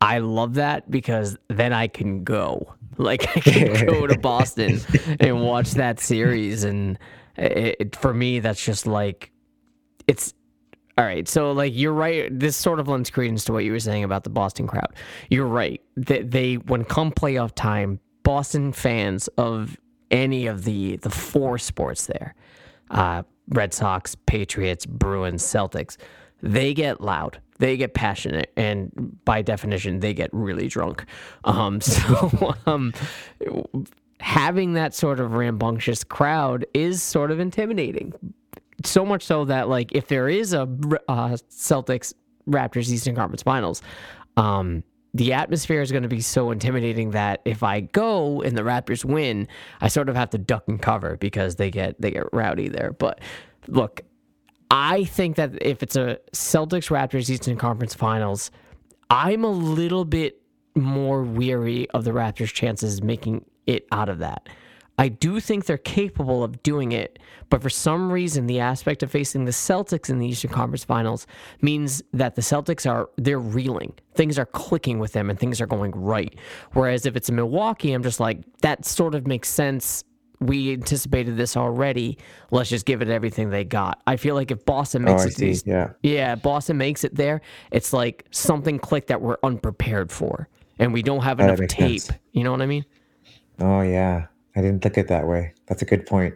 I 0.00 0.18
love 0.18 0.54
that 0.54 0.90
because 0.90 1.36
then 1.48 1.72
I 1.72 1.88
can 1.88 2.24
go. 2.24 2.74
Like 2.98 3.34
I 3.34 3.40
can 3.40 3.86
go 3.86 4.06
to 4.06 4.18
Boston 4.18 4.78
and 5.20 5.42
watch 5.42 5.70
that 5.70 6.00
series, 6.00 6.64
and 6.64 6.98
it, 7.38 7.76
it, 7.80 7.96
for 7.96 8.12
me, 8.12 8.40
that's 8.40 8.62
just 8.62 8.86
like 8.86 9.30
it's 10.06 10.34
all 10.98 11.06
right. 11.06 11.26
So 11.26 11.52
like 11.52 11.72
you're 11.74 11.94
right. 11.94 12.28
This 12.38 12.58
sort 12.58 12.78
of 12.78 12.88
lends 12.88 13.08
credence 13.08 13.44
to 13.44 13.54
what 13.54 13.64
you 13.64 13.72
were 13.72 13.80
saying 13.80 14.04
about 14.04 14.24
the 14.24 14.28
Boston 14.28 14.66
crowd. 14.66 14.92
You're 15.30 15.46
right. 15.46 15.80
They, 15.96 16.20
they 16.20 16.54
when 16.56 16.84
come 16.84 17.10
playoff 17.10 17.54
time, 17.54 18.00
Boston 18.22 18.72
fans 18.72 19.28
of 19.38 19.78
any 20.10 20.46
of 20.46 20.64
the 20.64 20.96
the 20.98 21.10
four 21.10 21.58
sports 21.58 22.06
there, 22.06 22.34
uh, 22.90 23.22
Red 23.48 23.74
Sox, 23.74 24.14
Patriots, 24.14 24.86
Bruins, 24.86 25.42
Celtics, 25.42 25.96
they 26.42 26.74
get 26.74 27.00
loud. 27.00 27.40
They 27.58 27.76
get 27.76 27.92
passionate 27.92 28.52
and 28.56 28.90
by 29.24 29.42
definition 29.42 30.00
they 30.00 30.14
get 30.14 30.30
really 30.32 30.68
drunk. 30.68 31.04
Um, 31.44 31.80
so 31.80 32.54
um, 32.66 32.94
having 34.20 34.74
that 34.74 34.94
sort 34.94 35.20
of 35.20 35.32
rambunctious 35.32 36.04
crowd 36.04 36.64
is 36.72 37.02
sort 37.02 37.30
of 37.30 37.38
intimidating. 37.38 38.14
So 38.84 39.04
much 39.04 39.22
so 39.24 39.44
that 39.44 39.68
like 39.68 39.92
if 39.92 40.08
there 40.08 40.28
is 40.28 40.54
a 40.54 40.62
uh, 40.62 41.36
celtics 41.50 42.14
raptors 42.48 42.90
eastern 42.90 43.14
conference 43.14 43.42
finals 43.42 43.82
um, 44.38 44.82
the 45.14 45.32
atmosphere 45.32 45.82
is 45.82 45.90
going 45.90 46.04
to 46.04 46.08
be 46.08 46.20
so 46.20 46.50
intimidating 46.50 47.10
that 47.10 47.40
if 47.44 47.62
I 47.62 47.80
go 47.80 48.42
and 48.42 48.56
the 48.56 48.62
Raptors 48.62 49.04
win, 49.04 49.48
I 49.80 49.88
sort 49.88 50.08
of 50.08 50.16
have 50.16 50.30
to 50.30 50.38
duck 50.38 50.64
and 50.68 50.80
cover 50.80 51.16
because 51.16 51.56
they 51.56 51.70
get 51.70 52.00
they 52.00 52.12
get 52.12 52.32
rowdy 52.32 52.68
there. 52.68 52.92
But 52.92 53.20
look, 53.66 54.02
I 54.70 55.04
think 55.04 55.36
that 55.36 55.60
if 55.60 55.82
it's 55.82 55.96
a 55.96 56.18
Celtics 56.32 56.90
Raptors 56.90 57.28
Eastern 57.28 57.56
Conference 57.56 57.94
Finals, 57.94 58.50
I'm 59.10 59.42
a 59.42 59.50
little 59.50 60.04
bit 60.04 60.40
more 60.76 61.22
weary 61.22 61.90
of 61.90 62.04
the 62.04 62.12
Raptors' 62.12 62.52
chances 62.52 63.02
making 63.02 63.44
it 63.66 63.86
out 63.90 64.08
of 64.08 64.18
that. 64.20 64.48
I 65.00 65.08
do 65.08 65.40
think 65.40 65.64
they're 65.64 65.78
capable 65.78 66.44
of 66.44 66.62
doing 66.62 66.92
it, 66.92 67.18
but 67.48 67.62
for 67.62 67.70
some 67.70 68.12
reason, 68.12 68.46
the 68.46 68.60
aspect 68.60 69.02
of 69.02 69.10
facing 69.10 69.46
the 69.46 69.50
Celtics 69.50 70.10
in 70.10 70.18
the 70.18 70.26
Eastern 70.26 70.50
Conference 70.50 70.84
Finals 70.84 71.26
means 71.62 72.02
that 72.12 72.34
the 72.34 72.42
Celtics 72.42 72.88
are 72.88 73.08
they're 73.16 73.38
reeling. 73.38 73.94
Things 74.14 74.38
are 74.38 74.44
clicking 74.44 74.98
with 74.98 75.14
them, 75.14 75.30
and 75.30 75.38
things 75.38 75.58
are 75.58 75.66
going 75.66 75.92
right. 75.92 76.38
Whereas 76.74 77.06
if 77.06 77.16
it's 77.16 77.30
Milwaukee, 77.30 77.94
I'm 77.94 78.02
just 78.02 78.20
like 78.20 78.40
that 78.60 78.84
sort 78.84 79.14
of 79.14 79.26
makes 79.26 79.48
sense 79.48 80.04
we 80.40 80.72
anticipated 80.72 81.38
this 81.38 81.56
already. 81.56 82.18
Let's 82.50 82.68
just 82.68 82.84
give 82.84 83.00
it 83.00 83.08
everything 83.08 83.48
they 83.48 83.64
got. 83.64 84.02
I 84.06 84.16
feel 84.16 84.34
like 84.34 84.50
if 84.50 84.64
Boston 84.66 85.04
makes 85.04 85.24
oh, 85.24 85.28
it, 85.28 85.36
these, 85.36 85.66
yeah, 85.66 85.92
yeah, 86.02 86.34
Boston 86.34 86.76
makes 86.76 87.04
it 87.04 87.14
there. 87.14 87.40
It's 87.70 87.94
like 87.94 88.26
something 88.32 88.78
clicked 88.78 89.08
that 89.08 89.22
we're 89.22 89.38
unprepared 89.42 90.12
for, 90.12 90.48
and 90.78 90.92
we 90.92 91.02
don't 91.02 91.22
have 91.22 91.40
Oh, 91.40 91.46
that 91.46 91.58
enough 91.58 91.68
tape. 91.68 92.02
sense. 92.02 92.18
You 92.32 92.44
know 92.44 92.50
what 92.52 92.60
I 92.60 92.66
mean? 92.66 92.84
Oh 93.60 93.80
yeah, 93.80 94.26
I 94.60 94.62
didn't 94.64 94.84
look 94.84 94.98
at 94.98 95.04
it 95.06 95.08
that 95.08 95.26
way. 95.26 95.54
That's 95.68 95.80
a 95.80 95.86
good 95.86 96.04
point. 96.04 96.34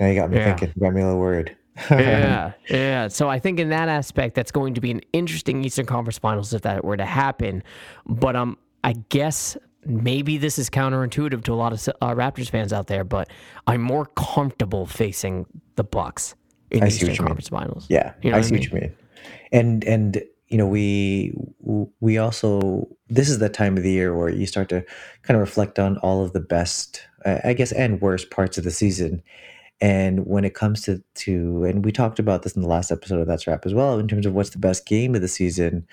Now 0.00 0.08
you 0.08 0.14
got 0.16 0.30
me 0.30 0.36
Yeah. 0.38 0.46
thinking. 0.56 0.72
You 0.74 0.82
got 0.82 0.92
me 0.94 1.00
a 1.00 1.04
little 1.06 1.20
worried. 1.20 1.56
yeah, 1.90 2.52
yeah. 2.68 3.06
So 3.08 3.28
I 3.28 3.38
think 3.38 3.60
in 3.60 3.68
that 3.68 3.88
aspect, 3.88 4.34
that's 4.34 4.50
going 4.50 4.74
to 4.74 4.80
be 4.80 4.90
an 4.90 5.00
interesting 5.12 5.64
Eastern 5.64 5.86
Conference 5.86 6.18
Finals 6.18 6.52
if 6.52 6.62
that 6.62 6.84
were 6.84 6.96
to 6.96 7.04
happen. 7.04 7.62
But 8.04 8.34
um, 8.34 8.58
I 8.82 8.94
guess 9.10 9.56
maybe 9.84 10.38
this 10.38 10.58
is 10.58 10.68
counterintuitive 10.68 11.44
to 11.44 11.52
a 11.52 11.54
lot 11.54 11.72
of 11.72 11.88
uh, 12.00 12.14
Raptors 12.14 12.50
fans 12.50 12.72
out 12.72 12.88
there, 12.88 13.04
but 13.04 13.28
I'm 13.68 13.80
more 13.82 14.06
comfortable 14.16 14.86
facing 14.86 15.46
the 15.76 15.84
Bucks 15.84 16.34
in 16.72 16.82
I 16.82 16.88
see 16.88 16.96
Eastern 16.96 17.06
you 17.06 17.12
mean. 17.20 17.26
Conference 17.28 17.48
Finals. 17.48 17.86
Yeah, 17.88 18.12
You 18.22 18.30
know 18.32 18.38
I 18.38 18.40
what 18.40 18.44
I 18.44 18.48
see 18.48 18.54
mean? 18.54 18.62
what 18.62 18.72
you 18.72 18.80
mean. 18.80 18.96
And 19.52 19.84
and 19.84 20.22
you 20.48 20.58
know 20.58 20.66
we 20.66 21.32
we 22.00 22.18
also 22.18 22.88
this 23.08 23.28
is 23.28 23.38
the 23.38 23.48
time 23.48 23.76
of 23.76 23.82
the 23.82 23.90
year 23.90 24.16
where 24.16 24.28
you 24.28 24.46
start 24.46 24.68
to 24.68 24.84
kind 25.22 25.36
of 25.36 25.40
reflect 25.40 25.78
on 25.78 25.98
all 25.98 26.24
of 26.24 26.32
the 26.32 26.40
best, 26.40 27.02
uh, 27.24 27.38
I 27.44 27.52
guess, 27.52 27.72
and 27.72 28.00
worst 28.00 28.30
parts 28.30 28.58
of 28.58 28.64
the 28.64 28.70
season. 28.70 29.22
And 29.80 30.26
when 30.26 30.44
it 30.44 30.54
comes 30.54 30.82
to 30.82 31.02
to 31.16 31.64
and 31.64 31.84
we 31.84 31.92
talked 31.92 32.18
about 32.18 32.42
this 32.42 32.56
in 32.56 32.62
the 32.62 32.68
last 32.68 32.90
episode 32.90 33.20
of 33.20 33.26
That's 33.26 33.46
Rap 33.46 33.66
as 33.66 33.74
well 33.74 33.98
in 33.98 34.08
terms 34.08 34.26
of 34.26 34.34
what's 34.34 34.50
the 34.50 34.58
best 34.58 34.86
game 34.86 35.14
of 35.14 35.20
the 35.20 35.28
season. 35.28 35.86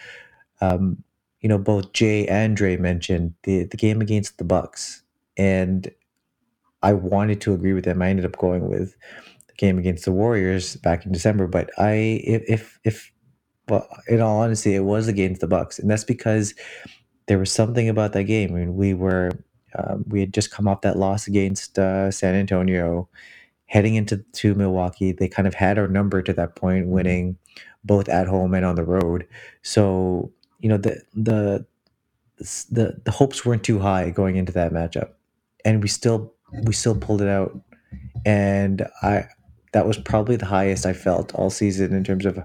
Um, 0.62 1.04
you 1.42 1.50
know, 1.50 1.58
both 1.58 1.92
Jay 1.92 2.26
and 2.28 2.56
Dre 2.56 2.78
mentioned 2.78 3.34
the 3.44 3.64
the 3.66 3.78
game 3.78 4.02
against 4.02 4.38
the 4.38 4.46
Bucks, 4.46 5.02
and 5.36 5.92
I 6.82 6.94
wanted 6.94 7.42
to 7.42 7.54
agree 7.54 7.74
with 7.74 7.86
them. 7.86 8.02
I 8.02 8.10
ended 8.10 8.26
up 8.26 8.38
going 8.38 8.70
with 8.70 8.96
the 9.48 9.54
game 9.58 9.80
against 9.80 10.06
the 10.06 10.12
Warriors 10.12 10.76
back 10.76 11.06
in 11.06 11.12
December, 11.12 11.48
but 11.48 11.70
I 11.78 12.22
if 12.24 12.80
if, 12.84 13.12
well, 13.70 13.88
in 14.08 14.22
all 14.22 14.40
honesty, 14.40 14.76
it 14.76 14.84
was 14.84 15.08
against 15.08 15.42
the 15.42 15.48
Bucks, 15.48 15.80
and 15.80 15.90
that's 15.90 16.04
because 16.04 16.54
there 17.28 17.40
was 17.40 17.52
something 17.52 17.88
about 17.88 18.14
that 18.14 18.24
game. 18.24 18.54
I 18.54 18.60
mean, 18.60 18.76
we 18.76 18.94
were 18.94 19.32
um, 19.78 20.04
we 20.08 20.20
had 20.20 20.34
just 20.34 20.52
come 20.52 20.68
off 20.68 20.82
that 20.82 20.98
loss 20.98 21.28
against 21.28 21.80
uh, 21.80 22.12
San 22.12 22.36
Antonio, 22.36 23.10
heading 23.66 23.96
into 23.96 24.18
to 24.18 24.54
Milwaukee. 24.56 25.12
They 25.12 25.28
kind 25.28 25.48
of 25.48 25.54
had 25.54 25.78
our 25.78 25.88
number 25.88 26.22
to 26.22 26.34
that 26.34 26.56
point, 26.56 26.88
winning 26.88 27.38
both 27.84 28.10
at 28.10 28.28
home 28.28 28.54
and 28.54 28.66
on 28.66 28.76
the 28.76 28.84
road. 28.84 29.28
So 29.62 30.32
you 30.60 30.70
know 30.70 30.78
the 30.78 31.02
the 31.16 31.66
the 32.70 33.02
the 33.04 33.12
hopes 33.12 33.46
weren't 33.46 33.64
too 33.64 33.80
high 33.80 34.10
going 34.10 34.36
into 34.36 34.52
that 34.54 34.74
matchup, 34.74 35.12
and 35.64 35.82
we 35.82 35.88
still 35.88 36.34
we 36.64 36.74
still 36.74 36.96
pulled 36.96 37.22
it 37.22 37.30
out. 37.30 37.58
And 38.26 38.88
I 39.02 39.28
that 39.74 39.88
was 39.88 39.98
probably 39.98 40.36
the 40.36 40.46
highest 40.46 40.86
I 40.86 40.94
felt 40.94 41.34
all 41.36 41.50
season 41.50 41.94
in 41.94 42.04
terms 42.04 42.26
of 42.26 42.40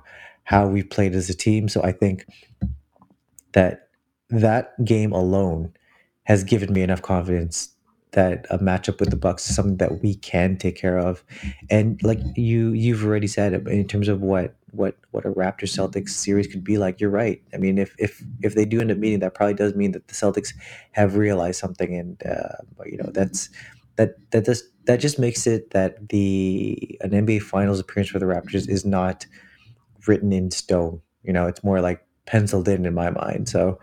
how 0.49 0.67
we 0.67 0.83
played 0.83 1.15
as 1.15 1.29
a 1.29 1.35
team. 1.35 1.69
So 1.69 1.83
I 1.83 1.93
think 1.93 2.25
that 3.53 3.89
that 4.31 4.83
game 4.83 5.13
alone 5.13 5.73
has 6.25 6.43
given 6.43 6.73
me 6.73 6.83
enough 6.83 7.03
confidence 7.03 7.75
that 8.13 8.47
a 8.49 8.59
matchup 8.59 8.99
with 8.99 9.11
the 9.11 9.17
Bucks 9.17 9.49
is 9.49 9.55
something 9.55 9.77
that 9.77 10.03
we 10.03 10.15
can 10.15 10.57
take 10.57 10.77
care 10.77 10.99
of. 10.99 11.23
And 11.69 12.03
like 12.03 12.21
you 12.35 12.73
you've 12.73 13.05
already 13.05 13.27
said 13.27 13.53
in 13.53 13.87
terms 13.87 14.09
of 14.09 14.23
what 14.23 14.55
what 14.71 14.97
what 15.11 15.27
a 15.27 15.31
Raptors 15.31 15.77
Celtics 15.77 16.11
series 16.11 16.47
could 16.47 16.65
be 16.65 16.79
like. 16.79 16.99
You're 16.99 17.11
right. 17.11 17.43
I 17.53 17.59
mean, 17.59 17.77
if 17.77 17.95
if 17.99 18.23
if 18.43 18.55
they 18.55 18.65
do 18.65 18.81
end 18.81 18.91
up 18.91 18.97
meeting, 18.97 19.21
that 19.21 19.35
probably 19.35 19.55
does 19.55 19.75
mean 19.75 19.93
that 19.93 20.09
the 20.09 20.15
Celtics 20.15 20.55
have 20.93 21.17
realized 21.17 21.61
something, 21.61 21.95
and 21.95 22.23
uh, 22.27 22.57
you 22.87 22.97
know 22.97 23.11
that's 23.13 23.51
that 23.97 24.15
that 24.31 24.47
just 24.47 24.65
that 24.87 24.97
just 25.01 25.19
makes 25.19 25.47
it 25.47 25.73
that 25.73 26.09
the 26.09 26.99
an 27.03 27.11
NBA 27.11 27.43
Finals 27.43 27.81
appearance 27.81 28.09
for 28.09 28.19
the 28.19 28.27
Raptors 28.27 28.67
is 28.67 28.87
not 28.87 29.27
written 30.09 30.33
in 30.33 30.51
stone. 30.51 31.01
You 31.23 31.33
know, 31.33 31.47
it's 31.47 31.63
more 31.63 31.81
like 31.81 32.05
penciled 32.27 32.69
in 32.69 32.87
in 32.87 32.95
my 32.95 33.11
mind. 33.11 33.49
So, 33.49 33.79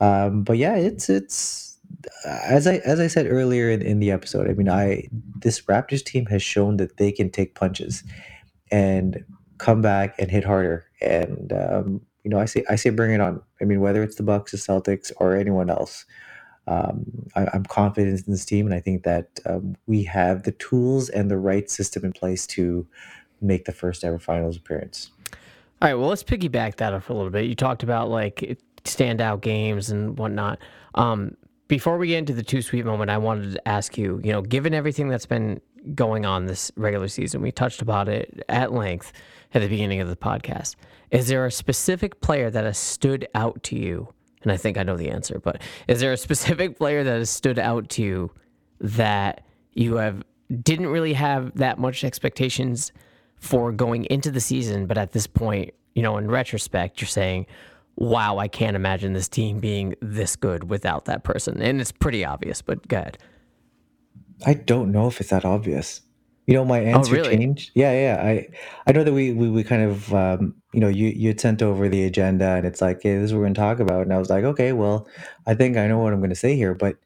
um, 0.00 0.42
but 0.42 0.58
yeah, 0.58 0.76
it's 0.76 1.08
it's 1.08 1.78
as 2.24 2.66
I 2.66 2.76
as 2.84 3.00
I 3.00 3.06
said 3.06 3.26
earlier 3.26 3.70
in, 3.70 3.82
in 3.82 3.98
the 4.00 4.10
episode. 4.10 4.48
I 4.48 4.54
mean, 4.54 4.68
I 4.68 5.08
this 5.36 5.62
Raptors 5.62 6.04
team 6.04 6.26
has 6.26 6.42
shown 6.42 6.76
that 6.78 6.96
they 6.96 7.12
can 7.12 7.30
take 7.30 7.54
punches 7.54 8.04
and 8.70 9.24
come 9.58 9.82
back 9.82 10.14
and 10.18 10.30
hit 10.30 10.44
harder. 10.44 10.86
And 11.00 11.52
um, 11.52 12.00
you 12.24 12.30
know, 12.30 12.38
I 12.38 12.44
say 12.44 12.64
I 12.68 12.76
say 12.76 12.90
bring 12.90 13.12
it 13.12 13.20
on. 13.20 13.42
I 13.60 13.64
mean, 13.64 13.80
whether 13.80 14.02
it's 14.02 14.16
the 14.16 14.22
Bucks, 14.22 14.52
the 14.52 14.58
Celtics, 14.58 15.12
or 15.18 15.36
anyone 15.36 15.70
else. 15.70 16.04
Um, 16.66 17.26
I, 17.34 17.46
I'm 17.54 17.64
confident 17.64 18.26
in 18.26 18.30
this 18.30 18.44
team, 18.44 18.66
and 18.66 18.74
I 18.74 18.80
think 18.80 19.02
that 19.04 19.40
um, 19.46 19.74
we 19.86 20.04
have 20.04 20.42
the 20.42 20.52
tools 20.52 21.08
and 21.08 21.30
the 21.30 21.38
right 21.38 21.70
system 21.70 22.04
in 22.04 22.12
place 22.12 22.46
to 22.48 22.86
make 23.40 23.64
the 23.64 23.72
first 23.72 24.04
ever 24.04 24.18
finals 24.18 24.58
appearance. 24.58 25.10
All 25.80 25.88
right, 25.88 25.94
well, 25.94 26.08
let's 26.08 26.24
piggyback 26.24 26.76
that 26.76 26.92
up 26.92 27.04
for 27.04 27.12
a 27.12 27.16
little 27.16 27.30
bit. 27.30 27.44
You 27.44 27.54
talked 27.54 27.84
about 27.84 28.10
like 28.10 28.58
standout 28.82 29.42
games 29.42 29.90
and 29.90 30.18
whatnot. 30.18 30.58
Um, 30.96 31.36
before 31.68 31.98
we 31.98 32.08
get 32.08 32.18
into 32.18 32.32
the 32.32 32.42
too 32.42 32.62
sweet 32.62 32.84
moment, 32.84 33.10
I 33.10 33.18
wanted 33.18 33.52
to 33.52 33.68
ask 33.68 33.96
you, 33.96 34.20
you 34.24 34.32
know, 34.32 34.42
given 34.42 34.74
everything 34.74 35.08
that's 35.08 35.26
been 35.26 35.60
going 35.94 36.26
on 36.26 36.46
this 36.46 36.72
regular 36.76 37.06
season, 37.06 37.42
we 37.42 37.52
touched 37.52 37.80
about 37.80 38.08
it 38.08 38.42
at 38.48 38.72
length 38.72 39.12
at 39.54 39.62
the 39.62 39.68
beginning 39.68 40.00
of 40.00 40.08
the 40.08 40.16
podcast. 40.16 40.74
Is 41.12 41.28
there 41.28 41.46
a 41.46 41.52
specific 41.52 42.20
player 42.20 42.50
that 42.50 42.64
has 42.64 42.78
stood 42.78 43.28
out 43.36 43.62
to 43.64 43.76
you? 43.76 44.12
And 44.42 44.50
I 44.50 44.56
think 44.56 44.78
I 44.78 44.82
know 44.82 44.96
the 44.96 45.10
answer, 45.10 45.38
but 45.38 45.62
is 45.86 46.00
there 46.00 46.12
a 46.12 46.16
specific 46.16 46.76
player 46.76 47.04
that 47.04 47.18
has 47.18 47.30
stood 47.30 47.58
out 47.58 47.88
to 47.90 48.02
you 48.02 48.32
that 48.80 49.44
you 49.74 49.96
have 49.96 50.24
didn't 50.62 50.88
really 50.88 51.12
have 51.12 51.54
that 51.58 51.78
much 51.78 52.02
expectations 52.02 52.92
for 53.40 53.72
going 53.72 54.04
into 54.06 54.30
the 54.30 54.40
season, 54.40 54.86
but 54.86 54.98
at 54.98 55.12
this 55.12 55.26
point, 55.26 55.74
you 55.94 56.02
know, 56.02 56.16
in 56.16 56.30
retrospect, 56.30 57.00
you're 57.00 57.08
saying, 57.08 57.46
wow, 57.96 58.38
I 58.38 58.48
can't 58.48 58.76
imagine 58.76 59.12
this 59.12 59.28
team 59.28 59.58
being 59.58 59.94
this 60.00 60.36
good 60.36 60.70
without 60.70 61.06
that 61.06 61.24
person. 61.24 61.60
And 61.60 61.80
it's 61.80 61.92
pretty 61.92 62.24
obvious, 62.24 62.62
but 62.62 62.86
go 62.88 62.98
ahead. 62.98 63.18
I 64.46 64.54
don't 64.54 64.92
know 64.92 65.08
if 65.08 65.20
it's 65.20 65.30
that 65.30 65.44
obvious. 65.44 66.00
You 66.46 66.54
know, 66.54 66.64
my 66.64 66.78
answer 66.78 67.12
really? 67.12 67.36
changed. 67.36 67.72
Yeah, 67.74 67.92
yeah. 67.92 68.22
I 68.24 68.48
I 68.86 68.92
know 68.92 69.04
that 69.04 69.12
we 69.12 69.32
we, 69.32 69.50
we 69.50 69.62
kind 69.62 69.82
of 69.82 70.14
um, 70.14 70.54
you 70.72 70.80
know 70.80 70.88
you 70.88 71.08
you 71.08 71.28
had 71.28 71.40
sent 71.40 71.60
over 71.60 71.90
the 71.90 72.04
agenda 72.04 72.46
and 72.46 72.66
it's 72.66 72.80
like, 72.80 73.02
hey, 73.02 73.16
this 73.16 73.24
is 73.24 73.32
what 73.34 73.40
we're 73.40 73.44
going 73.46 73.54
to 73.54 73.60
talk 73.60 73.80
about, 73.80 74.02
and 74.02 74.14
I 74.14 74.18
was 74.18 74.30
like, 74.30 74.44
okay, 74.44 74.72
well, 74.72 75.06
I 75.46 75.54
think 75.54 75.76
I 75.76 75.86
know 75.88 75.98
what 75.98 76.14
I'm 76.14 76.20
going 76.20 76.30
to 76.30 76.36
say 76.36 76.56
here, 76.56 76.74
but 76.74 76.96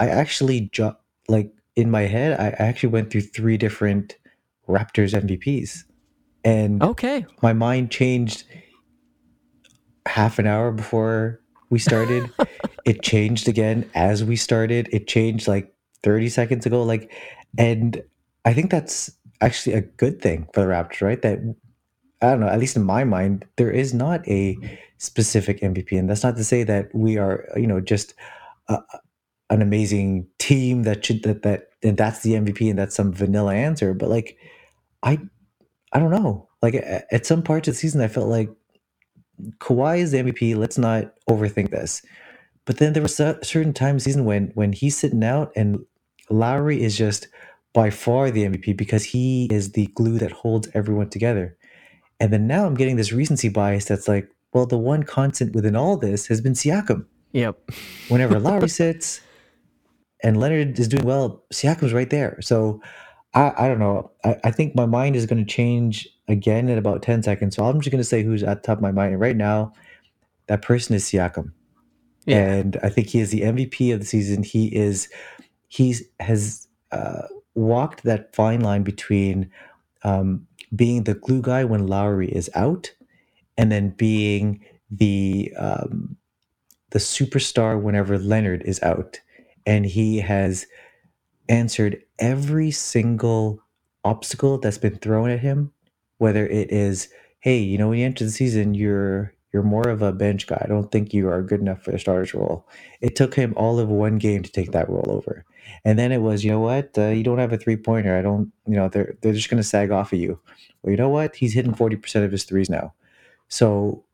I 0.00 0.08
actually 0.08 0.70
ju- 0.72 0.96
like 1.28 1.52
in 1.76 1.90
my 1.90 2.02
head, 2.02 2.40
I 2.40 2.50
actually 2.58 2.90
went 2.90 3.10
through 3.10 3.22
three 3.22 3.58
different 3.58 4.16
Raptors 4.68 5.12
MVPs, 5.14 5.84
and 6.44 6.82
Okay. 6.82 7.26
my 7.42 7.52
mind 7.52 7.90
changed 7.90 8.44
half 10.06 10.38
an 10.38 10.46
hour 10.46 10.72
before 10.72 11.40
we 11.70 11.78
started. 11.78 12.30
it 12.84 13.02
changed 13.02 13.48
again 13.48 13.88
as 13.94 14.24
we 14.24 14.36
started. 14.36 14.88
It 14.92 15.06
changed 15.06 15.48
like 15.48 15.72
30 16.02 16.28
seconds 16.28 16.66
ago. 16.66 16.82
Like, 16.82 17.12
and 17.58 18.02
I 18.44 18.52
think 18.52 18.70
that's 18.70 19.10
actually 19.40 19.74
a 19.76 19.82
good 19.82 20.20
thing 20.20 20.48
for 20.52 20.60
the 20.60 20.66
Raptors, 20.66 21.00
right? 21.00 21.22
That 21.22 21.38
I 22.20 22.30
don't 22.30 22.40
know, 22.40 22.48
at 22.48 22.60
least 22.60 22.76
in 22.76 22.84
my 22.84 23.04
mind, 23.04 23.44
there 23.56 23.70
is 23.70 23.92
not 23.92 24.26
a 24.28 24.56
specific 24.98 25.60
MVP. 25.60 25.98
And 25.98 26.08
that's 26.08 26.22
not 26.22 26.36
to 26.36 26.44
say 26.44 26.62
that 26.62 26.94
we 26.94 27.18
are, 27.18 27.48
you 27.56 27.66
know, 27.66 27.80
just 27.80 28.14
a, 28.68 28.78
an 29.52 29.60
amazing 29.60 30.26
team 30.38 30.82
that 30.84 31.04
should 31.04 31.22
that 31.24 31.42
that 31.42 31.68
and 31.82 31.96
that's 31.96 32.22
the 32.22 32.32
MVP 32.32 32.70
and 32.70 32.78
that's 32.78 32.96
some 32.96 33.12
vanilla 33.12 33.54
answer. 33.54 33.92
But 33.92 34.08
like 34.08 34.38
I 35.02 35.18
I 35.92 35.98
don't 35.98 36.10
know. 36.10 36.48
Like 36.62 36.74
at 36.74 37.26
some 37.26 37.42
parts 37.42 37.68
of 37.68 37.74
the 37.74 37.78
season 37.78 38.00
I 38.00 38.08
felt 38.08 38.28
like 38.28 38.48
Kawhi 39.58 39.98
is 39.98 40.12
the 40.12 40.18
MVP. 40.18 40.56
Let's 40.56 40.78
not 40.78 41.12
overthink 41.28 41.70
this. 41.70 42.02
But 42.64 42.78
then 42.78 42.92
there 42.92 43.02
was 43.02 43.18
a 43.20 43.38
certain 43.44 43.74
time 43.74 43.98
season 44.00 44.24
when 44.24 44.52
when 44.54 44.72
he's 44.72 44.96
sitting 44.96 45.22
out 45.22 45.52
and 45.54 45.84
Lowry 46.30 46.82
is 46.82 46.96
just 46.96 47.28
by 47.74 47.90
far 47.90 48.30
the 48.30 48.44
MVP 48.44 48.76
because 48.76 49.04
he 49.04 49.48
is 49.50 49.72
the 49.72 49.86
glue 49.88 50.18
that 50.18 50.32
holds 50.32 50.68
everyone 50.72 51.10
together. 51.10 51.56
And 52.20 52.32
then 52.32 52.46
now 52.46 52.64
I'm 52.64 52.74
getting 52.74 52.96
this 52.96 53.12
recency 53.12 53.48
bias 53.48 53.86
that's 53.86 54.08
like, 54.08 54.28
well, 54.54 54.66
the 54.66 54.78
one 54.78 55.02
constant 55.02 55.54
within 55.54 55.74
all 55.74 55.96
this 55.96 56.26
has 56.28 56.40
been 56.40 56.52
Siakam. 56.52 57.04
Yep. 57.32 57.70
Whenever 58.08 58.38
Lowry 58.40 58.68
sits 58.68 59.20
and 60.22 60.38
Leonard 60.38 60.78
is 60.78 60.88
doing 60.88 61.04
well, 61.04 61.42
Siakam's 61.52 61.92
right 61.92 62.10
there. 62.10 62.40
So 62.40 62.80
I, 63.34 63.52
I 63.56 63.68
don't 63.68 63.78
know. 63.78 64.10
I, 64.24 64.36
I 64.44 64.50
think 64.50 64.74
my 64.74 64.86
mind 64.86 65.16
is 65.16 65.26
going 65.26 65.44
to 65.44 65.50
change 65.50 66.08
again 66.28 66.68
in 66.68 66.78
about 66.78 67.02
10 67.02 67.22
seconds. 67.22 67.56
So 67.56 67.64
I'm 67.64 67.80
just 67.80 67.90
going 67.90 68.00
to 68.00 68.08
say 68.08 68.22
who's 68.22 68.42
at 68.42 68.62
the 68.62 68.66
top 68.66 68.78
of 68.78 68.82
my 68.82 68.92
mind. 68.92 69.12
And 69.12 69.20
right 69.20 69.36
now, 69.36 69.72
that 70.46 70.62
person 70.62 70.94
is 70.94 71.04
Siakam. 71.04 71.52
Yeah. 72.26 72.52
And 72.52 72.78
I 72.82 72.88
think 72.88 73.08
he 73.08 73.20
is 73.20 73.30
the 73.30 73.40
MVP 73.40 73.92
of 73.92 74.00
the 74.00 74.06
season. 74.06 74.42
He 74.42 74.74
is, 74.74 75.08
he's 75.68 76.04
has 76.20 76.68
uh, 76.92 77.22
walked 77.54 78.04
that 78.04 78.34
fine 78.34 78.60
line 78.60 78.82
between 78.84 79.50
um, 80.04 80.46
being 80.74 81.04
the 81.04 81.14
glue 81.14 81.42
guy 81.42 81.64
when 81.64 81.86
Lowry 81.86 82.28
is 82.28 82.48
out 82.54 82.92
and 83.58 83.72
then 83.72 83.90
being 83.90 84.64
the, 84.90 85.52
um, 85.58 86.16
the 86.90 86.98
superstar 86.98 87.80
whenever 87.80 88.18
Leonard 88.18 88.62
is 88.62 88.80
out. 88.82 89.20
And 89.66 89.86
he 89.86 90.18
has 90.18 90.66
answered 91.48 92.02
every 92.18 92.70
single 92.70 93.60
obstacle 94.04 94.58
that's 94.58 94.78
been 94.78 94.96
thrown 94.96 95.30
at 95.30 95.40
him, 95.40 95.72
whether 96.18 96.46
it 96.46 96.72
is, 96.72 97.08
hey, 97.40 97.58
you 97.58 97.78
know, 97.78 97.88
when 97.88 97.98
you 97.98 98.06
enter 98.06 98.24
the 98.24 98.30
season, 98.30 98.74
you're 98.74 99.34
you're 99.52 99.62
more 99.62 99.88
of 99.88 100.00
a 100.00 100.12
bench 100.12 100.46
guy. 100.46 100.60
I 100.64 100.68
don't 100.68 100.90
think 100.90 101.12
you 101.12 101.28
are 101.28 101.42
good 101.42 101.60
enough 101.60 101.82
for 101.82 101.90
the 101.92 101.98
starter's 101.98 102.32
role. 102.32 102.66
It 103.02 103.16
took 103.16 103.34
him 103.34 103.52
all 103.56 103.78
of 103.78 103.88
one 103.88 104.16
game 104.16 104.42
to 104.42 104.50
take 104.50 104.72
that 104.72 104.88
role 104.88 105.04
over. 105.08 105.44
And 105.84 105.98
then 105.98 106.10
it 106.10 106.22
was, 106.22 106.42
you 106.42 106.50
know 106.50 106.60
what, 106.60 106.96
uh, 106.96 107.08
you 107.08 107.22
don't 107.22 107.38
have 107.38 107.52
a 107.52 107.58
three 107.58 107.76
pointer. 107.76 108.16
I 108.16 108.22
don't, 108.22 108.50
you 108.66 108.76
know, 108.76 108.88
they're 108.88 109.14
they're 109.20 109.34
just 109.34 109.50
going 109.50 109.62
to 109.62 109.68
sag 109.68 109.90
off 109.90 110.12
of 110.12 110.18
you. 110.18 110.40
Well, 110.82 110.90
you 110.90 110.96
know 110.96 111.10
what, 111.10 111.36
he's 111.36 111.54
hitting 111.54 111.74
forty 111.74 111.96
percent 111.96 112.24
of 112.24 112.32
his 112.32 112.44
threes 112.44 112.70
now. 112.70 112.94
So, 113.48 114.04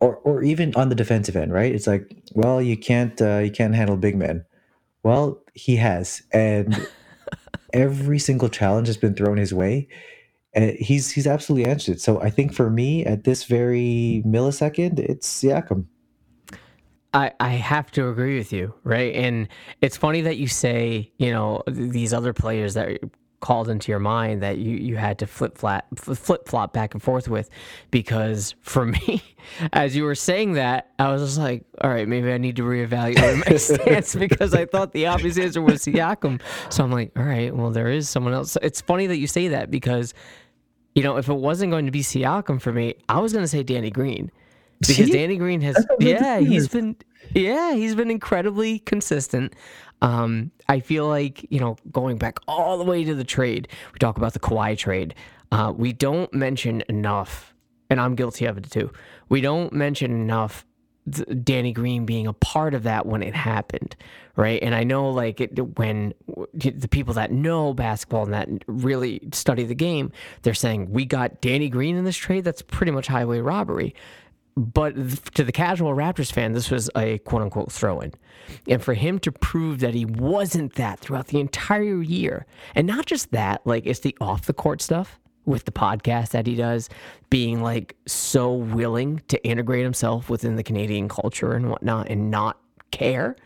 or 0.00 0.16
or 0.18 0.42
even 0.42 0.74
on 0.74 0.88
the 0.88 0.94
defensive 0.94 1.36
end, 1.36 1.52
right? 1.52 1.74
It's 1.74 1.86
like, 1.86 2.10
well, 2.34 2.62
you 2.62 2.76
can't 2.76 3.20
uh, 3.20 3.38
you 3.38 3.50
can't 3.50 3.74
handle 3.74 3.96
big 3.96 4.16
men. 4.16 4.44
Well, 5.08 5.42
he 5.54 5.76
has, 5.76 6.20
and 6.34 6.86
every 7.72 8.18
single 8.18 8.50
challenge 8.50 8.88
has 8.88 8.98
been 8.98 9.14
thrown 9.14 9.38
his 9.38 9.54
way, 9.54 9.88
and 10.52 10.72
he's 10.72 11.10
he's 11.12 11.26
absolutely 11.26 11.70
answered 11.70 11.92
it. 11.92 12.02
So 12.02 12.20
I 12.20 12.28
think 12.28 12.52
for 12.52 12.68
me, 12.68 13.06
at 13.06 13.24
this 13.24 13.44
very 13.44 14.22
millisecond, 14.26 14.98
it's 14.98 15.26
Siakam. 15.26 15.86
I, 17.14 17.32
I 17.40 17.48
have 17.48 17.90
to 17.92 18.10
agree 18.10 18.36
with 18.36 18.52
you, 18.52 18.74
right? 18.84 19.14
And 19.14 19.48
it's 19.80 19.96
funny 19.96 20.20
that 20.20 20.36
you 20.36 20.46
say, 20.46 21.10
you 21.16 21.32
know, 21.32 21.62
these 21.66 22.12
other 22.12 22.34
players 22.34 22.74
that 22.74 23.00
called 23.40 23.68
into 23.68 23.92
your 23.92 24.00
mind 24.00 24.42
that 24.42 24.58
you, 24.58 24.76
you 24.76 24.96
had 24.96 25.18
to 25.20 25.26
flip 25.26 25.56
flat 25.56 25.86
flip 25.96 26.48
flop 26.48 26.72
back 26.72 26.94
and 26.94 27.02
forth 27.02 27.28
with, 27.28 27.48
because 27.90 28.54
for 28.62 28.84
me, 29.06 29.22
as 29.72 29.94
you 29.94 30.04
were 30.04 30.14
saying 30.14 30.52
that, 30.54 30.90
I 30.98 31.10
was 31.12 31.22
just 31.22 31.38
like, 31.38 31.64
all 31.80 31.90
right, 31.90 32.08
maybe 32.08 32.32
I 32.32 32.38
need 32.38 32.56
to 32.56 32.62
reevaluate 32.62 33.48
my 33.48 33.56
stance 33.56 34.14
because 34.14 34.54
I 34.54 34.66
thought 34.66 34.92
the 34.92 35.06
obvious 35.06 35.38
answer 35.38 35.62
was 35.62 35.84
Siakam. 35.84 36.40
So 36.70 36.84
I'm 36.84 36.92
like, 36.92 37.12
all 37.16 37.24
right, 37.24 37.54
well, 37.54 37.70
there 37.70 37.88
is 37.88 38.08
someone 38.08 38.34
else. 38.34 38.56
It's 38.62 38.80
funny 38.80 39.06
that 39.06 39.18
you 39.18 39.26
say 39.26 39.48
that 39.48 39.70
because, 39.70 40.14
you 40.94 41.02
know, 41.02 41.16
if 41.16 41.28
it 41.28 41.34
wasn't 41.34 41.70
going 41.70 41.86
to 41.86 41.92
be 41.92 42.02
Siakam 42.02 42.60
for 42.60 42.72
me, 42.72 42.94
I 43.08 43.20
was 43.20 43.32
going 43.32 43.44
to 43.44 43.48
say 43.48 43.62
Danny 43.62 43.90
Green 43.90 44.30
because 44.80 44.96
See? 44.96 45.10
Danny 45.10 45.36
Green 45.36 45.60
has 45.60 45.86
yeah 45.98 46.38
he's 46.38 46.68
been 46.68 46.96
yeah 47.34 47.74
he's 47.74 47.94
been 47.94 48.10
incredibly 48.10 48.78
consistent. 48.80 49.54
Um, 50.00 50.52
I 50.68 50.80
feel 50.80 51.06
like 51.08 51.46
you 51.50 51.60
know 51.60 51.76
going 51.90 52.18
back 52.18 52.38
all 52.46 52.78
the 52.78 52.84
way 52.84 53.04
to 53.04 53.14
the 53.14 53.24
trade. 53.24 53.68
We 53.92 53.98
talk 53.98 54.16
about 54.16 54.32
the 54.32 54.40
Kawhi 54.40 54.76
trade. 54.76 55.14
Uh, 55.50 55.72
we 55.74 55.92
don't 55.92 56.32
mention 56.32 56.82
enough, 56.88 57.54
and 57.90 58.00
I'm 58.00 58.14
guilty 58.14 58.44
of 58.44 58.58
it 58.58 58.70
too. 58.70 58.92
We 59.28 59.40
don't 59.40 59.72
mention 59.72 60.10
enough 60.12 60.64
Danny 61.08 61.72
Green 61.72 62.06
being 62.06 62.26
a 62.26 62.32
part 62.32 62.74
of 62.74 62.82
that 62.84 63.06
when 63.06 63.22
it 63.22 63.34
happened, 63.34 63.96
right? 64.36 64.62
And 64.62 64.74
I 64.74 64.84
know 64.84 65.10
like 65.10 65.40
it, 65.40 65.78
when 65.78 66.14
the 66.54 66.88
people 66.88 67.14
that 67.14 67.32
know 67.32 67.74
basketball 67.74 68.24
and 68.24 68.34
that 68.34 68.48
really 68.66 69.20
study 69.32 69.64
the 69.64 69.74
game, 69.74 70.12
they're 70.42 70.54
saying 70.54 70.90
we 70.90 71.04
got 71.04 71.40
Danny 71.40 71.68
Green 71.68 71.96
in 71.96 72.04
this 72.04 72.16
trade. 72.16 72.44
That's 72.44 72.62
pretty 72.62 72.92
much 72.92 73.06
highway 73.06 73.38
robbery. 73.40 73.94
But 74.56 74.94
to 75.34 75.44
the 75.44 75.52
casual 75.52 75.94
Raptors 75.94 76.32
fan, 76.32 76.52
this 76.52 76.70
was 76.70 76.90
a 76.96 77.18
quote 77.18 77.42
unquote 77.42 77.70
throw 77.70 78.00
in. 78.00 78.12
And 78.68 78.82
for 78.82 78.94
him 78.94 79.18
to 79.20 79.32
prove 79.32 79.80
that 79.80 79.94
he 79.94 80.04
wasn't 80.04 80.74
that 80.74 81.00
throughout 81.00 81.28
the 81.28 81.40
entire 81.40 82.02
year, 82.02 82.46
and 82.74 82.86
not 82.86 83.06
just 83.06 83.30
that, 83.32 83.66
like 83.66 83.86
it's 83.86 84.00
the 84.00 84.16
off 84.20 84.46
the 84.46 84.52
court 84.52 84.82
stuff 84.82 85.18
with 85.44 85.64
the 85.64 85.72
podcast 85.72 86.30
that 86.30 86.46
he 86.46 86.54
does, 86.54 86.88
being 87.30 87.62
like 87.62 87.96
so 88.06 88.52
willing 88.52 89.22
to 89.28 89.42
integrate 89.44 89.82
himself 89.82 90.28
within 90.28 90.56
the 90.56 90.62
Canadian 90.62 91.08
culture 91.08 91.52
and 91.52 91.70
whatnot 91.70 92.08
and 92.08 92.30
not 92.30 92.58
care. 92.90 93.36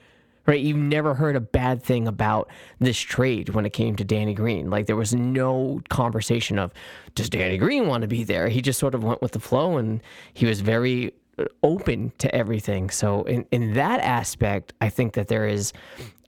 Right, 0.45 0.61
you've 0.61 0.77
never 0.77 1.15
heard 1.15 1.37
a 1.37 1.41
bad 1.41 1.85
thing 1.85 2.09
about 2.09 2.51
this 2.81 2.99
trade 2.99 3.51
when 3.51 3.65
it 3.65 3.73
came 3.73 3.95
to 3.95 4.03
Danny 4.03 4.35
Green. 4.35 4.71
Like 4.71 4.87
there 4.87 4.97
was 4.97 5.15
no 5.15 5.81
conversation 5.89 6.59
of 6.59 6.73
does 7.15 7.31
Danny 7.31 7.59
Green 7.59 7.87
want 7.87 8.03
to 8.03 8.09
be 8.09 8.25
there. 8.25 8.49
He 8.49 8.61
just 8.61 8.81
sort 8.81 8.97
of 8.97 9.05
went 9.05 9.23
with 9.23 9.33
the 9.33 9.39
flow, 9.39 9.77
and 9.77 10.03
he 10.35 10.45
was 10.45 10.61
very 10.61 11.15
open 11.63 12.13
to 12.19 12.35
everything. 12.35 12.91
So 12.91 13.23
in 13.25 13.47
in 13.51 13.75
that 13.75 14.01
aspect, 14.01 14.73
I 14.81 14.89
think 14.89 15.15
that 15.15 15.29
there 15.29 15.47
is 15.47 15.73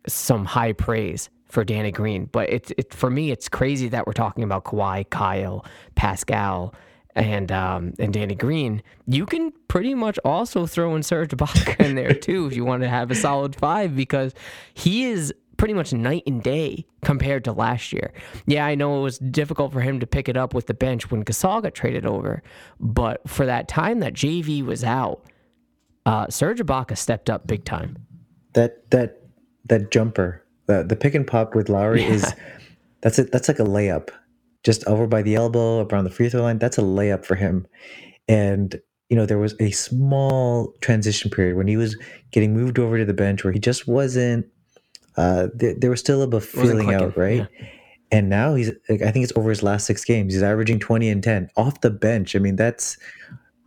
some 0.06 0.44
high 0.44 0.72
praise 0.72 1.30
for 1.46 1.64
Danny 1.64 1.90
Green. 1.90 2.26
But 2.26 2.50
it's 2.50 2.72
it 2.76 2.92
for 2.92 3.10
me, 3.10 3.30
it's 3.30 3.48
crazy 3.48 3.88
that 3.88 4.06
we're 4.06 4.12
talking 4.12 4.44
about 4.44 4.64
Kawhi, 4.64 5.08
Kyle, 5.10 5.64
Pascal, 5.94 6.74
and 7.14 7.52
um, 7.52 7.94
and 7.98 8.12
Danny 8.12 8.34
Green. 8.34 8.82
You 9.06 9.26
can 9.26 9.52
pretty 9.68 9.94
much 9.94 10.18
also 10.24 10.66
throw 10.66 10.94
in 10.96 11.02
Serge 11.02 11.30
Ibaka 11.30 11.84
in 11.84 11.94
there 11.94 12.14
too 12.14 12.46
if 12.46 12.56
you 12.56 12.64
want 12.64 12.82
to 12.82 12.88
have 12.88 13.10
a 13.10 13.14
solid 13.14 13.54
five 13.56 13.96
because 13.96 14.34
he 14.74 15.04
is 15.04 15.32
pretty 15.56 15.74
much 15.74 15.92
night 15.92 16.22
and 16.26 16.42
day 16.42 16.86
compared 17.02 17.44
to 17.44 17.52
last 17.52 17.92
year. 17.92 18.12
Yeah, 18.46 18.66
I 18.66 18.74
know 18.74 18.98
it 18.98 19.02
was 19.02 19.18
difficult 19.18 19.72
for 19.72 19.80
him 19.80 20.00
to 20.00 20.06
pick 20.06 20.28
it 20.28 20.36
up 20.36 20.54
with 20.54 20.66
the 20.66 20.74
bench 20.74 21.10
when 21.10 21.24
Gasol 21.24 21.62
got 21.62 21.74
traded 21.74 22.06
over, 22.06 22.42
but 22.80 23.28
for 23.28 23.46
that 23.46 23.68
time 23.68 24.00
that 24.00 24.14
JV 24.14 24.64
was 24.64 24.84
out, 24.84 25.24
uh, 26.06 26.28
Serge 26.28 26.60
Ibaka 26.60 26.96
stepped 26.96 27.30
up 27.30 27.46
big 27.46 27.64
time. 27.64 27.96
That 28.52 28.90
that 28.90 29.22
that 29.68 29.90
jumper, 29.90 30.44
the 30.66 30.82
the 30.82 30.96
pick 30.96 31.14
and 31.14 31.26
pop 31.26 31.54
with 31.54 31.68
Lowry 31.68 32.04
is 32.04 32.34
that's 33.00 33.18
it. 33.18 33.32
That's 33.32 33.48
like 33.48 33.58
a 33.58 33.64
layup, 33.64 34.10
just 34.62 34.86
over 34.86 35.06
by 35.06 35.22
the 35.22 35.34
elbow, 35.34 35.86
around 35.86 36.04
the 36.04 36.10
free 36.10 36.28
throw 36.28 36.42
line. 36.42 36.58
That's 36.58 36.78
a 36.78 36.82
layup 36.82 37.24
for 37.24 37.34
him. 37.34 37.66
And 38.28 38.80
you 39.08 39.16
know 39.16 39.26
there 39.26 39.38
was 39.38 39.54
a 39.60 39.70
small 39.70 40.72
transition 40.80 41.30
period 41.30 41.56
when 41.56 41.68
he 41.68 41.76
was 41.76 41.96
getting 42.30 42.54
moved 42.54 42.78
over 42.78 42.98
to 42.98 43.04
the 43.04 43.14
bench 43.14 43.44
where 43.44 43.52
he 43.52 43.58
just 43.58 43.86
wasn't. 43.86 44.46
Uh, 45.16 45.48
there, 45.54 45.74
there 45.74 45.90
was 45.90 46.00
still 46.00 46.22
a 46.22 46.26
bit 46.26 46.42
feeling 46.42 46.92
out, 46.92 47.16
right? 47.16 47.48
and 48.10 48.28
now 48.28 48.54
he's 48.54 48.70
like, 48.88 49.02
I 49.02 49.10
think 49.10 49.24
it's 49.24 49.32
over 49.36 49.50
his 49.50 49.62
last 49.62 49.86
six 49.86 50.04
games. 50.04 50.34
He's 50.34 50.42
averaging 50.42 50.78
20 50.78 51.08
and 51.08 51.22
10 51.22 51.50
off 51.56 51.80
the 51.80 51.90
bench. 51.90 52.36
I 52.36 52.38
mean, 52.38 52.56
that's 52.56 52.96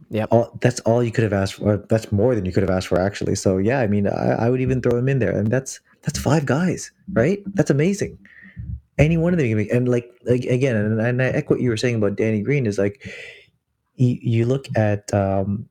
yeah, 0.10 0.26
that's 0.62 0.80
all 0.82 1.04
you 1.04 1.12
could 1.12 1.26
have 1.26 1.34
asked 1.34 1.56
for. 1.56 1.78
That's 1.90 2.12
more 2.14 2.34
than 2.34 2.46
you 2.46 2.54
could 2.54 2.64
have 2.64 2.70
asked 2.70 2.88
for 2.88 3.00
actually. 3.00 3.36
So 3.36 3.58
yeah, 3.58 3.80
I 3.82 3.88
mean, 3.88 4.08
I, 4.08 4.46
I 4.46 4.50
would 4.50 4.62
even 4.62 4.82
throw 4.82 4.98
him 4.98 5.10
in 5.10 5.20
there. 5.20 5.38
And 5.38 5.50
that's 5.52 5.82
that's 6.04 6.18
five 6.18 6.46
guys, 6.46 6.92
right? 7.12 7.40
That's 7.56 7.70
amazing. 7.70 8.18
Any 8.98 9.18
one 9.18 9.34
of 9.34 9.40
them 9.40 9.50
can 9.50 9.58
be, 9.58 9.70
and 9.70 9.88
like, 9.90 10.10
like 10.24 10.46
again, 10.46 10.76
and, 10.76 11.00
and 11.00 11.22
I 11.22 11.26
echo 11.26 11.56
what 11.56 11.62
you 11.62 11.70
were 11.70 11.78
saying 11.78 11.96
about 11.96 12.16
Danny 12.16 12.42
Green 12.42 12.66
is 12.66 12.78
like, 12.80 13.06
you, 13.96 14.18
you 14.22 14.46
look 14.46 14.68
at 14.76 15.14
um, 15.14 15.68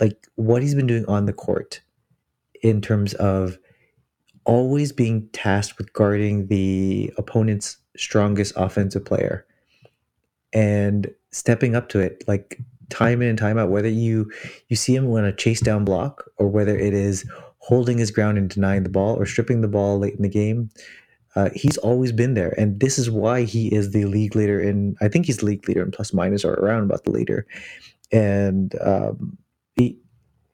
like 0.00 0.26
what 0.34 0.60
he's 0.60 0.74
been 0.74 0.86
doing 0.86 1.06
on 1.06 1.26
the 1.26 1.32
court 1.32 1.80
in 2.62 2.80
terms 2.80 3.14
of 3.14 3.58
always 4.44 4.92
being 4.92 5.28
tasked 5.32 5.78
with 5.78 5.92
guarding 5.92 6.46
the 6.48 7.12
opponent's 7.18 7.76
strongest 7.96 8.52
offensive 8.56 9.04
player 9.04 9.46
and 10.52 11.12
stepping 11.30 11.74
up 11.74 11.88
to 11.88 12.00
it 12.00 12.24
like 12.26 12.58
time 12.88 13.22
in 13.22 13.28
and 13.28 13.38
time 13.38 13.58
out 13.58 13.70
whether 13.70 13.88
you 13.88 14.30
you 14.68 14.76
see 14.76 14.94
him 14.94 15.08
when 15.08 15.24
a 15.24 15.32
chase 15.32 15.60
down 15.60 15.84
block 15.84 16.24
or 16.38 16.48
whether 16.48 16.76
it 16.76 16.94
is 16.94 17.28
holding 17.58 17.98
his 17.98 18.10
ground 18.10 18.38
and 18.38 18.50
denying 18.50 18.82
the 18.82 18.88
ball 18.88 19.14
or 19.14 19.26
stripping 19.26 19.60
the 19.60 19.68
ball 19.68 19.98
late 19.98 20.14
in 20.14 20.22
the 20.22 20.28
game 20.28 20.70
uh, 21.36 21.50
he's 21.54 21.76
always 21.78 22.12
been 22.12 22.34
there. 22.34 22.54
And 22.58 22.80
this 22.80 22.98
is 22.98 23.10
why 23.10 23.42
he 23.42 23.68
is 23.68 23.92
the 23.92 24.04
league 24.04 24.34
leader 24.34 24.60
in 24.60 24.96
i 25.00 25.08
think 25.08 25.26
he's 25.26 25.42
league 25.42 25.66
leader 25.68 25.82
in 25.82 25.90
plus 25.90 26.12
minus 26.12 26.44
or 26.44 26.54
around 26.54 26.82
about 26.84 27.04
the 27.04 27.12
leader. 27.12 27.46
And 28.12 28.74
um, 28.80 29.38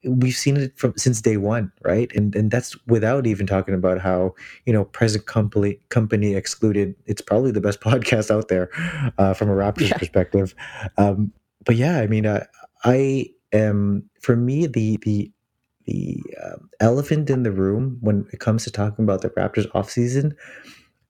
we've 0.06 0.34
seen 0.36 0.56
it 0.56 0.78
from 0.78 0.94
since 0.96 1.20
day 1.20 1.36
one, 1.36 1.72
right? 1.82 2.10
And 2.14 2.34
and 2.36 2.50
that's 2.50 2.76
without 2.86 3.26
even 3.26 3.46
talking 3.46 3.74
about 3.74 4.00
how 4.00 4.34
you 4.64 4.72
know 4.72 4.84
present 4.84 5.26
company 5.26 5.78
company 5.90 6.34
excluded. 6.34 6.94
It's 7.06 7.20
probably 7.22 7.50
the 7.52 7.60
best 7.60 7.80
podcast 7.82 8.30
out 8.30 8.48
there 8.48 8.70
uh, 9.18 9.34
from 9.34 9.50
a 9.50 9.54
Raptors 9.54 9.88
Yeah. 9.90 9.98
perspective. 9.98 10.54
Um, 10.98 11.32
but 11.64 11.76
yeah, 11.76 11.98
I 12.00 12.06
mean, 12.06 12.26
uh, 12.26 12.44
I 12.84 13.26
am 13.52 14.08
for 14.20 14.36
me 14.36 14.66
the 14.66 14.98
the 15.02 15.30
the 15.86 16.22
um, 16.44 16.68
elephant 16.80 17.30
in 17.30 17.42
the 17.44 17.52
room 17.52 17.98
when 18.00 18.26
it 18.32 18.40
comes 18.40 18.64
to 18.64 18.70
talking 18.72 19.04
about 19.04 19.22
the 19.22 19.30
Raptors 19.30 19.70
offseason. 19.72 20.32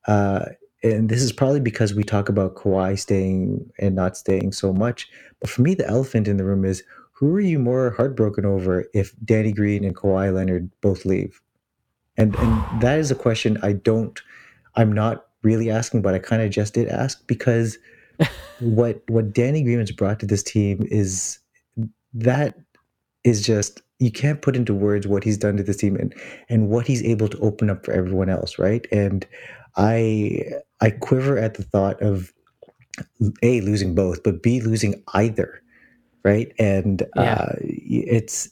Uh, 0.07 0.47
and 0.83 1.09
this 1.09 1.23
is 1.23 1.33
probably 1.33 1.61
because 1.61 1.95
we 1.95 2.05
talk 2.05 2.29
about 2.29 2.55
Kawhi 2.55 2.99
staying 2.99 3.71
and 3.79 3.95
not 3.95 4.17
staying 4.17 4.53
so 4.53 4.73
much. 4.73 5.09
But 5.41 5.51
for 5.51 5.63
me, 5.63 5.75
the 5.75 5.87
elephant 5.89 6.29
in 6.29 6.37
the 6.37 6.45
room 6.45 6.65
is 6.65 6.83
who 7.19 7.35
are 7.35 7.41
you 7.41 7.59
more 7.59 7.91
heartbroken 7.91 8.45
over 8.45 8.85
if 8.93 9.15
Danny 9.25 9.53
Green 9.53 9.85
and 9.85 9.97
Kawhi 9.97 10.35
Leonard 10.35 10.71
both 10.83 11.05
leave? 11.05 11.41
And 12.17 12.35
and 12.37 12.81
that 12.83 12.99
is 12.99 13.11
a 13.11 13.15
question 13.15 13.59
I 13.63 13.73
don't 13.73 14.21
I'm 14.75 14.93
not 14.93 15.27
really 15.43 15.71
asking, 15.71 16.03
but 16.03 16.15
I 16.15 16.19
kind 16.19 16.43
of 16.43 16.51
just 16.51 16.75
did 16.75 16.89
ask 16.89 17.27
because 17.27 17.79
what 18.61 19.03
what 19.09 19.33
Danny 19.33 19.63
Green 19.63 19.79
has 19.79 19.93
brought 19.93 20.21
to 20.21 20.27
this 20.27 20.43
team 20.43 20.87
is 20.91 21.39
that 22.13 22.55
is 23.25 23.45
just 23.45 23.83
you 23.99 24.11
can't 24.11 24.43
put 24.43 24.57
into 24.57 24.75
words 24.75 25.07
what 25.07 25.25
he's 25.25 25.39
done 25.39 25.57
to 25.57 25.63
this 25.63 25.79
team 25.79 25.97
and 25.97 26.15
and 26.49 26.69
what 26.69 26.87
he's 26.87 27.03
able 27.03 27.29
to 27.29 27.39
open 27.39 27.71
up 27.71 27.85
for 27.85 27.93
everyone 27.93 28.29
else, 28.29 28.59
right? 28.59 28.87
And 28.93 29.27
I 29.77 30.43
I 30.81 30.91
quiver 30.91 31.39
at 31.39 31.55
the 31.55 31.63
thought 31.63 32.01
of 32.03 32.33
a 33.43 33.61
losing 33.63 33.95
both, 33.95 34.23
but 34.23 34.43
b 34.43 34.61
losing 34.61 35.03
either, 35.15 35.63
right? 36.27 36.53
And 36.59 37.05
Yeah. 37.17 37.35
uh, 37.35 37.55
it's 37.63 38.51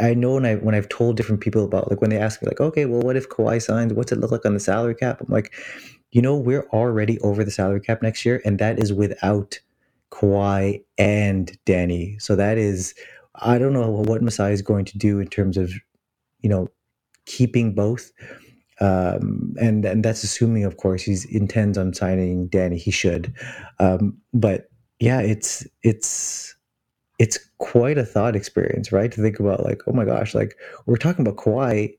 I- 0.00 0.14
know 0.14 0.34
when 0.34 0.44
I 0.44 0.56
when 0.56 0.74
I've 0.74 0.88
told 0.88 1.16
different 1.16 1.40
people 1.40 1.64
about 1.64 1.88
like 1.90 2.00
when 2.00 2.10
they 2.10 2.18
ask 2.18 2.42
me 2.42 2.48
like, 2.48 2.60
okay, 2.60 2.84
well, 2.84 3.00
what 3.00 3.16
if 3.16 3.28
Kawhi 3.28 3.62
signs? 3.62 3.94
What's 3.94 4.10
it 4.12 4.18
look 4.18 4.32
like 4.32 4.44
on 4.44 4.54
the 4.54 4.60
salary 4.60 4.96
cap? 4.96 5.20
I'm 5.20 5.32
like, 5.32 5.52
you 6.10 6.20
know, 6.20 6.36
we're 6.36 6.66
already 6.72 7.20
over 7.20 7.44
the 7.44 7.52
salary 7.52 7.80
cap 7.80 8.02
next 8.02 8.26
year, 8.26 8.42
and 8.44 8.58
that 8.58 8.80
is 8.80 8.92
without 8.92 9.60
Kawhi 10.10 10.82
and 10.98 11.56
Danny. 11.64 12.18
So 12.18 12.34
that 12.36 12.58
is, 12.58 12.94
I 13.36 13.58
don't 13.58 13.72
know 13.72 13.88
what 13.90 14.22
Masai 14.22 14.52
is 14.52 14.62
going 14.62 14.84
to 14.86 14.98
do 14.98 15.20
in 15.20 15.28
terms 15.28 15.56
of, 15.56 15.72
you 16.40 16.48
know, 16.50 16.68
keeping 17.26 17.74
both. 17.74 18.10
Um, 18.80 19.54
and 19.60 19.84
and 19.84 20.04
that's 20.04 20.24
assuming, 20.24 20.64
of 20.64 20.76
course, 20.76 21.02
he 21.02 21.16
intends 21.30 21.78
on 21.78 21.94
signing 21.94 22.48
Danny. 22.48 22.78
He 22.78 22.90
should, 22.92 23.32
um, 23.78 24.16
but 24.34 24.68
yeah, 25.00 25.20
it's 25.20 25.66
it's 25.82 26.56
it's 27.18 27.38
quite 27.58 27.98
a 27.98 28.04
thought 28.04 28.36
experience, 28.36 28.92
right? 28.92 29.10
To 29.12 29.20
think 29.22 29.40
about 29.40 29.64
like, 29.64 29.82
oh 29.86 29.92
my 29.92 30.04
gosh, 30.04 30.34
like 30.34 30.56
we're 30.86 30.96
talking 30.96 31.26
about 31.26 31.42
Kawhi, 31.42 31.96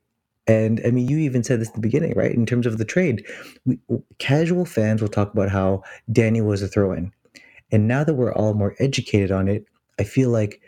and 0.47 0.81
I 0.85 0.91
mean, 0.91 1.07
you 1.07 1.17
even 1.19 1.43
said 1.43 1.59
this 1.59 1.67
at 1.69 1.75
the 1.75 1.81
beginning, 1.81 2.13
right? 2.15 2.33
In 2.33 2.45
terms 2.45 2.65
of 2.65 2.77
the 2.77 2.85
trade, 2.85 3.25
we, 3.65 3.77
casual 4.17 4.65
fans 4.65 5.01
will 5.01 5.09
talk 5.09 5.33
about 5.33 5.49
how 5.49 5.83
Danny 6.11 6.41
was 6.41 6.61
a 6.61 6.67
throw-in, 6.67 7.11
and 7.71 7.87
now 7.87 8.03
that 8.03 8.13
we're 8.15 8.33
all 8.33 8.53
more 8.53 8.75
educated 8.79 9.31
on 9.31 9.47
it, 9.47 9.65
I 9.99 10.03
feel 10.05 10.29
like 10.29 10.61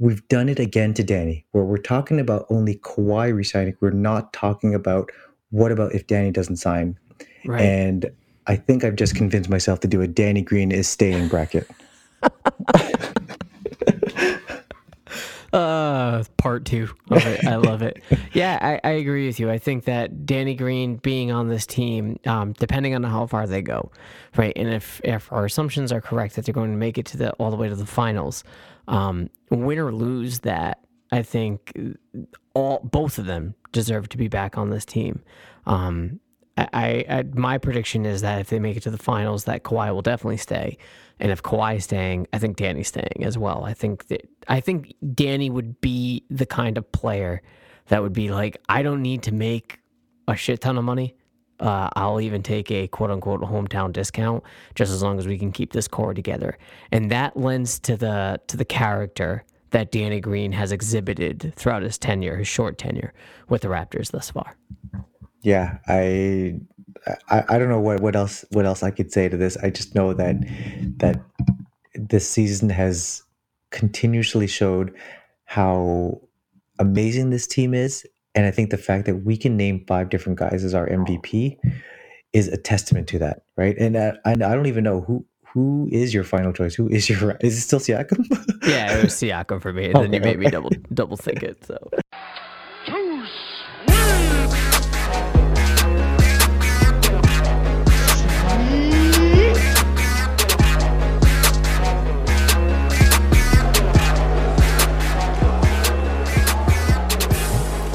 we've 0.00 0.26
done 0.28 0.48
it 0.48 0.58
again 0.58 0.92
to 0.94 1.04
Danny, 1.04 1.46
where 1.52 1.64
we're 1.64 1.76
talking 1.78 2.18
about 2.18 2.46
only 2.50 2.76
Kawhi 2.76 3.34
resigning. 3.34 3.76
We're 3.80 3.90
not 3.90 4.32
talking 4.32 4.74
about 4.74 5.10
what 5.50 5.70
about 5.70 5.94
if 5.94 6.06
Danny 6.08 6.32
doesn't 6.32 6.56
sign, 6.56 6.98
Right. 7.46 7.60
and 7.62 8.10
I 8.48 8.56
think 8.56 8.82
I've 8.84 8.96
just 8.96 9.14
convinced 9.14 9.48
myself 9.48 9.80
to 9.80 9.88
do 9.88 10.02
a 10.02 10.08
Danny 10.08 10.42
Green 10.42 10.72
is 10.72 10.88
staying 10.88 11.28
bracket. 11.28 11.70
Uh, 15.54 16.24
part 16.36 16.64
two 16.64 16.88
of 17.10 17.24
it. 17.24 17.46
I 17.46 17.56
love 17.56 17.82
it. 17.82 18.02
Yeah, 18.32 18.58
I, 18.60 18.88
I 18.88 18.92
agree 18.94 19.28
with 19.28 19.38
you. 19.38 19.48
I 19.48 19.58
think 19.58 19.84
that 19.84 20.26
Danny 20.26 20.56
Green 20.56 20.96
being 20.96 21.30
on 21.30 21.46
this 21.46 21.66
team, 21.66 22.18
um, 22.26 22.52
depending 22.54 22.96
on 22.96 23.04
how 23.04 23.26
far 23.26 23.46
they 23.46 23.62
go, 23.62 23.92
right, 24.36 24.52
and 24.56 24.68
if 24.68 25.00
if 25.04 25.32
our 25.32 25.44
assumptions 25.44 25.92
are 25.92 26.00
correct 26.00 26.34
that 26.34 26.44
they're 26.44 26.52
going 26.52 26.72
to 26.72 26.76
make 26.76 26.98
it 26.98 27.06
to 27.06 27.16
the 27.16 27.30
all 27.34 27.52
the 27.52 27.56
way 27.56 27.68
to 27.68 27.76
the 27.76 27.86
finals, 27.86 28.42
um, 28.88 29.30
win 29.50 29.78
or 29.78 29.92
lose 29.92 30.40
that, 30.40 30.80
I 31.12 31.22
think 31.22 31.72
all 32.54 32.80
both 32.82 33.18
of 33.18 33.26
them 33.26 33.54
deserve 33.70 34.08
to 34.08 34.18
be 34.18 34.26
back 34.26 34.58
on 34.58 34.70
this 34.70 34.84
team. 34.84 35.22
Um, 35.66 36.18
I, 36.56 37.04
I, 37.08 37.24
my 37.34 37.58
prediction 37.58 38.06
is 38.06 38.20
that 38.20 38.40
if 38.40 38.48
they 38.48 38.60
make 38.60 38.76
it 38.76 38.82
to 38.84 38.90
the 38.90 38.98
finals, 38.98 39.44
that 39.44 39.64
Kawhi 39.64 39.92
will 39.92 40.02
definitely 40.02 40.36
stay, 40.36 40.78
and 41.18 41.32
if 41.32 41.42
Kawhi 41.42 41.76
is 41.76 41.84
staying, 41.84 42.26
I 42.32 42.38
think 42.38 42.56
Danny's 42.56 42.88
staying 42.88 43.24
as 43.24 43.36
well. 43.36 43.64
I 43.64 43.74
think 43.74 44.06
that 44.06 44.28
I 44.48 44.60
think 44.60 44.94
Danny 45.14 45.50
would 45.50 45.80
be 45.80 46.24
the 46.30 46.46
kind 46.46 46.78
of 46.78 46.90
player 46.92 47.42
that 47.88 48.02
would 48.02 48.12
be 48.12 48.30
like, 48.30 48.56
I 48.68 48.82
don't 48.82 49.02
need 49.02 49.22
to 49.24 49.34
make 49.34 49.80
a 50.28 50.36
shit 50.36 50.60
ton 50.60 50.78
of 50.78 50.84
money. 50.84 51.16
Uh, 51.60 51.88
I'll 51.94 52.20
even 52.20 52.42
take 52.42 52.70
a 52.70 52.88
quote 52.88 53.10
unquote 53.10 53.40
hometown 53.40 53.92
discount 53.92 54.42
just 54.74 54.92
as 54.92 55.02
long 55.02 55.18
as 55.18 55.26
we 55.26 55.38
can 55.38 55.52
keep 55.52 55.72
this 55.72 55.88
core 55.88 56.14
together, 56.14 56.56
and 56.92 57.10
that 57.10 57.36
lends 57.36 57.78
to 57.80 57.96
the 57.96 58.40
to 58.46 58.56
the 58.56 58.64
character 58.64 59.44
that 59.70 59.90
Danny 59.90 60.20
Green 60.20 60.52
has 60.52 60.70
exhibited 60.70 61.52
throughout 61.56 61.82
his 61.82 61.98
tenure, 61.98 62.36
his 62.36 62.46
short 62.46 62.78
tenure 62.78 63.12
with 63.48 63.62
the 63.62 63.68
Raptors 63.68 64.12
thus 64.12 64.30
far. 64.30 64.56
Yeah, 65.44 65.78
I, 65.86 66.58
I 67.28 67.44
I 67.50 67.58
don't 67.58 67.68
know 67.68 67.80
what 67.80 68.00
what 68.00 68.16
else 68.16 68.44
what 68.50 68.64
else 68.66 68.82
I 68.82 68.90
could 68.90 69.12
say 69.12 69.28
to 69.28 69.36
this. 69.36 69.56
I 69.58 69.70
just 69.70 69.94
know 69.94 70.14
that 70.14 70.36
that 70.98 71.20
this 71.94 72.28
season 72.28 72.70
has 72.70 73.22
continuously 73.70 74.46
showed 74.46 74.94
how 75.44 76.20
amazing 76.78 77.30
this 77.30 77.46
team 77.46 77.74
is, 77.74 78.06
and 78.34 78.46
I 78.46 78.50
think 78.50 78.70
the 78.70 78.78
fact 78.78 79.06
that 79.06 79.16
we 79.16 79.36
can 79.36 79.56
name 79.56 79.84
five 79.86 80.08
different 80.08 80.38
guys 80.38 80.64
as 80.64 80.74
our 80.74 80.88
MVP 80.88 81.58
is 82.32 82.48
a 82.48 82.56
testament 82.56 83.08
to 83.08 83.18
that, 83.20 83.44
right? 83.56 83.76
And 83.78 83.96
uh, 83.96 84.14
I, 84.24 84.32
I 84.32 84.34
don't 84.34 84.66
even 84.66 84.84
know 84.84 85.02
who 85.02 85.26
who 85.52 85.88
is 85.92 86.14
your 86.14 86.24
final 86.24 86.52
choice. 86.54 86.74
Who 86.74 86.88
is 86.88 87.08
your 87.10 87.32
is 87.42 87.58
it 87.58 87.60
still 87.62 87.80
Siakam? 87.80 88.26
Yeah, 88.64 88.96
it 88.98 89.02
was 89.02 89.14
Siakam 89.14 89.60
for 89.62 89.72
me, 89.74 89.90
and 89.90 90.00
then 90.00 90.14
you 90.14 90.20
Okay, 90.20 90.24
made 90.24 90.38
me 90.38 90.48
double 90.48 90.70
double 90.94 91.18
think 91.18 91.42
it. 91.42 91.64
So 91.66 91.92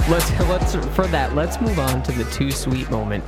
let's 0.09 0.31
let's 0.49 0.75
for 0.95 1.05
that 1.07 1.35
let's 1.35 1.61
move 1.61 1.77
on 1.77 2.01
to 2.01 2.11
the 2.11 2.23
too 2.31 2.49
sweet 2.49 2.89
moment 2.89 3.23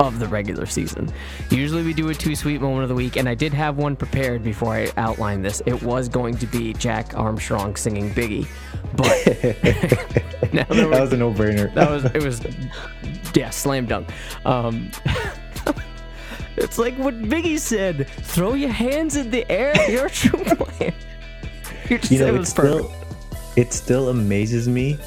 of 0.00 0.18
the 0.18 0.28
regular 0.28 0.66
season. 0.66 1.10
Usually 1.50 1.82
we 1.82 1.94
do 1.94 2.10
a 2.10 2.14
too 2.14 2.36
sweet 2.36 2.60
moment 2.60 2.82
of 2.82 2.90
the 2.90 2.94
week, 2.94 3.16
and 3.16 3.26
I 3.26 3.34
did 3.34 3.54
have 3.54 3.78
one 3.78 3.96
prepared 3.96 4.44
before 4.44 4.74
I 4.74 4.90
outlined 4.98 5.44
this. 5.44 5.62
It 5.64 5.82
was 5.82 6.10
going 6.10 6.36
to 6.36 6.46
be 6.46 6.74
Jack 6.74 7.16
Armstrong 7.16 7.74
singing 7.76 8.10
Biggie, 8.10 8.46
but 8.94 9.06
now 10.52 10.64
that 10.64 10.90
that 10.90 11.00
was 11.00 11.12
a 11.12 11.16
no 11.16 11.32
brainer. 11.32 11.72
that 11.74 11.90
was 11.90 12.04
it 12.04 12.22
was 12.22 12.42
yeah 13.34 13.50
slam 13.50 13.86
dunk 13.86 14.08
um 14.44 14.90
it's 16.56 16.78
like 16.78 16.94
what 16.96 17.14
biggie 17.22 17.58
said 17.58 18.08
throw 18.08 18.54
your 18.54 18.70
hands 18.70 19.16
in 19.16 19.30
the 19.30 19.50
air 19.50 19.74
you're 19.90 20.06
a 20.06 20.10
true 20.10 20.42
player 20.44 20.94
you 21.88 21.98
just 21.98 22.10
you 22.12 22.18
know 22.18 22.26
it 22.26 22.38
was 22.38 22.48
still 22.48 22.88
perfect 22.88 23.58
it 23.58 23.72
still 23.72 24.10
amazes 24.10 24.68
me 24.68 24.98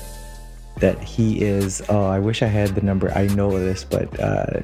that 0.80 1.02
he 1.04 1.42
is 1.42 1.82
oh 1.90 2.06
i 2.06 2.18
wish 2.20 2.42
i 2.42 2.48
had 2.48 2.70
the 2.76 2.82
number. 2.82 3.12
I 3.14 3.28
know 3.28 3.58
this 3.60 3.84
but 3.84 4.20
uh 4.20 4.62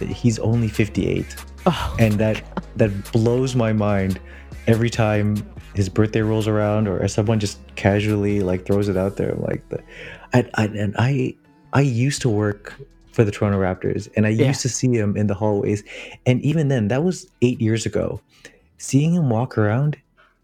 he's 0.00 0.38
only 0.40 0.68
58, 0.68 1.36
Oh, 1.66 1.96
and 2.00 2.14
that 2.14 2.42
that 2.76 2.90
blows 3.12 3.54
my 3.54 3.72
mind 3.72 4.18
every 4.66 4.90
time 4.90 5.36
his 5.74 5.88
birthday 5.88 6.20
rolls 6.22 6.48
around 6.48 6.88
or 6.88 7.06
someone 7.08 7.38
just 7.38 7.58
casually 7.76 8.40
like 8.40 8.66
throws 8.66 8.88
it 8.88 8.96
out 8.96 9.16
there 9.16 9.34
like 9.34 9.66
the, 9.68 9.80
I, 10.34 10.44
I, 10.54 10.64
and 10.66 10.94
I 10.98 11.34
I 11.72 11.80
used 11.82 12.20
to 12.22 12.28
work 12.28 12.74
for 13.12 13.22
the 13.24 13.30
Toronto 13.30 13.58
Raptors 13.60 14.08
and 14.16 14.26
I 14.26 14.30
Yeah. 14.30 14.48
used 14.48 14.62
to 14.62 14.68
see 14.68 14.88
him 14.92 15.16
in 15.16 15.26
the 15.28 15.34
hallways. 15.34 15.84
And 16.26 16.40
even 16.42 16.68
then 16.68 16.88
that 16.88 17.04
was 17.04 17.26
8 17.42 17.60
years 17.60 17.86
ago. 17.86 18.20
Seeing 18.78 19.14
him 19.14 19.30
walk 19.30 19.56
around 19.56 19.96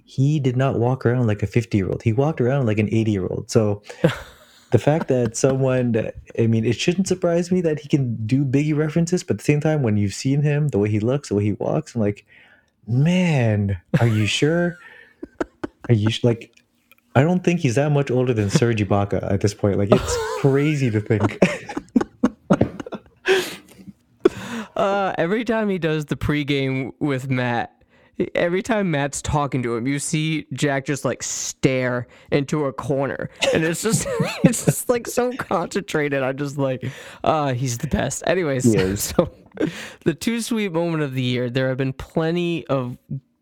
he 0.04 0.38
did 0.40 0.56
not 0.56 0.78
walk 0.78 1.04
around 1.04 1.26
like 1.26 1.42
a 1.42 1.46
50 1.46 1.76
year 1.76 1.88
old 1.88 2.02
he 2.02 2.12
walked 2.12 2.40
around 2.40 2.64
like 2.66 2.78
an 2.78 2.88
80 2.92 3.10
year 3.10 3.26
old 3.26 3.50
so 3.50 3.82
the 4.70 4.78
fact 4.78 5.08
that 5.08 5.36
someone 5.36 6.10
I 6.38 6.46
mean 6.46 6.64
it 6.64 6.78
shouldn't 6.78 7.08
surprise 7.08 7.50
me 7.50 7.60
that 7.62 7.80
he 7.80 7.88
can 7.88 8.26
do 8.26 8.44
biggie 8.44 8.76
references 8.76 9.22
but 9.22 9.34
at 9.34 9.38
the 9.38 9.44
same 9.44 9.60
time 9.60 9.82
when 9.82 9.96
you've 9.96 10.14
seen 10.14 10.42
him 10.42 10.68
the 10.68 10.78
way 10.78 10.88
he 10.90 11.00
looks 11.00 11.28
the 11.28 11.34
way 11.34 11.44
he 11.44 11.52
walks 11.52 11.94
I'm 11.94 12.00
like 12.00 12.26
man 12.86 13.80
are 14.00 14.06
you 14.06 14.26
sure? 14.26 14.76
Are 15.88 15.94
you 15.94 16.08
like 16.22 16.54
I 17.14 17.22
don't 17.22 17.42
think 17.42 17.60
he's 17.60 17.74
that 17.74 17.90
much 17.90 18.10
older 18.10 18.32
than 18.32 18.50
Serge 18.50 18.80
Ibaka 18.80 19.32
at 19.32 19.40
this 19.40 19.54
point. 19.54 19.78
Like 19.78 19.88
it's 19.90 20.16
crazy 20.40 20.90
to 20.90 21.00
think. 21.00 21.38
Uh, 24.76 25.12
every 25.18 25.44
time 25.44 25.68
he 25.68 25.76
does 25.76 26.04
the 26.04 26.14
pregame 26.14 26.92
with 27.00 27.28
Matt, 27.28 27.77
every 28.34 28.62
time 28.62 28.90
Matt's 28.90 29.22
talking 29.22 29.62
to 29.62 29.76
him, 29.76 29.86
you 29.86 29.98
see 29.98 30.46
Jack 30.52 30.86
just 30.86 31.04
like 31.04 31.22
stare 31.22 32.06
into 32.30 32.64
a 32.64 32.72
corner, 32.72 33.30
and 33.52 33.64
it's 33.64 33.82
just 33.82 34.06
it's 34.44 34.64
just 34.64 34.88
like 34.88 35.06
so 35.06 35.32
concentrated. 35.32 36.22
I'm 36.22 36.36
just 36.36 36.58
like, 36.58 36.84
uh, 37.24 37.54
he's 37.54 37.78
the 37.78 37.88
best. 37.88 38.22
Anyways, 38.26 38.64
so 39.02 39.30
the 40.04 40.14
too 40.14 40.40
sweet 40.40 40.72
moment 40.72 41.02
of 41.02 41.14
the 41.14 41.22
year. 41.22 41.50
There 41.50 41.68
have 41.68 41.78
been 41.78 41.92
plenty 41.92 42.66
of 42.66 42.96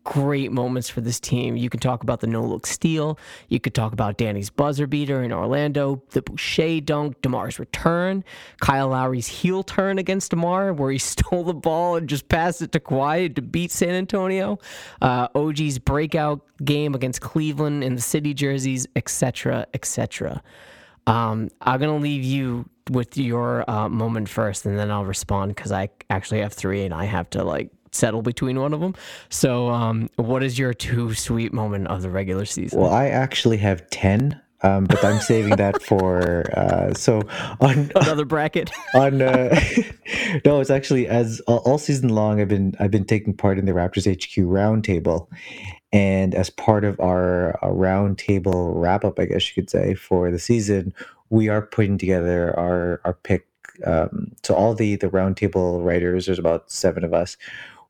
great 0.07 0.53
moments 0.53 0.87
for 0.87 1.01
this 1.01 1.19
team. 1.19 1.57
You 1.57 1.69
can 1.69 1.81
talk 1.81 2.01
about 2.01 2.21
the 2.21 2.27
no 2.27 2.41
look 2.41 2.65
steal. 2.65 3.19
You 3.49 3.59
could 3.59 3.73
talk 3.73 3.91
about 3.91 4.17
Danny's 4.17 4.49
buzzer 4.49 4.87
beater 4.87 5.21
in 5.21 5.33
Orlando, 5.33 6.01
the 6.11 6.21
Boucher 6.21 6.79
dunk, 6.79 7.21
DeMar's 7.21 7.59
return, 7.59 8.23
Kyle 8.61 8.87
Lowry's 8.87 9.27
heel 9.27 9.63
turn 9.63 9.99
against 9.99 10.31
DeMar, 10.31 10.71
where 10.71 10.91
he 10.91 10.97
stole 11.13 11.43
the 11.43 11.53
ball 11.53 11.97
and 11.97 12.07
just 12.07 12.29
passed 12.29 12.61
it 12.61 12.71
to 12.71 12.79
Kawhi 12.79 13.35
to 13.35 13.41
beat 13.41 13.69
San 13.69 13.89
Antonio, 13.89 14.59
uh, 15.01 15.27
OG's 15.35 15.77
breakout 15.77 16.39
game 16.63 16.95
against 16.95 17.19
Cleveland 17.19 17.83
in 17.83 17.95
the 17.95 18.01
city 18.01 18.33
jerseys, 18.33 18.87
etc., 18.95 19.67
etc. 19.73 20.41
Um, 21.05 21.49
I'm 21.61 21.81
gonna 21.81 21.97
leave 21.97 22.23
you 22.23 22.69
with 22.89 23.17
your 23.17 23.69
uh, 23.69 23.89
moment 23.89 24.29
first, 24.29 24.65
and 24.65 24.79
then 24.79 24.89
I'll 24.89 25.05
respond 25.05 25.53
because 25.53 25.73
I 25.73 25.89
actually 26.09 26.39
have 26.39 26.53
three, 26.53 26.85
and 26.85 26.93
I 26.93 27.03
have 27.03 27.29
to 27.31 27.43
like 27.43 27.71
settle 27.97 28.21
between 28.21 28.59
one 28.59 28.73
of 28.73 28.79
them. 28.79 28.95
So, 29.29 29.69
um, 29.69 30.09
what 30.15 30.43
is 30.43 30.57
your 30.57 30.73
too 30.73 31.13
sweet 31.13 31.53
moment 31.53 31.87
of 31.87 32.01
the 32.01 32.09
regular 32.09 32.45
season? 32.45 32.79
well 32.79 32.91
I 32.91 33.07
actually 33.07 33.57
have 33.57 33.89
10 33.89 34.39
um, 34.63 34.85
but 34.85 35.03
I'm 35.03 35.19
saving 35.21 35.55
that 35.57 35.81
for 35.89 36.49
uh, 36.57 36.93
so 36.93 37.21
on 37.61 37.91
Another 37.95 38.25
bracket. 38.25 38.71
on 38.93 39.21
uh, 39.21 39.59
no 40.45 40.59
it's 40.59 40.69
actually 40.69 41.07
as 41.07 41.39
all, 41.41 41.59
all 41.59 41.77
season 41.77 42.09
long 42.09 42.41
i've 42.41 42.47
been 42.47 42.75
i've 42.79 42.91
been 42.91 43.05
taking 43.05 43.35
part 43.35 43.59
in 43.59 43.65
the 43.65 43.71
raptors 43.71 44.07
hq 44.07 44.43
roundtable 44.45 45.27
and 45.93 46.35
as 46.35 46.49
part 46.49 46.83
of 46.83 46.99
our, 46.99 47.57
our 47.63 47.71
roundtable 47.71 48.71
wrap 48.75 49.05
up 49.05 49.19
i 49.19 49.25
guess 49.25 49.47
you 49.47 49.61
could 49.61 49.69
say 49.69 49.93
for 49.93 50.31
the 50.31 50.39
season 50.39 50.93
we 51.29 51.49
are 51.49 51.61
putting 51.61 51.97
together 51.97 52.57
our 52.57 53.01
our 53.05 53.13
pick 53.13 53.47
um, 53.85 54.31
so 54.43 54.55
all 54.55 54.73
the 54.73 54.95
the 54.95 55.09
roundtable 55.09 55.83
writers 55.85 56.25
there's 56.25 56.39
about 56.39 56.71
seven 56.71 57.03
of 57.03 57.13
us 57.13 57.37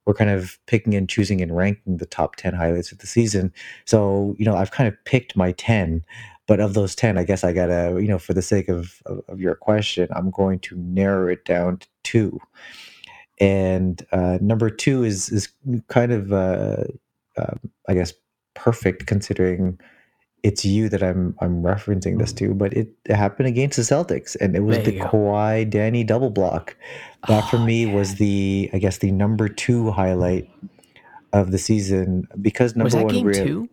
we're 0.07 0.15
kind 0.15 0.31
of 0.31 0.57
picking 0.65 0.95
and 0.95 1.09
choosing 1.09 1.41
and 1.41 1.55
ranking 1.55 1.97
the 1.97 2.07
top 2.07 2.37
10 2.37 2.55
highlights 2.55 2.91
of 2.91 2.97
the 2.99 3.07
season. 3.07 3.53
So 3.85 4.35
you 4.39 4.45
know 4.45 4.55
i've 4.55 4.71
kind 4.71 4.87
of 4.87 4.95
picked 5.05 5.35
my 5.35 5.51
10 5.53 6.03
but 6.47 6.59
of 6.61 6.73
those 6.73 6.95
10 6.95 7.17
i 7.17 7.23
guess 7.23 7.43
i 7.43 7.51
gotta 7.51 7.97
you 8.01 8.07
know 8.07 8.17
for 8.17 8.33
the 8.33 8.41
sake 8.41 8.69
of, 8.69 9.01
of, 9.05 9.21
of 9.27 9.39
your 9.41 9.55
question 9.55 10.07
i'm 10.15 10.31
going 10.31 10.59
to 10.59 10.75
narrow 10.77 11.27
it 11.27 11.43
down 11.45 11.77
to 11.77 11.87
two. 12.07 12.39
And 13.39 14.03
uh, 14.13 14.37
number 14.41 14.69
two 14.69 15.03
is 15.03 15.29
is 15.29 15.49
kind 15.89 16.11
of 16.11 16.31
uh, 16.31 16.85
uh, 17.37 17.55
i 17.87 17.93
guess 17.93 18.13
perfect 18.55 19.05
considering 19.05 19.79
it's 20.47 20.63
you 20.63 20.87
that 20.89 21.03
i'm 21.03 21.35
i'm 21.41 21.61
referencing 21.61 22.17
this 22.19 22.31
mm. 22.33 22.37
to 22.37 22.53
but 22.53 22.71
it, 22.73 22.87
happened 23.23 23.47
against 23.47 23.75
the 23.77 23.83
celtics 23.83 24.35
and 24.39 24.55
it 24.55 24.61
was 24.61 24.77
the 24.85 24.93
go. 24.97 25.05
Kawhi 25.09 25.69
Danny 25.69 26.03
double 26.03 26.29
block 26.29 26.75
that 27.27 27.49
for 27.49 27.57
Oh, 27.57 27.65
me 27.65 27.85
was 27.97 28.15
the 28.15 28.69
i 28.73 28.77
guess 28.83 28.97
the 28.99 29.11
number 29.11 29.47
two 29.49 29.91
highlight 29.91 30.49
of 31.33 31.51
the 31.51 31.57
season 31.57 32.27
because 32.41 32.75
number 32.75 32.97
one 33.03 33.07
game 33.13 33.25
real- 33.25 33.45
two? 33.45 33.69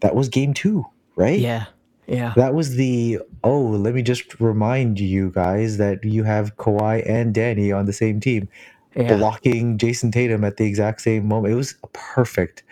that 0.00 0.14
was 0.14 0.28
game 0.28 0.54
two 0.54 0.84
right 1.16 1.38
Yeah, 1.38 1.66
yeah. 2.06 2.32
that 2.36 2.54
was 2.54 2.76
the 2.76 3.18
oh, 3.42 3.60
let 3.60 3.94
me 3.94 4.02
just 4.02 4.40
remind 4.40 4.98
you 4.98 5.30
guys 5.30 5.76
that 5.78 6.04
you 6.04 6.24
have 6.24 6.56
Kawhi 6.56 7.08
and 7.08 7.34
Danny 7.34 7.70
on 7.72 7.86
the 7.86 7.92
same 7.92 8.20
team, 8.20 8.48
yeah. 8.96 9.16
blocking 9.16 9.78
Jayson 9.78 10.10
Tatum 10.12 10.44
at 10.44 10.56
the 10.56 10.64
exact 10.66 11.00
same 11.02 11.26
moment. 11.28 11.52
It 11.52 11.56
was 11.56 11.74
perfect. 11.92 12.62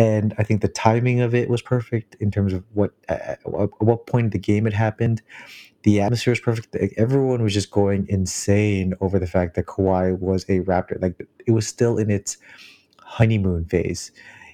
And 0.00 0.34
I 0.38 0.44
think 0.44 0.62
the 0.62 0.68
timing 0.68 1.20
of 1.20 1.34
it 1.34 1.50
was 1.50 1.60
perfect 1.60 2.16
in 2.20 2.30
terms 2.30 2.54
of 2.54 2.64
what 2.72 2.92
at 3.10 3.38
what 3.44 4.06
point 4.06 4.26
of 4.26 4.32
the 4.32 4.38
game 4.38 4.66
it 4.66 4.72
happened. 4.72 5.20
The 5.82 6.00
atmosphere 6.00 6.32
was 6.32 6.40
perfect. 6.40 6.74
Everyone 6.96 7.42
was 7.42 7.52
just 7.52 7.70
going 7.70 8.06
insane 8.08 8.94
over 9.02 9.18
the 9.18 9.26
fact 9.26 9.56
that 9.56 9.66
Kawhi 9.66 10.18
was 10.18 10.44
a 10.44 10.60
Raptor. 10.60 11.00
Like 11.02 11.26
it 11.46 11.50
was 11.50 11.66
still 11.66 11.98
in 11.98 12.10
its 12.10 12.38
honeymoon 13.02 13.66
phase. 13.66 14.10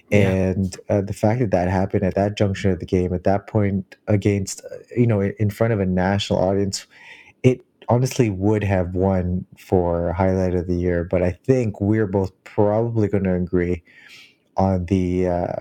Yeah. 0.09 0.17
And 0.17 0.77
uh, 0.89 0.99
the 0.99 1.13
fact 1.13 1.39
that 1.39 1.51
that 1.51 1.69
happened 1.69 2.03
at 2.03 2.15
that 2.15 2.37
junction 2.37 2.71
of 2.71 2.79
the 2.79 2.85
game, 2.85 3.13
at 3.13 3.23
that 3.23 3.47
point 3.47 3.95
against, 4.07 4.65
uh, 4.65 4.79
you 4.97 5.07
know, 5.07 5.21
in 5.21 5.33
in 5.39 5.49
front 5.49 5.71
of 5.71 5.79
a 5.79 5.85
national 5.85 6.39
audience, 6.39 6.87
it 7.43 7.63
honestly 7.87 8.29
would 8.29 8.65
have 8.65 8.95
won 8.95 9.45
for 9.57 10.11
highlight 10.11 10.55
of 10.55 10.67
the 10.67 10.75
year. 10.75 11.05
But 11.05 11.23
I 11.23 11.31
think 11.31 11.79
we're 11.79 12.07
both 12.07 12.31
probably 12.43 13.07
going 13.07 13.23
to 13.23 13.33
agree 13.33 13.83
on 14.57 14.85
the 14.85 15.27
uh, 15.27 15.55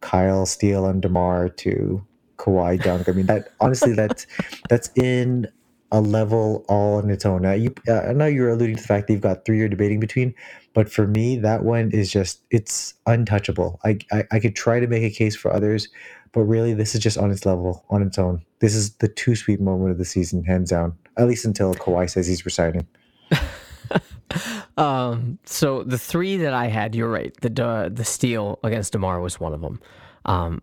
Kyle 0.00 0.46
steal 0.46 0.86
and 0.86 1.00
Demar 1.00 1.48
to 1.48 2.04
Kawhi 2.38 2.82
dunk. 2.82 3.08
I 3.08 3.12
mean, 3.12 3.26
that 3.26 3.52
honestly, 3.60 3.92
that's 3.92 4.26
that's 4.68 4.90
in 4.96 5.46
a 5.92 6.00
level 6.00 6.64
all 6.68 6.96
on 6.96 7.10
its 7.10 7.24
own. 7.26 7.42
Now, 7.42 7.52
you, 7.52 7.74
uh, 7.86 8.00
I 8.00 8.12
know 8.12 8.26
you're 8.26 8.48
alluding 8.50 8.76
to 8.76 8.82
the 8.82 8.88
fact 8.88 9.06
that 9.06 9.12
you've 9.12 9.22
got 9.22 9.44
three 9.44 9.58
you're 9.58 9.68
debating 9.68 10.00
between, 10.00 10.34
but 10.72 10.90
for 10.90 11.06
me, 11.06 11.36
that 11.36 11.64
one 11.64 11.90
is 11.92 12.10
just 12.10 12.42
it's 12.50 12.94
untouchable. 13.06 13.78
I, 13.84 13.98
I 14.10 14.24
I 14.32 14.40
could 14.40 14.56
try 14.56 14.80
to 14.80 14.86
make 14.86 15.02
a 15.02 15.10
case 15.10 15.36
for 15.36 15.52
others, 15.52 15.88
but 16.32 16.42
really, 16.42 16.74
this 16.74 16.94
is 16.94 17.00
just 17.00 17.18
on 17.18 17.30
its 17.30 17.46
level, 17.46 17.84
on 17.90 18.02
its 18.02 18.18
own. 18.18 18.42
This 18.60 18.74
is 18.74 18.94
the 18.96 19.08
too 19.08 19.36
sweet 19.36 19.60
moment 19.60 19.92
of 19.92 19.98
the 19.98 20.04
season, 20.04 20.44
hands 20.44 20.70
down. 20.70 20.96
At 21.18 21.28
least 21.28 21.44
until 21.44 21.74
Kawhi 21.74 22.08
says 22.08 22.26
he's 22.26 22.44
resigning. 22.44 22.86
Um, 24.78 25.38
so 25.44 25.82
the 25.82 25.98
three 25.98 26.38
that 26.38 26.54
I 26.54 26.68
had, 26.68 26.94
you're 26.94 27.10
right. 27.10 27.34
The 27.42 27.50
the, 27.50 27.92
the 27.92 28.04
steal 28.04 28.58
against 28.64 28.92
Demar 28.92 29.20
was 29.20 29.38
one 29.38 29.52
of 29.52 29.60
them. 29.60 29.80
Um, 30.24 30.62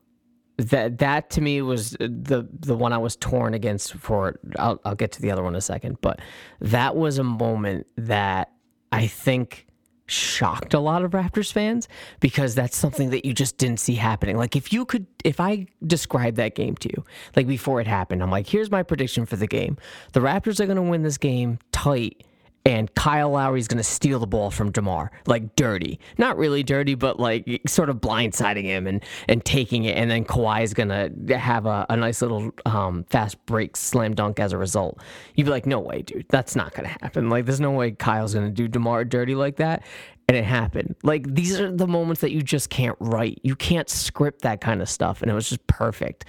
that 0.57 0.97
that 0.97 1.29
to 1.31 1.41
me 1.41 1.61
was 1.61 1.91
the 1.99 2.47
the 2.51 2.75
one 2.75 2.91
I 2.91 2.97
was 2.97 3.15
torn 3.15 3.53
against. 3.53 3.93
For 3.93 4.39
I'll 4.57 4.81
I'll 4.83 4.95
get 4.95 5.11
to 5.13 5.21
the 5.21 5.31
other 5.31 5.43
one 5.43 5.53
in 5.53 5.57
a 5.57 5.61
second, 5.61 5.99
but 6.01 6.19
that 6.59 6.95
was 6.95 7.17
a 7.17 7.23
moment 7.23 7.87
that 7.95 8.51
I 8.91 9.07
think 9.07 9.67
shocked 10.07 10.73
a 10.73 10.79
lot 10.79 11.05
of 11.05 11.11
Raptors 11.11 11.53
fans 11.53 11.87
because 12.19 12.55
that's 12.55 12.75
something 12.75 13.11
that 13.11 13.25
you 13.25 13.33
just 13.33 13.57
didn't 13.57 13.79
see 13.79 13.93
happening. 13.93 14.35
Like 14.35 14.55
if 14.55 14.73
you 14.73 14.83
could 14.83 15.05
if 15.23 15.39
I 15.39 15.67
describe 15.85 16.35
that 16.35 16.55
game 16.55 16.75
to 16.77 16.89
you, 16.89 17.05
like 17.35 17.47
before 17.47 17.79
it 17.79 17.87
happened, 17.87 18.21
I'm 18.21 18.31
like, 18.31 18.47
here's 18.47 18.71
my 18.71 18.83
prediction 18.83 19.25
for 19.25 19.35
the 19.35 19.47
game. 19.47 19.77
The 20.13 20.19
Raptors 20.19 20.59
are 20.59 20.65
gonna 20.65 20.81
win 20.81 21.03
this 21.03 21.17
game 21.17 21.59
tight 21.71 22.25
and 22.69 22.93
Kyle 22.93 23.31
Lowry's 23.31 23.67
going 23.67 23.79
to 23.79 23.83
steal 23.83 24.19
the 24.19 24.27
ball 24.27 24.51
from 24.51 24.71
DeMar, 24.71 25.11
like 25.25 25.55
dirty. 25.55 25.99
Not 26.19 26.37
really 26.37 26.61
dirty, 26.61 26.93
but 26.93 27.19
like 27.19 27.61
sort 27.67 27.89
of 27.89 27.95
blindsiding 27.95 28.65
him 28.65 28.85
and, 28.85 29.03
and 29.27 29.43
taking 29.43 29.85
it. 29.85 29.97
And 29.97 30.11
then 30.11 30.23
Kawhi 30.23 30.61
is 30.61 30.75
going 30.75 30.89
to 30.89 31.39
have 31.39 31.65
a, 31.65 31.87
a 31.89 31.97
nice 31.97 32.21
little 32.21 32.51
um, 32.67 33.05
fast 33.09 33.43
break 33.47 33.75
slam 33.75 34.13
dunk 34.13 34.39
as 34.39 34.53
a 34.53 34.57
result. 34.59 35.01
You'd 35.33 35.45
be 35.45 35.49
like, 35.49 35.65
no 35.65 35.79
way, 35.79 36.03
dude. 36.03 36.27
That's 36.29 36.55
not 36.55 36.75
going 36.75 36.87
to 36.87 36.95
happen. 37.01 37.31
Like, 37.31 37.47
there's 37.47 37.59
no 37.59 37.71
way 37.71 37.89
Kyle's 37.89 38.35
going 38.35 38.45
to 38.45 38.51
do 38.51 38.67
DeMar 38.67 39.03
dirty 39.03 39.33
like 39.33 39.55
that. 39.55 39.83
And 40.27 40.37
it 40.37 40.45
happened. 40.45 40.95
Like, 41.01 41.25
these 41.33 41.59
are 41.59 41.75
the 41.75 41.87
moments 41.87 42.21
that 42.21 42.29
you 42.29 42.43
just 42.43 42.69
can't 42.69 42.97
write. 42.99 43.39
You 43.41 43.55
can't 43.55 43.89
script 43.89 44.43
that 44.43 44.61
kind 44.61 44.83
of 44.83 44.89
stuff. 44.89 45.23
And 45.23 45.31
it 45.31 45.33
was 45.33 45.49
just 45.49 45.65
perfect. 45.65 46.25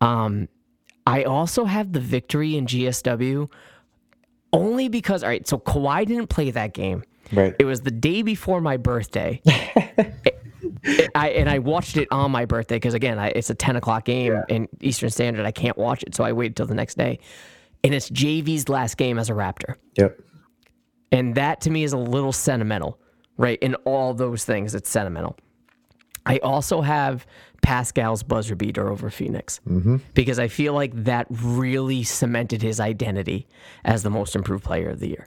Um, 0.00 0.46
I 1.04 1.24
also 1.24 1.64
have 1.64 1.92
the 1.92 1.98
victory 1.98 2.56
in 2.56 2.66
GSW 2.66 3.50
only 4.52 4.88
because 4.88 5.22
all 5.22 5.28
right, 5.28 5.46
so 5.46 5.58
Kawhi 5.58 6.06
didn't 6.06 6.28
play 6.28 6.50
that 6.50 6.72
game. 6.74 7.02
Right. 7.32 7.54
It 7.58 7.64
was 7.64 7.82
the 7.82 7.90
day 7.90 8.22
before 8.22 8.60
my 8.60 8.76
birthday. 8.76 9.40
It- 9.44 10.14
it- 10.82 11.10
I, 11.14 11.30
and 11.30 11.48
I 11.48 11.58
watched 11.58 11.96
it 11.96 12.08
on 12.10 12.30
my 12.30 12.44
birthday 12.46 12.76
because 12.76 12.94
again, 12.94 13.18
I, 13.18 13.28
it's 13.28 13.50
a 13.50 13.54
ten 13.54 13.76
o'clock 13.76 14.04
game 14.04 14.40
in 14.48 14.68
Eastern 14.80 15.10
Standard. 15.10 15.44
I 15.46 15.52
can't 15.52 15.76
watch 15.76 16.02
it, 16.02 16.14
so 16.14 16.24
I 16.24 16.32
waited 16.32 16.56
till 16.56 16.66
the 16.66 16.74
next 16.74 16.96
day. 16.96 17.18
And 17.84 17.94
it's 17.94 18.10
JV's 18.10 18.68
last 18.68 18.96
game 18.96 19.18
as 19.18 19.30
a 19.30 19.32
Raptor. 19.32 19.74
Yep. 19.96 20.20
And 21.12 21.34
that 21.34 21.60
to 21.62 21.70
me 21.70 21.82
is 21.82 21.92
a 21.92 21.98
little 21.98 22.32
sentimental, 22.32 22.98
right? 23.36 23.58
In 23.60 23.74
all 23.86 24.14
those 24.14 24.44
things, 24.44 24.74
it's 24.74 24.88
sentimental. 24.90 25.36
I 26.30 26.38
also 26.44 26.80
have 26.80 27.26
Pascal's 27.60 28.22
buzzer 28.22 28.54
beater 28.54 28.88
over 28.88 29.10
Phoenix 29.10 29.60
mm-hmm. 29.68 29.96
because 30.14 30.38
I 30.38 30.46
feel 30.46 30.74
like 30.74 30.92
that 31.04 31.26
really 31.28 32.04
cemented 32.04 32.62
his 32.62 32.78
identity 32.78 33.48
as 33.84 34.04
the 34.04 34.10
most 34.10 34.36
improved 34.36 34.62
player 34.62 34.90
of 34.90 35.00
the 35.00 35.08
year. 35.08 35.26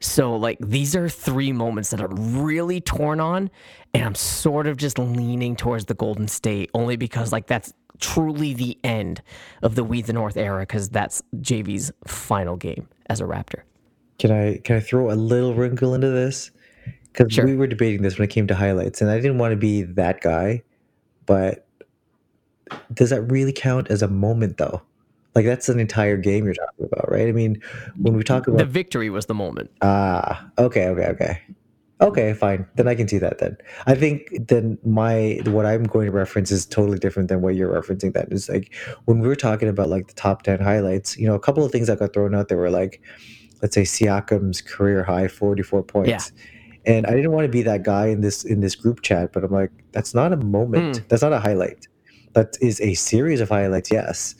So, 0.00 0.34
like, 0.36 0.56
these 0.58 0.96
are 0.96 1.10
three 1.10 1.52
moments 1.52 1.90
that 1.90 2.00
I'm 2.00 2.42
really 2.42 2.80
torn 2.80 3.20
on, 3.20 3.50
and 3.92 4.04
I'm 4.04 4.14
sort 4.14 4.66
of 4.66 4.78
just 4.78 4.98
leaning 4.98 5.54
towards 5.54 5.84
the 5.84 5.94
Golden 5.94 6.28
State 6.28 6.70
only 6.72 6.96
because, 6.96 7.30
like, 7.30 7.46
that's 7.46 7.74
truly 8.00 8.54
the 8.54 8.78
end 8.84 9.20
of 9.62 9.74
the 9.74 9.84
We 9.84 10.00
the 10.00 10.14
North 10.14 10.38
era 10.38 10.62
because 10.62 10.88
that's 10.88 11.22
JV's 11.36 11.92
final 12.06 12.56
game 12.56 12.88
as 13.10 13.20
a 13.20 13.24
Raptor. 13.24 13.62
Can 14.18 14.30
I 14.30 14.58
can 14.64 14.76
I 14.76 14.80
throw 14.80 15.10
a 15.10 15.12
little 15.14 15.52
wrinkle 15.52 15.92
into 15.92 16.08
this? 16.08 16.52
Because 17.16 17.32
Sure. 17.32 17.46
we 17.46 17.56
were 17.56 17.66
debating 17.66 18.02
this 18.02 18.18
when 18.18 18.24
it 18.24 18.30
came 18.30 18.46
to 18.48 18.54
highlights, 18.54 19.00
and 19.00 19.10
I 19.10 19.16
didn't 19.16 19.38
want 19.38 19.52
to 19.52 19.56
be 19.56 19.82
that 19.82 20.20
guy, 20.20 20.62
but 21.24 21.66
does 22.92 23.10
that 23.10 23.22
really 23.22 23.52
count 23.52 23.90
as 23.90 24.02
a 24.02 24.08
moment 24.08 24.56
though? 24.58 24.82
Like 25.34 25.44
that's 25.44 25.68
an 25.68 25.78
entire 25.80 26.16
game 26.16 26.44
you're 26.44 26.54
talking 26.54 26.86
about, 26.86 27.10
right? 27.10 27.28
I 27.28 27.32
mean, 27.32 27.60
when 28.00 28.14
we 28.14 28.22
talk 28.24 28.46
about 28.46 28.58
The 28.58 28.64
victory 28.64 29.10
was 29.10 29.26
the 29.26 29.34
moment. 29.34 29.70
ah, 29.82 30.46
okay, 30.58 30.88
okay, 30.88 31.06
okay, 31.06 31.40
okay, 32.00 32.32
fine. 32.34 32.66
Then 32.74 32.88
I 32.88 32.94
can 32.94 33.06
see 33.06 33.18
that. 33.18 33.38
Then 33.38 33.56
I 33.86 33.94
think 33.94 34.48
then 34.48 34.78
my 34.84 35.40
what 35.46 35.66
I'm 35.66 35.84
going 35.84 36.06
to 36.06 36.12
reference 36.12 36.50
is 36.50 36.64
totally 36.66 36.98
different 36.98 37.28
than 37.28 37.40
what 37.42 37.54
you're 37.54 37.72
referencing. 37.72 38.14
That 38.14 38.32
is 38.32 38.48
like 38.48 38.74
when 39.04 39.20
we 39.20 39.28
were 39.28 39.36
talking 39.36 39.68
about 39.68 39.88
like 39.88 40.08
the 40.08 40.14
top 40.14 40.42
ten 40.42 40.58
highlights. 40.60 41.16
You 41.18 41.26
know, 41.28 41.34
a 41.34 41.40
couple 41.40 41.64
of 41.64 41.70
things 41.72 41.86
that 41.88 41.98
got 41.98 42.12
thrown 42.14 42.34
out 42.34 42.48
there 42.48 42.58
were 42.58 42.70
like, 42.70 43.00
let's 43.62 43.74
say 43.74 43.82
Siakam's 43.82 44.60
career 44.62 45.02
high, 45.04 45.28
44 45.28 45.82
points. 45.82 46.32
Yeah. 46.34 46.42
And 46.86 47.04
I 47.06 47.10
didn't 47.10 47.32
want 47.32 47.44
to 47.44 47.50
be 47.50 47.62
that 47.62 47.82
guy 47.82 48.06
in 48.06 48.20
this 48.20 48.44
in 48.44 48.60
this 48.60 48.76
group 48.76 49.02
chat, 49.02 49.32
but 49.32 49.42
I'm 49.42 49.50
like, 49.50 49.72
that's 49.92 50.14
not 50.14 50.32
a 50.32 50.36
moment. 50.36 50.98
Hmm. 50.98 51.02
That's 51.08 51.22
not 51.22 51.32
a 51.32 51.40
highlight. 51.40 51.88
That 52.34 52.56
is 52.60 52.80
a 52.80 52.94
series 52.94 53.40
of 53.40 53.48
highlights, 53.48 53.90
yes. 53.90 54.34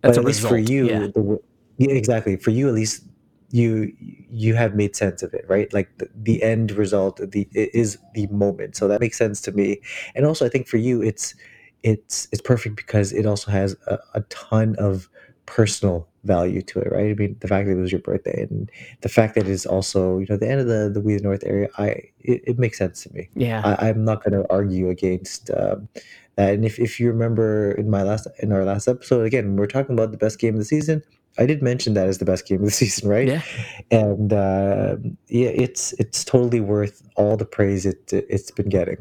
That's 0.00 0.16
but 0.16 0.22
at 0.22 0.24
least 0.24 0.46
for 0.46 0.56
you, 0.56 0.88
yeah. 0.88 0.98
the, 1.08 1.40
yeah, 1.78 1.90
exactly. 1.90 2.36
For 2.36 2.50
you, 2.50 2.68
at 2.68 2.74
least 2.74 3.04
you 3.50 3.92
you 4.30 4.54
have 4.54 4.74
made 4.74 4.96
sense 4.96 5.22
of 5.22 5.34
it, 5.34 5.44
right? 5.48 5.72
Like 5.72 5.96
the, 5.98 6.08
the 6.14 6.42
end 6.42 6.72
result, 6.72 7.18
the 7.18 7.48
it 7.52 7.70
is 7.74 7.98
the 8.14 8.26
moment. 8.28 8.76
So 8.76 8.88
that 8.88 9.00
makes 9.00 9.18
sense 9.18 9.40
to 9.42 9.52
me. 9.52 9.80
And 10.14 10.24
also, 10.24 10.46
I 10.46 10.48
think 10.48 10.68
for 10.68 10.78
you, 10.78 11.02
it's 11.02 11.34
it's 11.82 12.28
it's 12.32 12.42
perfect 12.42 12.76
because 12.76 13.12
it 13.12 13.26
also 13.26 13.50
has 13.50 13.76
a, 13.86 13.98
a 14.14 14.20
ton 14.22 14.76
of 14.78 15.08
personal 15.46 16.08
value 16.26 16.62
to 16.62 16.80
it, 16.80 16.92
right? 16.92 17.10
I 17.10 17.14
mean, 17.14 17.36
the 17.40 17.48
fact 17.48 17.66
that 17.66 17.72
it 17.72 17.80
was 17.80 17.92
your 17.92 18.00
birthday 18.00 18.42
and 18.42 18.70
the 19.00 19.08
fact 19.08 19.34
that 19.34 19.46
it's 19.46 19.66
also 19.66 20.18
you 20.18 20.26
know 20.28 20.36
the 20.36 20.48
end 20.48 20.60
of 20.60 20.66
the 20.66 20.90
the 20.92 21.00
We 21.00 21.16
the 21.16 21.22
North 21.22 21.44
area, 21.44 21.68
I 21.78 21.86
it, 22.20 22.42
it 22.46 22.58
makes 22.58 22.78
sense 22.78 23.02
to 23.04 23.12
me. 23.12 23.28
Yeah. 23.34 23.62
I, 23.64 23.88
I'm 23.88 24.04
not 24.04 24.22
going 24.22 24.40
to 24.40 24.50
argue 24.50 24.90
against 24.90 25.50
um, 25.50 25.88
that. 26.36 26.54
And 26.54 26.64
if, 26.64 26.78
if 26.78 27.00
you 27.00 27.08
remember 27.08 27.72
in 27.72 27.88
my 27.88 28.02
last 28.02 28.26
in 28.40 28.52
our 28.52 28.64
last 28.64 28.88
episode, 28.88 29.24
again, 29.24 29.56
we're 29.56 29.66
talking 29.66 29.94
about 29.94 30.10
the 30.10 30.18
best 30.18 30.38
game 30.38 30.54
of 30.54 30.58
the 30.58 30.64
season. 30.64 31.02
I 31.38 31.44
did 31.44 31.62
mention 31.62 31.92
that 31.94 32.08
as 32.08 32.18
the 32.18 32.24
best 32.24 32.46
game 32.46 32.60
of 32.60 32.64
the 32.64 32.70
season, 32.82 33.08
right? 33.08 33.28
Yeah. 33.28 33.42
And 33.90 34.32
uh, 34.32 34.96
yeah, 35.28 35.48
it's 35.48 35.92
it's 35.94 36.24
totally 36.24 36.60
worth 36.60 37.02
all 37.16 37.36
the 37.36 37.46
praise 37.46 37.86
it 37.86 38.12
it's 38.12 38.50
been 38.50 38.68
getting. 38.68 38.98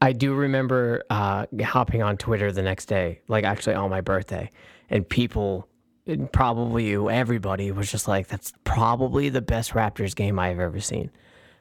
I 0.00 0.12
do 0.12 0.34
remember 0.34 1.02
uh, 1.08 1.46
hopping 1.62 2.02
on 2.02 2.16
Twitter 2.16 2.52
the 2.52 2.62
next 2.62 2.86
day, 2.86 3.20
like 3.28 3.44
actually 3.44 3.74
on 3.74 3.88
my 3.88 4.02
birthday, 4.02 4.50
and 4.90 5.08
people, 5.08 5.68
and 6.06 6.30
probably 6.32 6.88
you, 6.88 7.10
everybody 7.10 7.70
was 7.70 7.90
just 7.90 8.08
like, 8.08 8.28
"That's 8.28 8.52
probably 8.64 9.28
the 9.28 9.42
best 9.42 9.72
Raptors 9.72 10.14
game 10.14 10.38
I've 10.38 10.60
ever 10.60 10.80
seen." 10.80 11.10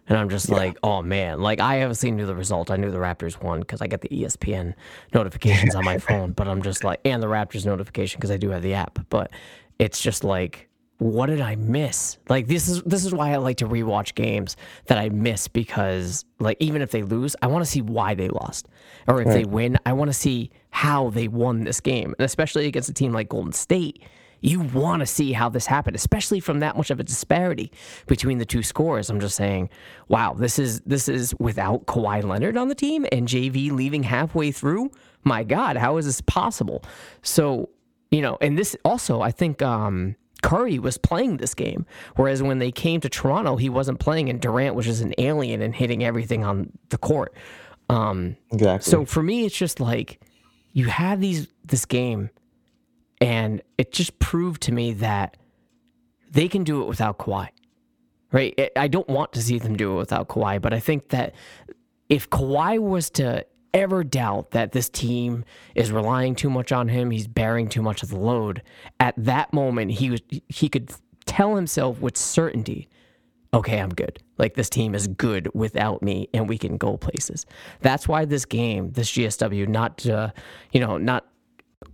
And 0.07 0.17
I'm 0.17 0.29
just 0.29 0.49
like, 0.49 0.77
"Oh 0.83 1.01
man!" 1.01 1.41
Like 1.41 1.59
I 1.59 1.81
obviously 1.83 2.11
knew 2.11 2.25
the 2.25 2.35
result. 2.35 2.71
I 2.71 2.77
knew 2.77 2.91
the 2.91 2.99
Raptors 2.99 3.41
won 3.41 3.61
because 3.61 3.81
I 3.81 3.87
get 3.87 4.01
the 4.01 4.09
ESPN 4.09 4.73
notifications 5.13 5.75
on 5.75 5.83
my 5.83 5.97
phone. 5.99 6.31
But 6.31 6.47
I'm 6.47 6.61
just 6.61 6.83
like, 6.83 6.99
and 7.05 7.21
the 7.21 7.27
Raptors 7.27 7.65
notification 7.65 8.19
because 8.19 8.31
I 8.31 8.37
do 8.37 8.49
have 8.49 8.61
the 8.61 8.73
app. 8.73 8.99
But 9.09 9.31
it's 9.79 9.99
just 10.01 10.23
like 10.23 10.69
what 10.97 11.25
did 11.25 11.41
I 11.41 11.55
miss? 11.55 12.17
Like 12.29 12.47
this 12.47 12.67
is 12.67 12.81
this 12.83 13.05
is 13.05 13.13
why 13.13 13.33
I 13.33 13.37
like 13.37 13.57
to 13.57 13.67
rewatch 13.67 14.15
games 14.15 14.55
that 14.85 14.97
I 14.97 15.09
miss 15.09 15.47
because 15.47 16.23
like 16.39 16.57
even 16.59 16.81
if 16.81 16.91
they 16.91 17.03
lose, 17.03 17.35
I 17.41 17.47
want 17.47 17.65
to 17.65 17.69
see 17.69 17.81
why 17.81 18.13
they 18.13 18.29
lost. 18.29 18.67
Or 19.07 19.21
if 19.21 19.27
they 19.27 19.43
win, 19.43 19.77
I 19.85 19.93
want 19.93 20.09
to 20.09 20.13
see 20.13 20.51
how 20.69 21.09
they 21.09 21.27
won 21.27 21.63
this 21.63 21.81
game. 21.81 22.15
And 22.17 22.25
especially 22.25 22.67
against 22.67 22.89
a 22.89 22.93
team 22.93 23.11
like 23.11 23.29
Golden 23.29 23.51
State, 23.51 24.03
you 24.41 24.59
want 24.59 25.01
to 25.01 25.05
see 25.05 25.33
how 25.33 25.49
this 25.49 25.65
happened, 25.65 25.95
especially 25.95 26.39
from 26.39 26.59
that 26.59 26.77
much 26.77 26.91
of 26.91 26.99
a 26.99 27.03
disparity 27.03 27.71
between 28.07 28.37
the 28.37 28.45
two 28.45 28.63
scores. 28.63 29.09
I'm 29.09 29.19
just 29.19 29.35
saying, 29.35 29.69
wow, 30.07 30.33
this 30.33 30.59
is 30.59 30.81
this 30.81 31.07
is 31.09 31.33
without 31.39 31.85
Kawhi 31.85 32.23
Leonard 32.23 32.57
on 32.57 32.67
the 32.67 32.75
team 32.75 33.05
and 33.11 33.27
JV 33.27 33.71
leaving 33.71 34.03
halfway 34.03 34.51
through. 34.51 34.91
My 35.23 35.43
God, 35.43 35.77
how 35.77 35.97
is 35.97 36.05
this 36.05 36.21
possible? 36.21 36.83
So, 37.23 37.69
you 38.11 38.21
know, 38.21 38.37
and 38.41 38.57
this 38.57 38.75
also, 38.85 39.21
I 39.21 39.31
think 39.31 39.61
um 39.61 40.15
Curry 40.43 40.77
was 40.77 40.99
playing 40.99 41.37
this 41.37 41.55
game, 41.55 41.87
whereas 42.17 42.43
when 42.43 42.59
they 42.59 42.71
came 42.71 43.01
to 43.01 43.09
Toronto, 43.09 43.55
he 43.55 43.67
wasn't 43.67 43.99
playing, 43.99 44.29
and 44.29 44.39
Durant 44.39 44.75
was 44.75 44.85
just 44.85 45.01
an 45.01 45.15
alien 45.17 45.61
and 45.63 45.73
hitting 45.73 46.03
everything 46.03 46.43
on 46.43 46.71
the 46.89 46.99
court. 46.99 47.33
Um, 47.89 48.35
Exactly. 48.51 48.91
so 48.91 49.05
for 49.05 49.23
me, 49.23 49.45
it's 49.45 49.57
just 49.57 49.79
like 49.79 50.21
you 50.73 50.85
have 50.85 51.19
these 51.19 51.47
this 51.63 51.85
game, 51.85 52.29
and 53.25 53.63
it 53.79 53.91
just 53.91 54.19
proved 54.19 54.61
to 54.61 54.71
me 54.71 54.93
that 54.93 55.35
they 56.29 56.47
can 56.47 56.63
do 56.63 56.83
it 56.83 56.87
without 56.87 57.17
Kawhi. 57.17 57.49
Right? 58.31 58.71
I- 58.75 58.87
don't 58.87 59.07
want 59.07 59.33
to 59.33 59.41
see 59.41 59.57
them 59.57 59.75
do 59.75 59.93
it 59.93 59.95
without 59.95 60.27
Kawhi, 60.27 60.61
but 60.61 60.73
I 60.73 60.79
think 60.79 61.09
that 61.09 61.33
if 62.07 62.29
Kawhi 62.29 62.79
was 62.79 63.09
to 63.11 63.43
ever 63.73 64.03
doubt 64.03 64.51
that 64.51 64.73
this 64.73 64.89
team 64.89 65.43
is 65.73 65.91
relying 65.91 66.35
too 66.35 66.51
much 66.51 66.71
on 66.71 66.87
him, 66.87 67.09
he's 67.09 67.27
bearing 67.27 67.67
too 67.67 67.81
much 67.81 68.03
of 68.03 68.09
the 68.09 68.17
load, 68.17 68.61
at 68.99 69.15
that 69.17 69.51
moment 69.53 69.91
he 69.91 70.11
was 70.11 70.21
he 70.47 70.69
could 70.69 70.93
tell 71.25 71.55
himself 71.55 71.99
with 71.99 72.15
certainty, 72.15 72.87
okay, 73.55 73.79
I'm 73.79 73.89
good. 73.89 74.19
Like 74.37 74.53
this 74.53 74.69
team 74.69 74.93
is 74.93 75.07
good 75.07 75.49
without 75.55 76.03
me 76.03 76.29
and 76.31 76.47
we 76.47 76.59
can 76.59 76.77
go 76.77 76.97
places. 76.97 77.47
That's 77.81 78.07
why 78.07 78.25
this 78.25 78.45
game, 78.45 78.91
this 78.91 79.11
GSW, 79.11 79.67
not 79.67 80.05
uh, 80.05 80.29
you 80.71 80.79
know, 80.79 80.97
not 80.97 81.25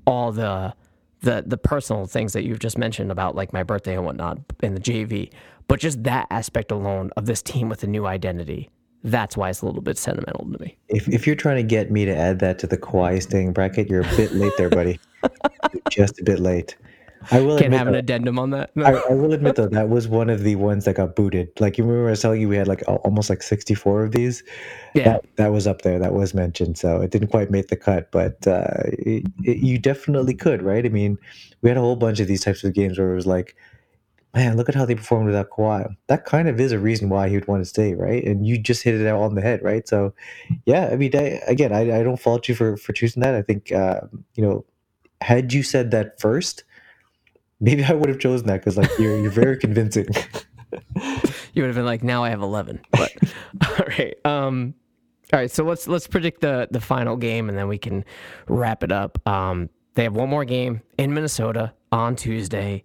all 0.06 0.34
the 0.34 0.74
the 1.22 1.43
the 1.45 1.57
personal 1.57 2.06
things 2.06 2.34
that 2.34 2.43
you've 2.43 2.60
just 2.60 2.77
mentioned 2.77 3.11
about 3.11 3.35
like 3.35 3.53
my 3.53 3.64
birthday 3.64 3.95
and 3.95 4.06
whatnot 4.06 4.39
in 4.61 4.73
the 4.73 4.81
JV, 4.81 5.31
but 5.68 5.80
just 5.80 6.03
that 6.03 6.27
aspect 6.30 6.72
alone 6.72 7.11
of 7.15 7.26
this 7.26 7.41
team 7.41 7.69
with 7.69 7.84
a 7.84 7.88
new 7.88 8.06
identity. 8.06 8.69
That's 9.03 9.35
why 9.35 9.49
it's 9.49 9.61
a 9.61 9.65
little 9.65 9.81
bit 9.81 9.98
sentimental 9.98 10.48
to 10.52 10.60
me. 10.60 10.77
if 10.89 11.07
if 11.07 11.26
you're 11.26 11.35
trying 11.35 11.57
to 11.57 11.64
get 11.64 11.89
me 11.89 12.06
to 12.06 12.15
add 12.15 12.39
that 12.39 12.60
to 12.60 12.68
the 12.68 12.77
Kawhi 12.77 13.22
staying 13.22 13.53
bracket, 13.53 13.89
you're 13.89 14.02
a 14.02 14.15
bit 14.15 14.34
late 14.34 14.53
there, 14.57 14.69
buddy. 14.69 14.99
Just 15.89 16.19
a 16.19 16.23
bit 16.23 16.39
late. 16.39 16.76
I 17.30 17.39
will 17.39 17.60
Can't 17.60 17.73
have 17.73 17.88
an 17.88 17.93
though- 17.93 17.99
addendum 17.99 18.39
on 18.39 18.49
that. 18.52 18.72
I, 18.77 18.93
I 18.93 19.14
will 19.14 19.34
admit 19.34 19.56
though 19.56 19.68
that 19.68 19.89
was 19.89 20.07
one 20.07 20.30
of 20.30 20.41
the 20.43 20.56
ones 20.56 20.85
that 20.85 20.95
got 20.95 21.15
booted. 21.15 21.49
Like 21.60 21.77
you 21.77 21.84
remember 21.84 22.07
I 22.07 22.11
was 22.11 22.22
telling 22.22 22.41
you 22.41 22.49
we 22.49 22.56
had 22.56 22.68
like 22.68 22.81
almost 22.88 23.30
like 23.30 23.43
64 23.43 24.06
of 24.06 24.11
these. 24.11 24.43
yeah. 24.95 25.03
That 25.03 25.26
that 25.35 25.48
was 25.52 25.68
up 25.68 25.84
there. 25.84 25.99
That 25.99 26.14
was 26.14 26.34
mentioned. 26.34 26.77
So 26.77 27.02
it 27.02 27.11
didn't 27.11 27.27
quite 27.30 27.52
make 27.52 27.68
the 27.68 27.76
cut, 27.76 28.11
but 28.11 28.48
uh, 28.48 28.65
it, 28.85 29.26
it, 29.43 29.57
you 29.57 29.77
definitely 29.77 30.34
could, 30.34 30.64
right? 30.64 30.85
I 30.85 30.89
mean, 30.89 31.18
we 31.61 31.69
had 31.69 31.77
a 31.77 31.81
whole 31.81 31.95
bunch 31.95 32.19
of 32.19 32.27
these 32.27 32.43
types 32.43 32.64
of 32.64 32.73
games 32.73 32.98
where 32.98 33.11
it 33.11 33.15
was 33.15 33.27
like, 33.27 33.56
man, 34.34 34.56
look 34.57 34.69
at 34.69 34.76
how 34.76 34.85
they 34.85 34.95
performed 34.95 35.26
without 35.27 35.49
Kawhi. 35.49 35.93
That 36.07 36.26
kind 36.26 36.48
of 36.48 36.60
is 36.60 36.72
a 36.72 36.80
reason 36.80 37.10
why 37.10 37.27
he 37.30 37.35
would 37.35 37.48
want 37.48 37.61
to 37.61 37.65
stay, 37.69 37.93
right? 37.93 38.23
And 38.23 38.48
you 38.48 38.57
just 38.57 38.81
hit 38.81 38.95
it 38.95 39.06
out 39.06 39.19
on 39.22 39.35
the 39.35 39.41
head, 39.41 39.61
right? 39.61 39.85
So, 39.88 40.14
yeah, 40.65 40.88
I 40.91 40.95
mean, 40.95 41.15
I, 41.15 41.41
again, 41.48 41.73
I, 41.73 41.99
I 41.99 42.03
don't 42.03 42.15
fault 42.19 42.48
you 42.49 42.56
for 42.56 42.77
for 42.77 42.93
choosing 42.93 43.22
that. 43.23 43.35
I 43.35 43.41
think, 43.41 43.72
uh, 43.72 44.02
you 44.35 44.43
know, 44.43 44.65
had 45.19 45.52
you 45.53 45.61
said 45.64 45.91
that 45.91 46.19
first, 46.19 46.64
maybe 47.61 47.83
I 47.83 47.93
would 47.93 48.09
have 48.09 48.19
chosen 48.19 48.47
that 48.47 48.59
because 48.59 48.77
like 48.77 48.89
you're 48.99 49.17
you're 49.17 49.31
very 49.31 49.57
convincing. 49.57 50.07
you 51.53 51.63
would 51.63 51.67
have 51.67 51.75
been 51.75 51.85
like, 51.85 52.03
now 52.03 52.23
I 52.23 52.29
have 52.29 52.41
eleven. 52.41 52.81
But 52.91 53.11
all 53.79 53.85
right. 53.85 54.15
Um 54.25 54.73
all 55.31 55.39
right, 55.39 55.49
so 55.49 55.63
let's 55.63 55.88
let's 55.88 56.07
predict 56.07 56.41
the 56.41 56.67
the 56.71 56.81
final 56.81 57.15
game 57.15 57.47
and 57.47 57.57
then 57.57 57.69
we 57.69 57.77
can 57.77 58.03
wrap 58.47 58.83
it 58.83 58.91
up. 58.91 59.25
Um 59.25 59.69
they 59.93 60.03
have 60.03 60.15
one 60.15 60.29
more 60.29 60.45
game 60.45 60.81
in 60.97 61.13
Minnesota 61.13 61.73
on 61.91 62.15
Tuesday. 62.15 62.83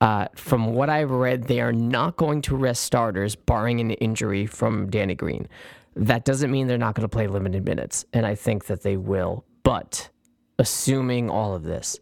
Uh, 0.00 0.28
from 0.34 0.74
what 0.74 0.90
I've 0.90 1.10
read, 1.10 1.44
they 1.44 1.60
are 1.60 1.72
not 1.72 2.16
going 2.16 2.42
to 2.42 2.56
rest 2.56 2.82
starters, 2.82 3.34
barring 3.34 3.80
an 3.80 3.92
injury 3.92 4.44
from 4.44 4.90
Danny 4.90 5.14
Green. 5.14 5.48
That 5.96 6.26
doesn't 6.26 6.50
mean 6.50 6.66
they're 6.66 6.76
not 6.76 6.94
going 6.94 7.08
to 7.08 7.08
play 7.08 7.26
limited 7.26 7.64
minutes, 7.64 8.04
and 8.12 8.26
I 8.26 8.34
think 8.34 8.66
that 8.66 8.82
they 8.82 8.98
will. 8.98 9.44
But 9.62 10.10
assuming 10.58 11.30
all 11.30 11.54
of 11.54 11.62
this, 11.62 11.98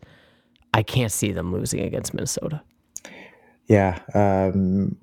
I 0.74 0.82
can't 0.82 1.12
see 1.12 1.32
them 1.32 1.52
losing 1.52 1.80
against 1.80 2.14
Minnesota. 2.14 2.62
Yeah, 3.66 3.98
um, 4.14 4.96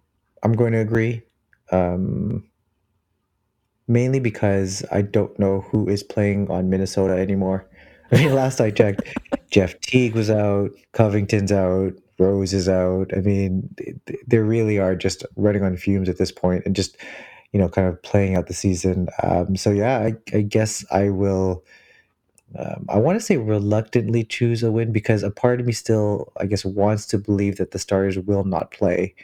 I'm 0.44 0.54
going 0.54 0.74
to 0.74 0.80
agree. 0.80 1.22
Um, 1.72 2.50
mainly 3.88 4.20
because 4.20 4.86
I 4.92 5.02
don't 5.02 5.38
know 5.40 5.62
who 5.62 5.90
is 5.90 6.04
playing 6.04 6.50
on 6.50 6.70
Minnesota 6.70 7.14
anymore. 7.14 7.68
I 8.12 8.18
mean, 8.18 8.34
last 8.34 8.62
I 8.62 8.72
checked, 8.72 9.04
Jeff 9.52 9.80
Teague 9.82 10.16
was 10.16 10.30
out, 10.30 10.72
Covington's 10.94 11.52
out, 11.52 11.94
Rose 12.18 12.54
is 12.54 12.68
out. 12.68 13.12
I 13.16 13.22
mean, 13.22 13.74
they 14.28 14.38
really 14.38 14.78
are 14.78 14.96
just 14.96 15.26
running 15.36 15.64
on 15.64 15.78
fumes 15.78 16.10
at 16.10 16.18
this 16.18 16.32
point 16.32 16.64
and 16.66 16.76
just, 16.76 16.98
you 17.52 17.60
know, 17.60 17.70
kind 17.70 17.88
of 17.88 18.02
playing 18.04 18.36
out 18.36 18.48
the 18.48 18.54
season. 18.54 19.08
Um, 19.24 19.56
so 19.56 19.72
yeah, 19.72 20.00
I, 20.00 20.38
I 20.38 20.42
guess 20.42 20.86
I 20.92 21.10
will. 21.10 21.64
Um, 22.58 22.86
I 22.90 22.98
want 22.98 23.20
to 23.20 23.26
say 23.26 23.38
reluctantly 23.38 24.24
choose 24.24 24.64
a 24.64 24.72
win 24.72 24.92
because 24.92 25.24
a 25.24 25.30
part 25.30 25.60
of 25.60 25.66
me 25.66 25.74
still, 25.74 26.32
I 26.38 26.46
guess, 26.46 26.66
wants 26.66 27.06
to 27.08 27.18
believe 27.18 27.58
that 27.58 27.72
the 27.72 27.80
starters 27.80 28.18
will 28.18 28.44
not 28.44 28.72
play. 28.72 29.16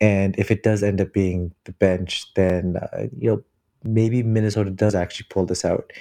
And 0.00 0.34
if 0.38 0.50
it 0.50 0.62
does 0.62 0.82
end 0.82 1.00
up 1.00 1.12
being 1.12 1.52
the 1.64 1.72
bench, 1.72 2.32
then, 2.34 2.76
uh, 2.76 3.06
you 3.16 3.30
know, 3.30 3.42
maybe 3.84 4.22
Minnesota 4.22 4.70
does 4.70 4.94
actually 4.94 5.26
pull 5.30 5.46
this 5.46 5.64
out 5.64 5.92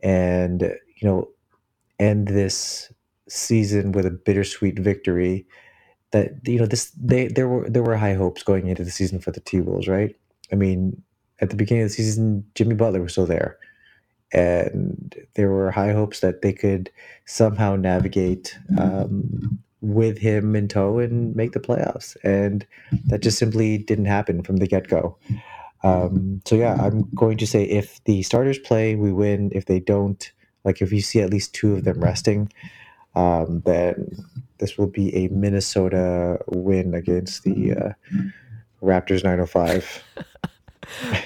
and, 0.00 0.62
you 0.62 1.08
know, 1.08 1.28
end 1.98 2.28
this 2.28 2.92
season 3.28 3.92
with 3.92 4.06
a 4.06 4.10
bittersweet 4.10 4.78
victory. 4.78 5.46
That 6.12 6.34
you 6.44 6.60
know, 6.60 6.66
this 6.66 6.92
they 6.92 7.26
there 7.26 7.48
were 7.48 7.68
there 7.68 7.82
were 7.82 7.96
high 7.96 8.14
hopes 8.14 8.44
going 8.44 8.68
into 8.68 8.84
the 8.84 8.92
season 8.92 9.18
for 9.18 9.32
the 9.32 9.40
T 9.40 9.60
Wolves, 9.60 9.88
right? 9.88 10.14
I 10.52 10.54
mean, 10.54 11.02
at 11.40 11.50
the 11.50 11.56
beginning 11.56 11.82
of 11.82 11.88
the 11.90 11.94
season, 11.94 12.44
Jimmy 12.54 12.76
Butler 12.76 13.02
was 13.02 13.12
still 13.12 13.26
there 13.26 13.58
and 14.36 15.14
there 15.34 15.50
were 15.50 15.70
high 15.70 15.92
hopes 15.92 16.20
that 16.20 16.42
they 16.42 16.52
could 16.52 16.90
somehow 17.24 17.74
navigate 17.74 18.56
um, 18.78 19.58
with 19.80 20.18
him 20.18 20.54
in 20.54 20.68
tow 20.68 20.98
and 20.98 21.34
make 21.34 21.52
the 21.52 21.60
playoffs. 21.60 22.16
And 22.22 22.66
that 23.06 23.22
just 23.22 23.38
simply 23.38 23.78
didn't 23.78 24.04
happen 24.04 24.42
from 24.42 24.58
the 24.58 24.66
get 24.66 24.88
go. 24.88 25.16
Um, 25.82 26.42
so, 26.44 26.54
yeah, 26.54 26.74
I'm 26.74 27.08
going 27.14 27.38
to 27.38 27.46
say 27.46 27.64
if 27.64 28.04
the 28.04 28.22
starters 28.22 28.58
play, 28.58 28.94
we 28.94 29.10
win. 29.10 29.50
If 29.54 29.64
they 29.64 29.80
don't, 29.80 30.30
like 30.64 30.82
if 30.82 30.92
you 30.92 31.00
see 31.00 31.22
at 31.22 31.30
least 31.30 31.54
two 31.54 31.72
of 31.72 31.84
them 31.84 32.00
resting, 32.00 32.52
um, 33.14 33.62
then 33.64 34.22
this 34.58 34.76
will 34.76 34.86
be 34.86 35.14
a 35.16 35.28
Minnesota 35.28 36.38
win 36.48 36.94
against 36.94 37.44
the 37.44 37.72
uh, 37.72 37.92
Raptors 38.82 39.24
905. 39.24 40.04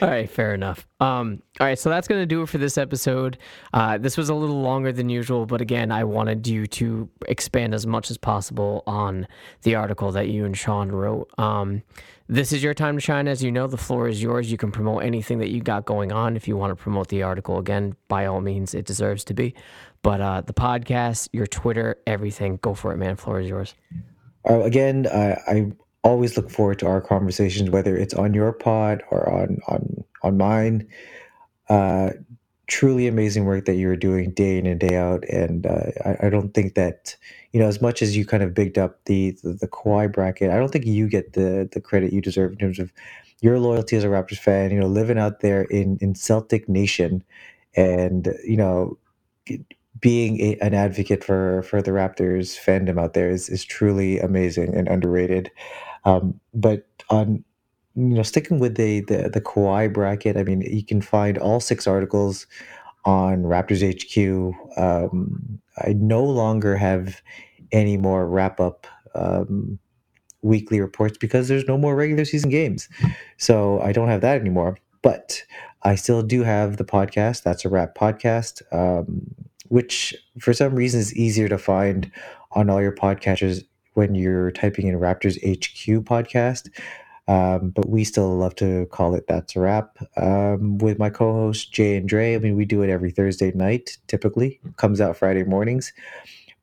all 0.02 0.08
right, 0.08 0.28
fair 0.28 0.54
enough. 0.54 0.86
Um, 1.00 1.42
all 1.58 1.66
right, 1.66 1.78
so 1.78 1.90
that's 1.90 2.08
going 2.08 2.20
to 2.20 2.26
do 2.26 2.42
it 2.42 2.48
for 2.48 2.58
this 2.58 2.78
episode. 2.78 3.38
Uh, 3.72 3.98
this 3.98 4.16
was 4.16 4.28
a 4.28 4.34
little 4.34 4.60
longer 4.60 4.92
than 4.92 5.08
usual, 5.08 5.46
but 5.46 5.60
again, 5.60 5.90
I 5.90 6.04
wanted 6.04 6.46
you 6.46 6.66
to 6.66 7.08
expand 7.28 7.74
as 7.74 7.86
much 7.86 8.10
as 8.10 8.18
possible 8.18 8.82
on 8.86 9.26
the 9.62 9.74
article 9.74 10.12
that 10.12 10.28
you 10.28 10.44
and 10.44 10.56
Sean 10.56 10.90
wrote. 10.90 11.30
Um, 11.38 11.82
this 12.28 12.52
is 12.52 12.62
your 12.62 12.74
time 12.74 12.96
to 12.96 13.00
shine. 13.00 13.26
As 13.26 13.42
you 13.42 13.50
know, 13.50 13.66
the 13.66 13.76
floor 13.76 14.06
is 14.06 14.22
yours. 14.22 14.52
You 14.52 14.56
can 14.56 14.70
promote 14.70 15.02
anything 15.02 15.38
that 15.38 15.50
you 15.50 15.60
got 15.60 15.84
going 15.84 16.12
on. 16.12 16.36
If 16.36 16.46
you 16.46 16.56
want 16.56 16.70
to 16.70 16.80
promote 16.80 17.08
the 17.08 17.24
article, 17.24 17.58
again, 17.58 17.96
by 18.06 18.26
all 18.26 18.40
means, 18.40 18.72
it 18.72 18.86
deserves 18.86 19.24
to 19.24 19.34
be. 19.34 19.54
But 20.02 20.20
uh, 20.20 20.40
the 20.42 20.54
podcast, 20.54 21.28
your 21.32 21.48
Twitter, 21.48 21.96
everything, 22.06 22.58
go 22.62 22.74
for 22.74 22.92
it, 22.92 22.98
man. 22.98 23.16
Floor 23.16 23.40
is 23.40 23.48
yours. 23.48 23.74
Uh, 24.48 24.60
again, 24.60 25.06
I 25.08 25.72
always 26.02 26.36
look 26.36 26.50
forward 26.50 26.78
to 26.80 26.86
our 26.86 27.00
conversations, 27.00 27.70
whether 27.70 27.96
it's 27.96 28.14
on 28.14 28.34
your 28.34 28.52
pod 28.52 29.02
or 29.10 29.28
on 29.28 29.58
on 29.68 30.04
on 30.22 30.36
mine. 30.36 30.88
Uh, 31.68 32.10
truly 32.66 33.08
amazing 33.08 33.44
work 33.44 33.64
that 33.64 33.74
you're 33.74 33.96
doing 33.96 34.30
day 34.30 34.56
in 34.56 34.66
and 34.66 34.80
day 34.80 34.96
out, 34.96 35.24
and 35.28 35.66
uh, 35.66 35.90
I, 36.04 36.26
I, 36.26 36.30
don't 36.30 36.54
think 36.54 36.74
that 36.74 37.16
you 37.52 37.60
know 37.60 37.66
as 37.66 37.82
much 37.82 38.00
as 38.00 38.16
you 38.16 38.24
kind 38.24 38.42
of 38.42 38.54
bigged 38.54 38.78
up 38.78 39.04
the, 39.04 39.36
the 39.42 39.52
the 39.52 39.68
Kawhi 39.68 40.10
bracket. 40.12 40.50
I 40.50 40.58
don't 40.58 40.70
think 40.70 40.86
you 40.86 41.08
get 41.08 41.34
the 41.34 41.68
the 41.72 41.80
credit 41.80 42.12
you 42.12 42.20
deserve 42.20 42.52
in 42.52 42.58
terms 42.58 42.78
of 42.78 42.92
your 43.40 43.58
loyalty 43.58 43.96
as 43.96 44.04
a 44.04 44.08
Raptors 44.08 44.38
fan. 44.38 44.70
You 44.70 44.80
know, 44.80 44.86
living 44.86 45.18
out 45.18 45.40
there 45.40 45.62
in 45.62 45.98
in 46.00 46.14
Celtic 46.14 46.68
Nation, 46.68 47.22
and 47.76 48.34
you 48.44 48.56
know 48.56 48.98
being 50.00 50.40
a, 50.40 50.56
an 50.60 50.74
advocate 50.74 51.22
for 51.22 51.62
for 51.62 51.82
the 51.82 51.90
Raptors 51.90 52.58
fandom 52.58 53.00
out 53.00 53.14
there 53.14 53.30
is, 53.30 53.48
is 53.48 53.64
truly 53.64 54.18
amazing 54.18 54.74
and 54.74 54.88
underrated. 54.88 55.50
Um, 56.04 56.40
but 56.54 56.86
on 57.10 57.44
you 57.96 58.14
know 58.14 58.22
sticking 58.22 58.58
with 58.58 58.76
the 58.76 59.00
the 59.00 59.30
the 59.30 59.40
Kawhi 59.40 59.92
bracket, 59.92 60.36
I 60.36 60.44
mean 60.44 60.62
you 60.62 60.84
can 60.84 61.00
find 61.00 61.38
all 61.38 61.60
six 61.60 61.86
articles 61.86 62.46
on 63.04 63.42
Raptors 63.42 63.82
HQ. 63.82 64.54
Um, 64.78 65.60
I 65.78 65.92
no 65.94 66.24
longer 66.24 66.76
have 66.76 67.22
any 67.72 67.96
more 67.96 68.26
wrap 68.26 68.60
up 68.60 68.86
um, 69.14 69.78
weekly 70.42 70.80
reports 70.80 71.18
because 71.18 71.48
there's 71.48 71.66
no 71.66 71.78
more 71.78 71.94
regular 71.94 72.24
season 72.24 72.50
games, 72.50 72.88
so 73.36 73.80
I 73.80 73.92
don't 73.92 74.08
have 74.08 74.20
that 74.22 74.40
anymore. 74.40 74.78
But 75.02 75.42
I 75.82 75.94
still 75.94 76.22
do 76.22 76.42
have 76.42 76.76
the 76.76 76.84
podcast. 76.84 77.42
That's 77.42 77.64
a 77.64 77.68
wrap 77.68 77.94
podcast, 77.94 78.62
um, 78.72 79.34
which 79.68 80.14
for 80.38 80.52
some 80.52 80.74
reason 80.74 81.00
is 81.00 81.14
easier 81.16 81.48
to 81.48 81.58
find 81.58 82.10
on 82.52 82.68
all 82.68 82.82
your 82.82 82.94
podcatchers 82.94 83.64
when 83.94 84.14
you're 84.14 84.50
typing 84.52 84.86
in 84.86 84.96
Raptors 84.96 85.36
HQ 85.38 86.04
podcast. 86.04 86.68
Um, 87.28 87.70
but 87.70 87.88
we 87.88 88.02
still 88.02 88.36
love 88.36 88.56
to 88.56 88.86
call 88.86 89.14
it 89.14 89.26
That's 89.28 89.54
a 89.54 89.60
Wrap. 89.60 89.96
Um, 90.16 90.78
with 90.78 90.98
my 90.98 91.10
co 91.10 91.32
host 91.32 91.72
Jay 91.72 91.96
and 91.96 92.08
Dre. 92.08 92.34
I 92.34 92.38
mean, 92.38 92.56
we 92.56 92.64
do 92.64 92.82
it 92.82 92.90
every 92.90 93.12
Thursday 93.12 93.52
night, 93.52 93.98
typically, 94.08 94.58
comes 94.76 95.00
out 95.00 95.16
Friday 95.16 95.44
mornings. 95.44 95.92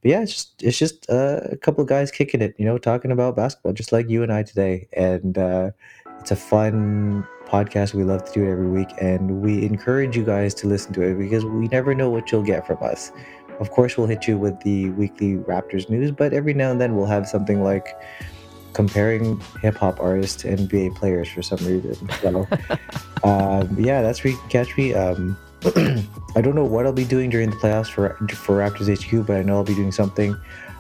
But 0.02 0.12
yeah, 0.12 0.22
it's 0.22 0.34
just 0.34 0.64
it's 0.64 0.78
just 0.78 1.10
uh, 1.10 1.40
a 1.52 1.56
couple 1.58 1.82
of 1.82 1.88
guys 1.88 2.12
kicking 2.12 2.42
it, 2.42 2.54
you 2.58 2.66
know, 2.66 2.78
talking 2.78 3.12
about 3.12 3.36
basketball, 3.36 3.74
just 3.74 3.92
like 3.92 4.10
you 4.10 4.24
and 4.24 4.34
I 4.34 4.44
today. 4.44 4.88
And 4.92 5.38
uh, 5.38 5.72
it's 6.20 6.32
a 6.32 6.36
fun 6.36 7.26
podcast. 7.48 7.94
We 7.94 8.04
love 8.04 8.26
to 8.26 8.34
do 8.34 8.46
it 8.46 8.52
every 8.52 8.68
week, 8.68 8.90
and 9.00 9.42
we 9.42 9.66
encourage 9.66 10.18
you 10.18 10.26
guys 10.26 10.54
to 10.56 10.68
listen 10.68 10.94
to 10.94 11.02
it 11.02 11.16
because 11.16 11.46
we 11.46 11.68
never 11.70 11.96
know 11.96 12.10
what 12.10 12.32
you'll 12.32 12.44
get 12.44 12.68
from 12.68 12.78
us. 12.84 13.12
Of 13.60 13.72
course, 13.72 13.98
we'll 13.98 14.08
hit 14.08 14.28
you 14.28 14.38
with 14.38 14.60
the 14.62 14.90
weekly 14.92 15.36
Raptors 15.36 15.90
news, 15.90 16.12
but 16.12 16.34
every 16.34 16.54
now 16.54 16.72
and 16.72 16.80
then 16.80 16.96
we'll 16.96 17.08
have 17.08 17.28
something 17.28 17.64
like 17.64 17.88
comparing 18.74 19.40
hip 19.62 19.76
hop 19.76 20.00
artists 20.00 20.44
to 20.44 20.56
NBA 20.56 20.96
players 20.96 21.28
for 21.28 21.42
some 21.42 21.58
reason. 21.60 22.10
So, 22.22 22.48
um, 23.24 23.76
yeah, 23.80 24.02
that's 24.02 24.24
where 24.24 24.34
you 24.34 24.40
can 24.40 24.50
catch 24.50 24.78
me. 24.78 24.94
Um, 24.94 25.38
I 26.36 26.42
don't 26.42 26.54
know 26.54 26.64
what 26.64 26.86
I'll 26.86 26.94
be 26.94 27.04
doing 27.04 27.32
during 27.32 27.50
the 27.50 27.56
playoffs 27.56 27.90
for 27.90 28.16
for 28.28 28.58
Raptors 28.58 28.88
HQ, 28.96 29.26
but 29.26 29.38
I 29.38 29.42
know 29.42 29.56
I'll 29.56 29.64
be 29.64 29.74
doing 29.74 29.92
something. 29.92 30.38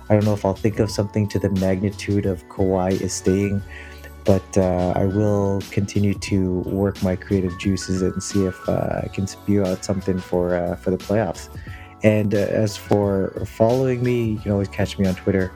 I 0.09 0.13
don't 0.13 0.23
know 0.23 0.33
if 0.33 0.45
I'll 0.45 0.53
think 0.53 0.79
of 0.79 0.91
something 0.91 1.27
to 1.29 1.39
the 1.39 1.49
magnitude 1.49 2.25
of 2.25 2.43
Kawhi 2.47 3.01
is 3.01 3.13
staying, 3.13 3.61
but 4.23 4.57
uh, 4.57 4.93
I 4.95 5.05
will 5.05 5.61
continue 5.71 6.13
to 6.13 6.59
work 6.61 7.01
my 7.01 7.15
creative 7.15 7.57
juices 7.57 8.03
and 8.03 8.21
see 8.21 8.45
if 8.45 8.69
uh, 8.69 9.01
I 9.03 9.07
can 9.07 9.25
spew 9.25 9.65
out 9.65 9.83
something 9.83 10.19
for 10.19 10.55
uh, 10.55 10.75
for 10.75 10.91
the 10.91 10.97
playoffs. 10.97 11.49
And 12.03 12.33
uh, 12.33 12.37
as 12.37 12.77
for 12.77 13.45
following 13.45 14.03
me, 14.03 14.31
you 14.31 14.39
can 14.39 14.51
always 14.51 14.67
catch 14.67 14.97
me 14.99 15.07
on 15.07 15.15
Twitter. 15.15 15.51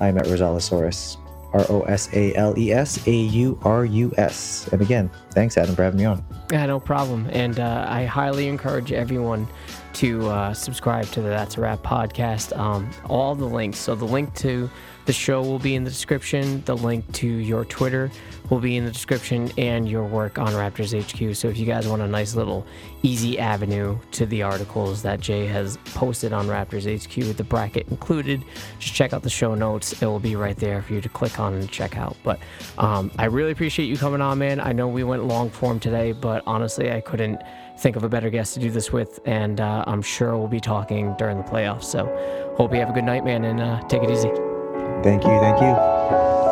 I'm 0.00 0.16
at 0.18 0.24
Rosalesaurus, 0.26 1.16
R 1.52 1.66
O 1.68 1.82
S 1.82 2.08
A 2.12 2.34
L 2.34 2.58
E 2.58 2.72
S 2.72 3.06
A 3.06 3.12
U 3.12 3.58
R 3.62 3.84
U 3.84 4.12
S. 4.16 4.68
And 4.72 4.80
again, 4.80 5.10
thanks, 5.30 5.56
Adam, 5.56 5.74
for 5.74 5.82
having 5.82 5.98
me 5.98 6.04
on. 6.06 6.24
Yeah, 6.50 6.66
no 6.66 6.80
problem. 6.80 7.28
And 7.30 7.58
uh, 7.58 7.86
I 7.88 8.04
highly 8.04 8.48
encourage 8.48 8.92
everyone 8.92 9.46
to 9.94 10.28
uh, 10.28 10.54
subscribe 10.54 11.06
to 11.06 11.20
the 11.20 11.28
That's 11.28 11.56
a 11.56 11.60
Wrap 11.60 11.82
podcast. 11.82 12.56
Um, 12.56 12.90
all 13.06 13.34
the 13.34 13.44
links. 13.44 13.78
So 13.78 13.94
the 13.94 14.04
link 14.04 14.34
to 14.36 14.70
the 15.04 15.12
show 15.12 15.42
will 15.42 15.58
be 15.58 15.74
in 15.74 15.84
the 15.84 15.90
description. 15.90 16.62
The 16.64 16.76
link 16.76 17.10
to 17.14 17.26
your 17.26 17.64
Twitter 17.64 18.10
will 18.50 18.60
be 18.60 18.76
in 18.76 18.84
the 18.84 18.90
description 18.90 19.50
and 19.56 19.88
your 19.88 20.04
work 20.04 20.38
on 20.38 20.48
Raptors 20.48 20.92
HQ. 20.92 21.34
So 21.36 21.48
if 21.48 21.58
you 21.58 21.66
guys 21.66 21.86
want 21.86 22.02
a 22.02 22.06
nice 22.06 22.34
little 22.34 22.66
easy 23.02 23.38
avenue 23.38 23.98
to 24.12 24.26
the 24.26 24.42
articles 24.42 25.02
that 25.02 25.20
Jay 25.20 25.46
has 25.46 25.78
posted 25.94 26.32
on 26.32 26.46
Raptors 26.46 26.84
HQ 26.84 27.16
with 27.26 27.36
the 27.36 27.44
bracket 27.44 27.88
included, 27.88 28.44
just 28.78 28.94
check 28.94 29.12
out 29.12 29.22
the 29.22 29.30
show 29.30 29.54
notes. 29.54 30.02
It 30.02 30.06
will 30.06 30.20
be 30.20 30.36
right 30.36 30.56
there 30.56 30.82
for 30.82 30.94
you 30.94 31.00
to 31.00 31.08
click 31.08 31.38
on 31.38 31.54
and 31.54 31.70
check 31.70 31.96
out. 31.96 32.16
But 32.22 32.40
um, 32.78 33.10
I 33.18 33.26
really 33.26 33.52
appreciate 33.52 33.86
you 33.86 33.96
coming 33.96 34.20
on, 34.20 34.38
man. 34.38 34.60
I 34.60 34.72
know 34.72 34.88
we 34.88 35.04
went 35.04 35.24
long 35.24 35.50
form 35.50 35.80
today, 35.80 36.12
but 36.12 36.42
honestly, 36.46 36.92
I 36.92 37.00
couldn't 37.00 37.42
think 37.78 37.96
of 37.96 38.04
a 38.04 38.08
better 38.08 38.30
guest 38.30 38.54
to 38.54 38.60
do 38.60 38.70
this 38.70 38.92
with, 38.92 39.18
and 39.24 39.60
uh, 39.60 39.84
I'm 39.86 40.02
sure 40.02 40.36
we'll 40.36 40.48
be 40.48 40.60
talking 40.60 41.14
during 41.18 41.38
the 41.38 41.44
playoffs. 41.44 41.84
So 41.84 42.06
hope 42.56 42.72
you 42.72 42.78
have 42.78 42.90
a 42.90 42.92
good 42.92 43.04
night, 43.04 43.24
man, 43.24 43.44
and 43.44 43.60
uh, 43.60 43.80
take 43.88 44.02
it 44.02 44.10
easy. 44.10 44.30
Thank 45.02 45.24
you. 45.24 45.38
Thank 45.40 45.60
you. 45.60 46.51